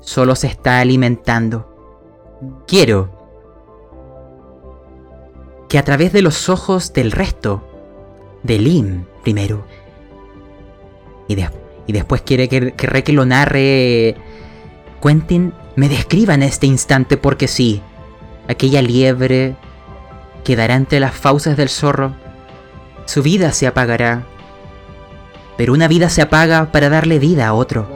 solo 0.00 0.34
se 0.36 0.46
está 0.46 0.80
alimentando. 0.80 1.68
Quiero 2.66 3.10
que 5.68 5.78
a 5.78 5.84
través 5.84 6.12
de 6.12 6.22
los 6.22 6.48
ojos 6.48 6.92
del 6.92 7.12
resto, 7.12 7.66
de 8.42 8.58
Lim 8.58 9.04
primero, 9.22 9.64
y, 11.28 11.36
después 11.92 12.22
quiere 12.22 12.48
que, 12.48 12.72
que, 12.72 13.02
que 13.02 13.12
lo 13.12 13.24
narre 13.24 14.16
Quentin, 15.02 15.54
me 15.76 15.88
describa 15.88 16.34
en 16.34 16.42
este 16.42 16.66
instante 16.66 17.16
porque 17.16 17.48
sí, 17.48 17.80
aquella 18.48 18.82
liebre 18.82 19.56
quedará 20.44 20.74
entre 20.74 21.00
las 21.00 21.14
fauces 21.14 21.56
del 21.56 21.68
zorro 21.68 22.14
su 23.04 23.22
vida 23.22 23.52
se 23.52 23.66
apagará. 23.66 24.26
Pero 25.62 25.74
una 25.74 25.86
vida 25.86 26.08
se 26.08 26.20
apaga 26.20 26.72
para 26.72 26.88
darle 26.88 27.20
vida 27.20 27.46
a 27.46 27.54
otro. 27.54 27.86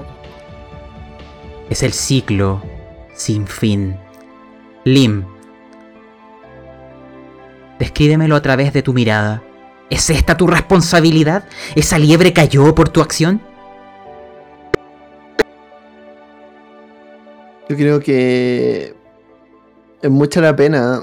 Es 1.68 1.82
el 1.82 1.92
ciclo 1.92 2.62
sin 3.12 3.48
fin. 3.48 3.96
Lim, 4.84 5.24
descríbemelo 7.80 8.36
a 8.36 8.40
través 8.40 8.72
de 8.72 8.82
tu 8.82 8.92
mirada. 8.92 9.42
¿Es 9.90 10.10
esta 10.10 10.36
tu 10.36 10.46
responsabilidad? 10.46 11.48
¿Esa 11.74 11.98
liebre 11.98 12.32
cayó 12.32 12.72
por 12.72 12.88
tu 12.88 13.00
acción? 13.00 13.42
Yo 17.68 17.76
creo 17.76 17.98
que 17.98 18.94
es 20.02 20.10
mucha 20.12 20.40
la 20.40 20.54
pena 20.54 21.02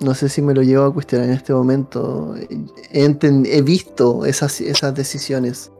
no 0.00 0.14
sé 0.14 0.28
si 0.28 0.42
me 0.42 0.52
lo 0.52 0.62
llevo 0.62 0.84
a 0.84 0.92
cuestionar 0.92 1.28
en 1.28 1.34
este 1.34 1.54
momento. 1.54 2.34
He, 2.90 3.62
visto 3.62 4.26
esas, 4.26 4.60
esas 4.60 4.94
decisiones. 4.94 5.70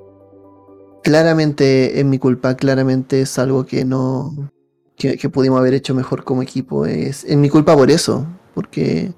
Claramente 1.05 2.01
es 2.01 2.05
mi 2.05 2.19
culpa, 2.19 2.57
claramente 2.57 3.21
es 3.21 3.39
algo 3.39 3.65
que 3.65 3.85
no. 3.85 4.51
que, 4.97 5.17
pudimos 5.29 5.61
haber 5.61 5.75
hecho 5.75 5.95
mejor 5.95 6.25
como 6.25 6.43
equipo. 6.43 6.87
Es, 6.87 7.23
es 7.25 7.37
mi 7.37 7.49
culpa 7.49 7.77
por 7.77 7.91
eso, 7.91 8.27
porque. 8.55 9.13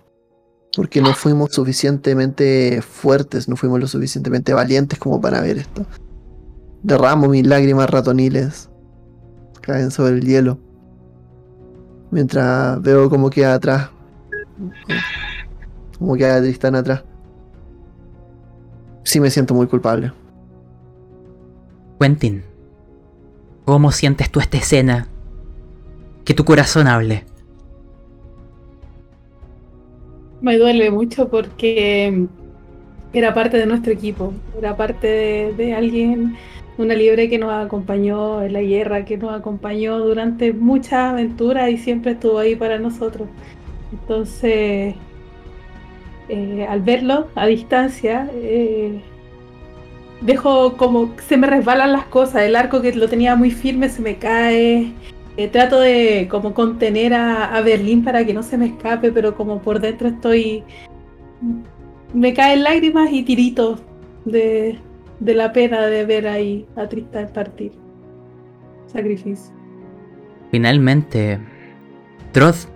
porque 0.74 1.00
no 1.00 1.14
fuimos 1.14 1.52
suficientemente 1.52 2.82
fuertes, 2.82 3.48
no 3.48 3.56
fuimos 3.56 3.80
lo 3.80 3.86
suficientemente 3.86 4.52
valientes 4.52 4.98
como 4.98 5.20
para 5.20 5.40
ver 5.40 5.56
esto. 5.58 5.86
Derramo 6.82 7.28
mis 7.28 7.46
lágrimas 7.46 7.88
ratoniles. 7.88 8.68
Caen 9.62 9.90
sobre 9.90 10.16
el 10.16 10.24
hielo. 10.24 10.58
Mientras 12.10 12.82
veo 12.82 13.08
cómo 13.08 13.30
queda 13.30 13.54
atrás 13.54 13.90
como 15.98 16.14
que 16.14 16.26
hay 16.26 16.42
Tristán 16.42 16.74
atrás. 16.74 17.04
Sí 19.04 19.20
me 19.20 19.30
siento 19.30 19.54
muy 19.54 19.66
culpable. 19.66 20.12
Quentin, 21.98 22.42
¿cómo 23.64 23.90
sientes 23.90 24.30
tú 24.30 24.40
esta 24.40 24.58
escena? 24.58 25.08
Que 26.24 26.34
tu 26.34 26.44
corazón 26.44 26.88
hable. 26.88 27.24
Me 30.42 30.58
duele 30.58 30.90
mucho 30.90 31.28
porque 31.28 32.26
era 33.14 33.32
parte 33.32 33.56
de 33.56 33.64
nuestro 33.64 33.92
equipo, 33.92 34.34
era 34.58 34.76
parte 34.76 35.54
de, 35.56 35.74
alguien, 35.74 36.36
una 36.76 36.94
liebre 36.94 37.30
que 37.30 37.38
nos 37.38 37.52
acompañó 37.52 38.42
en 38.42 38.52
la 38.52 38.60
guerra, 38.60 39.06
que 39.06 39.16
nos 39.16 39.32
acompañó 39.32 39.98
durante 39.98 40.52
muchas 40.52 41.12
aventuras 41.12 41.70
y 41.70 41.78
siempre 41.78 42.12
estuvo 42.12 42.38
ahí 42.38 42.56
para 42.56 42.78
nosotros. 42.78 43.26
Entonces, 43.90 44.94
eh, 46.28 46.66
al 46.68 46.82
verlo 46.82 47.28
a 47.34 47.46
distancia, 47.46 48.28
eh, 48.34 49.00
dejo 50.20 50.76
como 50.76 51.14
se 51.26 51.36
me 51.36 51.46
resbalan 51.46 51.92
las 51.92 52.04
cosas. 52.06 52.42
El 52.42 52.56
arco 52.56 52.80
que 52.80 52.92
lo 52.94 53.08
tenía 53.08 53.36
muy 53.36 53.50
firme 53.50 53.88
se 53.88 54.02
me 54.02 54.16
cae. 54.16 54.92
Eh, 55.36 55.48
trato 55.48 55.80
de 55.80 56.28
como 56.30 56.54
contener 56.54 57.12
a, 57.12 57.60
Berlín 57.60 58.02
para 58.02 58.24
que 58.24 58.32
no 58.32 58.42
se 58.42 58.56
me 58.56 58.66
escape, 58.66 59.12
pero 59.12 59.34
como 59.36 59.60
por 59.60 59.80
dentro 59.80 60.08
estoy. 60.08 60.64
Me 62.14 62.32
caen 62.32 62.62
lágrimas 62.62 63.10
y 63.12 63.22
tiritos 63.22 63.80
de, 64.24 64.78
de 65.20 65.34
la 65.34 65.52
pena 65.52 65.86
de 65.86 66.04
ver 66.06 66.26
ahí 66.26 66.66
a 66.76 66.88
Tristan 66.88 67.28
partir. 67.34 67.72
Sacrificio. 68.86 69.52
Finalmente, 70.50 71.38
Troth 72.32 72.68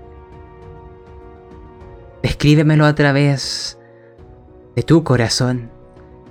Escríbemelo 2.22 2.84
a 2.84 2.94
través 2.94 3.78
de 4.76 4.82
tu 4.82 5.02
corazón. 5.02 5.70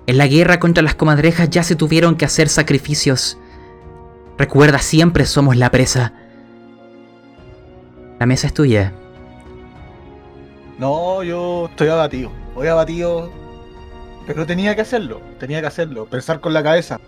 En 0.10 0.18
la 0.18 0.26
guerra 0.26 0.60
contra 0.60 0.82
las 0.82 0.96
comadrejas 0.96 1.52
ya 1.52 1.62
se 1.62 1.76
tuvieron 1.76 2.16
que 2.16 2.26
hacer 2.26 2.50
sacrificios. 2.50 3.38
Recuerda, 4.40 4.80
siempre 4.80 5.24
somos 5.28 5.56
la 5.56 5.70
presa. 5.70 6.14
La 8.20 8.26
mesa 8.26 8.48
es 8.48 8.56
tuya. 8.56 8.92
No, 10.80 11.22
yo 11.22 11.68
estoy 11.70 11.90
abatido. 11.90 12.32
Voy 12.56 12.66
abatido. 12.66 13.30
Pero 14.26 14.48
tenía 14.48 14.74
que 14.74 14.82
hacerlo. 14.82 15.22
Tenía 15.40 15.62
que 15.62 15.68
hacerlo. 15.68 16.08
Pensar 16.08 16.40
con 16.40 16.56
la 16.56 16.64
cabeza. 16.64 17.00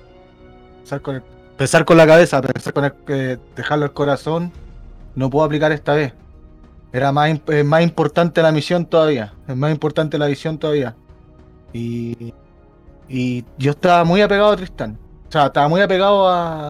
Pensar 0.82 1.02
con, 1.02 1.24
pensar 1.58 1.86
con 1.86 1.98
la 1.98 2.06
cabeza. 2.06 2.40
Pensar 2.40 2.72
con 2.72 2.86
el, 2.86 2.94
eh, 3.08 3.38
dejarlo 3.56 3.86
al 3.86 3.94
corazón. 3.94 4.52
No 5.16 5.32
puedo 5.32 5.44
aplicar 5.44 5.72
esta 5.72 5.96
vez. 5.96 6.14
Era 6.94 7.12
más, 7.12 7.32
más 7.66 7.82
importante 7.82 8.44
la 8.44 8.52
misión 8.52 8.86
todavía. 8.86 9.34
Es 9.48 9.58
más 9.58 9.72
importante 9.72 10.20
la 10.20 10.28
visión 10.28 10.60
todavía. 10.60 10.96
Y, 11.74 12.36
y 13.12 13.46
yo 13.58 13.72
estaba 13.72 14.04
muy 14.06 14.22
apegado 14.22 14.52
a 14.52 14.56
Tristán. 14.56 14.98
O 15.28 15.32
sea, 15.32 15.48
estaba 15.48 15.68
muy 15.68 15.82
apegado 15.82 16.28
a, 16.28 16.68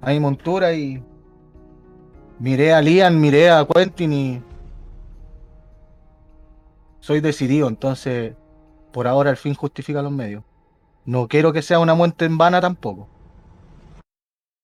a 0.00 0.10
mi 0.10 0.20
montura 0.20 0.72
y 0.72 1.02
miré 2.38 2.72
a 2.72 2.80
Lian, 2.80 3.20
miré 3.20 3.50
a 3.50 3.66
Quentin 3.66 4.12
y 4.12 4.42
soy 7.00 7.20
decidido, 7.20 7.68
entonces 7.68 8.34
por 8.92 9.06
ahora 9.06 9.30
el 9.30 9.36
fin 9.36 9.54
justifica 9.54 10.02
los 10.02 10.12
medios. 10.12 10.44
No 11.04 11.28
quiero 11.28 11.52
que 11.52 11.62
sea 11.62 11.78
una 11.78 11.94
muerte 11.94 12.24
en 12.24 12.38
vana 12.38 12.60
tampoco. 12.60 13.08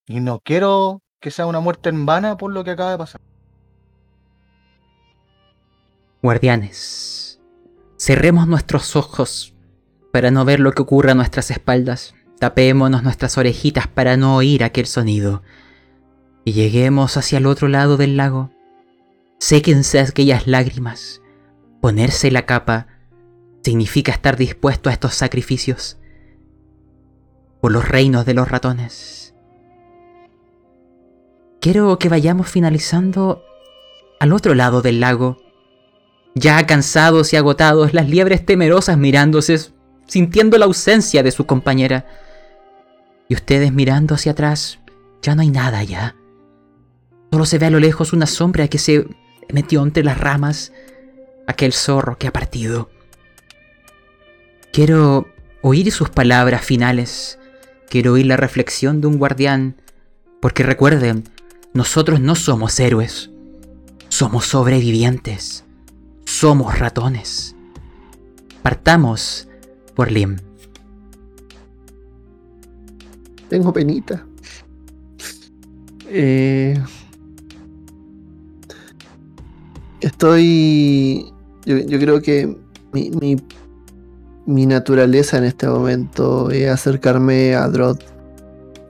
Y 0.06 0.20
no 0.20 0.40
quiero 0.40 1.01
que 1.20 1.31
sea 1.31 1.47
una 1.47 1.60
muerte 1.60 1.89
en 1.89 2.06
vana 2.06 2.36
por 2.36 2.52
lo 2.52 2.64
que 2.64 2.70
acaba 2.70 2.93
de 2.93 2.98
pasar. 2.98 3.20
Guardianes, 6.23 7.31
cerremos 8.03 8.49
nuestros 8.49 8.97
ojos 8.97 9.55
para 10.12 10.33
no 10.33 10.45
ver 10.45 10.59
lo 10.59 10.73
que 10.73 10.83
ocurre 10.83 11.12
a 11.12 11.15
nuestras 11.15 11.53
espaldas. 11.53 12.16
Tapémonos 12.41 13.05
nuestras 13.05 13.39
orejitas 13.39 13.87
para 13.87 14.16
no 14.16 14.35
oír 14.35 14.65
aquel 14.65 14.87
sonido. 14.87 15.45
Y 16.45 16.53
lleguemos 16.53 17.16
hacia 17.16 17.39
el 17.39 17.47
otro 17.47 17.69
lado 17.69 17.97
del 17.97 18.16
lago. 18.16 18.51
Séquense 19.39 20.01
aquellas 20.01 20.49
lágrimas. 20.49 21.23
Ponerse 21.81 22.33
la 22.33 22.45
capa 22.45 22.89
significa 23.62 24.11
estar 24.11 24.37
dispuesto 24.37 24.91
a 24.91 24.93
estos 24.93 25.15
sacrificios. 25.15 25.99
Por 27.61 27.70
los 27.70 27.87
reinos 27.87 28.27
de 28.27 28.35
los 28.35 28.51
ratones 28.51 29.23
quiero 31.61 31.97
que 32.01 32.09
vayamos 32.09 32.49
finalizando 32.49 33.45
al 34.19 34.33
otro 34.33 34.57
lado 34.57 34.83
del 34.83 34.99
lago. 34.99 35.41
Ya 36.34 36.66
cansados 36.66 37.32
y 37.32 37.36
agotados, 37.36 37.92
las 37.92 38.09
liebres 38.09 38.44
temerosas 38.44 38.96
mirándose, 38.96 39.59
sintiendo 40.06 40.56
la 40.59 40.64
ausencia 40.64 41.22
de 41.22 41.30
su 41.30 41.46
compañera. 41.46 42.06
Y 43.28 43.34
ustedes 43.34 43.72
mirando 43.72 44.14
hacia 44.14 44.32
atrás, 44.32 44.78
ya 45.22 45.34
no 45.34 45.42
hay 45.42 45.50
nada 45.50 45.82
ya. 45.84 46.16
Solo 47.30 47.46
se 47.46 47.59
ve 47.59 47.66
a 47.66 47.70
lo 47.70 47.80
lejos 47.80 48.12
una 48.12 48.26
sombra 48.26 48.68
que 48.68 48.78
se 48.78 49.06
metió 49.50 49.82
entre 49.82 50.04
las 50.04 50.18
ramas, 50.18 50.72
aquel 51.46 51.72
zorro 51.72 52.18
que 52.18 52.26
ha 52.26 52.32
partido. 52.32 52.90
Quiero 54.72 55.26
oír 55.62 55.92
sus 55.92 56.10
palabras 56.10 56.64
finales, 56.64 57.38
quiero 57.88 58.14
oír 58.14 58.26
la 58.26 58.36
reflexión 58.36 59.00
de 59.00 59.06
un 59.06 59.18
guardián, 59.18 59.76
porque 60.40 60.62
recuerden, 60.62 61.24
nosotros 61.74 62.20
no 62.20 62.34
somos 62.34 62.78
héroes, 62.80 63.30
somos 64.09 64.46
sobrevivientes, 64.46 65.64
somos 66.32 66.78
ratones. 66.78 67.54
Partamos 68.62 69.48
por 69.94 70.10
Lim. 70.10 70.38
Tengo 73.48 73.72
penita. 73.72 74.24
Eh, 76.09 76.74
estoy. 80.00 81.30
Yo, 81.66 81.98
creo 82.00 82.22
que 82.22 82.56
mi, 82.92 83.36
mi, 84.46 84.66
naturaleza 84.66 85.36
en 85.36 85.44
este 85.44 85.66
momento 85.68 86.50
es 86.50 86.68
acercarme 86.70 87.54
a 87.54 87.68
Drod. 87.68 87.98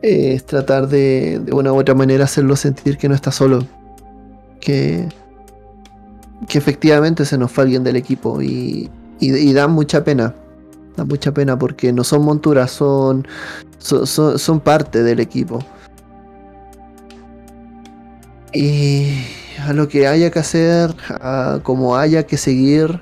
Es 0.01 0.47
tratar 0.47 0.89
de, 0.89 1.41
de 1.45 1.53
una 1.53 1.73
u 1.73 1.77
otra 1.77 1.95
manera 1.95 2.25
hacerlo 2.25 2.55
sentir 2.55 2.99
que 2.99 3.09
no 3.09 3.15
está 3.17 3.33
solo. 3.33 3.67
Que, 4.61 5.09
que 6.49 6.59
efectivamente 6.59 7.25
se 7.25 7.39
nos 7.39 7.51
fue 7.51 7.65
alguien 7.65 7.85
del 7.85 7.97
equipo 7.97 8.43
y, 8.43 8.91
y, 9.21 9.53
da 9.53 9.69
mucha 9.69 10.05
pena. 10.05 10.35
Da 10.97 11.05
mucha 11.05 11.33
pena 11.33 11.59
porque 11.59 11.93
no 11.93 12.05
son 12.05 12.25
monturas, 12.25 12.71
son, 12.71 13.27
son, 13.79 14.39
son 14.39 14.61
parte 14.61 15.03
del 15.03 15.21
equipo. 15.21 15.65
Y 18.53 19.15
a 19.67 19.73
lo 19.73 19.89
que 19.89 20.07
haya 20.07 20.31
que 20.31 20.39
hacer, 20.39 20.95
a 21.09 21.61
como 21.63 21.97
haya 21.97 22.25
que 22.25 22.37
seguir, 22.37 23.01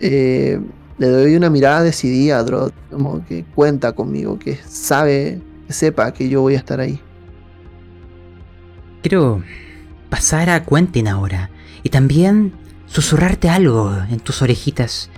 eh, 0.00 0.60
le 0.98 1.08
doy 1.08 1.36
una 1.36 1.50
mirada 1.50 1.82
decidida 1.82 2.38
a 2.38 2.42
Drod, 2.42 2.72
como 2.90 3.24
que 3.24 3.44
cuenta 3.54 3.92
conmigo, 3.92 4.38
que 4.38 4.56
sabe, 4.66 5.40
que 5.66 5.72
sepa 5.72 6.12
que 6.12 6.28
yo 6.28 6.40
voy 6.40 6.54
a 6.54 6.58
estar 6.58 6.80
ahí. 6.80 7.00
Quiero 9.02 9.42
pasar 10.10 10.50
a 10.50 10.64
Quentin 10.64 11.08
ahora 11.08 11.50
y 11.82 11.90
también 11.90 12.52
susurrarte 12.92 13.48
algo 13.48 13.96
en 14.10 14.20
tus 14.20 14.42
orejitas, 14.42 15.08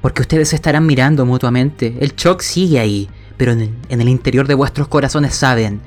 porque 0.00 0.22
ustedes 0.22 0.52
estarán 0.52 0.86
mirando 0.86 1.26
mutuamente. 1.26 1.96
El 2.00 2.14
shock 2.14 2.40
sigue 2.40 2.78
ahí, 2.78 3.10
pero 3.36 3.52
en 3.52 3.80
el 3.88 4.08
interior 4.08 4.46
de 4.46 4.54
vuestros 4.54 4.86
corazones 4.86 5.34
saben 5.34 5.80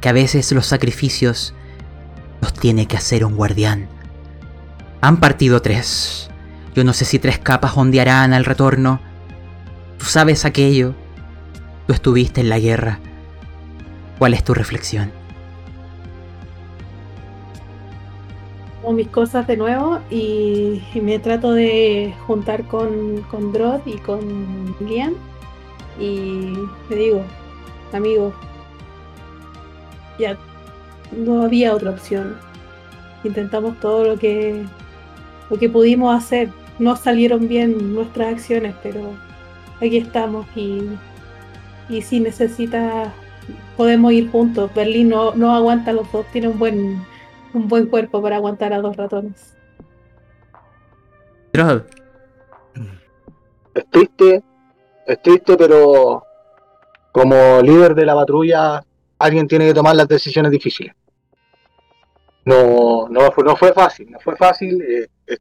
que 0.00 0.08
a 0.08 0.12
veces 0.12 0.50
los 0.52 0.66
sacrificios 0.66 1.52
los 2.40 2.54
tiene 2.54 2.86
que 2.86 2.96
hacer 2.96 3.24
un 3.24 3.36
guardián. 3.36 3.86
Han 5.02 5.20
partido 5.20 5.60
tres. 5.60 6.30
Yo 6.74 6.84
no 6.84 6.94
sé 6.94 7.04
si 7.04 7.18
tres 7.18 7.38
capas 7.38 7.76
ondearán 7.76 8.32
al 8.32 8.46
retorno. 8.46 9.00
Tú 9.98 10.06
sabes 10.06 10.46
aquello. 10.46 10.94
Tú 11.86 11.92
estuviste 11.92 12.40
en 12.40 12.48
la 12.48 12.58
guerra. 12.58 12.98
¿Cuál 14.18 14.32
es 14.32 14.42
tu 14.42 14.54
reflexión? 14.54 15.12
Mis 18.92 19.08
cosas 19.08 19.46
de 19.46 19.56
nuevo 19.56 19.98
y, 20.10 20.82
me 20.94 21.18
trato 21.18 21.52
de 21.52 22.14
juntar 22.26 22.66
con, 22.66 23.22
con 23.30 23.52
Drod 23.52 23.80
y 23.86 23.98
con 23.98 24.74
Liam. 24.80 25.14
Y 25.98 26.52
te 26.88 26.94
digo, 26.94 27.22
amigo, 27.92 28.32
ya 30.18 30.36
no 31.12 31.42
había 31.42 31.74
otra 31.74 31.90
opción. 31.90 32.36
Intentamos 33.24 33.78
todo 33.80 34.04
lo 34.04 34.18
que, 34.18 34.64
lo 35.50 35.58
que 35.58 35.68
pudimos 35.68 36.14
hacer. 36.14 36.50
No 36.78 36.96
salieron 36.96 37.48
bien 37.48 37.94
nuestras 37.94 38.34
acciones, 38.34 38.74
pero 38.82 39.14
aquí 39.80 39.96
estamos 39.96 40.46
y, 40.54 40.82
y 41.88 42.02
si 42.02 42.20
necesita 42.20 43.12
podemos 43.76 44.12
ir 44.12 44.30
juntos. 44.30 44.70
Berlín 44.74 45.08
no, 45.08 45.34
no 45.34 45.54
aguanta 45.54 45.92
los 45.92 46.10
dos, 46.12 46.26
tiene 46.32 46.48
un 46.48 46.58
buen, 46.58 47.00
un 47.56 47.68
buen 47.68 47.86
cuerpo 47.86 48.20
para 48.20 48.36
aguantar 48.36 48.72
a 48.74 48.80
dos 48.80 48.96
ratones. 48.96 49.56
Es 53.74 53.86
triste, 53.90 54.42
es 55.06 55.22
triste, 55.22 55.56
pero 55.56 56.22
como 57.12 57.62
líder 57.62 57.94
de 57.94 58.04
la 58.04 58.14
patrulla 58.14 58.84
alguien 59.18 59.48
tiene 59.48 59.66
que 59.66 59.74
tomar 59.74 59.96
las 59.96 60.06
decisiones 60.06 60.52
difíciles. 60.52 60.94
No, 62.44 63.08
no, 63.08 63.32
fue, 63.32 63.42
no 63.42 63.56
fue 63.56 63.72
fácil, 63.72 64.10
no 64.10 64.20
fue 64.20 64.36
fácil. 64.36 64.82
Eh, 64.82 65.08
eh, 65.26 65.38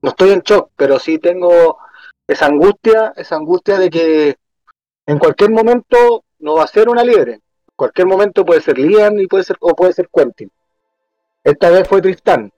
no 0.00 0.10
estoy 0.10 0.30
en 0.30 0.40
shock, 0.40 0.70
pero 0.74 0.98
sí 0.98 1.18
tengo 1.18 1.78
esa 2.26 2.46
angustia, 2.46 3.12
esa 3.14 3.36
angustia 3.36 3.78
de 3.78 3.90
que 3.90 4.36
en 5.06 5.18
cualquier 5.18 5.50
momento 5.50 6.24
no 6.38 6.54
va 6.54 6.64
a 6.64 6.66
ser 6.66 6.88
una 6.88 7.04
libre. 7.04 7.34
En 7.34 7.76
cualquier 7.76 8.06
momento 8.06 8.44
puede 8.44 8.62
ser 8.62 8.78
Lian 8.78 9.20
y 9.20 9.26
puede 9.26 9.44
ser, 9.44 9.56
o 9.60 9.74
puede 9.74 9.92
ser 9.92 10.08
Quentin. 10.10 10.50
Esta 11.48 11.70
vez 11.70 11.88
fue 11.88 12.02
Tristán. 12.02 12.52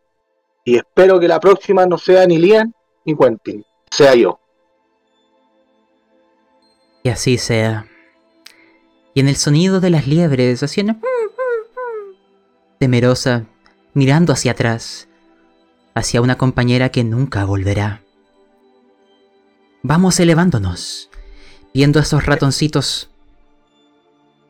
Y 0.65 0.77
espero 0.77 1.19
que 1.19 1.29
la 1.29 1.41
próxima 1.41 1.87
no 1.87 1.97
sea 1.97 2.27
ni 2.27 2.39
Lian 2.39 2.75
ni 3.05 3.17
Quentin, 3.17 3.65
sea 3.91 4.15
yo. 4.15 4.39
Y 7.03 7.09
así 7.09 7.39
sea 7.39 7.87
y 9.15 9.21
en 9.21 9.29
el 9.29 9.37
sonido 9.37 9.81
de 9.81 9.91
las 9.91 10.07
liebres 10.07 10.63
haciendo... 10.63 10.97
temerosa, 12.79 13.47
mirando 13.95 14.33
hacia 14.33 14.53
atrás, 14.53 15.09
hacia 15.95 16.21
una 16.21 16.39
compañera 16.39 16.91
que 16.91 17.05
nunca 17.05 17.45
volverá. 17.45 18.03
Vamos 19.83 20.21
elevándonos, 20.21 21.11
viendo 21.75 21.99
a 21.99 22.03
esos 22.03 22.27
ratoncitos, 22.27 23.11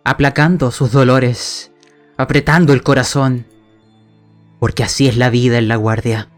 aplacando 0.04 0.70
sus 0.70 0.92
dolores, 0.92 1.72
apretando 2.16 2.72
el 2.72 2.82
corazón, 2.82 3.46
porque 4.60 4.84
así 4.84 5.08
es 5.08 5.16
la 5.16 5.30
vida 5.30 5.58
en 5.58 5.66
la 5.66 5.76
guardia. 5.76 6.28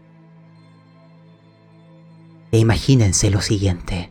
E 2.51 2.57
imagínense 2.57 3.29
lo 3.29 3.41
siguiente. 3.41 4.09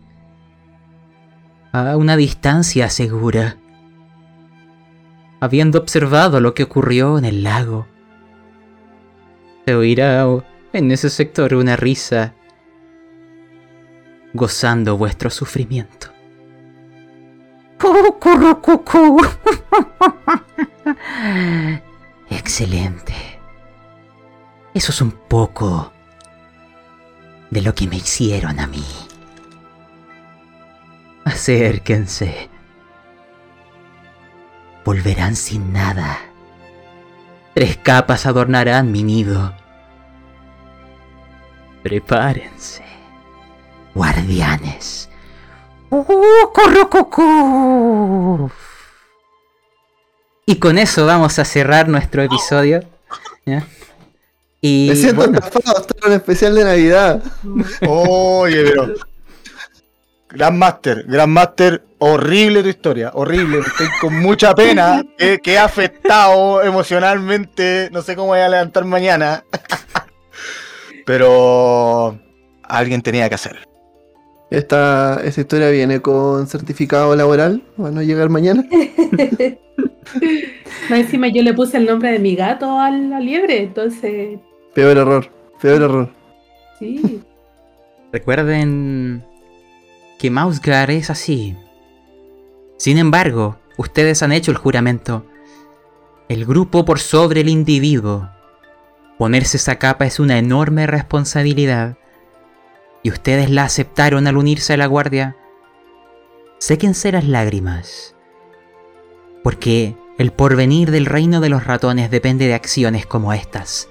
A 1.72 1.96
una 1.96 2.16
distancia 2.16 2.90
segura, 2.90 3.56
habiendo 5.40 5.78
observado 5.78 6.40
lo 6.40 6.52
que 6.52 6.64
ocurrió 6.64 7.16
en 7.18 7.24
el 7.24 7.42
lago. 7.42 7.88
Se 9.64 9.74
oirá 9.74 10.26
en 10.74 10.90
ese 10.90 11.08
sector 11.08 11.54
una 11.54 11.76
risa, 11.76 12.34
gozando 14.34 14.98
vuestro 14.98 15.30
sufrimiento. 15.30 16.08
Excelente. 22.30 23.31
Eso 24.74 24.92
es 24.92 25.00
un 25.00 25.12
poco 25.12 25.92
de 27.50 27.62
lo 27.62 27.74
que 27.74 27.86
me 27.86 27.96
hicieron 27.96 28.58
a 28.58 28.66
mí. 28.66 28.84
Acérquense 31.24 32.50
volverán 34.84 35.36
sin 35.36 35.72
nada. 35.72 36.18
Tres 37.54 37.76
capas 37.76 38.26
adornarán 38.26 38.90
mi 38.90 39.02
nido. 39.02 39.54
Prepárense, 41.82 42.84
guardianes. 43.94 45.08
Y 50.46 50.56
con 50.56 50.78
eso 50.78 51.06
vamos 51.06 51.38
a 51.38 51.44
cerrar 51.44 51.88
nuestro 51.88 52.22
episodio. 52.22 52.82
Y, 54.64 54.86
Me 54.90 54.96
siento 54.96 55.16
bueno. 55.16 55.40
un 56.06 56.12
especial 56.12 56.54
de 56.54 56.62
Navidad. 56.62 57.20
Oye, 57.84 58.62
pero 58.62 58.94
Grandmaster, 60.28 61.04
Grandmaster, 61.06 61.84
horrible 61.98 62.62
tu 62.62 62.68
historia, 62.68 63.10
horrible. 63.12 63.58
Estoy 63.58 63.88
con 64.00 64.20
mucha 64.20 64.54
pena 64.54 65.04
que, 65.18 65.40
he 65.44 65.58
afectado 65.58 66.62
emocionalmente. 66.62 67.90
No 67.92 68.02
sé 68.02 68.14
cómo 68.14 68.28
voy 68.28 68.38
a 68.38 68.48
levantar 68.48 68.84
mañana. 68.84 69.44
Pero 71.04 72.18
alguien 72.62 73.02
tenía 73.02 73.28
que 73.28 73.34
hacer. 73.34 73.68
Esta, 74.48 75.20
esta 75.24 75.40
historia 75.40 75.70
viene 75.70 76.00
con 76.00 76.46
certificado 76.46 77.16
laboral. 77.16 77.64
Van 77.76 77.98
a 77.98 78.02
llegar 78.04 78.28
mañana. 78.28 78.64
encima 80.90 81.28
yo 81.28 81.42
le 81.42 81.52
puse 81.52 81.78
el 81.78 81.86
nombre 81.86 82.12
de 82.12 82.18
mi 82.20 82.36
gato 82.36 82.78
a 82.78 82.90
la 82.90 83.18
liebre, 83.18 83.62
entonces. 83.62 84.38
Peor 84.74 84.96
error. 84.96 85.30
Peor 85.60 85.82
error. 85.82 86.12
Sí. 86.78 87.22
Recuerden 88.12 89.24
que 90.18 90.30
Mausgar 90.30 90.90
es 90.90 91.10
así. 91.10 91.56
Sin 92.78 92.98
embargo, 92.98 93.58
ustedes 93.76 94.22
han 94.22 94.32
hecho 94.32 94.50
el 94.50 94.56
juramento. 94.56 95.26
El 96.28 96.46
grupo 96.46 96.84
por 96.84 96.98
sobre 96.98 97.42
el 97.42 97.48
individuo. 97.48 98.30
Ponerse 99.18 99.56
esa 99.56 99.78
capa 99.78 100.06
es 100.06 100.18
una 100.18 100.38
enorme 100.38 100.86
responsabilidad. 100.86 101.96
Y 103.02 103.10
ustedes 103.10 103.50
la 103.50 103.64
aceptaron 103.64 104.26
al 104.26 104.36
unirse 104.36 104.72
a 104.72 104.76
la 104.76 104.86
guardia. 104.86 105.36
Séquense 106.58 107.12
las 107.12 107.26
lágrimas. 107.26 108.14
Porque 109.42 109.96
el 110.18 110.32
porvenir 110.32 110.90
del 110.90 111.06
reino 111.06 111.40
de 111.40 111.48
los 111.48 111.66
ratones 111.66 112.10
depende 112.10 112.46
de 112.46 112.54
acciones 112.54 113.06
como 113.06 113.32
estas. 113.32 113.88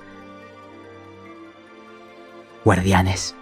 Guardianes. 2.63 3.35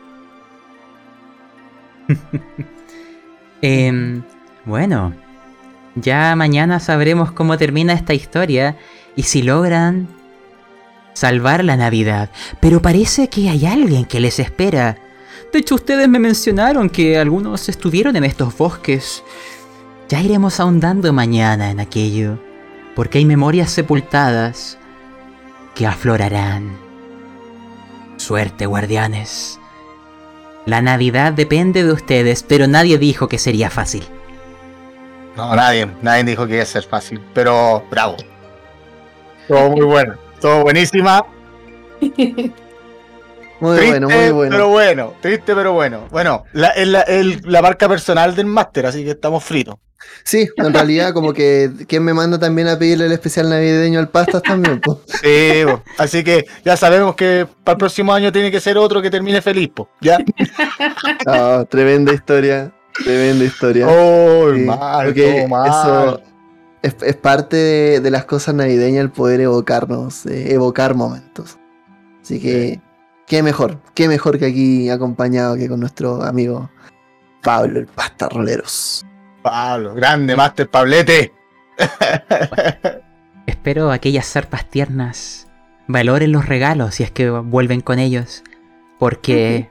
Em, 3.62 4.24
bueno, 4.64 5.14
ya 5.96 6.34
mañana 6.38 6.80
sabremos 6.80 7.34
cómo 7.34 7.58
termina 7.58 7.92
esta 7.92 8.14
historia 8.14 8.78
y 9.18 9.24
si 9.24 9.42
logran 9.42 10.08
salvar 11.14 11.64
la 11.66 11.76
Navidad. 11.76 12.30
Pero 12.62 12.82
parece 12.82 13.28
que 13.28 13.50
hay 13.50 13.66
alguien 13.66 14.06
que 14.06 14.22
les 14.22 14.40
espera. 14.40 14.98
De 15.52 15.60
hecho, 15.60 15.76
ustedes 15.76 16.08
me 16.08 16.20
mencionaron 16.20 16.90
que 16.90 17.18
algunos 17.18 17.68
estuvieron 17.68 18.16
en 18.16 18.24
estos 18.24 18.58
bosques. 18.58 19.24
Ya 20.08 20.22
iremos 20.22 20.60
ahondando 20.60 21.12
mañana 21.12 21.70
en 21.70 21.80
aquello, 21.80 22.40
porque 22.96 23.18
hay 23.18 23.26
memorias 23.26 23.72
sepultadas 23.72 24.78
que 25.76 25.86
aflorarán. 25.86 26.89
Suerte, 28.20 28.66
guardianes. 28.66 29.62
La 30.66 30.82
Navidad 30.82 31.32
depende 31.32 31.84
de 31.86 31.94
ustedes, 31.94 32.44
pero 32.44 32.68
nadie 32.68 32.98
dijo 32.98 33.30
que 33.30 33.38
sería 33.38 33.70
fácil. 33.70 34.04
No, 35.38 35.56
nadie, 35.56 35.88
nadie 36.02 36.26
dijo 36.26 36.46
que 36.46 36.56
iba 36.56 36.64
a 36.64 36.66
ser 36.66 36.84
fácil, 36.84 37.22
pero 37.34 37.82
bravo. 37.90 38.18
Todo 39.48 39.70
muy 39.70 39.86
bueno, 39.86 40.16
todo 40.42 40.64
buenísima. 40.64 41.26
Muy 43.60 43.78
bueno, 43.78 44.10
muy 44.10 44.32
bueno. 44.32 44.52
Pero 44.52 44.70
bueno, 44.70 45.14
triste, 45.22 45.54
pero 45.56 45.74
bueno. 45.74 46.08
Bueno, 46.12 46.44
la, 46.54 46.70
es 46.70 46.88
la, 46.88 47.06
la 47.44 47.62
marca 47.62 47.88
personal 47.90 48.36
del 48.36 48.46
máster, 48.46 48.86
así 48.86 49.04
que 49.04 49.12
estamos 49.12 49.44
fritos. 49.44 49.76
Sí, 50.24 50.48
en 50.56 50.74
realidad, 50.74 51.14
como 51.14 51.34
que 51.34 51.70
quien 51.88 52.04
me 52.04 52.14
manda 52.14 52.40
también 52.40 52.68
a 52.70 52.80
pedirle 52.80 53.06
el 53.08 53.12
especial 53.12 53.50
navideño 53.50 54.00
al 54.00 54.10
Pastas 54.10 54.42
también, 54.44 54.80
pues. 54.80 54.98
Sí, 55.22 55.64
po. 55.66 55.84
así 55.98 56.24
que 56.24 56.46
ya 56.64 56.78
sabemos 56.78 57.16
que 57.16 57.46
para 57.64 57.74
el 57.74 57.80
próximo 57.80 58.14
año 58.14 58.32
tiene 58.32 58.50
que 58.52 58.60
ser 58.62 58.78
otro 58.78 59.02
que 59.02 59.10
termine 59.10 59.42
feliz, 59.42 59.70
po. 59.74 59.90
¿ya? 60.02 60.18
Ah, 61.28 61.66
tremenda 61.70 62.14
historia, 62.14 62.72
tremenda 63.04 63.44
historia. 63.46 63.88
Oh, 63.90 64.54
Sí, 64.54 64.62
mal, 64.62 65.14
todo 65.14 65.48
mal. 65.48 65.70
eso 65.70 66.22
es, 66.82 66.96
es 67.02 67.16
parte 67.18 67.58
de, 67.58 68.00
de 68.00 68.12
las 68.12 68.24
cosas 68.26 68.56
navideñas 68.56 69.02
el 69.02 69.12
poder 69.12 69.42
evocarnos, 69.42 70.26
eh, 70.26 70.54
evocar 70.54 70.96
momentos. 70.96 71.58
Así 72.22 72.40
que, 72.40 72.80
qué 73.30 73.44
mejor, 73.44 73.80
qué 73.94 74.10
mejor 74.10 74.40
que 74.40 74.48
aquí 74.48 74.90
acompañado 74.90 75.56
que 75.56 75.70
con 75.70 75.80
nuestro 75.80 76.24
amigo 76.24 76.70
Pablo, 77.42 77.80
el 77.80 77.86
Pasta 77.86 78.28
Roleros. 78.28 79.06
Pablo, 79.42 79.94
grande, 79.94 80.36
Master 80.36 80.70
Pablete. 80.70 81.32
Espero 83.46 83.92
aquellas 83.92 84.26
zarpas 84.26 84.70
tiernas 84.70 85.48
valoren 85.88 86.32
los 86.32 86.48
regalos 86.48 86.96
si 86.96 87.04
es 87.04 87.12
que 87.12 87.30
vuelven 87.30 87.82
con 87.82 88.00
ellos. 88.00 88.44
Porque... 88.98 89.70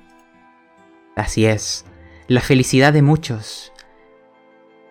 Así 1.16 1.44
es. 1.44 1.84
La 2.28 2.40
felicidad 2.40 2.92
de 2.92 3.02
muchos 3.02 3.72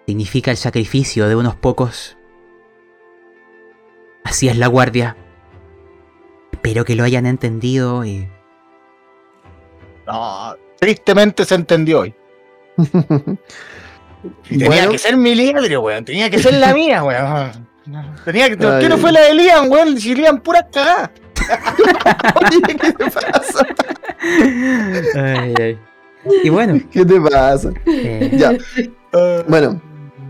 significa 0.05 0.51
el 0.51 0.57
sacrificio 0.57 1.27
de 1.27 1.35
unos 1.35 1.55
pocos. 1.55 2.17
Así 4.23 4.49
es 4.49 4.57
la 4.57 4.67
guardia. 4.67 5.15
Espero 6.51 6.83
que 6.83 6.95
lo 6.95 7.05
hayan 7.05 7.25
entendido 7.25 8.05
y... 8.05 8.27
No, 10.07 10.55
tristemente 10.79 11.45
se 11.45 11.55
entendió 11.55 11.99
hoy. 12.01 12.15
Y 12.77 12.83
tenía 14.57 14.67
Bueno. 14.67 14.91
que 14.91 14.97
ser 14.97 15.17
mi 15.17 15.35
liadre, 15.35 15.77
weón. 15.77 16.05
Tenía 16.05 16.29
que 16.29 16.39
ser 16.39 16.53
la 16.55 16.73
mía, 16.73 17.03
weón. 17.03 17.67
Tenía 18.25 18.49
que, 18.49 18.57
¿Por 18.57 18.79
qué 18.79 18.89
no 18.89 18.97
fue 18.97 19.11
la 19.11 19.21
de 19.21 19.33
Liam, 19.35 19.69
weón? 19.71 19.97
Si 19.99 20.13
Liam 20.15 20.39
pura 20.41 20.67
cagada. 20.69 21.11
Oye, 22.35 22.61
¿qué 22.77 22.91
te 22.91 23.09
pasa? 23.11 23.65
Ay, 25.15 25.53
ay. 25.59 25.79
Y 26.43 26.49
bueno, 26.49 26.79
¿Qué 26.91 27.05
te 27.05 27.21
pasa? 27.21 27.69
eh, 27.85 28.31
Ya. 28.33 28.53
Bueno, 29.47 29.81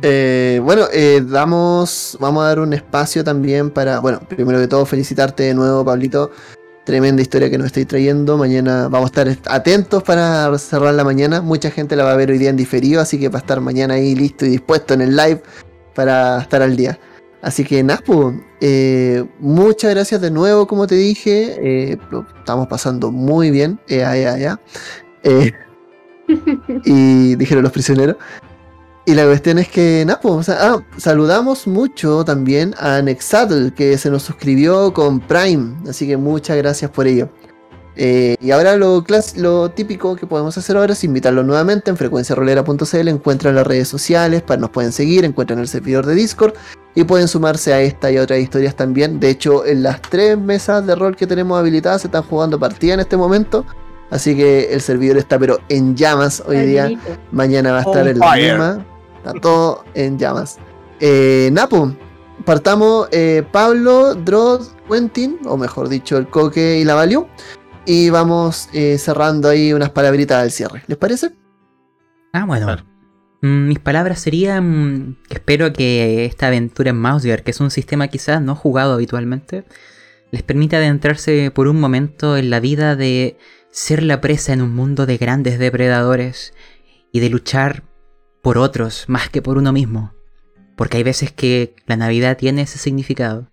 eh, 0.04 0.60
bueno, 0.64 0.84
eh, 0.94 1.22
damos, 1.26 2.18
vamos 2.20 2.44
a 2.44 2.48
dar 2.49 2.60
un 2.60 2.74
espacio 2.74 3.24
también 3.24 3.72
para, 3.72 3.99
bueno, 3.99 4.20
primero 4.20 4.60
que 4.60 4.68
todo 4.68 4.86
felicitarte 4.86 5.44
de 5.44 5.54
nuevo, 5.56 5.84
Pablito. 5.84 6.32
Tremenda 6.88 7.22
historia 7.22 7.50
que 7.50 7.58
nos 7.58 7.68
estáis 7.68 7.86
trayendo. 7.86 8.38
Mañana 8.38 8.88
vamos 8.88 9.08
a 9.08 9.12
estar 9.12 9.28
est- 9.28 9.46
atentos 9.50 10.04
para 10.04 10.58
cerrar 10.58 10.94
la 10.94 11.04
mañana. 11.04 11.42
Mucha 11.42 11.70
gente 11.70 11.98
la 11.98 12.06
va 12.06 12.14
a 12.14 12.16
ver 12.16 12.32
hoy 12.32 12.38
día 12.38 12.50
en 12.50 12.56
diferido, 12.56 13.02
así 13.02 13.20
que 13.20 13.28
va 13.28 13.40
a 13.40 13.42
estar 13.42 13.60
mañana 13.60 13.96
ahí 13.96 14.16
listo 14.16 14.46
y 14.46 14.50
dispuesto 14.52 14.94
en 14.94 15.02
el 15.02 15.14
live 15.18 15.44
para 15.94 16.40
estar 16.40 16.62
al 16.62 16.78
día. 16.78 16.98
Así 17.42 17.66
que 17.66 17.84
Naspu, 17.84 18.42
eh, 18.62 19.26
muchas 19.40 19.92
gracias 19.94 20.22
de 20.22 20.32
nuevo, 20.32 20.66
como 20.66 20.88
te 20.88 20.96
dije. 20.96 21.58
eh, 21.92 21.98
lo 22.10 22.26
estamos 22.40 22.68
pasando 22.68 23.12
muy 23.12 23.52
bien. 23.52 23.78
Eh, 23.90 23.98
ya, 23.98 24.38
ya. 24.38 24.60
Eh, 25.24 25.52
y 26.86 27.36
dijeron 27.36 27.64
los 27.64 27.74
prisioneros. 27.74 28.16
Y 29.08 29.16
la 29.16 29.24
cuestión 29.24 29.58
es 29.58 29.70
que, 29.70 30.04
nada, 30.06 30.20
pues, 30.20 30.34
o 30.34 30.44
sea, 30.44 30.58
ah, 30.60 30.84
saludamos 30.98 31.66
mucho 31.66 32.26
también 32.26 32.76
a 32.78 33.02
Nexatl, 33.02 33.70
que 33.70 33.98
se 33.98 34.10
nos 34.10 34.24
suscribió 34.24 34.92
con 34.92 35.22
Prime, 35.22 35.78
así 35.90 36.06
que 36.06 36.18
muchas 36.18 36.58
gracias 36.58 36.92
por 36.92 37.08
ello. 37.08 37.30
Eh, 37.96 38.36
y 38.42 38.52
ahora 38.52 38.76
lo, 38.76 39.72
típico 39.72 40.18
que 40.18 40.28
podemos 40.28 40.58
hacer 40.58 40.76
ahora 40.76 40.92
es 40.92 41.06
invitarlo 41.06 41.42
nuevamente 41.44 41.90
en 41.90 41.96
frecuenciarolera.cl, 41.96 43.08
encuentran 43.08 43.56
las 43.56 43.66
redes 43.66 43.88
sociales, 43.88 44.42
para, 44.42 44.60
nos 44.60 44.72
pueden 44.72 44.92
seguir, 44.92 45.24
encuentran 45.24 45.60
el 45.60 45.70
servidor 45.70 46.06
de 46.06 46.14
Discord 46.14 46.56
y 46.94 47.06
pueden 47.06 47.30
sumarse 47.30 47.74
a 47.74 47.80
esta 47.80 48.12
y 48.12 48.18
a 48.18 48.24
otras 48.24 48.40
historias 48.40 48.76
también. 48.76 49.22
De 49.22 49.30
hecho, 49.30 49.66
en 49.66 49.84
las 49.84 50.02
tres 50.02 50.38
mesas 50.38 50.86
de 50.86 50.96
rol 50.96 51.16
que 51.16 51.28
tenemos 51.28 51.58
habilitadas 51.58 52.02
se 52.02 52.10
están 52.10 52.24
jugando 52.24 52.60
partidas 52.60 52.96
en 52.96 53.00
este 53.00 53.16
momento, 53.16 53.64
así 54.12 54.36
que 54.36 54.74
el 54.74 54.82
servidor 54.82 55.16
está 55.16 55.40
pero 55.40 55.62
en 55.70 55.96
llamas 55.96 56.44
hoy 56.46 56.58
día. 56.66 56.90
Mañana 57.32 57.72
va 57.72 57.78
a 57.78 57.82
estar 57.84 58.02
On 58.02 58.08
en 58.10 58.20
la 58.20 58.36
misma. 58.36 58.97
Está 59.18 59.34
todo 59.34 59.84
en 59.94 60.18
llamas. 60.18 60.57
Eh, 60.99 61.49
Napo, 61.52 61.94
partamos 62.45 63.07
eh, 63.11 63.44
Pablo, 63.52 64.15
Drod, 64.15 64.65
Quentin, 64.89 65.38
o 65.45 65.57
mejor 65.57 65.89
dicho, 65.89 66.18
el 66.18 66.27
Coque 66.27 66.80
y 66.80 66.84
la 66.84 66.95
Value. 66.95 67.27
Y 67.85 68.10
vamos 68.10 68.69
eh, 68.73 68.98
cerrando 68.98 69.49
ahí 69.49 69.73
unas 69.73 69.91
palabritas 69.91 70.41
al 70.41 70.52
cierre. 70.52 70.84
¿Les 70.88 70.98
parece? 70.98 71.31
Ah, 72.34 72.45
bueno. 72.45 72.65
Claro. 72.65 72.84
Mm, 73.41 73.68
Mis 73.68 73.80
palabras 73.80 74.19
serían 74.19 75.18
que 75.27 75.35
espero 75.35 75.72
que 75.72 76.26
esta 76.26 76.48
aventura 76.48 76.89
en 76.89 76.99
Mouseguard, 76.99 77.44
que 77.44 77.52
es 77.52 77.60
un 77.60 77.72
sistema 77.72 78.07
quizás 78.07 78.41
no 78.41 78.56
jugado 78.56 78.94
habitualmente, 78.94 79.65
les 80.31 80.44
permita 80.44 80.77
adentrarse 80.77 81.52
por 81.52 81.68
un 81.68 81.80
momento 81.80 82.38
en 82.38 82.49
la 82.49 82.60
vida 82.60 82.95
de 82.95 83.38
ser 83.72 84.03
la 84.03 84.22
presa 84.22 84.53
en 84.53 84.61
un 84.61 84.73
mundo 84.76 85.06
de 85.06 85.18
grandes 85.18 85.60
depredadores 85.60 86.53
y 87.11 87.19
de 87.19 87.30
luchar 87.30 87.84
por 88.48 88.60
otros 88.60 89.10
más 89.10 89.28
que 89.30 89.41
por 89.41 89.57
uno 89.57 89.74
mismo. 89.74 90.14
Porque 90.78 90.95
hay 90.95 91.03
veces 91.03 91.34
que 91.34 91.76
la 91.86 91.98
Navidad 91.98 92.38
tiene 92.38 92.61
ese 92.61 92.78
significado, 92.78 93.52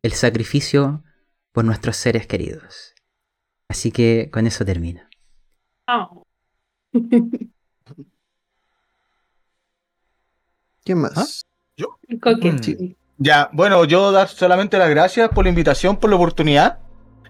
el 0.00 0.12
sacrificio 0.12 1.02
por 1.50 1.64
nuestros 1.64 1.96
seres 1.96 2.28
queridos. 2.28 2.94
Así 3.66 3.90
que 3.90 4.30
con 4.32 4.46
eso 4.46 4.64
termino. 4.64 5.00
Oh. 5.90 6.22
¿Quién 10.84 10.98
más? 10.98 11.42
¿Ah? 11.80 11.84
Coque. 12.22 12.52
Mm. 12.52 12.62
Sí. 12.62 12.96
Ya, 13.16 13.50
bueno, 13.52 13.84
yo 13.86 14.12
dar 14.12 14.28
solamente 14.28 14.78
las 14.78 14.90
gracias 14.90 15.30
por 15.30 15.46
la 15.46 15.48
invitación, 15.48 15.96
por 15.96 16.10
la 16.10 16.16
oportunidad. 16.16 16.78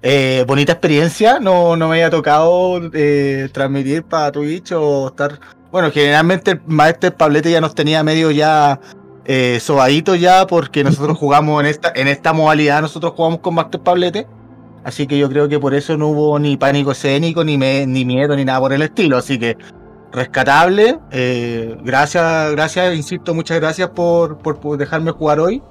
Eh, 0.03 0.45
bonita 0.47 0.73
experiencia, 0.73 1.41
no, 1.41 1.75
no 1.75 1.89
me 1.89 1.95
había 1.95 2.11
tocado 2.11 2.81
eh, 2.93 3.49
transmitir 3.53 4.05
para 4.05 4.31
Twitch 4.31 4.73
o 4.73 5.09
estar. 5.09 5.41
Bueno, 5.71 5.91
generalmente 5.91 6.53
el 6.53 6.61
maestro 6.67 7.15
Pablete 7.17 7.51
ya 7.51 7.61
nos 7.61 7.75
tenía 7.75 8.03
medio 8.03 8.31
ya 8.31 8.81
eh, 9.27 9.59
sobadito 9.61 10.15
ya, 10.15 10.47
porque 10.47 10.83
nosotros 10.85 11.17
jugamos 11.19 11.61
en 11.63 11.67
esta, 11.67 11.93
en 11.95 12.09
esta 12.09 12.33
modalidad, 12.33 12.81
nosotros 12.81 13.13
jugamos 13.15 13.41
con 13.41 13.55
Master 13.55 13.81
Pablete. 13.81 14.27
Así 14.85 15.07
que 15.07 15.19
yo 15.19 15.29
creo 15.29 15.49
que 15.49 15.59
por 15.59 15.75
eso 15.75 15.97
no 15.99 16.09
hubo 16.09 16.39
ni 16.39 16.57
pánico 16.57 16.93
escénico, 16.93 17.45
ni, 17.45 17.59
me- 17.59 17.87
ni 17.87 18.05
miedo, 18.07 18.35
ni 18.37 18.45
nada 18.45 18.61
por 18.61 18.73
el 18.73 18.81
estilo. 18.83 19.19
Así 19.19 19.39
que 19.39 19.57
rescatable. 20.13 20.99
eh, 21.11 21.77
gracias, 21.85 22.53
gracias, 22.53 22.95
insisto, 22.97 23.35
muchas 23.35 23.61
gracias 23.61 23.91
por, 23.91 24.39
por, 24.39 24.61
por 24.61 24.79
dejarme 24.79 25.11
jugar 25.11 25.41
hoy. 25.41 25.63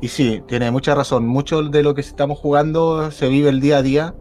Y 0.00 0.08
sí, 0.08 0.42
tiene 0.48 0.70
mucha 0.70 0.94
razón. 0.94 1.26
Mucho 1.26 1.62
de 1.62 1.82
lo 1.82 1.94
que 1.94 2.00
estamos 2.00 2.38
jugando 2.38 3.10
se 3.10 3.28
vive 3.28 3.50
el 3.50 3.60
día 3.60 3.78
a 3.78 3.82
día. 3.82 4.14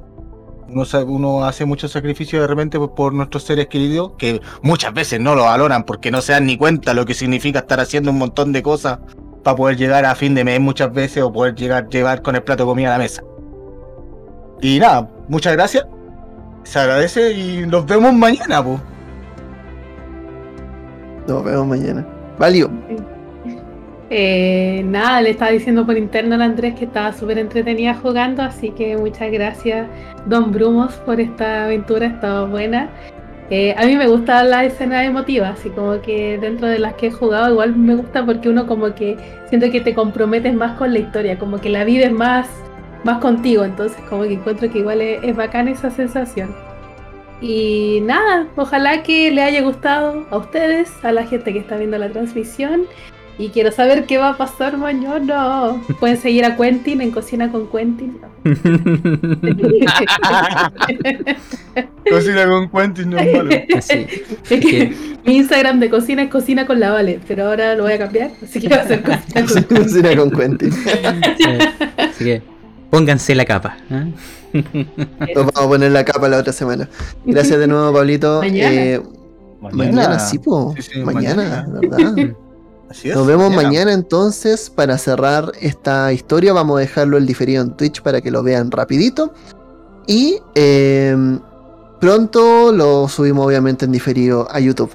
Uno, 0.72 0.86
uno 1.06 1.46
hace 1.46 1.66
mucho 1.66 1.88
sacrificio 1.88 2.42
de 2.42 2.48
repente 2.48 2.80
por, 2.80 3.14
nuestros 3.14 3.44
seres 3.44 3.68
queridos, 3.68 4.14
que 4.18 4.42
muchas 4.62 4.94
veces 4.94 5.20
no 5.20 5.36
lo 5.36 5.44
valoran 5.44 5.84
porque 5.84 6.12
no 6.12 6.22
se 6.22 6.32
dan 6.34 6.46
ni 6.46 6.58
cuenta 6.58 6.94
lo 6.94 7.06
que 7.06 7.14
significa 7.14 7.60
estar 7.60 7.80
haciendo 7.80 8.12
un 8.12 8.18
montón 8.18 8.52
de 8.54 8.64
cosas 8.64 9.00
para 9.44 9.58
poder 9.58 9.78
llegar 9.78 10.06
a 10.06 10.16
fin 10.16 10.34
de 10.36 10.44
mes 10.44 10.60
muchas 10.60 10.94
veces 10.94 11.24
o 11.24 11.32
poder 11.32 11.56
llegar 11.56 11.90
llevar 11.90 12.22
con 12.22 12.36
el 12.36 12.44
plato 12.44 12.64
de 12.64 12.70
comida 12.70 12.90
a 12.90 12.92
la 12.92 13.04
mesa. 13.04 13.24
Y 14.62 14.80
nada, 14.80 15.10
muchas 15.28 15.54
gracias. 15.54 15.86
Se 16.64 16.80
agradece 16.80 17.34
y 17.34 17.66
nos 17.66 17.86
vemos 17.86 18.14
mañana, 18.14 18.64
pues. 18.64 18.80
Nos 21.28 21.44
vemos 21.44 21.68
mañana. 21.68 22.08
Valio. 22.38 22.70
Eh, 24.14 24.84
nada, 24.88 25.22
le 25.22 25.30
estaba 25.30 25.52
diciendo 25.52 25.86
por 25.86 25.98
interno 25.98 26.36
al 26.36 26.42
Andrés 26.42 26.76
que 26.76 26.84
estaba 26.84 27.14
súper 27.14 27.38
entretenida 27.38 27.94
jugando, 27.94 28.44
así 28.44 28.72
que 28.72 28.98
muchas 28.98 29.32
gracias, 29.32 29.88
Don 30.26 30.52
Brumos, 30.52 30.96
por 31.06 31.22
esta 31.22 31.64
aventura, 31.64 32.08
estaba 32.08 32.46
buena. 32.46 32.90
Eh, 33.50 33.74
a 33.78 33.86
mí 33.86 33.96
me 33.96 34.08
gusta 34.08 34.44
la 34.44 34.66
escena 34.66 35.06
emotiva, 35.06 35.50
así 35.50 35.70
como 35.70 36.02
que 36.02 36.38
dentro 36.38 36.68
de 36.68 36.80
las 36.80 36.96
que 36.96 37.08
he 37.08 37.12
jugado, 37.12 37.52
igual 37.52 37.74
me 37.78 37.96
gusta 37.96 38.26
porque 38.26 38.50
uno 38.50 38.68
como 38.68 38.94
que 38.96 39.16
siento 39.48 39.72
que 39.72 39.80
te 39.80 39.94
comprometes 39.94 40.54
más 40.54 40.78
con 40.78 40.92
la 40.92 41.00
historia, 41.00 41.40
como 41.40 41.62
que 41.62 41.70
la 41.70 41.86
vives 41.86 42.12
más, 42.12 42.50
más 43.06 43.20
contigo, 43.20 43.64
entonces 43.64 44.02
como 44.10 44.24
que 44.24 44.34
encuentro 44.34 44.70
que 44.70 44.80
igual 44.80 45.00
es, 45.00 45.24
es 45.24 45.38
bacana 45.38 45.72
esa 45.72 45.90
sensación. 45.90 46.54
Y 47.40 48.02
nada, 48.02 48.48
ojalá 48.58 49.04
que 49.04 49.32
le 49.32 49.42
haya 49.42 49.62
gustado 49.62 50.26
a 50.32 50.38
ustedes, 50.38 50.92
a 51.06 51.14
la 51.14 51.26
gente 51.26 51.54
que 51.54 51.60
está 51.60 51.78
viendo 51.78 51.98
la 51.98 52.10
transmisión. 52.10 52.88
Y 53.42 53.50
quiero 53.50 53.72
saber 53.72 54.06
qué 54.06 54.20
va 54.20 54.30
a 54.30 54.38
pasar 54.38 54.78
mañana. 54.78 55.82
Pueden 56.00 56.16
seguir 56.18 56.46
a 56.46 56.56
Quentin 56.56 57.02
en 57.02 57.10
Cocina 57.10 57.52
con 57.52 57.68
Quentin. 57.72 58.20
cocina 62.08 62.46
con 62.46 62.70
Quentin 62.70 63.10
no 63.10 63.18
es 63.18 63.36
malo. 63.36 63.50
Mi 65.26 65.38
Instagram 65.38 65.80
de 65.80 65.90
cocina 65.90 66.22
es 66.22 66.30
cocina 66.30 66.68
con 66.68 66.80
la 66.80 66.92
Vale, 66.92 67.20
pero 67.28 67.48
ahora 67.48 67.74
lo 67.74 67.82
voy 67.84 67.94
a 67.94 67.98
cambiar, 67.98 68.30
así 68.44 68.60
que 68.60 68.70
va 68.70 68.84
a 68.84 68.88
ser 68.88 69.02
cocina 69.02 69.48
con, 69.48 69.64
cocina 69.84 70.16
con 70.16 70.30
Quentin. 70.30 70.72
así 71.98 72.24
que 72.24 72.44
pónganse 72.92 73.34
la 73.34 73.46
capa. 73.46 73.76
¿eh? 73.90 74.14
Nos 75.34 75.46
vamos 75.48 75.56
a 75.56 75.68
poner 75.68 75.92
la 75.92 76.06
capa 76.06 76.30
la 76.30 76.38
otra 76.38 76.54
semana. 76.54 76.88
Gracias 77.26 77.60
de 77.60 77.66
nuevo, 77.66 77.92
Pablito. 77.92 78.42
Mañana, 78.42 78.76
eh, 78.76 79.02
mañana, 79.62 80.20
sí, 80.20 80.38
po. 80.38 80.76
mañana, 81.04 81.66
¿verdad? 81.68 82.36
Nos 83.14 83.28
vemos 83.28 83.54
mañana 83.54 83.94
entonces 83.94 84.70
para 84.70 84.98
cerrar 84.98 85.52
esta 85.60 86.12
historia. 86.14 86.54
Vamos 86.54 86.78
a 86.78 86.82
dejarlo 86.82 87.18
el 87.18 87.26
diferido 87.26 87.62
en 87.64 87.72
Twitch 87.72 88.02
para 88.02 88.22
que 88.22 88.32
lo 88.32 88.44
vean 88.44 88.72
rapidito. 88.72 89.34
Y 90.08 90.40
em, 90.56 91.40
pronto 92.00 92.72
lo 92.72 93.08
subimos 93.08 93.46
obviamente 93.46 93.86
en 93.86 93.92
diferido 93.92 94.48
a 94.52 94.60
YouTube. 94.60 94.92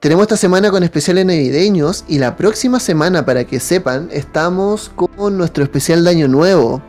Tenemos 0.00 0.22
esta 0.22 0.36
semana 0.36 0.70
con 0.70 0.82
especiales 0.82 1.24
navideños 1.24 2.04
y 2.06 2.18
la 2.18 2.36
próxima 2.36 2.78
semana, 2.78 3.24
para 3.24 3.44
que 3.44 3.58
sepan, 3.58 4.08
estamos 4.12 4.90
con 4.94 5.38
nuestro 5.38 5.64
especial 5.64 6.04
de 6.04 6.10
Año 6.10 6.28
Nuevo. 6.28 6.82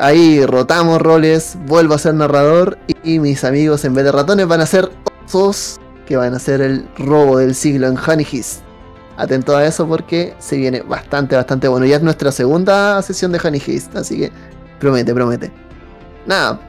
Ahí 0.00 0.44
rotamos 0.46 1.00
roles, 1.02 1.56
vuelvo 1.66 1.94
a 1.94 1.98
ser 1.98 2.14
narrador 2.14 2.78
y 3.02 3.18
mis 3.18 3.44
amigos 3.44 3.84
en 3.84 3.94
vez 3.94 4.04
de 4.04 4.12
ratones 4.12 4.48
van 4.48 4.62
a 4.62 4.66
ser 4.66 4.90
osos 5.26 5.78
que 6.06 6.16
van 6.16 6.32
a 6.32 6.38
hacer 6.38 6.62
el 6.62 6.88
robo 6.96 7.38
del 7.38 7.54
siglo 7.54 7.86
en 7.86 7.98
Honey 7.98 8.24
Atento 9.16 9.56
a 9.56 9.64
eso 9.64 9.86
porque 9.86 10.34
se 10.38 10.56
viene 10.56 10.80
bastante, 10.80 11.36
bastante 11.36 11.68
bueno. 11.68 11.86
Ya 11.86 11.96
es 11.96 12.02
nuestra 12.02 12.32
segunda 12.32 13.00
sesión 13.02 13.32
de 13.32 13.40
Honey 13.42 13.62
Heist, 13.64 13.94
así 13.96 14.18
que 14.18 14.32
promete, 14.80 15.14
promete. 15.14 15.52
Nada, 16.26 16.60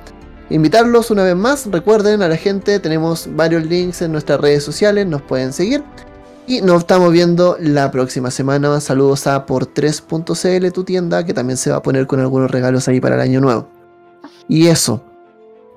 invitarlos 0.49 1.11
una 1.11 1.23
vez 1.23 1.35
más. 1.35 1.65
Recuerden 1.71 2.21
a 2.21 2.27
la 2.27 2.37
gente, 2.37 2.79
tenemos 2.79 3.27
varios 3.35 3.65
links 3.65 4.01
en 4.01 4.11
nuestras 4.11 4.39
redes 4.39 4.63
sociales, 4.63 5.07
nos 5.07 5.21
pueden 5.21 5.53
seguir. 5.53 5.83
Y 6.47 6.61
nos 6.61 6.81
estamos 6.81 7.11
viendo 7.11 7.57
la 7.59 7.89
próxima 7.89 8.29
semana. 8.29 8.79
Saludos 8.79 9.25
a 9.25 9.47
por 9.47 9.73
3.cl, 9.73 10.71
tu 10.71 10.83
tienda, 10.83 11.25
que 11.25 11.33
también 11.33 11.57
se 11.57 11.71
va 11.71 11.77
a 11.77 11.81
poner 11.81 12.05
con 12.05 12.19
algunos 12.19 12.51
regalos 12.51 12.87
ahí 12.87 13.01
para 13.01 13.15
el 13.15 13.21
año 13.21 13.41
nuevo. 13.41 13.67
Y 14.47 14.67
eso. 14.67 15.01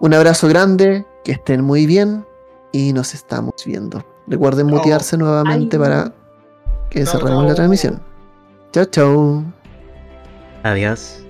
Un 0.01 0.13
abrazo 0.13 0.47
grande, 0.47 1.07
que 1.25 1.33
estén 1.33 1.65
muy 1.65 1.87
bien 1.87 2.25
y 2.73 2.93
nos 2.93 3.15
estamos 3.15 3.55
viendo. 3.65 4.05
Recuerden 4.27 4.67
mutearse 4.67 5.17
nuevamente 5.17 5.79
para 5.79 6.13
que 6.91 7.07
cerremos 7.07 7.47
la 7.47 7.55
transmisión. 7.55 8.01
Chao, 8.73 8.85
chao. 8.87 9.45
Adiós. 10.63 11.23